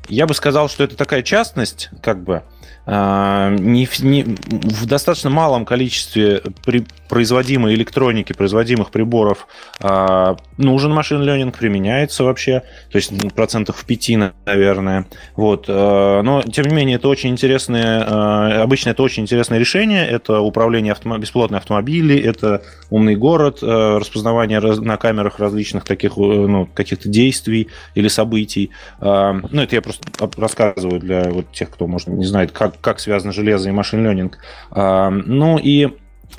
я 0.07 0.25
бы 0.25 0.33
сказал, 0.33 0.69
что 0.69 0.83
это 0.83 0.95
такая 0.95 1.21
частность, 1.21 1.89
как 2.01 2.23
бы, 2.23 2.43
а, 2.85 3.49
не, 3.51 3.87
не, 3.99 4.23
в 4.23 4.85
достаточно 4.85 5.29
малом 5.29 5.65
количестве 5.65 6.41
при, 6.63 6.85
производимой 7.07 7.73
электроники, 7.73 8.33
производимых 8.33 8.91
приборов 8.91 9.47
а, 9.79 10.37
нужен 10.57 10.91
машин 10.93 11.21
ленинг, 11.21 11.57
применяется 11.57 12.23
вообще, 12.23 12.63
то 12.91 12.97
есть 12.97 13.11
ну, 13.11 13.29
процентов 13.29 13.77
в 13.77 13.85
пяти, 13.85 14.17
наверное. 14.45 15.05
Вот. 15.35 15.65
А, 15.67 16.21
но, 16.21 16.41
тем 16.41 16.65
не 16.65 16.75
менее, 16.75 16.95
это 16.97 17.07
очень 17.07 17.29
интересное, 17.29 18.03
а, 18.07 18.63
обычно 18.63 18.91
это 18.91 19.03
очень 19.03 19.23
интересное 19.23 19.59
решение, 19.59 20.05
это 20.07 20.39
управление 20.39 20.91
автом... 20.91 21.19
беспилотной 21.19 21.59
автомобилей, 21.59 22.19
это 22.19 22.63
умный 22.89 23.15
город, 23.15 23.59
а, 23.61 23.99
распознавание 23.99 24.59
раз... 24.59 24.79
на 24.79 24.97
камерах 24.97 25.39
различных 25.39 25.83
таких, 25.83 26.17
ну, 26.17 26.67
каких-то 26.73 27.09
действий 27.09 27.69
или 27.95 28.07
событий. 28.07 28.71
А, 28.99 29.33
ну, 29.33 29.61
это 29.61 29.75
я 29.75 29.81
просто 29.81 30.03
рассказываю 30.37 30.99
для 30.99 31.29
вот 31.29 31.51
тех, 31.51 31.69
кто, 31.69 31.87
может, 31.87 32.07
не 32.07 32.25
знает, 32.25 32.51
как, 32.51 32.79
как 32.81 32.99
связано 32.99 33.31
железо 33.31 33.69
и 33.69 33.71
машин 33.71 34.03
ленинг. 34.03 34.37
Ну 34.73 35.57
и 35.57 35.89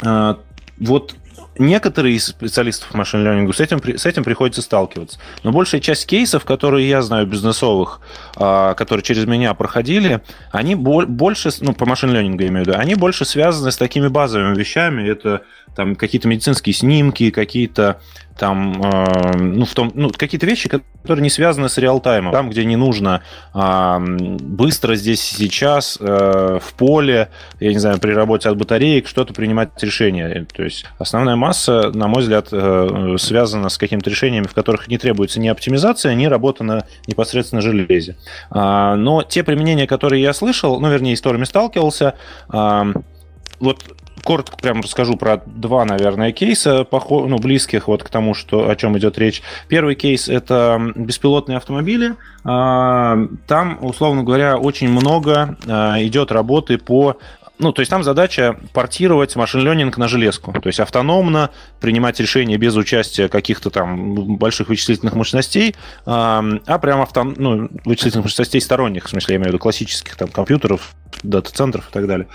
а, 0.04 0.38
вот 0.80 1.14
некоторые 1.58 2.16
из 2.16 2.26
специалистов 2.26 2.94
машин 2.94 3.24
ленингу 3.24 3.52
с 3.52 3.60
этим, 3.60 3.80
с 3.82 4.06
этим 4.06 4.24
приходится 4.24 4.62
сталкиваться. 4.62 5.18
Но 5.42 5.52
большая 5.52 5.80
часть 5.80 6.06
кейсов, 6.06 6.44
которые 6.44 6.88
я 6.88 7.02
знаю 7.02 7.26
бизнесовых, 7.26 8.00
которые 8.38 9.02
через 9.02 9.26
меня 9.26 9.52
проходили, 9.54 10.20
они 10.52 10.74
больше, 10.74 11.50
ну, 11.60 11.72
по 11.72 11.86
машин 11.86 12.12
ленингу 12.12 12.42
я 12.42 12.48
имею 12.48 12.64
в 12.64 12.68
виду, 12.68 12.78
они 12.78 12.94
больше 12.94 13.24
связаны 13.24 13.72
с 13.72 13.76
такими 13.76 14.08
базовыми 14.08 14.54
вещами. 14.54 15.08
Это 15.08 15.42
там 15.74 15.96
какие-то 15.96 16.28
медицинские 16.28 16.74
снимки, 16.74 17.30
какие-то 17.30 18.00
там, 18.38 18.80
э, 18.80 19.36
ну, 19.36 19.64
в 19.64 19.74
том, 19.74 19.90
ну, 19.94 20.10
какие-то 20.10 20.46
вещи, 20.46 20.68
которые 20.68 21.22
не 21.22 21.30
связаны 21.30 21.68
с 21.68 21.76
реалтаймом. 21.76 22.32
Там, 22.32 22.50
где 22.50 22.64
не 22.64 22.76
нужно 22.76 23.22
э, 23.52 23.98
быстро 24.00 24.94
здесь 24.94 25.20
сейчас 25.20 25.98
э, 26.00 26.58
в 26.62 26.74
поле, 26.74 27.30
я 27.58 27.72
не 27.72 27.78
знаю, 27.78 27.98
при 27.98 28.12
работе 28.12 28.48
от 28.48 28.56
батареек 28.56 29.08
что-то 29.08 29.34
принимать 29.34 29.70
решения. 29.82 30.46
То 30.54 30.62
есть 30.62 30.86
основная 30.98 31.36
масса, 31.36 31.90
на 31.92 32.06
мой 32.06 32.22
взгляд, 32.22 32.48
э, 32.52 33.16
связана 33.18 33.68
с 33.68 33.76
какими-то 33.76 34.08
решениями, 34.08 34.46
в 34.46 34.54
которых 34.54 34.88
не 34.88 34.98
требуется 34.98 35.40
ни 35.40 35.48
оптимизация, 35.48 36.14
ни 36.14 36.26
работа 36.26 36.62
на 36.62 36.84
непосредственно 37.06 37.60
железе. 37.60 38.16
А, 38.50 38.96
но 38.96 39.22
те 39.22 39.44
применения, 39.44 39.86
которые 39.86 40.22
я 40.22 40.32
слышал, 40.32 40.80
ну, 40.80 40.90
вернее, 40.90 41.16
которыми 41.28 41.44
сталкивался, 41.44 42.14
вот 42.48 43.84
коротко 44.22 44.56
прям 44.56 44.80
расскажу 44.80 45.16
про 45.16 45.42
два, 45.46 45.84
наверное, 45.84 46.32
кейса, 46.32 46.86
ну, 46.90 47.38
близких 47.38 47.88
вот 47.88 48.02
к 48.02 48.08
тому, 48.08 48.34
что, 48.34 48.68
о 48.68 48.76
чем 48.76 48.96
идет 48.98 49.18
речь. 49.18 49.42
Первый 49.68 49.94
кейс– 49.94 50.28
это 50.30 50.92
беспилотные 50.94 51.56
автомобили. 51.56 52.16
А, 52.44 53.18
там, 53.46 53.78
условно 53.80 54.24
говоря, 54.24 54.56
очень 54.56 54.90
много 54.90 55.56
а, 55.66 55.96
идет 56.02 56.32
работы 56.32 56.78
по 56.78 57.16
ну, 57.58 57.72
то 57.72 57.80
есть 57.80 57.90
там 57.90 58.02
задача 58.02 58.58
портировать 58.72 59.34
машин 59.36 59.60
ленинг 59.60 59.96
на 59.96 60.08
железку, 60.08 60.52
то 60.52 60.68
есть 60.68 60.80
автономно 60.80 61.50
принимать 61.80 62.20
решения 62.20 62.56
без 62.56 62.76
участия 62.76 63.28
каких-то 63.28 63.70
там 63.70 64.36
больших 64.36 64.68
вычислительных 64.68 65.14
мощностей, 65.14 65.74
а, 66.06 66.42
прям 66.80 67.00
автом, 67.00 67.34
ну, 67.36 67.68
вычислительных 67.84 68.24
мощностей 68.24 68.60
сторонних, 68.60 69.06
в 69.06 69.08
смысле, 69.10 69.34
я 69.34 69.36
имею 69.36 69.50
в 69.50 69.52
виду 69.54 69.58
классических 69.58 70.16
там 70.16 70.28
компьютеров, 70.28 70.94
дата-центров 71.22 71.88
и 71.90 71.92
так 71.92 72.06
далее. 72.06 72.28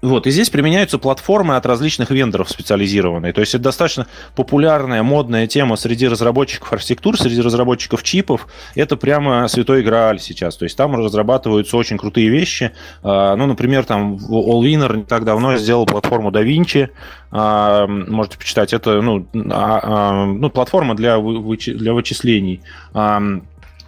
Вот, 0.00 0.26
и 0.26 0.30
здесь 0.30 0.48
применяются 0.48 0.98
платформы 0.98 1.56
от 1.56 1.66
различных 1.66 2.10
вендоров 2.10 2.48
специализированные. 2.48 3.32
То 3.32 3.40
есть 3.40 3.54
это 3.54 3.64
достаточно 3.64 4.06
популярная, 4.36 5.02
модная 5.02 5.46
тема 5.48 5.74
среди 5.76 6.06
разработчиков 6.06 6.72
архитектур, 6.72 7.18
среди 7.18 7.40
разработчиков 7.40 8.02
чипов. 8.04 8.46
Это 8.76 8.96
прямо 8.96 9.48
святой 9.48 9.82
грааль 9.82 10.20
сейчас. 10.20 10.56
То 10.56 10.64
есть 10.64 10.76
там 10.76 10.94
разрабатываются 10.94 11.76
очень 11.76 11.98
крутые 11.98 12.28
вещи. 12.28 12.72
А, 13.02 13.34
ну, 13.34 13.46
например, 13.46 13.84
там 13.84 14.16
Allwinner 14.16 14.96
не 14.98 15.04
так 15.04 15.24
давно 15.24 15.56
сделал 15.56 15.84
платформу 15.84 16.30
DaVinci. 16.30 16.90
А, 17.32 17.86
можете 17.88 18.38
почитать. 18.38 18.72
Это 18.72 19.02
ну, 19.02 19.26
а, 19.50 20.26
ну, 20.26 20.48
платформа 20.50 20.94
для, 20.94 21.18
для 21.18 21.92
вычислений 21.92 22.62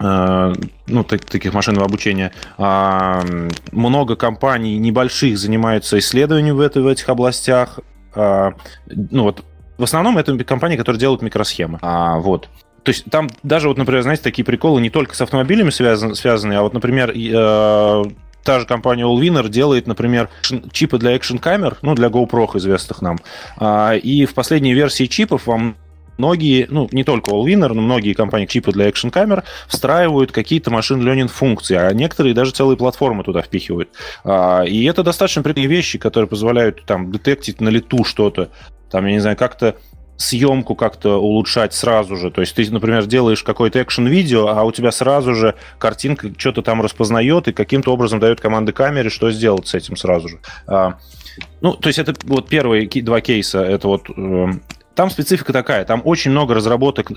Э, 0.01 0.53
ну, 0.87 1.03
таких 1.03 1.53
машинного 1.53 1.85
обучения. 1.85 2.31
А, 2.57 3.23
много 3.71 4.15
компаний 4.15 4.77
небольших 4.77 5.37
занимаются 5.37 5.99
исследованием 5.99 6.55
в, 6.55 6.59
этой, 6.59 6.81
в 6.81 6.87
этих 6.87 7.07
областях. 7.07 7.79
А, 8.13 8.53
ну, 8.87 9.23
вот, 9.23 9.43
в 9.77 9.83
основном 9.83 10.17
это 10.17 10.37
компании, 10.43 10.75
которые 10.75 10.99
делают 10.99 11.21
микросхемы. 11.21 11.79
А, 11.81 12.17
вот. 12.17 12.49
То 12.83 12.89
есть 12.89 13.05
там 13.05 13.29
даже, 13.43 13.67
вот, 13.67 13.77
например, 13.77 14.01
знаете, 14.01 14.23
такие 14.23 14.43
приколы 14.43 14.81
не 14.81 14.89
только 14.89 15.15
с 15.15 15.21
автомобилями 15.21 15.69
связаны, 15.69 16.15
связаны 16.15 16.53
а 16.53 16.63
вот, 16.63 16.73
например, 16.73 17.11
э, 17.15 18.03
та 18.43 18.59
же 18.59 18.65
компания 18.65 19.03
Allwinner 19.03 19.47
делает, 19.49 19.85
например, 19.85 20.29
чипы 20.71 20.97
для 20.97 21.11
экшн-камер, 21.11 21.77
ну, 21.83 21.93
для 21.93 22.07
GoPro 22.07 22.57
известных 22.57 23.03
нам. 23.03 23.19
И 24.01 24.25
в 24.25 24.33
последней 24.33 24.73
версии 24.73 25.05
чипов 25.05 25.45
вам 25.45 25.75
многие, 26.17 26.67
ну, 26.69 26.89
не 26.91 27.03
только 27.03 27.31
Allwinner, 27.31 27.73
но 27.73 27.81
многие 27.81 28.13
компании 28.13 28.45
чипы 28.45 28.71
для 28.71 28.87
экшн-камер 28.87 29.43
встраивают 29.67 30.31
какие-то 30.31 30.71
машин 30.71 31.07
learning 31.07 31.27
функции, 31.27 31.75
а 31.75 31.91
некоторые 31.93 32.33
даже 32.33 32.51
целые 32.51 32.77
платформы 32.77 33.23
туда 33.23 33.41
впихивают. 33.41 33.89
А, 34.23 34.63
и 34.63 34.83
это 34.85 35.03
достаточно 35.03 35.43
прикольные 35.43 35.67
вещи, 35.67 35.97
которые 35.97 36.27
позволяют 36.27 36.83
там 36.85 37.11
детектить 37.11 37.61
на 37.61 37.69
лету 37.69 38.03
что-то, 38.03 38.49
там, 38.89 39.05
я 39.05 39.13
не 39.13 39.19
знаю, 39.19 39.37
как-то 39.37 39.75
съемку 40.17 40.75
как-то 40.75 41.17
улучшать 41.17 41.73
сразу 41.73 42.15
же. 42.15 42.29
То 42.31 42.41
есть 42.41 42.55
ты, 42.55 42.69
например, 42.71 43.05
делаешь 43.05 43.43
какое-то 43.43 43.81
экшен-видео, 43.81 44.47
а 44.47 44.63
у 44.63 44.71
тебя 44.71 44.91
сразу 44.91 45.33
же 45.33 45.55
картинка 45.79 46.31
что-то 46.37 46.61
там 46.61 46.81
распознает 46.81 47.47
и 47.47 47.53
каким-то 47.53 47.91
образом 47.91 48.19
дает 48.19 48.39
команды 48.39 48.71
камере, 48.71 49.09
что 49.09 49.31
сделать 49.31 49.67
с 49.67 49.73
этим 49.73 49.95
сразу 49.95 50.29
же. 50.29 50.39
А, 50.67 50.99
ну, 51.61 51.73
то 51.73 51.87
есть 51.87 51.99
это 51.99 52.13
вот 52.23 52.49
первые 52.49 52.87
два 53.01 53.21
кейса. 53.21 53.61
Это 53.61 53.87
вот 53.87 54.09
эм, 54.15 54.61
там 54.95 55.09
специфика 55.09 55.53
такая, 55.53 55.85
там 55.85 56.01
очень 56.03 56.31
много 56.31 56.53
разработок 56.53 57.11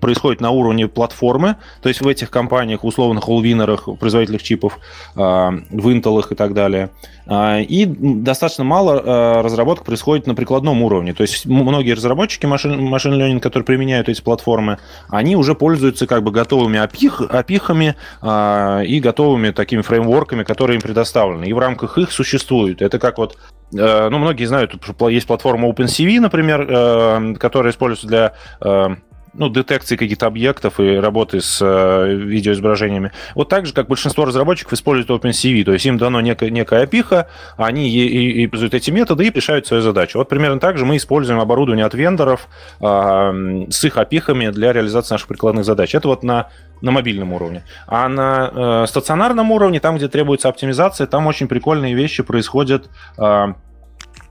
происходит 0.00 0.40
на 0.40 0.50
уровне 0.50 0.88
платформы, 0.88 1.56
то 1.82 1.88
есть 1.88 2.00
в 2.00 2.08
этих 2.08 2.30
компаниях, 2.30 2.84
условных 2.84 3.28
Allwinner, 3.28 3.96
производителях 3.96 4.42
чипов, 4.42 4.78
а, 5.14 5.50
в 5.70 5.88
Intel 5.88 6.22
и 6.30 6.34
так 6.34 6.54
далее. 6.54 6.90
А, 7.26 7.60
и 7.60 7.84
достаточно 7.84 8.64
мало 8.64 9.02
а, 9.04 9.42
разработок 9.42 9.84
происходит 9.84 10.26
на 10.26 10.34
прикладном 10.34 10.82
уровне. 10.82 11.12
То 11.12 11.22
есть 11.22 11.44
многие 11.46 11.92
разработчики 11.92 12.46
машин, 12.46 12.82
машин 12.82 13.12
learning, 13.12 13.40
которые 13.40 13.64
применяют 13.64 14.08
эти 14.08 14.22
платформы, 14.22 14.78
они 15.08 15.36
уже 15.36 15.54
пользуются 15.54 16.06
как 16.06 16.22
бы 16.22 16.30
готовыми 16.30 16.78
опих, 16.78 17.20
опихами 17.20 17.94
и 18.22 19.00
готовыми 19.00 19.50
такими 19.50 19.82
фреймворками, 19.82 20.44
которые 20.44 20.76
им 20.76 20.80
предоставлены. 20.80 21.44
И 21.44 21.52
в 21.52 21.58
рамках 21.58 21.98
их 21.98 22.12
существуют. 22.12 22.82
Это 22.82 22.98
как 22.98 23.18
вот 23.18 23.36
ну, 23.72 24.18
многие 24.18 24.44
знают, 24.46 24.74
есть 25.10 25.26
платформа 25.26 25.68
OpenCV, 25.68 26.20
например, 26.20 26.66
э, 26.68 27.34
которая 27.34 27.72
используется 27.72 28.06
для 28.06 28.32
э, 28.60 28.96
ну, 29.34 29.48
детекции 29.48 29.96
каких-то 29.96 30.26
объектов 30.26 30.78
и 30.80 30.96
работы 30.96 31.40
с 31.40 31.58
э, 31.60 32.14
видеоизображениями. 32.14 33.12
Вот 33.34 33.48
так 33.48 33.66
же, 33.66 33.72
как 33.72 33.88
большинство 33.88 34.24
разработчиков 34.24 34.74
используют 34.74 35.10
OpenCV, 35.10 35.64
то 35.64 35.72
есть 35.72 35.86
им 35.86 35.98
дано 35.98 36.20
некая, 36.20 36.50
некая 36.50 36.82
опиха, 36.82 37.28
они 37.56 37.88
и, 37.88 38.42
и, 38.42 38.46
используют 38.46 38.74
эти 38.74 38.90
методы 38.90 39.26
и 39.26 39.30
решают 39.30 39.66
свою 39.66 39.82
задачу. 39.82 40.18
Вот 40.18 40.28
примерно 40.28 40.60
так 40.60 40.78
же 40.78 40.84
мы 40.84 40.96
используем 40.96 41.40
оборудование 41.40 41.86
от 41.86 41.94
вендоров 41.94 42.48
э, 42.80 43.66
с 43.70 43.84
их 43.84 43.96
опихами 43.96 44.50
для 44.50 44.72
реализации 44.72 45.14
наших 45.14 45.28
прикладных 45.28 45.64
задач. 45.64 45.94
Это 45.94 46.08
вот 46.08 46.22
на 46.22 46.48
на 46.80 46.92
мобильном 46.92 47.32
уровне. 47.32 47.64
А 47.88 48.08
на 48.08 48.50
э, 48.54 48.86
стационарном 48.86 49.50
уровне, 49.50 49.80
там, 49.80 49.96
где 49.96 50.06
требуется 50.06 50.48
оптимизация, 50.48 51.08
там 51.08 51.26
очень 51.26 51.48
прикольные 51.48 51.94
вещи 51.94 52.22
происходят. 52.22 52.88
Э, 53.18 53.54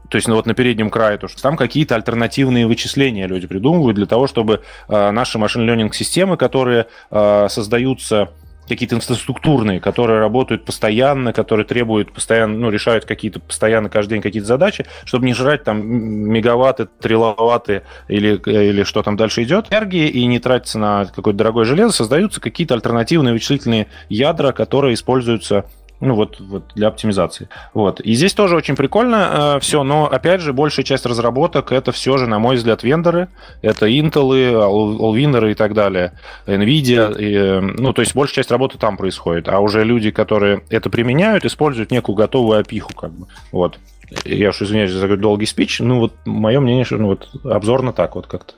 то 0.10 0.16
есть 0.16 0.28
ну, 0.28 0.36
вот 0.36 0.46
на 0.46 0.54
переднем 0.54 0.90
крае, 0.90 1.18
то 1.18 1.28
что 1.28 1.42
там 1.42 1.58
какие-то 1.58 1.96
альтернативные 1.96 2.68
вычисления 2.68 3.28
люди 3.28 3.48
придумывают 3.48 3.96
для 3.96 4.06
того, 4.06 4.28
чтобы 4.28 4.62
э, 4.88 5.12
наши 5.12 5.38
машин-ленинг 5.38 5.94
системы, 5.94 6.38
которые 6.38 6.88
э, 7.12 7.48
создаются 7.50 8.30
какие-то 8.68 8.96
инфраструктурные, 8.96 9.80
которые 9.80 10.20
работают 10.20 10.66
постоянно, 10.66 11.34
которые 11.34 11.66
требуют 11.66 12.12
постоянно, 12.12 12.58
ну, 12.58 12.70
решают 12.70 13.06
какие-то 13.06 13.40
постоянно 13.40 13.90
каждый 13.90 14.16
день 14.16 14.22
какие-то 14.22 14.48
задачи, 14.48 14.86
чтобы 15.06 15.26
не 15.26 15.34
жрать 15.34 15.64
там 15.64 15.86
мегаватты, 15.86 16.88
триловатты 17.00 17.84
или, 18.08 18.36
или 18.46 18.84
что 18.84 19.04
там 19.04 19.16
дальше 19.16 19.44
идет, 19.44 19.68
энергии 19.72 20.08
и 20.08 20.26
не 20.26 20.40
тратиться 20.40 20.80
на 20.80 21.06
какое-то 21.06 21.38
дорогое 21.38 21.66
железо, 21.66 21.94
создаются 21.94 22.42
какие-то 22.42 22.74
альтернативные 22.74 23.34
вычислительные 23.34 23.88
ядра, 24.10 24.52
которые 24.52 24.94
используются 24.94 25.66
ну 26.00 26.16
вот, 26.16 26.40
вот 26.40 26.72
для 26.76 26.88
оптимизации. 26.88 27.50
Вот. 27.74 28.00
И 28.02 28.14
здесь 28.14 28.34
тоже 28.34 28.56
очень 28.56 28.76
прикольно 28.76 29.56
э, 29.56 29.60
все, 29.60 29.84
но 29.84 30.06
опять 30.06 30.42
же 30.42 30.54
большая 30.54 30.86
часть 30.86 31.06
разработок 31.06 31.72
это 31.72 31.92
все 31.92 32.18
же, 32.18 32.28
на 32.28 32.40
мой 32.40 32.58
взгляд, 32.58 32.84
вендоры. 32.84 33.30
Это 33.62 33.88
Intel, 33.88 34.54
Allwinner 34.54 35.52
и 35.52 35.56
так 35.56 35.74
далее, 35.74 36.14
Nvidia. 36.46 37.18
И, 37.18 37.34
э, 37.34 37.60
ну, 37.60 37.94
то 37.94 38.02
есть 38.02 38.16
большая 38.16 38.36
часть 38.36 38.52
работы 38.52 38.78
там 38.78 38.98
происходит. 38.98 39.50
А 39.50 39.60
уже 39.60 39.84
люди, 39.84 40.12
которые 40.12 40.64
это 40.70 40.90
применяют, 40.90 41.46
используют 41.46 41.92
некую 41.92 42.16
готовую 42.16 42.60
опиху. 42.60 42.94
Как 42.94 43.12
бы. 43.12 43.28
Вот. 43.52 43.80
Я 44.24 44.50
уж 44.50 44.62
извиняюсь 44.62 44.92
за 44.92 45.02
такой 45.02 45.18
долгий 45.18 45.46
спич. 45.46 45.80
Ну 45.80 46.00
вот 46.00 46.14
мое 46.26 46.60
мнение, 46.60 46.86
что 46.86 46.98
ну, 46.98 47.08
вот, 47.08 47.30
обзорно 47.44 47.92
так 47.92 48.16
вот 48.16 48.28
как-то. 48.28 48.54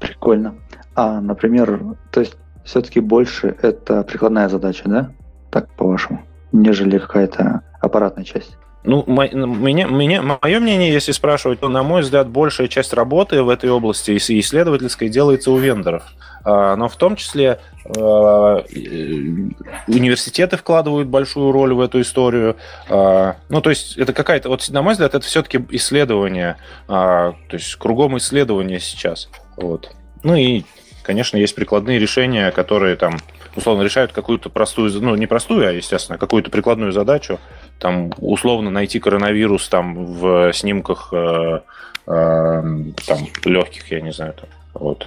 Прикольно. 0.00 0.54
А, 0.94 1.20
например, 1.20 1.80
то 2.10 2.20
есть 2.20 2.36
все-таки 2.64 3.00
больше 3.00 3.56
это 3.62 4.02
прикладная 4.02 4.48
задача, 4.48 4.82
да? 4.86 5.10
Нежели 6.52 6.98
какая-то 6.98 7.62
аппаратная 7.80 8.24
часть. 8.24 8.56
Ну, 8.84 9.04
меня, 9.06 9.86
меня, 9.86 10.22
мое 10.22 10.60
мнение, 10.60 10.92
если 10.92 11.12
спрашивать, 11.12 11.60
то, 11.60 11.68
на 11.68 11.82
мой 11.82 12.02
взгляд, 12.02 12.28
большая 12.28 12.68
часть 12.68 12.94
работы 12.94 13.42
в 13.42 13.48
этой 13.48 13.70
области 13.70 14.16
исследовательской 14.16 15.08
делается 15.08 15.50
у 15.50 15.58
вендоров. 15.58 16.04
А, 16.44 16.76
но 16.76 16.88
в 16.88 16.96
том 16.96 17.16
числе 17.16 17.60
а, 17.84 18.64
университеты 19.86 20.56
вкладывают 20.56 21.08
большую 21.08 21.52
роль 21.52 21.74
в 21.74 21.80
эту 21.80 22.00
историю. 22.00 22.56
А, 22.88 23.36
ну, 23.48 23.60
то 23.60 23.70
есть 23.70 23.98
это 23.98 24.12
какая-то, 24.12 24.48
вот 24.48 24.66
на 24.70 24.80
мой 24.80 24.92
взгляд, 24.92 25.14
это 25.14 25.26
все-таки 25.26 25.62
исследование, 25.70 26.56
то 26.86 27.34
есть 27.50 27.74
кругом 27.76 28.16
исследования 28.16 28.80
сейчас. 28.80 29.28
Вот. 29.56 29.90
Ну 30.22 30.34
и, 30.34 30.62
конечно, 31.02 31.36
есть 31.36 31.54
прикладные 31.54 31.98
решения, 31.98 32.50
которые 32.52 32.96
там 32.96 33.18
условно 33.56 33.82
решают 33.82 34.12
какую-то 34.12 34.50
простую, 34.50 34.90
ну 35.00 35.14
не 35.14 35.26
простую, 35.26 35.68
а 35.68 35.72
естественно 35.72 36.18
какую-то 36.18 36.50
прикладную 36.50 36.92
задачу, 36.92 37.38
там 37.78 38.12
условно 38.18 38.70
найти 38.70 38.98
коронавирус 39.00 39.68
там 39.68 40.06
в 40.06 40.52
снимках 40.52 41.10
э, 41.12 41.60
э, 42.06 42.62
там 43.06 43.18
легких, 43.44 43.90
я 43.90 44.00
не 44.00 44.12
знаю, 44.12 44.34
там, 44.34 44.48
вот. 44.74 45.06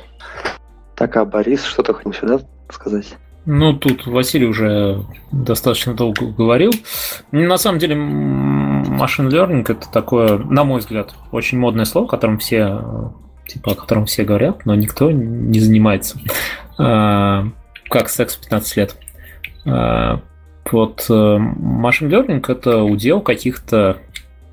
Так, 0.96 1.18
а 1.18 1.26
Борис 1.26 1.64
что-то 1.64 1.94
хотел 1.94 2.14
сюда 2.14 2.40
сказать? 2.70 3.16
Ну, 3.46 3.74
тут 3.74 4.06
Василий 4.06 4.46
уже 4.46 5.04
достаточно 5.32 5.96
долго 5.96 6.28
говорил. 6.28 6.72
На 7.32 7.58
самом 7.58 7.80
деле, 7.80 7.96
машин 7.96 9.30
learning 9.30 9.64
это 9.68 9.92
такое, 9.92 10.38
на 10.38 10.64
мой 10.64 10.80
взгляд, 10.80 11.16
очень 11.32 11.58
модное 11.58 11.86
слово, 11.86 12.06
которым 12.06 12.38
все, 12.38 12.82
типа, 13.48 13.72
о 13.72 13.76
котором 13.76 14.06
все 14.06 14.24
говорят, 14.24 14.66
но 14.66 14.76
никто 14.76 15.12
не 15.12 15.60
занимается. 15.60 16.20
Как 17.92 18.10
секс 18.10 18.38
в 18.38 18.42
15 18.42 18.78
лет. 18.78 18.96
А, 19.66 20.22
вот 20.72 21.06
машин 21.10 22.08
э, 22.08 22.16
learning 22.16 22.44
это 22.48 22.84
удел 22.84 23.20
каких-то 23.22 23.98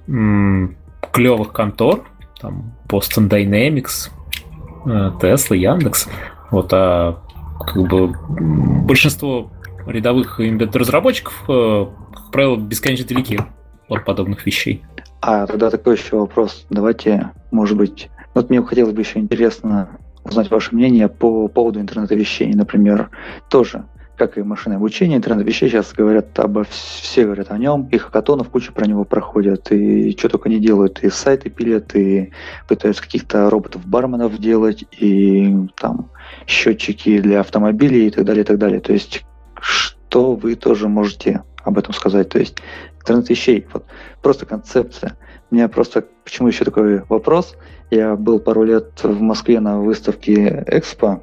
клевых 0.06 1.52
контор, 1.52 2.04
там 2.40 2.74
Boston 2.88 3.28
Dynamics, 3.28 4.10
э, 4.86 5.12
Tesla, 5.20 5.56
Яндекс. 5.56 6.08
Вот, 6.50 6.72
а 6.72 7.22
как 7.60 7.88
бы 7.88 8.12
большинство 8.84 9.52
рядовых 9.86 10.40
имбед-разработчиков, 10.40 11.44
э, 11.48 11.86
как 12.14 12.30
правило, 12.32 12.56
бесконечно 12.56 13.06
далеки 13.06 13.38
от 13.88 14.04
подобных 14.04 14.46
вещей. 14.46 14.82
А 15.20 15.46
тогда 15.46 15.70
такой 15.70 15.96
еще 15.96 16.16
вопрос. 16.16 16.66
Давайте, 16.70 17.30
может 17.52 17.76
быть, 17.76 18.08
вот 18.34 18.50
мне 18.50 18.62
хотелось 18.62 18.94
бы 18.94 19.02
еще 19.02 19.20
интересно 19.20 19.90
узнать 20.28 20.50
ваше 20.50 20.74
мнение 20.74 21.08
по 21.08 21.48
поводу 21.48 21.80
интернета 21.80 22.14
вещей, 22.14 22.52
например, 22.54 23.10
тоже. 23.48 23.84
как 24.18 24.36
и 24.36 24.42
машинное 24.42 24.78
обучение, 24.78 25.16
интернет 25.16 25.46
вещей 25.46 25.70
сейчас 25.70 25.92
говорят 25.92 26.38
обо 26.40 26.64
все 26.64 27.24
говорят 27.24 27.52
о 27.52 27.58
нем, 27.58 27.88
и 27.92 27.98
хакатонов 27.98 28.48
куча 28.50 28.72
про 28.72 28.86
него 28.86 29.04
проходят, 29.04 29.70
и 29.70 30.10
что 30.18 30.28
только 30.28 30.48
не 30.48 30.58
делают, 30.58 31.02
и 31.04 31.08
сайты 31.08 31.48
пилят, 31.50 31.94
и 31.94 32.32
пытаются 32.66 33.02
каких-то 33.02 33.48
роботов-барменов 33.48 34.36
делать, 34.38 34.84
и 34.90 35.54
там 35.76 36.10
счетчики 36.46 37.20
для 37.20 37.40
автомобилей 37.40 38.08
и 38.08 38.10
так 38.10 38.24
далее, 38.24 38.42
и 38.42 38.46
так 38.46 38.58
далее. 38.58 38.80
То 38.80 38.92
есть, 38.92 39.24
что 39.60 40.34
вы 40.34 40.56
тоже 40.56 40.88
можете 40.88 41.44
об 41.62 41.78
этом 41.78 41.94
сказать? 41.94 42.28
То 42.28 42.40
есть, 42.40 42.58
интернет 43.00 43.28
вещей, 43.30 43.66
вот 43.72 43.86
просто 44.20 44.46
концепция. 44.46 45.16
У 45.50 45.54
меня 45.54 45.68
просто, 45.68 46.04
почему 46.24 46.48
еще 46.48 46.64
такой 46.64 47.04
вопрос? 47.08 47.56
Я 47.90 48.16
был 48.16 48.38
пару 48.38 48.64
лет 48.64 49.02
в 49.02 49.20
Москве 49.20 49.60
на 49.60 49.80
выставке 49.80 50.64
Экспо, 50.66 51.22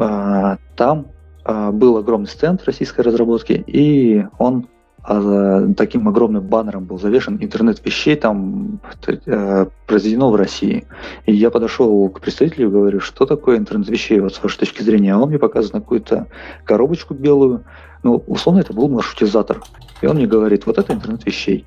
а, 0.00 0.58
там 0.76 1.06
а, 1.44 1.70
был 1.70 1.96
огромный 1.96 2.26
стенд 2.26 2.64
российской 2.64 3.02
разработки, 3.02 3.52
и 3.66 4.26
он 4.38 4.66
а, 5.02 5.68
таким 5.76 6.08
огромным 6.08 6.42
баннером 6.42 6.84
был 6.84 6.98
завешен 6.98 7.36
интернет 7.40 7.84
вещей 7.84 8.16
там 8.16 8.80
э, 9.06 9.66
произведено 9.86 10.30
в 10.30 10.36
России. 10.36 10.86
И 11.26 11.34
я 11.34 11.50
подошел 11.50 12.08
к 12.08 12.20
представителю 12.20 12.68
и 12.68 12.72
говорю, 12.72 13.00
что 13.00 13.26
такое 13.26 13.58
интернет 13.58 13.88
вещей 13.88 14.18
вот 14.20 14.34
с 14.34 14.42
вашей 14.42 14.60
точки 14.60 14.82
зрения. 14.82 15.14
А 15.14 15.18
он 15.18 15.28
мне 15.28 15.38
показывает 15.38 15.84
какую-то 15.84 16.26
коробочку 16.64 17.12
белую, 17.12 17.64
ну, 18.04 18.22
условно, 18.26 18.60
это 18.60 18.72
был 18.72 18.88
маршрутизатор. 18.88 19.62
И 20.02 20.06
он 20.06 20.16
мне 20.16 20.26
говорит, 20.26 20.66
вот 20.66 20.78
это 20.78 20.92
интернет 20.92 21.24
вещей. 21.24 21.64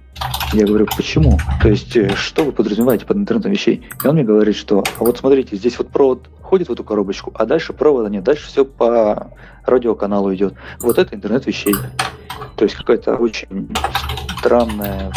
Я 0.54 0.66
говорю, 0.66 0.86
почему? 0.96 1.38
То 1.62 1.70
есть, 1.70 1.98
э, 1.98 2.16
что 2.16 2.44
вы 2.44 2.52
подразумеваете 2.52 3.06
под 3.06 3.18
интернетом 3.18 3.52
вещей? 3.52 3.88
И 4.04 4.08
он 4.08 4.16
мне 4.16 4.24
говорит, 4.24 4.56
что, 4.56 4.84
а 5.00 5.04
вот 5.04 5.18
смотрите, 5.18 5.56
здесь 5.56 5.78
вот 5.80 5.90
провод 5.90 6.30
входит 6.40 6.70
в 6.70 6.72
эту 6.72 6.84
коробочку, 6.84 7.34
а 7.36 7.46
дальше 7.46 7.74
провода 7.74 8.10
нет, 8.10 8.24
дальше 8.24 8.48
все 8.48 8.64
по 8.64 9.32
радиоканалу 9.66 10.34
идет. 10.34 10.54
Вот 10.80 10.98
это 10.98 11.16
интернет 11.16 11.46
вещей. 11.48 11.76
То 12.56 12.64
есть 12.64 12.76
какая-то 12.76 13.16
очень 13.16 13.70
странная 14.40 15.12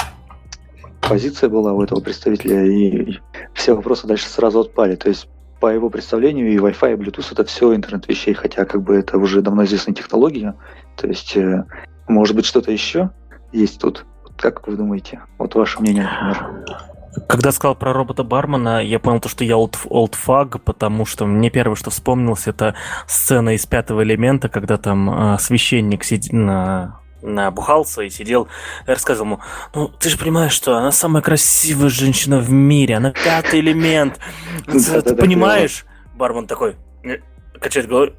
позиция 1.01 1.49
была 1.51 1.73
у 1.73 1.83
этого 1.83 2.01
представителя, 2.01 2.65
и 2.65 3.19
все 3.53 3.75
вопросы 3.75 4.07
дальше 4.07 4.29
сразу 4.29 4.61
отпали. 4.61 4.97
То 4.97 5.09
есть 5.09 5.29
по 5.61 5.67
его 5.67 5.91
представлению 5.91 6.51
и 6.51 6.57
Wi-Fi, 6.57 6.95
и 6.95 6.97
Bluetooth 6.97 7.29
это 7.33 7.45
все 7.45 7.75
интернет 7.75 8.09
вещей, 8.09 8.33
хотя 8.33 8.65
как 8.65 8.83
бы 8.83 8.97
это 8.97 9.19
уже 9.19 9.43
давно 9.43 9.65
известная 9.65 9.95
технология. 9.95 10.55
То 11.01 11.07
есть, 11.07 11.37
э, 11.37 11.65
может 12.09 12.37
быть, 12.37 12.45
что-то 12.45 12.71
еще 12.71 13.11
есть 13.53 13.81
тут. 13.81 14.05
Как 14.37 14.67
вы 14.67 14.77
думаете? 14.77 15.21
Вот 15.39 15.55
ваше 15.55 15.81
мнение, 15.81 16.05
например. 16.05 16.79
Когда 17.27 17.51
сказал 17.53 17.75
про 17.75 17.93
робота 17.93 18.23
бармена, 18.23 18.85
я 18.85 18.99
понял 18.99 19.19
то, 19.19 19.29
что 19.29 19.43
я 19.45 19.55
old, 19.55 19.77
old 19.87 20.15
fag, 20.15 20.59
потому 20.59 21.07
что 21.07 21.27
мне 21.27 21.51
первое, 21.51 21.75
что 21.75 21.91
вспомнилось, 21.91 22.47
это 22.47 22.75
сцена 23.07 23.55
из 23.55 23.67
пятого 23.67 24.03
элемента, 24.05 24.49
когда 24.49 24.77
там 24.77 25.35
э, 25.35 25.39
священник 25.39 26.05
сидит 26.05 26.33
на 26.33 27.01
набухался 27.23 28.01
и 28.01 28.09
сидел 28.09 28.49
и 28.87 28.91
рассказывал 28.91 29.27
ему, 29.27 29.41
ну, 29.75 29.89
ты 29.89 30.09
же 30.09 30.17
понимаешь, 30.17 30.53
что 30.53 30.79
она 30.79 30.91
самая 30.91 31.23
красивая 31.23 31.91
женщина 31.91 32.39
в 32.39 32.51
мире, 32.51 32.97
она 32.97 33.13
пятый 33.13 33.61
элемент. 33.61 34.19
Ты 34.67 35.15
понимаешь? 35.15 35.85
Бармен 36.15 36.47
такой, 36.47 36.77
«Э, 37.05 37.19
качает 37.61 37.89
головой, 37.89 38.15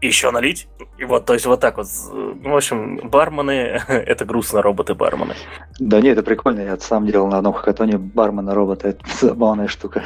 еще 0.00 0.30
налить? 0.30 0.68
И 0.98 1.04
вот, 1.04 1.26
то 1.26 1.34
есть 1.34 1.46
вот 1.46 1.60
так 1.60 1.76
вот. 1.76 1.86
Ну, 2.12 2.52
в 2.52 2.56
общем, 2.56 3.08
бармены— 3.08 3.82
это 3.88 4.24
грустно, 4.24 4.62
роботы-бармены. 4.62 5.34
Да 5.78 6.00
нет, 6.00 6.18
это 6.18 6.22
прикольно. 6.22 6.60
Я 6.60 6.76
сам 6.78 7.06
делал 7.06 7.28
на 7.28 7.38
одном 7.38 7.52
хакатоне 7.52 7.98
бармена-робота. 7.98 8.88
Это 8.88 9.04
забавная 9.20 9.68
штука. 9.68 10.02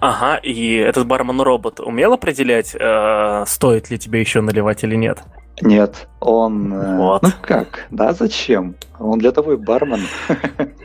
Ага, 0.00 0.36
и 0.36 0.74
этот 0.74 1.06
бармен-робот 1.06 1.80
умел 1.80 2.12
определять, 2.12 2.74
э, 2.78 3.44
стоит 3.46 3.90
ли 3.90 3.98
тебе 3.98 4.20
еще 4.20 4.40
наливать 4.40 4.84
или 4.84 4.94
нет? 4.94 5.22
Нет, 5.60 6.08
он... 6.20 6.72
Э, 6.72 6.96
вот. 6.96 7.22
Ну 7.22 7.30
как? 7.42 7.86
Да, 7.90 8.12
зачем? 8.12 8.76
Он 8.98 9.18
для 9.18 9.32
того 9.32 9.54
и 9.54 9.56
бармен. 9.56 10.00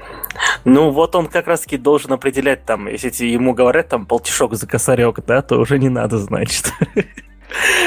Ну, 0.65 0.89
вот 0.89 1.15
он 1.15 1.27
как 1.27 1.45
раз-таки 1.45 1.77
должен 1.77 2.11
определять 2.13 2.65
там, 2.65 2.87
если 2.87 3.25
ему 3.25 3.53
говорят 3.53 3.89
там 3.89 4.07
полтишок 4.07 4.55
за 4.55 4.65
косарек, 4.65 5.19
да, 5.27 5.43
то 5.43 5.57
уже 5.57 5.77
не 5.77 5.89
надо, 5.89 6.17
значит. 6.17 6.71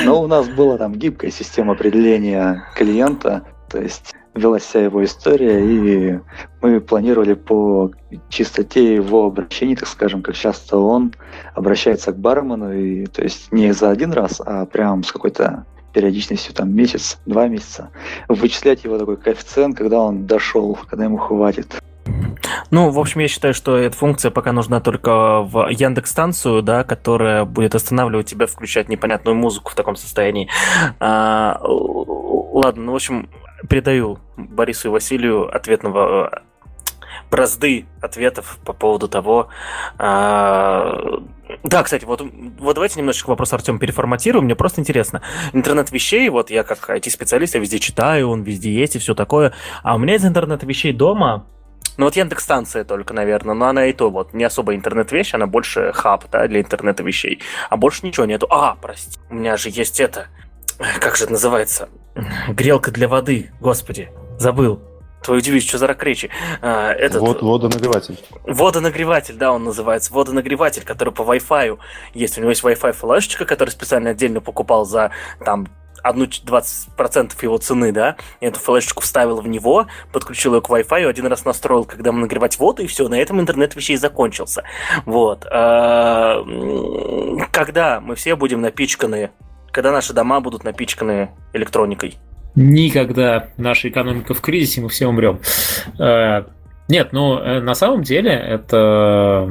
Но 0.04 0.22
у 0.22 0.26
нас 0.26 0.48
была 0.48 0.78
там 0.78 0.94
гибкая 0.94 1.30
система 1.30 1.72
определения 1.72 2.64
клиента, 2.74 3.44
то 3.68 3.80
есть 3.80 4.14
велась 4.34 4.62
вся 4.62 4.82
его 4.82 5.04
история, 5.04 5.64
и 5.64 6.20
мы 6.60 6.80
планировали 6.80 7.34
по 7.34 7.90
чистоте 8.28 8.94
его 8.94 9.26
обращений, 9.26 9.76
так 9.76 9.88
скажем, 9.88 10.22
как 10.22 10.34
часто 10.34 10.76
он 10.78 11.14
обращается 11.54 12.12
к 12.12 12.18
бармену, 12.18 12.72
и 12.72 13.06
то 13.06 13.22
есть 13.22 13.50
не 13.50 13.72
за 13.72 13.90
один 13.90 14.12
раз, 14.12 14.40
а 14.44 14.66
прям 14.66 15.02
с 15.04 15.12
какой-то 15.12 15.64
периодичностью 15.92 16.54
там 16.54 16.74
месяц, 16.74 17.18
два 17.24 17.48
месяца, 17.48 17.88
вычислять 18.28 18.84
его 18.84 18.98
такой 18.98 19.16
коэффициент, 19.16 19.78
когда 19.78 20.00
он 20.00 20.26
дошел, 20.26 20.78
когда 20.88 21.04
ему 21.04 21.16
хватит. 21.16 21.80
Ну, 22.70 22.90
в 22.90 22.98
общем, 22.98 23.20
я 23.20 23.28
считаю, 23.28 23.54
что 23.54 23.76
эта 23.76 23.96
функция 23.96 24.30
пока 24.30 24.52
нужна 24.52 24.80
только 24.80 25.42
в 25.42 25.68
Яндекс 25.68 26.10
станцию, 26.10 26.62
да, 26.62 26.84
которая 26.84 27.44
будет 27.44 27.74
останавливать 27.74 28.26
тебя, 28.26 28.46
включать 28.46 28.88
непонятную 28.88 29.36
музыку 29.36 29.70
в 29.70 29.74
таком 29.74 29.96
состоянии. 29.96 30.48
А, 31.00 31.58
ладно, 31.62 32.84
ну, 32.84 32.92
в 32.92 32.96
общем, 32.96 33.28
передаю 33.68 34.18
Борису 34.36 34.88
и 34.88 34.90
Василию 34.90 35.54
ответного 35.54 36.42
бразды 37.30 37.86
ответов 38.00 38.58
по 38.64 38.72
поводу 38.72 39.08
того... 39.08 39.48
А... 39.98 41.20
Да, 41.62 41.82
кстати, 41.82 42.04
вот, 42.04 42.24
вот 42.58 42.74
давайте 42.74 42.98
немножечко 42.98 43.30
вопрос 43.30 43.52
Артем 43.52 43.78
переформатируем. 43.78 44.46
Мне 44.46 44.56
просто 44.56 44.80
интересно. 44.80 45.22
Интернет 45.52 45.90
вещей, 45.92 46.28
вот 46.28 46.50
я 46.50 46.64
как 46.64 46.90
IT-специалист, 46.90 47.54
я 47.54 47.60
везде 47.60 47.78
читаю, 47.78 48.30
он 48.30 48.42
везде 48.42 48.72
есть 48.72 48.96
и 48.96 48.98
все 48.98 49.14
такое. 49.14 49.52
А 49.82 49.94
у 49.94 49.98
меня 49.98 50.16
из 50.16 50.24
интернета 50.24 50.66
вещей 50.66 50.92
дома 50.92 51.46
ну 51.96 52.04
вот 52.04 52.16
Яндекс-станция 52.16 52.84
только, 52.84 53.14
наверное, 53.14 53.54
но 53.54 53.66
она 53.66 53.86
и 53.86 53.92
то 53.92 54.10
вот 54.10 54.34
не 54.34 54.44
особо 54.44 54.74
интернет-вещь, 54.74 55.34
она 55.34 55.46
больше 55.46 55.92
хаб, 55.92 56.24
да, 56.30 56.46
для 56.46 56.60
интернета 56.60 57.02
вещей. 57.02 57.40
А 57.70 57.76
больше 57.76 58.06
ничего 58.06 58.26
нету. 58.26 58.46
А, 58.50 58.76
прости, 58.80 59.18
у 59.30 59.34
меня 59.34 59.56
же 59.56 59.70
есть 59.70 60.00
это, 60.00 60.28
как 61.00 61.16
же 61.16 61.24
это 61.24 61.32
называется? 61.32 61.88
Грелка 62.48 62.90
для 62.90 63.08
воды, 63.08 63.50
господи, 63.60 64.10
забыл. 64.38 64.80
Твой 65.22 65.38
удивись, 65.38 65.66
что 65.66 65.78
за 65.78 65.86
рак 65.86 66.02
речи. 66.04 66.30
А, 66.60 66.92
этот... 66.92 67.20
Вот, 67.20 67.42
водонагреватель. 67.42 68.18
Водонагреватель, 68.44 69.34
да, 69.34 69.50
он 69.52 69.64
называется. 69.64 70.12
Водонагреватель, 70.12 70.84
который 70.84 71.12
по 71.12 71.22
Wi-Fi 71.22 71.78
есть. 72.14 72.38
У 72.38 72.40
него 72.40 72.50
есть 72.50 72.62
Wi-Fi 72.62 72.92
флешечка, 72.92 73.44
которую 73.44 73.72
специально 73.72 74.10
отдельно 74.10 74.40
покупал 74.40 74.84
за 74.84 75.10
там 75.44 75.66
одну 76.02 76.24
20% 76.24 77.32
его 77.42 77.58
цены, 77.58 77.92
да, 77.92 78.16
эту 78.40 78.58
флешечку 78.58 79.02
вставил 79.02 79.40
в 79.40 79.48
него, 79.48 79.86
подключил 80.12 80.54
ее 80.54 80.60
к 80.60 80.68
Wi-Fi, 80.68 81.06
один 81.06 81.26
раз 81.26 81.44
настроил, 81.44 81.84
когда 81.84 82.12
мы 82.12 82.20
нагревать 82.20 82.58
воду, 82.58 82.82
и 82.82 82.86
все, 82.86 83.08
на 83.08 83.18
этом 83.18 83.40
интернет 83.40 83.74
вещей 83.74 83.96
закончился. 83.96 84.64
Вот. 85.04 85.46
А, 85.50 86.42
когда 87.50 88.00
мы 88.00 88.14
все 88.14 88.36
будем 88.36 88.60
напичканы, 88.60 89.30
когда 89.72 89.92
наши 89.92 90.12
дома 90.12 90.40
будут 90.40 90.64
напичканы 90.64 91.30
электроникой? 91.52 92.16
Никогда 92.54 93.48
наша 93.58 93.88
экономика 93.88 94.32
в 94.32 94.40
кризисе, 94.40 94.80
мы 94.80 94.88
все 94.88 95.06
умрем. 95.06 95.40
А, 95.98 96.46
нет, 96.88 97.08
ну, 97.12 97.38
э, 97.38 97.60
на 97.60 97.74
самом 97.74 98.02
деле, 98.02 98.30
это 98.30 99.48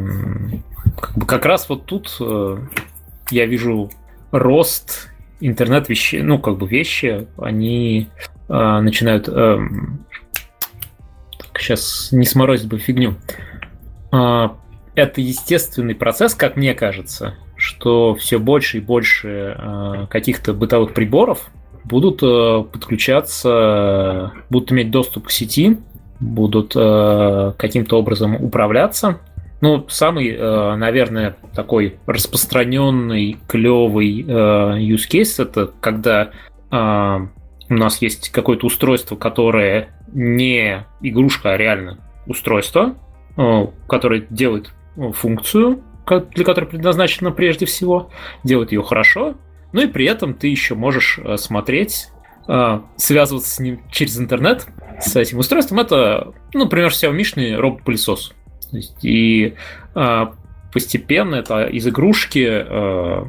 как 1.27 1.45
раз 1.45 1.67
вот 1.67 1.85
тут 1.85 2.15
э, 2.21 2.57
я 3.29 3.45
вижу 3.45 3.89
рост 4.31 5.09
интернет 5.39 5.89
вещи, 5.89 6.17
ну, 6.17 6.39
как 6.39 6.57
бы 6.57 6.67
вещи, 6.67 7.27
они 7.37 8.07
э, 8.47 8.79
начинают... 8.79 9.27
Э, 9.27 9.59
так, 11.37 11.59
сейчас 11.59 12.09
не 12.11 12.25
сморозить 12.25 12.67
бы 12.67 12.77
фигню. 12.77 13.15
Э, 14.11 14.49
это 14.95 15.21
естественный 15.21 15.95
процесс, 15.95 16.35
как 16.35 16.55
мне 16.55 16.73
кажется, 16.73 17.35
что 17.57 18.15
все 18.15 18.39
больше 18.39 18.77
и 18.77 18.81
больше 18.81 19.55
э, 19.57 20.07
каких-то 20.09 20.53
бытовых 20.53 20.93
приборов 20.93 21.49
будут 21.83 22.21
э, 22.23 22.63
подключаться, 22.71 24.31
будут 24.49 24.71
иметь 24.71 24.91
доступ 24.91 25.27
к 25.27 25.31
сети, 25.31 25.77
будут 26.19 26.73
э, 26.75 27.53
каким-то 27.57 27.99
образом 27.99 28.35
управляться 28.35 29.19
ну, 29.61 29.85
самый, 29.89 30.29
э, 30.29 30.75
наверное, 30.75 31.37
такой 31.53 31.97
распространенный, 32.05 33.37
клевый 33.47 34.21
э, 34.21 34.25
use 34.27 35.09
case 35.09 35.41
это 35.41 35.71
когда 35.79 36.31
э, 36.71 37.27
у 37.69 37.73
нас 37.73 38.01
есть 38.01 38.29
какое-то 38.29 38.67
устройство, 38.67 39.15
которое 39.15 39.89
не 40.13 40.85
игрушка, 41.01 41.53
а 41.53 41.57
реально 41.57 41.99
устройство, 42.27 42.95
которое 43.87 44.25
делает 44.29 44.71
функцию, 44.95 45.83
для 46.07 46.45
которой 46.45 46.65
предназначено 46.65 47.31
прежде 47.31 47.65
всего, 47.65 48.11
делает 48.43 48.71
ее 48.71 48.83
хорошо, 48.83 49.35
ну 49.73 49.81
и 49.81 49.87
при 49.87 50.05
этом 50.05 50.35
ты 50.35 50.47
еще 50.47 50.75
можешь 50.75 51.19
смотреть, 51.37 52.09
связываться 52.97 53.49
с 53.49 53.59
ним 53.59 53.81
через 53.91 54.19
интернет, 54.19 54.67
с 55.01 55.15
этим 55.15 55.39
устройством. 55.39 55.79
Это, 55.79 56.33
ну, 56.53 56.65
например, 56.65 56.91
Xiaomi 56.91 57.55
робот-пылесос. 57.55 58.33
И 59.01 59.55
э, 59.95 60.25
постепенно 60.73 61.35
это 61.35 61.65
из 61.65 61.87
игрушки 61.87 62.47
э, 62.47 63.25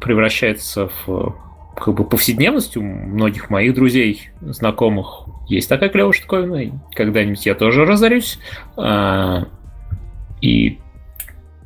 превращается 0.00 0.90
в 1.06 1.36
как 1.76 1.94
бы 1.94 2.04
повседневностью 2.04 2.82
многих 2.82 3.50
моих 3.50 3.74
друзей, 3.74 4.30
знакомых 4.40 5.26
есть 5.48 5.68
такая 5.68 5.88
клевая 5.90 6.12
штуковина, 6.12 6.80
когда-нибудь 6.94 7.44
я 7.46 7.54
тоже 7.54 7.84
разорюсь. 7.84 8.38
А, 8.76 9.46
и 10.40 10.78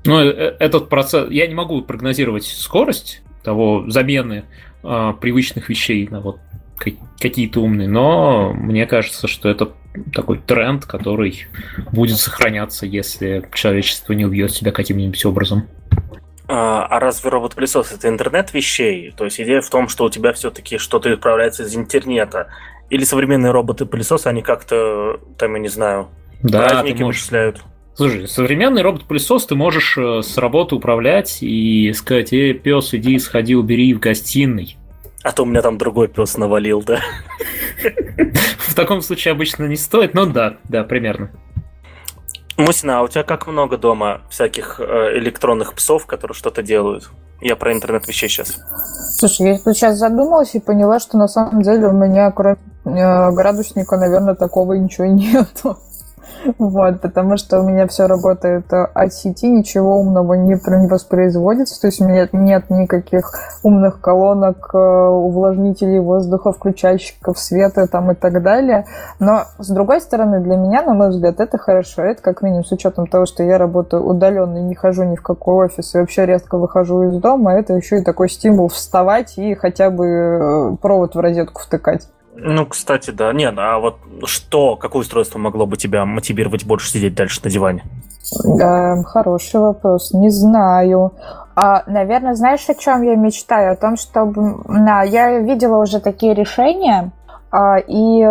ну, 0.04 0.20
э, 0.20 0.28
э, 0.28 0.56
этот 0.58 0.88
процесс, 0.88 1.30
я 1.30 1.46
не 1.46 1.54
могу 1.54 1.80
прогнозировать 1.82 2.44
скорость 2.44 3.22
того 3.42 3.88
замены 3.88 4.44
а, 4.82 5.12
привычных 5.14 5.68
вещей 5.68 6.08
на 6.08 6.20
вот 6.20 6.38
какие-то 6.76 7.60
умные, 7.60 7.88
но 7.88 8.52
мне 8.54 8.86
кажется, 8.86 9.28
что 9.28 9.48
это 9.48 9.70
такой 10.12 10.38
тренд, 10.38 10.84
который 10.84 11.46
будет 11.92 12.18
сохраняться, 12.18 12.86
если 12.86 13.48
человечество 13.54 14.12
не 14.12 14.24
убьет 14.24 14.52
себя 14.52 14.72
каким-нибудь 14.72 15.24
образом. 15.24 15.68
А, 16.46 16.84
а 16.84 16.98
разве 16.98 17.30
робот-пылесос 17.30 17.92
это 17.92 18.08
интернет 18.08 18.52
вещей? 18.52 19.12
То 19.16 19.24
есть 19.24 19.40
идея 19.40 19.60
в 19.60 19.70
том, 19.70 19.88
что 19.88 20.04
у 20.04 20.10
тебя 20.10 20.32
все-таки 20.32 20.78
что-то 20.78 21.12
отправляется 21.12 21.62
из 21.62 21.76
интернета. 21.76 22.48
Или 22.88 23.04
современные 23.04 23.52
роботы-пылесосы, 23.52 24.26
они 24.26 24.42
как-то, 24.42 25.20
там, 25.38 25.54
я 25.54 25.60
не 25.60 25.68
знаю, 25.68 26.08
да, 26.42 26.66
праздники 26.66 27.02
можешь... 27.02 27.20
вычисляют? 27.20 27.62
Слушай, 27.94 28.26
современный 28.26 28.82
робот-пылесос 28.82 29.46
ты 29.46 29.54
можешь 29.54 29.96
э, 29.96 30.22
с 30.22 30.38
работы 30.38 30.74
управлять 30.74 31.38
и 31.40 31.92
сказать, 31.92 32.32
эй, 32.32 32.54
пес, 32.54 32.94
иди, 32.94 33.18
сходи, 33.18 33.54
убери 33.54 33.94
в 33.94 34.00
гостиной. 34.00 34.76
А 35.22 35.32
то 35.32 35.42
у 35.42 35.46
меня 35.46 35.60
там 35.62 35.76
другой 35.76 36.08
пес 36.08 36.36
навалил, 36.36 36.82
да? 36.82 37.00
В 38.58 38.74
таком 38.74 39.02
случае 39.02 39.32
обычно 39.32 39.64
не 39.64 39.76
стоит, 39.76 40.14
но 40.14 40.26
да, 40.26 40.56
да, 40.64 40.84
примерно. 40.84 41.30
Мусина, 42.56 43.00
а 43.00 43.02
у 43.02 43.08
тебя 43.08 43.22
как 43.22 43.46
много 43.46 43.78
дома 43.78 44.22
всяких 44.28 44.80
э, 44.80 45.18
электронных 45.18 45.74
псов, 45.74 46.06
которые 46.06 46.34
что-то 46.34 46.62
делают? 46.62 47.10
Я 47.40 47.56
про 47.56 47.72
интернет 47.72 48.06
вещей 48.06 48.28
сейчас. 48.28 48.58
Слушай, 49.16 49.52
я 49.52 49.58
тут 49.58 49.76
сейчас 49.76 49.96
задумалась 49.96 50.54
и 50.54 50.60
поняла, 50.60 51.00
что 51.00 51.16
на 51.16 51.26
самом 51.26 51.62
деле 51.62 51.88
у 51.88 51.92
меня 51.92 52.30
кроме 52.30 52.58
э, 52.84 53.30
градусника, 53.32 53.96
наверное, 53.96 54.34
такого 54.34 54.74
ничего 54.74 55.06
нету. 55.06 55.78
Вот, 56.58 57.00
потому 57.00 57.36
что 57.36 57.60
у 57.60 57.68
меня 57.68 57.86
все 57.86 58.06
работает 58.06 58.72
от 58.72 59.12
сети, 59.12 59.48
ничего 59.48 59.98
умного 59.98 60.34
не, 60.34 60.54
не 60.54 60.86
воспроизводится, 60.88 61.80
то 61.80 61.88
есть 61.88 62.00
у 62.00 62.08
меня 62.08 62.28
нет 62.32 62.70
никаких 62.70 63.32
умных 63.62 64.00
колонок, 64.00 64.70
э, 64.72 64.78
увлажнителей 64.78 65.98
воздуха, 65.98 66.52
включальщиков 66.52 67.38
света 67.38 67.86
там 67.86 68.10
и 68.12 68.14
так 68.14 68.42
далее. 68.42 68.86
Но, 69.18 69.44
с 69.58 69.68
другой 69.68 70.00
стороны, 70.00 70.40
для 70.40 70.56
меня, 70.56 70.82
на 70.82 70.94
мой 70.94 71.10
взгляд, 71.10 71.40
это 71.40 71.58
хорошо. 71.58 72.02
Это 72.02 72.22
как 72.22 72.42
минимум 72.42 72.64
с 72.64 72.72
учетом 72.72 73.06
того, 73.06 73.26
что 73.26 73.42
я 73.42 73.58
работаю 73.58 74.04
удаленно 74.04 74.58
и 74.58 74.62
не 74.62 74.74
хожу 74.74 75.04
ни 75.04 75.16
в 75.16 75.22
какой 75.22 75.66
офис 75.66 75.94
и 75.94 75.98
вообще 75.98 76.26
редко 76.26 76.56
выхожу 76.56 77.02
из 77.04 77.18
дома, 77.18 77.54
это 77.54 77.74
еще 77.74 77.98
и 77.98 78.04
такой 78.04 78.28
стимул 78.28 78.68
вставать 78.68 79.38
и 79.38 79.54
хотя 79.54 79.90
бы 79.90 80.06
э, 80.06 80.76
провод 80.80 81.14
в 81.14 81.20
розетку 81.20 81.60
втыкать. 81.62 82.08
Ну, 82.42 82.66
кстати, 82.66 83.10
да. 83.10 83.32
Нет, 83.32 83.54
а 83.58 83.78
вот 83.78 83.98
что, 84.24 84.76
какое 84.76 85.02
устройство 85.02 85.38
могло 85.38 85.66
бы 85.66 85.76
тебя 85.76 86.04
мотивировать 86.04 86.64
больше 86.64 86.90
сидеть 86.90 87.14
дальше 87.14 87.40
на 87.44 87.50
диване? 87.50 87.84
Да, 88.44 89.02
хороший 89.04 89.60
вопрос. 89.60 90.12
Не 90.12 90.30
знаю. 90.30 91.12
А, 91.54 91.82
наверное, 91.86 92.34
знаешь, 92.34 92.68
о 92.68 92.74
чем 92.74 93.02
я 93.02 93.16
мечтаю? 93.16 93.72
О 93.72 93.76
том, 93.76 93.96
чтобы... 93.96 94.62
Да, 94.66 95.02
я 95.02 95.38
видела 95.40 95.78
уже 95.78 96.00
такие 96.00 96.34
решения, 96.34 97.12
а, 97.52 97.78
и 97.78 98.24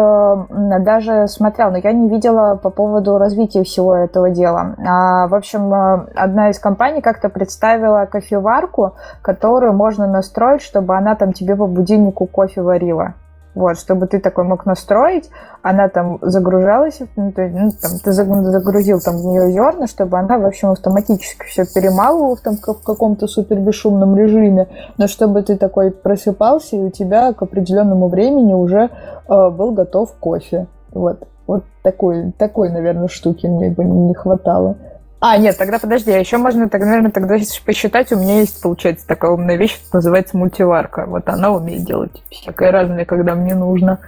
даже 0.79 1.27
смотрел, 1.27 1.71
но 1.71 1.77
я 1.77 1.91
не 1.91 2.07
видела 2.09 2.55
по 2.55 2.69
поводу 2.69 3.17
развития 3.17 3.63
всего 3.63 3.95
этого 3.95 4.29
дела. 4.29 4.75
А, 4.79 5.27
в 5.27 5.35
общем, 5.35 5.73
э, 5.73 6.07
одна 6.15 6.49
из 6.49 6.59
компаний 6.59 7.01
как-то 7.01 7.27
представила 7.27 8.05
кофеварку, 8.05 8.93
которую 9.21 9.73
можно 9.73 10.07
настроить, 10.07 10.61
чтобы 10.61 10.95
она 10.95 11.15
там 11.15 11.33
тебе 11.33 11.55
по 11.57 11.67
будильнику 11.67 12.27
кофе 12.27 12.61
варила. 12.61 13.15
Вот, 13.59 13.77
чтобы 13.77 14.07
ты 14.07 14.21
такой 14.21 14.45
мог 14.45 14.65
настроить, 14.65 15.29
она 15.61 15.89
там 15.89 16.17
загружалась, 16.21 17.01
ну, 17.17 17.33
ты, 17.33 17.49
ну, 17.49 17.71
там, 17.71 17.91
ты 18.01 18.13
загрузил 18.13 19.01
там 19.01 19.17
в 19.17 19.25
нее 19.25 19.51
зерна, 19.51 19.85
чтобы 19.87 20.17
она, 20.17 20.37
в 20.37 20.45
общем, 20.45 20.69
автоматически 20.69 21.43
все 21.45 21.65
перемалывала 21.65 22.37
там, 22.37 22.55
в 22.55 22.81
каком-то 22.81 23.27
супер 23.27 23.59
бесшумном 23.59 24.15
режиме, 24.15 24.69
но 24.97 25.07
чтобы 25.07 25.41
ты 25.43 25.57
такой 25.57 25.91
просыпался, 25.91 26.77
и 26.77 26.79
у 26.79 26.89
тебя 26.89 27.33
к 27.33 27.41
определенному 27.41 28.07
времени 28.07 28.53
уже 28.53 28.91
э, 29.27 29.49
был 29.49 29.71
готов 29.71 30.13
кофе. 30.21 30.67
Вот. 30.91 31.27
Вот 31.45 31.65
такой, 31.83 32.31
такой, 32.37 32.69
наверное, 32.69 33.09
штуки 33.09 33.45
мне 33.45 33.71
бы 33.71 33.83
не 33.83 34.13
хватало. 34.13 34.77
А, 35.21 35.37
нет, 35.37 35.57
тогда 35.57 35.79
подожди, 35.79 36.11
а 36.11 36.17
еще 36.17 36.37
можно, 36.37 36.69
так, 36.69 36.81
наверное, 36.81 37.11
тогда 37.11 37.35
посчитать, 37.65 38.11
у 38.13 38.17
меня 38.17 38.39
есть, 38.39 38.61
получается, 38.61 39.05
такая 39.05 39.31
умная 39.31 39.57
вещь, 39.57 39.77
называется 39.91 40.37
мультиварка. 40.37 41.05
Вот 41.05 41.27
она 41.27 41.51
умеет 41.51 41.83
делать 41.83 42.23
всякое 42.29 42.71
разное, 42.71 43.03
когда 43.03 43.35
мне 43.35 43.53
нужно. 43.53 43.99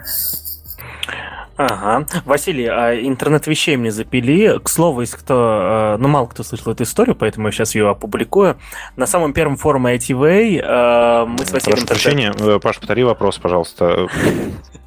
Ага. 1.69 2.05
Василий, 2.25 2.65
а 2.65 2.95
интернет 2.95 3.45
вещей 3.45 3.77
мне 3.77 3.91
запили. 3.91 4.57
К 4.59 4.69
слову, 4.69 5.01
если 5.01 5.17
кто, 5.17 5.95
э, 5.95 5.97
ну, 5.97 6.07
мало 6.07 6.25
кто 6.25 6.43
слышал 6.43 6.71
эту 6.71 6.83
историю, 6.83 7.15
поэтому 7.15 7.47
я 7.47 7.51
сейчас 7.51 7.75
ее 7.75 7.89
опубликую. 7.89 8.57
На 8.95 9.05
самом 9.05 9.33
первом 9.33 9.57
форуме 9.57 9.95
ITV 9.95 10.59
э, 10.59 11.25
мы 11.25 11.45
с 11.45 11.51
Василием... 11.51 11.85
Прошу 11.85 11.87
прощения, 11.87 12.33
э, 12.39 12.59
Паш, 12.59 12.79
повтори 12.79 13.03
вопрос, 13.03 13.37
пожалуйста. 13.37 14.07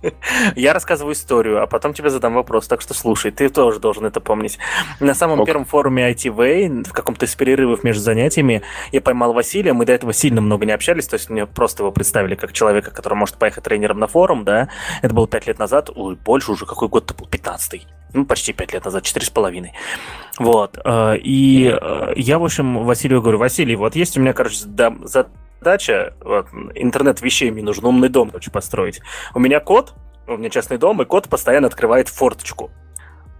Я 0.56 0.72
рассказываю 0.72 1.14
историю, 1.14 1.62
а 1.62 1.66
потом 1.66 1.94
тебе 1.94 2.10
задам 2.10 2.34
вопрос, 2.34 2.66
так 2.66 2.80
что 2.80 2.94
слушай, 2.94 3.30
ты 3.30 3.48
тоже 3.48 3.78
должен 3.80 4.04
это 4.04 4.20
помнить. 4.20 4.58
На 5.00 5.14
самом 5.14 5.40
Ок. 5.40 5.46
первом 5.46 5.64
форуме 5.64 6.10
ITV, 6.12 6.88
в 6.88 6.92
каком-то 6.92 7.26
из 7.26 7.34
перерывов 7.34 7.84
между 7.84 8.02
занятиями, 8.02 8.62
я 8.92 9.00
поймал 9.00 9.32
Василия, 9.32 9.72
мы 9.72 9.86
до 9.86 9.92
этого 9.92 10.12
сильно 10.12 10.40
много 10.40 10.66
не 10.66 10.72
общались, 10.72 11.06
то 11.06 11.14
есть 11.14 11.30
мне 11.30 11.46
просто 11.46 11.82
его 11.82 11.92
представили 11.92 12.34
как 12.34 12.52
человека, 12.52 12.90
который 12.90 13.14
может 13.14 13.36
поехать 13.36 13.64
тренером 13.64 13.98
на 13.98 14.06
форум, 14.06 14.44
да, 14.44 14.68
это 15.02 15.14
было 15.14 15.26
пять 15.26 15.46
лет 15.46 15.58
назад, 15.58 15.90
ой, 15.94 16.16
больше 16.16 16.52
уже, 16.52 16.63
какой 16.66 16.88
год-то 16.88 17.14
был, 17.14 17.26
15 17.26 17.86
ну, 18.14 18.24
почти 18.24 18.52
пять 18.52 18.72
лет 18.72 18.84
назад, 18.84 19.02
четыре 19.02 19.26
с 19.26 19.30
половиной. 19.30 19.72
Вот. 20.38 20.78
Э, 20.84 21.16
и 21.16 21.66
э, 21.68 22.12
я, 22.16 22.38
в 22.38 22.44
общем, 22.44 22.84
Василию 22.84 23.20
говорю, 23.20 23.38
Василий, 23.38 23.76
вот 23.76 23.96
есть 23.96 24.16
у 24.16 24.20
меня, 24.20 24.32
короче, 24.32 24.58
задача, 24.58 26.14
вот, 26.20 26.46
интернет 26.74 27.20
вещей, 27.20 27.50
мне 27.50 27.62
нужен 27.62 27.84
умный 27.84 28.08
дом, 28.08 28.30
короче, 28.30 28.50
построить. 28.50 29.00
У 29.34 29.40
меня 29.40 29.60
кот, 29.60 29.94
у 30.26 30.36
меня 30.36 30.48
частный 30.48 30.78
дом, 30.78 31.02
и 31.02 31.04
кот 31.04 31.28
постоянно 31.28 31.66
открывает 31.66 32.08
форточку. 32.08 32.70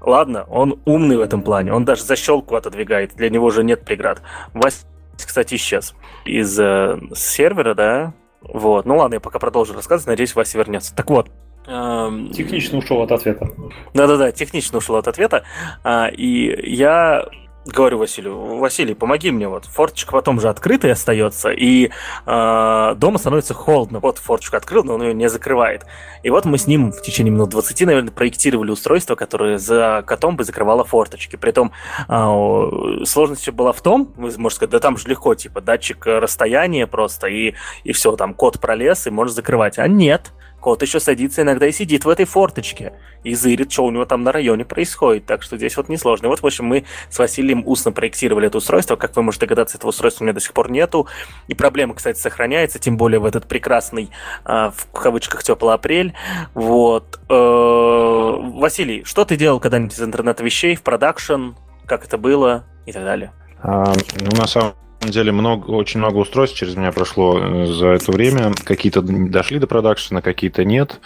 Ладно, 0.01 0.45
он 0.51 0.81
умный 0.85 1.17
в 1.17 1.21
этом 1.21 1.43
плане, 1.43 1.73
он 1.73 1.85
даже 1.85 2.03
защелку 2.03 2.57
отодвигает, 2.57 3.15
для 3.15 3.31
него 3.31 3.51
же 3.51 3.65
нет 3.65 3.85
преград. 3.85 4.21
Вася, 4.53 4.85
кстати, 5.17 5.55
исчез 5.55 5.95
из 6.27 6.59
э, 6.59 6.99
сервера, 7.15 7.75
да, 7.75 8.13
вот. 8.43 8.85
Ну 8.85 8.99
ладно, 8.99 9.15
я 9.15 9.21
пока 9.21 9.39
продолжу 9.39 9.73
рассказывать, 9.73 10.09
надеюсь, 10.09 10.35
Вася 10.35 10.59
вернется. 10.59 10.95
Так 10.95 11.09
вот, 11.09 11.31
Технично 11.67 12.79
ушел 12.79 13.03
от 13.03 13.13
ответа. 13.13 13.49
Да-да-да, 13.95 14.33
технично 14.33 14.79
ушел 14.79 14.97
от 14.97 15.09
ответа. 15.09 15.45
А, 15.83 16.09
и 16.09 16.71
я 16.71 17.25
говорю 17.67 17.99
Василию, 17.99 18.59
Василий, 18.59 18.95
помоги 18.95 19.31
мне, 19.31 19.49
вот 19.49 19.65
форточка 19.65 20.13
потом 20.13 20.41
же 20.41 20.49
открытая 20.49 20.93
остается, 20.93 21.51
и 21.51 21.91
э, 22.27 22.95
дома 22.97 23.19
становится 23.19 23.55
холодно. 23.55 24.01
Вот 24.01 24.19
форточку 24.19 24.57
открыл, 24.57 24.85
но 24.85 24.95
он 24.95 25.03
ее 25.03 25.15
не 25.15 25.29
закрывает. 25.29 25.87
И 26.23 26.31
вот 26.31 26.45
мы 26.45 26.59
с 26.59 26.67
ним 26.67 26.93
в 26.93 27.01
течение 27.01 27.33
минут 27.33 27.51
20, 27.51 27.87
наверное, 27.87 28.11
проектировали 28.11 28.71
устройство, 28.71 29.15
которое 29.15 29.59
за 29.59 30.05
котом 30.07 30.37
бы 30.37 30.45
закрывало 30.45 30.85
форточки. 30.85 31.37
Притом 31.37 31.73
э, 32.09 33.05
сложность 33.05 33.49
была 33.51 33.73
в 33.73 33.81
том, 33.81 34.13
вы 34.17 34.31
можете 34.37 34.57
сказать, 34.57 34.71
да 34.71 34.81
там 34.81 34.97
же 34.99 35.09
легко, 35.09 35.35
типа 35.35 35.61
датчик 35.61 36.05
расстояния 36.07 36.87
просто, 36.87 37.29
и, 37.29 37.55
и 37.85 37.93
все, 37.93 38.15
там 38.17 38.35
код 38.35 38.61
пролез, 38.61 39.07
и 39.07 39.11
можешь 39.11 39.35
закрывать. 39.35 39.79
А 39.79 39.89
нет, 39.89 40.33
Кот 40.65 40.81
еще 40.81 40.99
садится 40.99 41.43
иногда 41.43 41.67
и 41.67 41.73
сидит 41.73 42.07
в 42.07 42.09
этой 42.09 42.25
форточке 42.25 42.95
и 43.23 43.35
зырит, 43.35 43.71
что 43.71 43.85
у 43.85 43.91
него 43.91 44.07
там 44.07 44.23
на 44.23 44.33
районе 44.33 44.65
происходит. 44.65 45.27
Так 45.27 45.43
что 45.43 45.59
здесь 45.59 45.77
вот 45.77 45.91
несложно. 45.91 46.29
Вот, 46.29 46.41
в 46.41 46.47
общем, 46.47 46.65
мы 46.65 46.87
с 47.11 47.19
Василием 47.19 47.65
устно 47.67 47.93
проектировали 47.93 48.47
это 48.47 48.57
устройство. 48.57 48.97
Как 48.97 49.15
вы 49.15 49.23
можете 49.23 49.45
догадаться, 49.45 49.77
этого 49.77 49.91
устройства 49.91 50.23
у 50.23 50.25
меня 50.25 50.33
до 50.33 50.41
сих 50.41 50.55
пор 50.55 50.71
нету. 50.71 51.07
И 51.49 51.55
проблема, 51.55 51.93
кстати, 51.93 52.19
сохраняется, 52.19 52.79
тем 52.79 52.97
более 52.97 53.21
в 53.21 53.27
этот 53.27 53.47
прекрасный, 53.47 54.09
э, 54.47 54.71
в 54.75 54.91
кавычках, 54.91 55.43
теплый 55.43 55.75
апрель. 55.75 56.15
Вот. 56.55 57.21
Э, 57.29 58.37
Василий, 58.59 59.05
что 59.05 59.27
ты 59.27 59.37
делал 59.37 59.61
когда-нибудь 59.61 59.93
из 59.93 60.01
интернета 60.01 60.43
вещей 60.43 60.77
в 60.77 60.83
продакшн? 60.83 61.51
Как 61.85 62.07
это 62.07 62.17
было? 62.17 62.65
И 62.87 62.93
так 62.93 63.05
далее. 63.05 63.35
А, 63.63 63.93
ну, 64.19 64.31
на 64.35 64.47
самом 64.47 64.73
самом 65.05 65.13
деле 65.13 65.33
много, 65.33 65.71
очень 65.71 66.01
много 66.01 66.17
устройств 66.17 66.57
через 66.57 66.77
меня 66.77 66.93
прошло 66.93 67.39
э, 67.39 67.67
за 67.67 67.89
это 67.89 68.11
время. 68.11 68.53
Какие-то 68.65 69.03
дошли 69.03 69.59
до 69.59 69.67
продакшена, 69.67 70.23
какие-то 70.23 70.65
нет. 70.65 71.01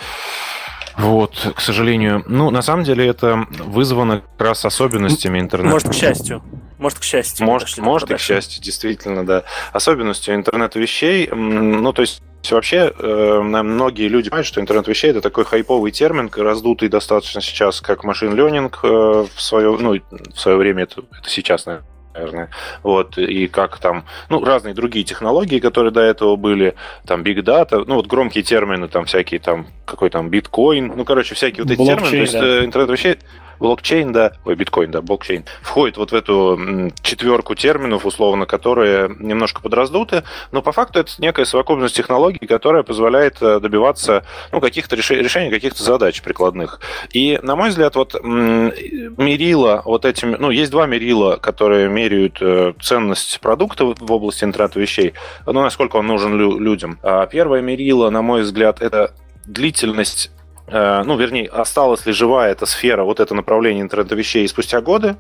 Вот, 0.97 1.53
к 1.55 1.61
сожалению. 1.61 2.25
Ну, 2.27 2.51
на 2.51 2.63
самом 2.63 2.85
деле, 2.85 3.07
это 3.07 3.47
вызвано 3.51 4.21
как 4.21 4.47
раз 4.49 4.65
особенностями 4.65 5.39
интернета. 5.39 5.73
Может, 5.73 5.89
к 5.91 5.95
счастью. 5.95 6.43
Может, 6.79 6.99
к 6.99 7.03
счастью. 7.03 7.47
Может, 7.47 7.79
может 7.79 8.11
и 8.11 8.15
к 8.15 8.21
счастью, 8.21 8.63
действительно, 8.63 9.25
да. 9.25 9.45
Особенностью 9.73 10.35
интернета 10.35 10.79
вещей. 10.79 11.29
Ну, 11.29 11.93
то 11.93 12.03
есть 12.03 12.23
Вообще, 12.51 12.95
э, 12.97 13.41
многие 13.43 14.09
люди 14.09 14.31
понимают, 14.31 14.47
что 14.47 14.61
интернет 14.61 14.87
вещей 14.87 15.11
это 15.11 15.21
такой 15.21 15.45
хайповый 15.45 15.91
термин, 15.91 16.31
раздутый 16.35 16.89
достаточно 16.89 17.43
сейчас, 17.43 17.81
как 17.81 18.05
машин 18.05 18.35
ленинг 18.35 18.79
э, 18.85 18.87
в 18.87 19.43
свое, 19.43 19.77
ну, 19.77 19.97
в 20.11 20.39
свое 20.39 20.57
время, 20.57 20.85
это, 20.85 21.03
это 21.21 21.29
сейчас, 21.29 21.67
наверное, 21.67 21.89
наверное. 22.19 22.51
Вот, 22.83 23.19
и 23.19 23.49
как 23.49 23.79
там, 23.79 24.05
ну, 24.29 24.45
разные 24.45 24.75
другие 24.75 25.05
технологии, 25.05 25.59
которые 25.59 25.93
до 25.93 26.01
этого 26.01 26.37
были, 26.37 26.75
там, 27.07 27.23
big 27.23 27.39
data, 27.43 27.85
ну, 27.87 27.97
вот 27.97 28.07
громкие 28.07 28.45
термины, 28.45 28.89
там, 28.89 29.05
всякие 29.05 29.41
там, 29.41 29.67
какой 29.85 30.11
там 30.11 30.29
биткоин, 30.29 30.93
ну, 30.97 31.05
короче, 31.05 31.35
всякие 31.35 31.65
вот 31.65 31.73
эти 31.73 31.85
термины, 31.85 32.11
то 32.11 32.17
есть. 32.17 32.35
Э, 32.35 32.65
интернет 32.65 32.91
вещей, 32.91 33.19
блокчейн, 33.59 34.13
да, 34.13 34.33
ой, 34.45 34.55
биткоин, 34.55 34.91
да, 34.91 35.01
блокчейн, 35.01 35.45
входит 35.63 35.97
вот 35.97 36.13
в 36.13 36.15
эту 36.15 36.91
четверку 37.03 37.55
терминов, 37.55 38.07
условно, 38.07 38.47
которые 38.47 39.15
немножко 39.19 39.61
подраздуты, 39.61 40.25
но 40.53 40.63
по 40.63 40.73
факту 40.73 41.01
это 41.01 41.13
некая 41.19 41.45
совокупность 41.45 41.97
технологий, 41.97 42.47
которая 42.47 42.83
позволяет 42.83 43.37
э, 43.41 43.61
добиваться 43.61 44.25
ну, 44.53 44.61
каких-то 44.61 44.97
решений, 44.97 45.23
решения 45.23 45.51
каких-то 45.51 45.83
задач 45.83 46.23
прикладных. 46.23 46.81
И, 47.13 47.39
на 47.43 47.57
мой 47.57 47.71
взгляд, 47.71 47.95
вот 47.97 48.15
мерила 48.23 49.83
вот 49.85 50.05
этим, 50.05 50.37
ну, 50.39 50.51
есть 50.51 50.71
два 50.71 50.87
мерила, 50.87 51.37
которые 51.37 51.89
меряют 51.89 52.39
э, 52.41 52.75
ценность 52.81 53.41
продукта 53.41 53.85
в 53.85 54.13
области 54.13 54.45
интернета 54.45 54.81
вещей, 54.81 55.15
ну, 55.47 55.53
насколько 55.53 55.97
он 55.97 56.07
нужен 56.07 56.37
людям. 56.39 56.99
А 57.03 57.27
первое 57.27 57.61
мерило, 57.61 58.11
на 58.11 58.23
мой 58.23 58.43
взгляд, 58.43 58.81
это 58.83 59.15
длительность 59.47 60.31
ну, 60.71 61.17
вернее, 61.17 61.49
осталась 61.49 62.07
ли 62.07 62.13
живая 62.13 62.53
эта 62.53 62.67
сфера, 62.67 63.05
вот 63.05 63.21
это 63.21 63.35
направление 63.35 63.83
интернета 63.83 64.15
вещей 64.15 64.47
спустя 64.49 64.81
годы 64.81 65.17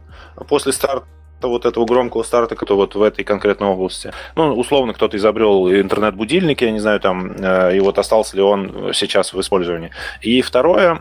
после 0.48 0.72
старта 0.72 1.06
вот 1.46 1.64
этого 1.64 1.84
громкого 1.84 2.22
старта, 2.24 2.56
который 2.56 2.78
вот 2.78 2.94
в 2.94 3.02
этой 3.02 3.24
конкретной 3.24 3.68
области. 3.68 4.12
Ну, 4.34 4.54
условно, 4.54 4.92
кто-то 4.92 5.16
изобрел 5.16 5.70
интернет-будильник, 5.70 6.62
я 6.62 6.72
не 6.72 6.80
знаю, 6.80 7.00
там, 7.00 7.32
э, 7.38 7.76
и 7.76 7.80
вот 7.80 7.98
остался 7.98 8.36
ли 8.36 8.42
он 8.42 8.92
сейчас 8.92 9.32
в 9.32 9.40
использовании. 9.40 9.90
И 10.20 10.42
второе, 10.42 11.00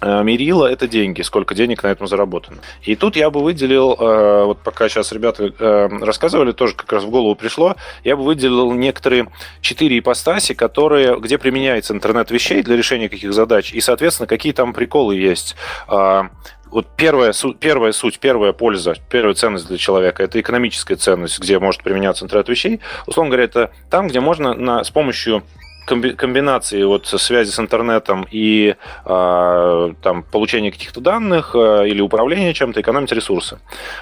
Э, 0.00 0.22
мерило– 0.22 0.66
это 0.70 0.86
деньги, 0.86 1.22
сколько 1.22 1.54
денег 1.54 1.82
на 1.82 1.88
этом 1.88 2.06
заработано. 2.06 2.58
И 2.82 2.96
тут 2.96 3.16
я 3.16 3.30
бы 3.30 3.42
выделил, 3.42 3.96
э, 3.98 4.44
вот 4.44 4.58
пока 4.58 4.88
сейчас 4.88 5.12
ребята 5.12 5.52
э, 5.58 5.88
рассказывали, 6.00 6.52
тоже 6.52 6.74
как 6.74 6.92
раз 6.92 7.04
в 7.04 7.10
голову 7.10 7.34
пришло, 7.34 7.76
я 8.04 8.16
бы 8.16 8.24
выделил 8.24 8.72
некоторые 8.72 9.28
четыре 9.60 9.98
ипостаси, 9.98 10.54
которые, 10.54 11.18
где 11.18 11.38
применяется 11.38 11.94
интернет 11.94 12.30
вещей 12.30 12.62
для 12.62 12.76
решения 12.76 13.08
каких 13.08 13.32
задач, 13.32 13.72
и, 13.72 13.80
соответственно, 13.80 14.26
какие 14.26 14.52
там 14.52 14.74
приколы 14.74 15.16
есть. 15.16 15.56
А, 15.88 16.30
вот 16.70 16.86
первая, 16.96 17.32
первая 17.58 17.92
суть, 17.92 18.18
первая 18.18 18.52
польза, 18.52 18.96
первая 19.08 19.34
ценность 19.34 19.68
для 19.68 19.78
человека– 19.78 20.22
это 20.24 20.40
экономическая 20.40 20.96
ценность, 20.96 21.38
где 21.38 21.58
может 21.58 21.82
применяться 21.82 22.24
интернет 22.24 22.48
вещей. 22.48 22.80
Условно 23.06 23.30
говоря, 23.30 23.44
это 23.44 23.70
там, 23.88 24.08
где 24.08 24.20
можно 24.20 24.52
на, 24.54 24.84
с 24.84 24.90
помощью 24.90 25.42
комбинации 25.86 26.82
вот 26.84 27.06
связи 27.06 27.50
с 27.50 27.58
интернетом 27.58 28.26
и 28.30 28.74
э, 29.04 29.94
там, 30.02 30.22
получения 30.24 30.70
каких-то 30.70 31.00
данных 31.00 31.52
э, 31.54 31.88
или 31.88 32.00
управления 32.00 32.52
чем-то, 32.52 32.80
экономить 32.80 33.12
ресурсы. 33.12 33.58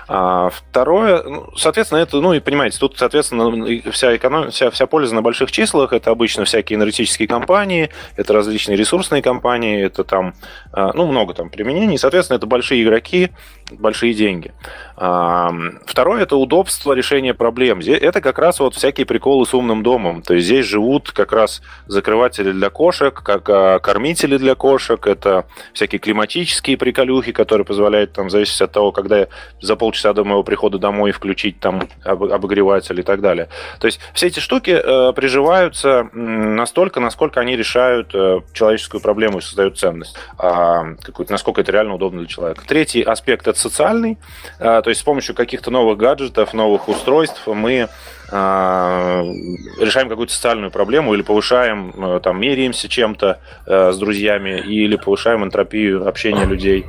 А, 0.08 0.50
второе, 0.50 1.22
ну, 1.22 1.46
соответственно, 1.56 2.00
это, 2.00 2.20
ну 2.20 2.32
и 2.32 2.40
понимаете, 2.40 2.78
тут, 2.78 2.98
соответственно, 2.98 3.90
вся, 3.90 4.16
эконом... 4.16 4.50
вся, 4.50 4.70
вся 4.70 4.86
польза 4.86 5.14
на 5.14 5.22
больших 5.22 5.52
числах, 5.52 5.92
это 5.92 6.10
обычно 6.10 6.44
всякие 6.44 6.76
энергетические 6.76 7.28
компании, 7.28 7.90
это 8.16 8.32
различные 8.32 8.76
ресурсные 8.76 9.22
компании, 9.22 9.84
это 9.84 10.04
там, 10.04 10.34
ну, 10.72 11.06
много 11.06 11.34
там 11.34 11.50
применений, 11.50 11.98
соответственно, 11.98 12.38
это 12.38 12.46
большие 12.46 12.82
игроки, 12.82 13.30
большие 13.70 14.14
деньги. 14.14 14.52
А, 14.96 15.52
второе– 15.86 16.22
это 16.24 16.36
удобство 16.36 16.92
решения 16.92 17.34
проблем. 17.34 17.80
Это 17.80 18.20
как 18.20 18.38
раз 18.38 18.60
вот 18.60 18.74
всякие 18.74 19.06
приколы 19.06 19.46
с 19.46 19.54
умным 19.54 19.82
домом. 19.82 20.22
То 20.22 20.34
есть 20.34 20.46
здесь 20.46 20.66
живут 20.66 21.10
как 21.10 21.32
раз 21.32 21.62
закрыватели 21.86 22.52
для 22.52 22.70
кошек, 22.70 23.14
как 23.14 23.48
а, 23.48 23.78
кормители 23.78 24.36
для 24.36 24.54
кошек, 24.54 25.06
это 25.06 25.46
всякие 25.72 25.98
климатические 25.98 26.76
приколюхи, 26.76 27.32
которые 27.32 27.64
позволяют, 27.64 28.12
там, 28.12 28.30
зависеть 28.30 28.60
от 28.60 28.72
того, 28.72 28.92
когда 28.92 29.26
за 29.60 29.76
полчаса 29.76 30.12
до 30.12 30.24
моего 30.24 30.42
прихода 30.42 30.78
домой 30.78 31.12
включить 31.12 31.60
там 31.60 31.88
обогреватель 32.04 32.98
и 33.00 33.02
так 33.02 33.20
далее. 33.20 33.48
То 33.80 33.86
есть 33.86 34.00
все 34.12 34.28
эти 34.28 34.40
штуки 34.40 34.70
э, 34.70 35.12
приживаются 35.12 36.08
настолько, 36.12 37.00
насколько 37.00 37.40
они 37.40 37.56
решают 37.56 38.14
э, 38.14 38.40
человеческую 38.52 39.00
проблему 39.00 39.38
и 39.38 39.42
создают 39.42 39.78
ценность. 39.78 40.16
Э, 40.38 40.94
насколько 41.28 41.60
это 41.60 41.72
реально 41.72 41.94
удобно 41.94 42.20
для 42.20 42.28
человека. 42.28 42.62
Третий 42.66 43.02
аспект– 43.02 43.46
это 43.48 43.58
социальный. 43.58 44.18
Э, 44.58 44.80
то 44.82 44.88
есть 44.88 45.00
с 45.00 45.04
помощью 45.04 45.34
каких-то 45.34 45.70
новых 45.70 45.98
гаджетов, 45.98 46.54
новых 46.54 46.88
устройств 46.88 47.46
мы 47.46 47.84
а, 47.84 47.88
решаем 48.34 50.08
какую-то 50.08 50.32
социальную 50.32 50.70
проблему 50.70 51.14
или 51.14 51.22
повышаем, 51.22 51.92
э, 51.96 52.20
там, 52.20 52.40
меряемся 52.40 52.88
чем-то 52.88 53.40
э, 53.66 53.92
с 53.92 53.98
друзьями 53.98 54.60
или 54.60 54.96
повышаем 54.96 55.44
энтропию 55.44 56.08
общения 56.08 56.44
людей. 56.46 56.86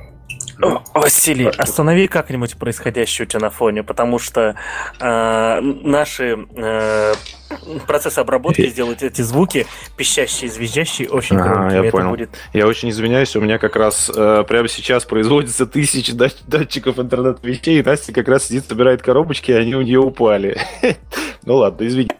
Василий, 0.93 1.47
останови 1.47 2.07
как-нибудь 2.07 2.57
происходящее 2.57 3.25
у 3.25 3.29
тебя 3.29 3.41
на 3.41 3.49
фоне, 3.49 3.83
потому 3.83 4.19
что 4.19 4.55
э, 4.99 5.61
наши 5.61 6.47
э, 6.55 7.13
процессы 7.87 8.19
обработки 8.19 8.67
сделают 8.67 9.03
эти 9.03 9.21
звуки 9.21 9.67
пищащие, 9.97 10.49
звездящие, 10.49 11.09
очень 11.09 11.37
а, 11.37 11.69
Я 11.71 11.91
понял. 11.91 12.09
Будет... 12.09 12.29
Я 12.53 12.67
очень 12.67 12.89
извиняюсь, 12.89 13.35
у 13.35 13.41
меня 13.41 13.57
как 13.57 13.75
раз 13.75 14.11
э, 14.13 14.43
прямо 14.47 14.67
сейчас 14.67 15.05
производится 15.05 15.65
тысячи 15.65 16.13
датчиков 16.13 16.99
интернет-вещей, 16.99 17.79
и 17.79 17.83
Настя 17.83 18.13
как 18.13 18.27
раз 18.27 18.47
сидит, 18.47 18.65
собирает 18.67 19.01
коробочки, 19.01 19.51
и 19.51 19.55
они 19.55 19.75
у 19.75 19.81
нее 19.81 19.99
упали. 19.99 20.57
Ну 21.47 21.57
ладно, 21.57 21.85
извините, 21.85 22.15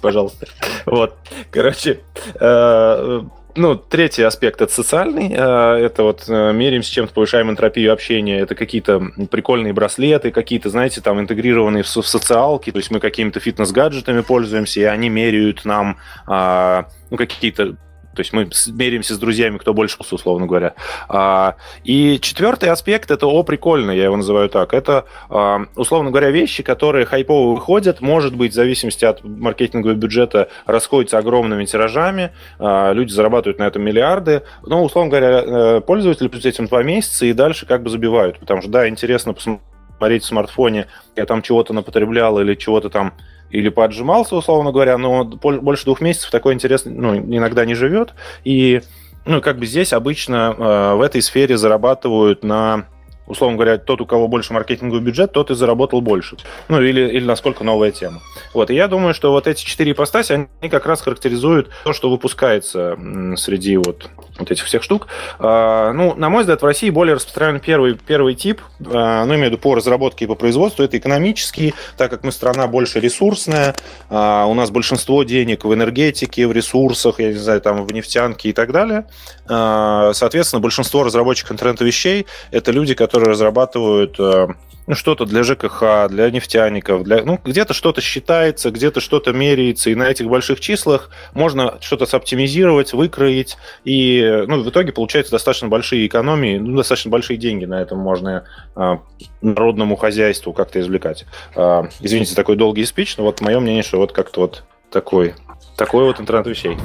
пожалуйста. 0.00 0.46
Вот, 0.86 1.16
короче, 1.50 1.98
э, 2.38 3.22
ну, 3.54 3.74
третий 3.74 4.22
аспект 4.22 4.60
это 4.60 4.72
социальный. 4.72 5.32
Э, 5.32 5.84
это 5.84 6.02
вот 6.02 6.24
э, 6.28 6.52
меряем 6.52 6.82
с 6.82 6.88
чем-то, 6.88 7.12
повышаем 7.12 7.50
энтропию 7.50 7.92
общения. 7.92 8.38
Это 8.38 8.54
какие-то 8.54 9.00
прикольные 9.30 9.72
браслеты, 9.72 10.30
какие-то, 10.30 10.70
знаете, 10.70 11.00
там 11.00 11.20
интегрированные 11.20 11.82
в, 11.82 11.88
социалки. 11.88 12.70
То 12.70 12.78
есть 12.78 12.90
мы 12.90 13.00
какими-то 13.00 13.40
фитнес-гаджетами 13.40 14.20
пользуемся, 14.20 14.80
и 14.80 14.84
они 14.84 15.08
меряют 15.08 15.64
нам 15.64 15.98
а, 16.26 16.88
ну, 17.10 17.16
какие-то 17.16 17.76
то 18.18 18.22
есть 18.22 18.32
мы 18.32 18.50
меряемся 18.74 19.14
с 19.14 19.18
друзьями, 19.18 19.58
кто 19.58 19.72
больше, 19.72 19.96
условно 20.10 20.48
говоря. 20.48 20.74
А, 21.08 21.54
и 21.84 22.18
четвертый 22.20 22.68
аспект 22.68 23.12
это 23.12 23.28
о 23.28 23.44
прикольно, 23.44 23.92
я 23.92 24.06
его 24.06 24.16
называю 24.16 24.48
так. 24.48 24.74
Это, 24.74 25.04
а, 25.30 25.66
условно 25.76 26.10
говоря, 26.10 26.30
вещи, 26.30 26.64
которые 26.64 27.06
хайпово 27.06 27.54
выходят, 27.54 28.00
может 28.00 28.34
быть, 28.34 28.50
в 28.50 28.54
зависимости 28.56 29.04
от 29.04 29.22
маркетингового 29.22 29.94
бюджета, 29.94 30.48
расходятся 30.66 31.18
огромными 31.18 31.64
тиражами, 31.64 32.32
а, 32.58 32.90
люди 32.90 33.12
зарабатывают 33.12 33.60
на 33.60 33.68
этом 33.68 33.82
миллиарды, 33.82 34.42
но, 34.66 34.82
условно 34.82 35.10
говоря, 35.10 35.42
э, 35.44 35.80
пользователи 35.80 36.26
плюс 36.26 36.44
этим 36.44 36.66
два 36.66 36.82
месяца 36.82 37.24
и 37.24 37.32
дальше 37.32 37.66
как 37.66 37.84
бы 37.84 37.90
забивают, 37.90 38.40
потому 38.40 38.62
что, 38.62 38.70
да, 38.72 38.88
интересно 38.88 39.32
посмотреть 39.32 40.24
в 40.24 40.26
смартфоне, 40.26 40.88
я 41.14 41.24
там 41.24 41.40
чего-то 41.40 41.72
напотреблял 41.72 42.40
или 42.40 42.56
чего-то 42.56 42.90
там 42.90 43.14
или 43.50 43.68
поджимался, 43.68 44.36
условно 44.36 44.72
говоря, 44.72 44.98
но 44.98 45.24
больше 45.24 45.84
двух 45.84 46.00
месяцев 46.00 46.30
такой 46.30 46.54
интерес 46.54 46.82
ну, 46.84 47.16
иногда 47.16 47.64
не 47.64 47.74
живет. 47.74 48.14
И 48.44 48.82
ну, 49.24 49.40
как 49.40 49.58
бы 49.58 49.66
здесь 49.66 49.92
обычно 49.92 50.54
э, 50.56 50.94
в 50.94 51.02
этой 51.02 51.22
сфере 51.22 51.56
зарабатывают 51.56 52.44
на 52.44 52.86
условно 53.28 53.56
говоря, 53.56 53.78
тот, 53.78 54.00
у 54.00 54.06
кого 54.06 54.28
больше 54.28 54.52
маркетинговый 54.52 55.00
бюджет, 55.00 55.32
тот 55.32 55.50
и 55.50 55.54
заработал 55.54 56.00
больше. 56.00 56.36
Ну, 56.68 56.80
или, 56.80 57.00
или 57.08 57.24
насколько 57.24 57.64
новая 57.64 57.92
тема. 57.92 58.20
Вот, 58.54 58.70
и 58.70 58.74
я 58.74 58.88
думаю, 58.88 59.14
что 59.14 59.30
вот 59.30 59.46
эти 59.46 59.64
четыре 59.64 59.92
ипостаси, 59.92 60.48
они 60.60 60.70
как 60.70 60.86
раз 60.86 61.00
характеризуют 61.02 61.70
то, 61.84 61.92
что 61.92 62.10
выпускается 62.10 62.96
среди 63.36 63.76
вот, 63.76 64.10
вот 64.38 64.50
этих 64.50 64.64
всех 64.64 64.82
штук. 64.82 65.08
А, 65.38 65.92
ну, 65.92 66.14
на 66.14 66.30
мой 66.30 66.42
взгляд, 66.42 66.62
в 66.62 66.64
России 66.64 66.90
более 66.90 67.14
распространен 67.14 67.60
первый, 67.60 67.94
первый 67.94 68.34
тип, 68.34 68.60
а, 68.86 69.24
ну, 69.24 69.34
имею 69.34 69.48
в 69.48 69.52
виду 69.52 69.58
по 69.58 69.74
разработке 69.74 70.24
и 70.24 70.28
по 70.28 70.34
производству, 70.34 70.82
это 70.82 70.96
экономический, 70.98 71.74
так 71.96 72.10
как 72.10 72.24
мы 72.24 72.32
страна 72.32 72.66
больше 72.66 73.00
ресурсная, 73.00 73.74
а, 74.08 74.46
у 74.46 74.54
нас 74.54 74.70
большинство 74.70 75.22
денег 75.22 75.64
в 75.64 75.74
энергетике, 75.74 76.46
в 76.46 76.52
ресурсах, 76.52 77.20
я 77.20 77.28
не 77.28 77.34
знаю, 77.34 77.60
там, 77.60 77.84
в 77.84 77.92
нефтянке 77.92 78.50
и 78.50 78.52
так 78.52 78.72
далее. 78.72 79.06
А, 79.48 80.12
соответственно, 80.14 80.60
большинство 80.60 81.02
разработчиков 81.04 81.52
интернет-вещей– 81.52 82.26
это 82.50 82.72
люди, 82.72 82.94
которые 82.94 83.17
которые 83.18 83.32
разрабатывают 83.32 84.14
э, 84.20 84.46
ну, 84.86 84.94
что-то 84.94 85.26
для 85.26 85.42
ЖКХ, 85.42 86.08
для 86.08 86.30
нефтяников, 86.30 87.02
для, 87.02 87.24
ну, 87.24 87.40
где-то 87.44 87.74
что-то 87.74 88.00
считается, 88.00 88.70
где-то 88.70 89.00
что-то 89.00 89.32
меряется, 89.32 89.90
и 89.90 89.96
на 89.96 90.04
этих 90.04 90.28
больших 90.28 90.60
числах 90.60 91.10
можно 91.34 91.78
что-то 91.80 92.06
соптимизировать, 92.06 92.92
выкроить, 92.92 93.56
и 93.84 94.44
ну, 94.46 94.62
в 94.62 94.70
итоге 94.70 94.92
получаются 94.92 95.32
достаточно 95.32 95.66
большие 95.66 96.06
экономии, 96.06 96.58
ну, 96.58 96.76
достаточно 96.76 97.10
большие 97.10 97.38
деньги 97.38 97.64
на 97.64 97.82
этом 97.82 97.98
можно 97.98 98.44
э, 98.76 98.98
народному 99.42 99.96
хозяйству 99.96 100.52
как-то 100.52 100.78
извлекать. 100.80 101.26
Э, 101.56 101.82
извините 102.00 102.36
такой 102.36 102.54
долгий 102.54 102.84
спич, 102.84 103.16
но 103.16 103.24
вот 103.24 103.40
мое 103.40 103.58
мнение, 103.58 103.82
что 103.82 103.98
вот 103.98 104.12
как-то 104.12 104.42
вот 104.42 104.62
такой 104.90 105.34
такой 105.78 106.04
вот 106.04 106.20
интернет 106.20 106.46
вещей. 106.46 106.76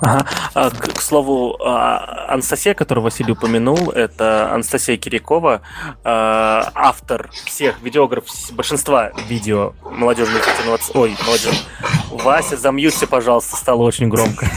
Ага. 0.00 0.26
А, 0.54 0.70
к, 0.70 0.94
к 0.94 1.00
слову, 1.00 1.56
а, 1.62 2.26
Анастасия, 2.32 2.72
которую 2.74 3.04
Василий 3.04 3.32
упомянул, 3.32 3.90
это 3.90 4.50
Анастасия 4.52 4.96
Кирякова, 4.96 5.60
а, 6.02 6.72
автор 6.74 7.30
всех 7.44 7.80
видеограф, 7.82 8.24
большинства 8.52 9.12
видео 9.28 9.74
молодежных 9.84 10.42
инноваций. 10.64 10.92
Ой, 10.94 11.16
молодежь. 11.26 11.66
Вася, 12.10 12.56
замьються, 12.56 13.06
пожалуйста, 13.06 13.56
стало 13.56 13.82
очень 13.82 14.08
громко. 14.08 14.50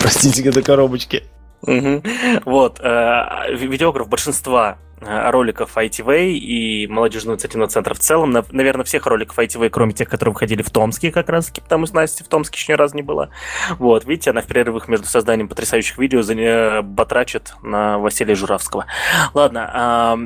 Простите, 0.00 0.48
это 0.48 0.62
коробочки. 0.62 1.24
Угу. 1.62 2.02
Вот, 2.46 2.80
э, 2.80 3.54
видеограф 3.54 4.08
большинства 4.08 4.78
роликов 5.00 5.76
ITV 5.76 6.32
и 6.32 6.86
молодежного 6.86 7.36
инициативного 7.36 7.70
центра 7.70 7.94
в 7.94 7.98
целом. 7.98 8.32
Наверное, 8.50 8.84
всех 8.84 9.06
роликов 9.06 9.38
ITV, 9.38 9.70
кроме 9.70 9.92
тех, 9.92 10.08
которые 10.08 10.32
выходили 10.32 10.62
в 10.62 10.70
Томске 10.70 11.10
как 11.10 11.28
раз, 11.28 11.50
потому 11.50 11.86
что 11.86 11.96
Насти 11.96 12.24
в 12.24 12.28
Томске 12.28 12.56
еще 12.56 12.72
ни 12.72 12.76
разу 12.76 12.96
не 12.96 13.02
было. 13.02 13.30
Вот, 13.78 14.04
видите, 14.04 14.30
она 14.30 14.40
в 14.40 14.46
перерывах 14.46 14.88
между 14.88 15.06
созданием 15.06 15.48
потрясающих 15.48 15.98
видео 15.98 16.22
за 16.22 16.80
батрачит 16.82 17.54
на 17.62 17.98
Василия 17.98 18.34
Журавского. 18.34 18.86
Ладно, 19.34 20.16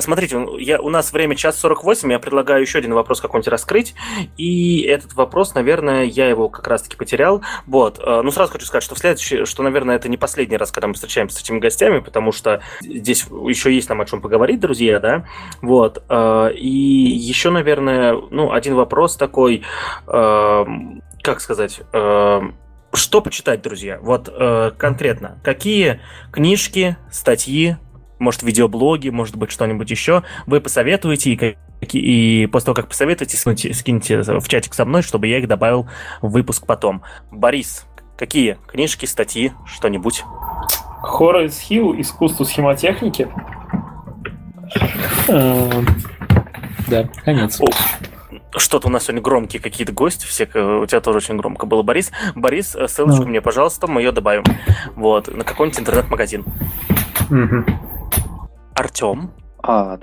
смотрите, 0.00 0.46
я, 0.58 0.80
у 0.80 0.90
нас 0.90 1.12
время 1.12 1.36
час 1.36 1.58
48, 1.58 2.10
я 2.12 2.18
предлагаю 2.18 2.60
еще 2.60 2.78
один 2.78 2.94
вопрос 2.94 3.20
какой-нибудь 3.20 3.48
раскрыть, 3.48 3.94
и 4.36 4.82
этот 4.82 5.14
вопрос, 5.14 5.54
наверное, 5.54 6.04
я 6.04 6.28
его 6.28 6.48
как 6.48 6.66
раз-таки 6.66 6.96
потерял. 6.96 7.42
Вот, 7.66 7.98
э, 7.98 8.20
ну 8.22 8.30
сразу 8.30 8.52
хочу 8.52 8.66
сказать, 8.66 8.82
что 8.82 8.94
в 8.94 8.98
следующий, 8.98 9.44
что, 9.44 9.62
наверное, 9.62 9.96
это 9.96 10.08
не 10.08 10.16
последний 10.16 10.56
раз, 10.56 10.70
когда 10.70 10.88
мы 10.88 10.94
встречаемся 10.94 11.38
с 11.38 11.42
этими 11.42 11.58
гостями, 11.58 12.00
потому 12.00 12.32
что 12.32 12.62
здесь 12.80 13.26
еще 13.46 13.72
есть 13.72 13.88
нам 13.88 13.97
о 14.00 14.04
чем 14.04 14.20
поговорить, 14.20 14.60
друзья, 14.60 15.00
да, 15.00 15.24
вот, 15.62 16.02
э, 16.08 16.52
и 16.54 16.68
еще, 16.68 17.50
наверное, 17.50 18.14
ну, 18.30 18.52
один 18.52 18.74
вопрос 18.74 19.16
такой, 19.16 19.62
э, 20.06 20.64
как 21.22 21.40
сказать, 21.40 21.82
что 22.94 23.20
почитать, 23.20 23.60
друзья? 23.60 23.98
Вот 24.00 24.32
конкретно, 24.78 25.38
какие 25.42 26.00
книжки, 26.32 26.96
статьи, 27.10 27.76
может, 28.18 28.42
видеоблоги, 28.42 29.10
может 29.10 29.36
быть, 29.36 29.50
что-нибудь 29.50 29.90
еще, 29.90 30.22
вы 30.46 30.60
посоветуете, 30.60 31.30
и, 31.32 31.56
и 31.98 32.46
после 32.46 32.66
того, 32.66 32.74
как 32.74 32.88
посоветуете, 32.88 33.36
скиньте, 33.36 33.74
скиньте 33.74 34.22
в 34.22 34.48
чатик 34.48 34.74
со 34.74 34.84
мной, 34.84 35.02
чтобы 35.02 35.26
я 35.26 35.38
их 35.38 35.48
добавил 35.48 35.88
в 36.22 36.30
выпуск 36.30 36.66
потом. 36.66 37.02
Борис, 37.30 37.86
какие 38.16 38.58
книжки, 38.66 39.06
статьи, 39.06 39.52
что-нибудь? 39.66 40.24
Хоррес 41.02 41.60
Хилл, 41.60 41.98
искусство 42.00 42.44
схемотехники. 42.44 43.28
Эм, 45.28 45.86
да, 46.88 47.08
конец. 47.24 47.60
Что-то 48.56 48.88
у 48.88 48.90
нас 48.90 49.04
сегодня 49.04 49.22
громкие 49.22 49.62
какие-то 49.62 49.92
гости, 49.92 50.26
все, 50.26 50.44
у 50.44 50.86
тебя 50.86 51.00
тоже 51.00 51.18
очень 51.18 51.36
громко 51.36 51.66
было, 51.66 51.82
Борис. 51.82 52.10
Борис, 52.34 52.74
э, 52.74 52.88
ссылочку 52.88 53.22
ну. 53.22 53.28
мне, 53.28 53.40
пожалуйста, 53.40 53.86
мы 53.86 54.00
ее 54.00 54.12
добавим. 54.12 54.44
Вот, 54.96 55.34
на 55.34 55.44
какой-нибудь 55.44 55.80
интернет-магазин. 55.80 56.44
Угу. 57.30 57.64
Артем? 58.74 59.30
А, 59.62 59.98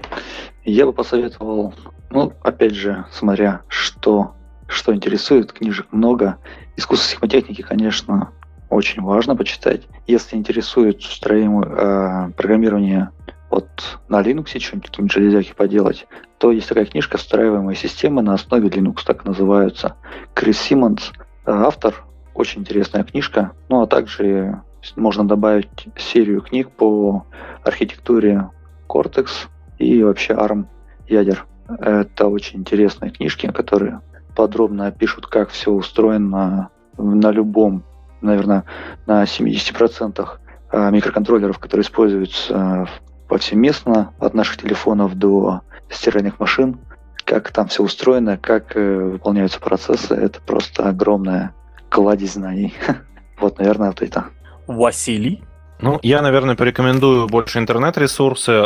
я 0.63 0.85
бы 0.85 0.93
посоветовал, 0.93 1.73
ну, 2.09 2.33
опять 2.43 2.75
же, 2.75 3.05
смотря 3.11 3.61
что, 3.67 4.35
что 4.67 4.93
интересует, 4.93 5.53
книжек 5.53 5.87
много. 5.91 6.37
Искусство 6.75 7.07
схемотехники, 7.07 7.61
конечно, 7.61 8.31
очень 8.69 9.01
важно 9.01 9.35
почитать. 9.35 9.87
Если 10.07 10.35
интересует 10.35 11.01
строение, 11.01 11.63
э, 11.65 12.31
программирование 12.35 13.09
вот 13.55 13.99
на 14.09 14.21
Linux, 14.21 14.47
что-нибудь 14.59 14.89
какие-нибудь 14.89 15.11
железяки 15.11 15.53
поделать, 15.53 16.07
то 16.37 16.51
есть 16.51 16.67
такая 16.67 16.85
книжка 16.85 17.17
«Встраиваемые 17.17 17.75
системы 17.77 18.21
на 18.21 18.33
основе 18.33 18.67
Linux», 18.67 18.99
так 19.05 19.23
называются. 19.23 19.95
Крис 20.33 20.59
Симмонс, 20.59 21.13
э, 21.45 21.51
автор, 21.51 22.03
очень 22.33 22.61
интересная 22.61 23.05
книжка. 23.05 23.53
Ну, 23.69 23.81
а 23.81 23.87
также 23.87 24.61
можно 24.97 25.25
добавить 25.25 25.87
серию 25.95 26.41
книг 26.41 26.69
по 26.69 27.25
архитектуре 27.63 28.49
Cortex 28.89 29.47
и 29.79 30.03
вообще 30.03 30.33
ARM 30.33 30.65
ядер. 31.07 31.45
Это 31.79 32.27
очень 32.27 32.59
интересные 32.59 33.11
книжки, 33.11 33.49
которые 33.49 34.01
подробно 34.35 34.87
опишут, 34.87 35.27
как 35.27 35.49
все 35.49 35.71
устроено 35.71 36.69
на 36.97 37.31
любом, 37.31 37.83
наверное, 38.21 38.65
на 39.07 39.23
70% 39.23 40.27
а, 40.71 40.89
микроконтроллеров, 40.89 41.57
которые 41.57 41.83
используются 41.83 42.87
повсеместно, 43.27 44.13
от 44.19 44.33
наших 44.33 44.57
телефонов 44.57 45.15
до 45.15 45.61
стиральных 45.89 46.39
машин, 46.39 46.79
как 47.23 47.51
там 47.51 47.67
все 47.67 47.83
устроено, 47.83 48.37
как 48.37 48.75
э, 48.75 48.97
выполняются 48.97 49.59
процессы. 49.59 50.13
Это 50.13 50.39
просто 50.41 50.87
огромная 50.87 51.53
кладезь 51.89 52.33
знаний. 52.33 52.73
Вот, 53.37 53.59
наверное, 53.59 53.89
вот 53.89 54.01
это. 54.01 54.27
Василий? 54.65 55.43
Ну, 55.81 55.99
я, 56.03 56.21
наверное, 56.21 56.55
порекомендую 56.55 57.27
больше 57.27 57.59
интернет-ресурсы. 57.59 58.65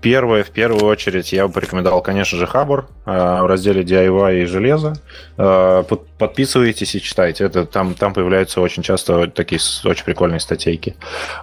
Первое, 0.00 0.44
в 0.44 0.50
первую 0.50 0.86
очередь, 0.86 1.32
я 1.32 1.46
бы 1.46 1.52
порекомендовал, 1.52 2.00
конечно 2.00 2.38
же, 2.38 2.46
Хабр 2.46 2.86
э, 3.04 3.10
в 3.10 3.46
разделе 3.46 3.82
DIY 3.82 4.42
и 4.42 4.44
железо. 4.46 4.94
Э, 5.36 5.82
подписывайтесь 6.18 6.94
и 6.94 7.02
читайте. 7.02 7.44
Это, 7.44 7.66
там, 7.66 7.94
там 7.94 8.14
появляются 8.14 8.62
очень 8.62 8.82
часто 8.82 9.26
такие 9.28 9.60
очень 9.84 10.04
прикольные 10.04 10.40
статейки. 10.40 10.96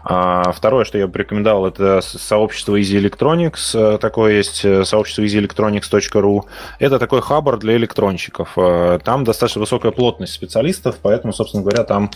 А, 0.04 0.52
второе, 0.52 0.86
что 0.86 0.98
я 0.98 1.06
бы 1.06 1.14
порекомендовал, 1.14 1.68
это 1.68 2.02
сообщество 2.02 2.80
Easy 2.80 3.00
Electronics. 3.00 3.76
Э, 3.76 3.98
такое 4.00 4.38
есть 4.38 4.66
сообщество 4.88 5.22
easyelectronics.ru. 5.22 6.42
Это 6.80 6.98
такой 6.98 7.22
хабр 7.22 7.58
для 7.58 7.78
электронщиков. 7.78 8.56
Там 9.04 9.24
достаточно 9.24 9.62
высокая 9.62 9.92
плотность 9.92 10.34
специалистов, 10.34 10.96
поэтому, 11.02 11.32
собственно 11.32 11.64
говоря, 11.64 11.84
там 11.84 12.10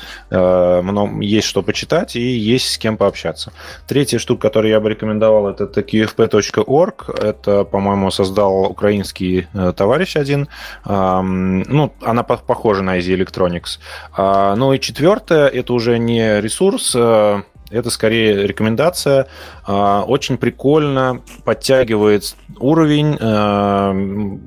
есть 1.22 1.48
что 1.48 1.62
почитать 1.62 2.16
и 2.16 2.22
есть 2.22 2.74
с 2.74 2.78
кем 2.78 2.98
пообщаться. 2.98 3.54
Третья 3.88 4.18
штука, 4.18 4.48
которую 4.48 4.72
я 4.72 4.80
бы 4.80 4.90
рекомендовал, 4.90 5.50
это 5.50 5.66
QFP 5.82 6.31
Org. 6.68 7.10
Это, 7.10 7.64
по-моему, 7.64 8.12
создал 8.12 8.64
украинский 8.64 9.48
э, 9.54 9.74
товарищ 9.76 10.16
один. 10.16 10.48
Ну, 10.86 11.94
она 12.02 12.24
похожа 12.24 12.82
на 12.82 12.98
Easy 12.98 13.16
Electronics. 13.16 13.80
А, 14.14 14.56
ну 14.56 14.74
и 14.74 14.80
четвертое, 14.80 15.48
это 15.48 15.74
уже 15.74 15.98
не 16.00 16.42
ресурс, 16.42 16.94
э, 16.96 17.42
это 17.70 17.90
скорее 17.90 18.46
рекомендация. 18.48 19.28
А, 19.66 20.04
очень 20.04 20.38
прикольно 20.38 21.22
подтягивает 21.46 22.36
уровень 22.60 23.18
э, 23.20 24.38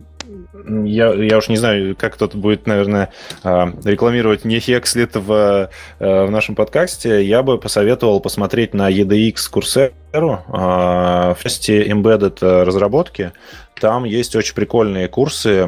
я, 0.66 1.12
я 1.12 1.39
уж 1.39 1.49
не 1.49 1.57
знаю, 1.57 1.97
как 1.97 2.15
кто-то 2.15 2.36
будет, 2.36 2.66
наверное, 2.66 3.11
а, 3.43 3.73
рекламировать 3.85 4.45
не 4.45 4.59
Hexlet 4.59 5.19
в, 5.19 5.70
э, 5.99 6.24
в 6.24 6.31
нашем 6.31 6.55
подкасте, 6.55 7.24
я 7.24 7.43
бы 7.43 7.59
посоветовал 7.59 8.20
посмотреть 8.20 8.74
на 8.74 8.91
EDX 8.91 9.35
Coursera 9.53 9.93
в 10.12 11.43
части 11.43 11.91
embedded 11.91 12.65
разработки. 12.65 13.32
Там 13.81 14.05
есть 14.05 14.36
очень 14.36 14.55
прикольные 14.55 15.09
курсы 15.09 15.66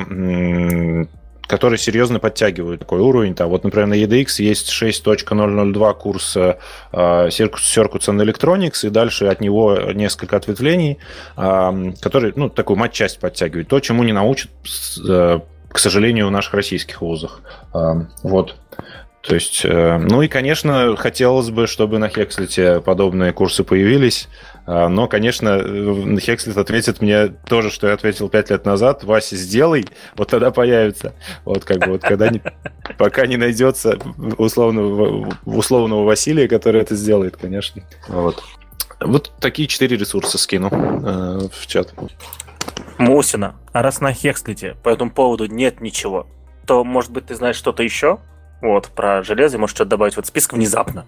которые 1.46 1.78
серьезно 1.78 2.18
подтягивают 2.18 2.80
такой 2.80 3.00
уровень. 3.00 3.34
Там, 3.34 3.48
вот, 3.48 3.64
например, 3.64 3.86
на 3.86 3.94
EDX 3.94 4.42
есть 4.42 4.70
6.002 4.70 5.94
курс 5.94 6.36
э, 6.36 6.56
Circuits 6.92 8.08
and 8.08 8.22
Electronics, 8.22 8.86
и 8.86 8.90
дальше 8.90 9.26
от 9.26 9.40
него 9.40 9.78
несколько 9.94 10.36
ответвлений, 10.36 10.98
э, 11.36 11.92
которые, 12.00 12.32
ну, 12.36 12.48
такую 12.48 12.76
мать-часть 12.76 13.20
подтягивают. 13.20 13.68
То, 13.68 13.80
чему 13.80 14.02
не 14.04 14.12
научат, 14.12 14.50
э, 15.08 15.40
к 15.68 15.78
сожалению, 15.78 16.28
в 16.28 16.30
наших 16.30 16.54
российских 16.54 17.00
вузах. 17.00 17.40
Э, 17.74 17.94
вот. 18.22 18.56
То 19.26 19.34
есть, 19.34 19.64
э, 19.64 19.98
ну 19.98 20.22
и, 20.22 20.28
конечно, 20.28 20.96
хотелось 20.96 21.50
бы, 21.50 21.66
чтобы 21.66 21.98
на 21.98 22.08
Хекслете 22.08 22.80
подобные 22.80 23.32
курсы 23.32 23.64
появились. 23.64 24.28
А, 24.66 24.88
но, 24.88 25.06
конечно, 25.06 25.58
Хекслет 26.18 26.56
ответит 26.56 27.00
мне 27.00 27.28
тоже, 27.28 27.70
что 27.70 27.86
я 27.86 27.94
ответил 27.94 28.28
пять 28.28 28.50
лет 28.50 28.64
назад. 28.64 29.04
Вася, 29.04 29.36
сделай, 29.36 29.86
вот 30.16 30.28
тогда 30.28 30.50
появится. 30.50 31.14
Вот 31.44 31.64
как 31.64 31.78
бы 31.78 31.92
вот 31.92 32.02
когда 32.02 32.28
не, 32.28 32.42
пока 32.98 33.26
не 33.26 33.36
найдется 33.36 33.96
условного, 34.38 35.36
условного 35.44 36.04
Василия, 36.04 36.48
который 36.48 36.80
это 36.80 36.96
сделает, 36.96 37.36
конечно. 37.36 37.82
Вот. 38.08 38.42
Вот 39.00 39.32
такие 39.40 39.68
четыре 39.68 39.96
ресурса 39.96 40.36
скину 40.38 40.68
э, 40.72 41.48
в 41.52 41.66
чат. 41.66 41.94
Мусина, 42.98 43.56
а 43.72 43.82
раз 43.82 44.00
на 44.00 44.12
Хекслете 44.12 44.76
по 44.82 44.88
этому 44.88 45.10
поводу 45.10 45.46
нет 45.46 45.80
ничего, 45.80 46.26
то, 46.66 46.82
может 46.82 47.12
быть, 47.12 47.26
ты 47.26 47.34
знаешь 47.34 47.56
что-то 47.56 47.82
еще? 47.82 48.18
Вот, 48.60 48.88
про 48.88 49.22
железо, 49.22 49.58
может, 49.58 49.76
что-то 49.76 49.90
добавить 49.90 50.14
в 50.14 50.18
этот 50.18 50.28
список 50.28 50.54
внезапно. 50.54 51.06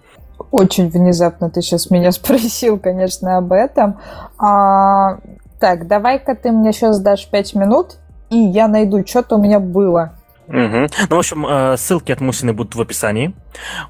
Очень 0.51 0.89
внезапно 0.89 1.49
ты 1.49 1.61
сейчас 1.61 1.89
меня 1.89 2.11
спросил, 2.13 2.79
конечно, 2.79 3.37
об 3.37 3.51
этом. 3.51 3.99
А, 4.37 5.19
так, 5.59 5.87
давай-ка 5.87 6.35
ты 6.35 6.51
мне 6.51 6.71
сейчас 6.71 6.99
дашь 6.99 7.27
5 7.29 7.55
минут, 7.55 7.97
и 8.29 8.37
я 8.37 8.67
найду, 8.67 9.05
что-то 9.05 9.35
у 9.35 9.41
меня 9.41 9.59
было. 9.59 10.13
Угу. 10.49 10.87
Ну, 11.09 11.15
в 11.15 11.19
общем, 11.19 11.45
э, 11.45 11.77
ссылки 11.77 12.11
от 12.11 12.21
Мусины 12.21 12.53
будут 12.53 12.73
в 12.73 12.81
описании. 12.81 13.35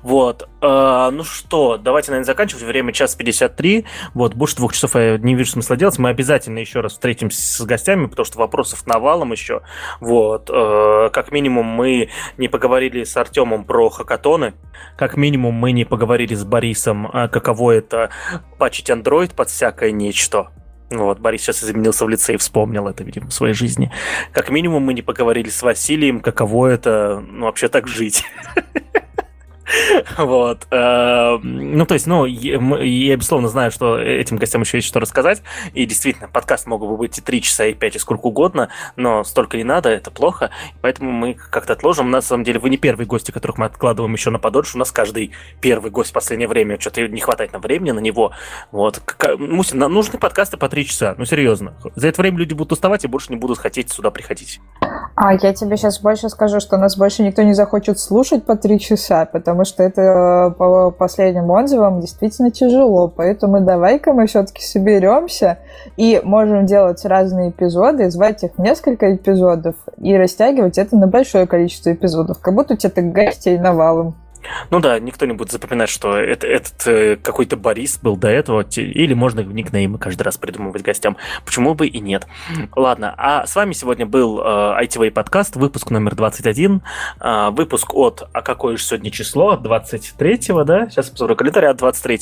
Вот. 0.04 0.50
Э, 0.62 1.10
ну 1.12 1.24
что, 1.24 1.78
давайте, 1.78 2.12
наверное, 2.12 2.26
заканчивать. 2.26 2.64
Время 2.64 2.92
час 2.92 3.16
53. 3.16 3.86
Вот, 4.14 4.36
больше 4.36 4.58
двух 4.58 4.74
часов 4.74 4.96
я 4.96 5.18
не 5.18 5.36
вижу 5.36 5.52
смысла 5.52 5.78
делать. 5.78 5.98
Мы 5.98 6.10
обязательно 6.10 6.60
еще 6.60 6.82
раз 6.82 6.94
встретимся 6.94 7.42
с 7.42 7.66
гостями, 7.66 8.08
потому 8.08 8.26
что 8.26 8.40
вопросов 8.40 8.86
навалом 8.86 9.32
еще. 9.32 9.62
Вот. 10.02 10.50
Э, 10.54 11.10
как 11.14 11.32
минимум, 11.32 11.66
мы 11.66 12.10
не 12.38 12.50
поговорили 12.50 13.06
с 13.06 13.16
Артемом 13.16 13.64
про 13.64 13.90
хакатоны. 13.90 14.54
Как 14.98 15.16
минимум, 15.16 15.56
мы 15.56 15.72
не 15.72 15.86
поговорили 15.86 16.36
с 16.36 16.44
Борисом, 16.44 17.10
каково 17.32 17.72
это 17.72 18.10
пачить 18.58 18.90
Android 18.90 19.34
под 19.34 19.50
всякое 19.50 19.92
нечто. 19.92 20.50
Вот, 20.90 21.20
Борис 21.20 21.42
сейчас 21.42 21.64
изменился 21.64 22.06
в 22.06 22.10
лице 22.10 22.34
и 22.34 22.38
вспомнил 22.38 22.88
это, 22.88 23.04
видимо, 23.04 23.28
в 23.28 23.34
своей 23.34 23.54
жизни. 23.54 23.92
Как 24.32 24.50
минимум, 24.50 24.84
мы 24.84 24.94
не 24.94 25.02
поговорили 25.02 25.50
с 25.50 25.62
Василием, 25.62 26.20
каково 26.20 26.68
это, 26.68 27.24
ну, 27.28 27.46
вообще 27.46 27.68
так 27.68 27.88
жить. 27.88 28.26
Вот. 30.18 30.68
Эм, 30.72 31.78
ну, 31.78 31.86
то 31.86 31.94
есть, 31.94 32.08
ну, 32.08 32.26
я, 32.26 33.16
безусловно, 33.16 33.48
знаю, 33.48 33.72
что 33.72 34.00
этим 34.00 34.38
гостям 34.38 34.62
еще 34.62 34.78
есть 34.78 34.88
что 34.88 35.00
рассказать. 35.00 35.42
И 35.74 35.86
действительно, 35.86 36.28
подкаст 36.28 36.68
мог 36.68 36.82
бы 36.82 36.98
быть 36.98 37.18
и 37.18 37.22
3 37.22 37.42
часа, 37.42 37.66
и 37.66 37.74
5, 37.74 37.96
и 37.96 38.00
сколько 38.00 38.28
угодно, 38.28 38.70
но 38.96 39.24
столько 39.24 39.58
не 39.58 39.64
надо, 39.64 39.90
это 39.90 40.12
плохо. 40.12 40.52
Поэтому 40.82 41.12
мы 41.12 41.34
как-то 41.34 41.74
отложим. 41.74 42.12
На 42.12 42.22
самом 42.22 42.44
деле, 42.44 42.60
вы 42.60 42.70
не 42.70 42.78
первые 42.78 43.08
гости, 43.08 43.32
которых 43.32 43.58
мы 43.58 43.66
откладываем 43.66 44.14
еще 44.14 44.30
на 44.30 44.40
подольше. 44.40 44.76
У 44.76 44.80
нас 44.80 44.92
каждый 44.92 45.32
первый 45.62 45.92
гость 45.92 46.12
в 46.12 46.14
последнее 46.14 46.48
время, 46.48 46.80
что-то 46.80 47.08
не 47.08 47.22
хватает 47.22 47.54
на 47.54 47.60
времени 47.60 47.92
на 47.92 48.00
него. 48.00 48.32
Вот. 48.72 49.02
Мусин, 49.38 49.80
нам 49.80 49.94
нужны 49.94 50.20
подкасты 50.20 50.58
по 50.58 50.70
3 50.70 50.86
часа. 50.86 51.16
Ну, 51.18 51.26
серьезно. 51.26 51.74
За 51.96 52.08
это 52.08 52.22
время 52.22 52.40
люди 52.40 52.54
будут 52.54 52.74
уставать 52.74 53.04
и 53.04 53.08
больше 53.08 53.32
не 53.32 53.38
будут 53.38 53.58
хотеть 53.58 53.92
сюда 53.92 54.12
приходить. 54.12 54.60
А 55.16 55.34
я 55.34 55.54
тебе 55.54 55.76
сейчас 55.76 56.00
больше 56.00 56.30
скажу, 56.30 56.60
что 56.60 56.78
нас 56.78 56.98
больше 56.98 57.24
никто 57.24 57.42
не 57.42 57.54
захочет 57.54 58.00
слушать 58.00 58.46
по 58.46 58.56
3 58.56 58.80
часа, 58.80 59.26
потому 59.26 59.59
что 59.66 59.84
это 59.84 60.02
э, 60.02 60.52
по 60.58 60.92
последним 60.92 61.50
отзывам 61.52 62.02
действительно 62.02 62.52
тяжело. 62.52 63.08
Поэтому 63.08 63.62
давай-ка 63.62 64.14
мы 64.14 64.28
все-таки 64.28 64.64
соберемся 64.64 65.60
и 65.98 66.22
можем 66.24 66.66
делать 66.66 67.04
разные 67.06 67.50
эпизоды, 67.50 68.10
звать 68.10 68.44
их 68.44 68.58
несколько 68.58 69.16
эпизодов 69.16 69.76
и 69.98 70.16
растягивать 70.16 70.78
это 70.78 70.98
на 70.98 71.08
большое 71.08 71.48
количество 71.48 71.92
эпизодов, 71.92 72.40
как 72.40 72.54
будто 72.54 72.74
у 72.74 72.78
тебя 72.78 72.90
так 72.90 73.12
гостей 73.12 73.58
навалом. 73.58 74.16
Ну 74.72 74.80
да, 74.80 75.00
никто 75.00 75.26
не 75.26 75.34
будет 75.34 75.52
запоминать, 75.52 75.90
что 75.90 76.16
это, 76.18 76.48
этот 76.48 76.88
э, 76.88 77.16
какой-то 77.18 77.58
Борис 77.58 77.98
был 77.98 78.18
до 78.18 78.30
этого, 78.30 78.66
или 78.76 79.14
можно 79.14 79.42
никнеймы 79.42 79.98
каждый 79.98 80.24
раз 80.24 80.38
придумывать 80.38 80.82
гостям. 80.82 81.18
Почему 81.46 81.74
бы 81.74 81.88
и 81.88 82.00
нет. 82.00 82.28
Ладно, 82.76 83.14
а 83.18 83.46
с 83.46 83.56
вами 83.56 83.74
сегодня 83.74 84.06
был 84.06 84.40
э, 84.40 84.44
ITV 84.84 85.12
подкаст, 85.12 85.56
выпуск 85.56 85.90
номер 85.90 86.16
21, 86.16 86.82
э, 87.20 87.50
выпуск 87.52 87.94
от, 87.94 88.28
а 88.34 88.42
какое 88.42 88.78
же 88.78 88.84
сегодня 88.84 89.12
число? 89.12 89.56
23-го, 89.56 90.64
да? 90.64 90.90
Сейчас 90.90 91.10
посмотрю 91.10 91.36
календарь, 91.36 91.66
от 91.66 91.78
23 91.78 92.20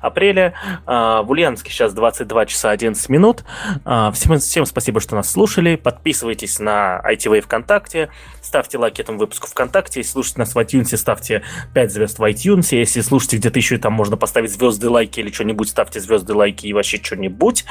апреля. 0.00 0.54
Э, 0.86 1.22
в 1.22 1.30
Ульяновске 1.30 1.70
сейчас 1.70 1.92
22 1.92 2.46
часа 2.46 2.70
11 2.70 3.08
минут. 3.08 3.44
Э, 3.84 4.10
всем, 4.12 4.38
всем 4.38 4.66
спасибо, 4.66 5.00
что 5.00 5.16
нас 5.16 5.30
слушали. 5.30 5.76
Подписывайтесь 5.76 6.58
на 6.58 7.00
ITV 7.04 7.42
ВКонтакте, 7.42 8.10
ставьте 8.42 8.78
лайки 8.78 9.00
этому 9.00 9.18
выпуску 9.18 9.46
ВКонтакте, 9.46 10.00
если 10.00 10.12
слушаете 10.12 10.40
нас 10.40 10.54
в 10.54 10.58
iTunes, 10.58 10.96
ставьте 10.96 11.42
5 11.74 11.92
звезд 11.92 12.18
в 12.18 12.22
iTunes. 12.22 12.74
Если 12.74 13.00
слушаете 13.00 13.38
где-то 13.38 13.58
еще, 13.58 13.78
там 13.78 13.92
можно 13.92 14.16
поставить 14.16 14.52
звезды, 14.52 14.88
лайки 14.88 15.20
или 15.20 15.30
что-нибудь, 15.30 15.68
ставьте 15.68 16.00
звезды, 16.00 16.34
лайки 16.34 16.66
и 16.66 16.72
вообще 16.72 17.00
что-нибудь. 17.02 17.64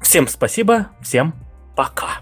Всем 0.00 0.28
спасибо, 0.28 0.88
всем 1.02 1.34
пока. 1.76 2.20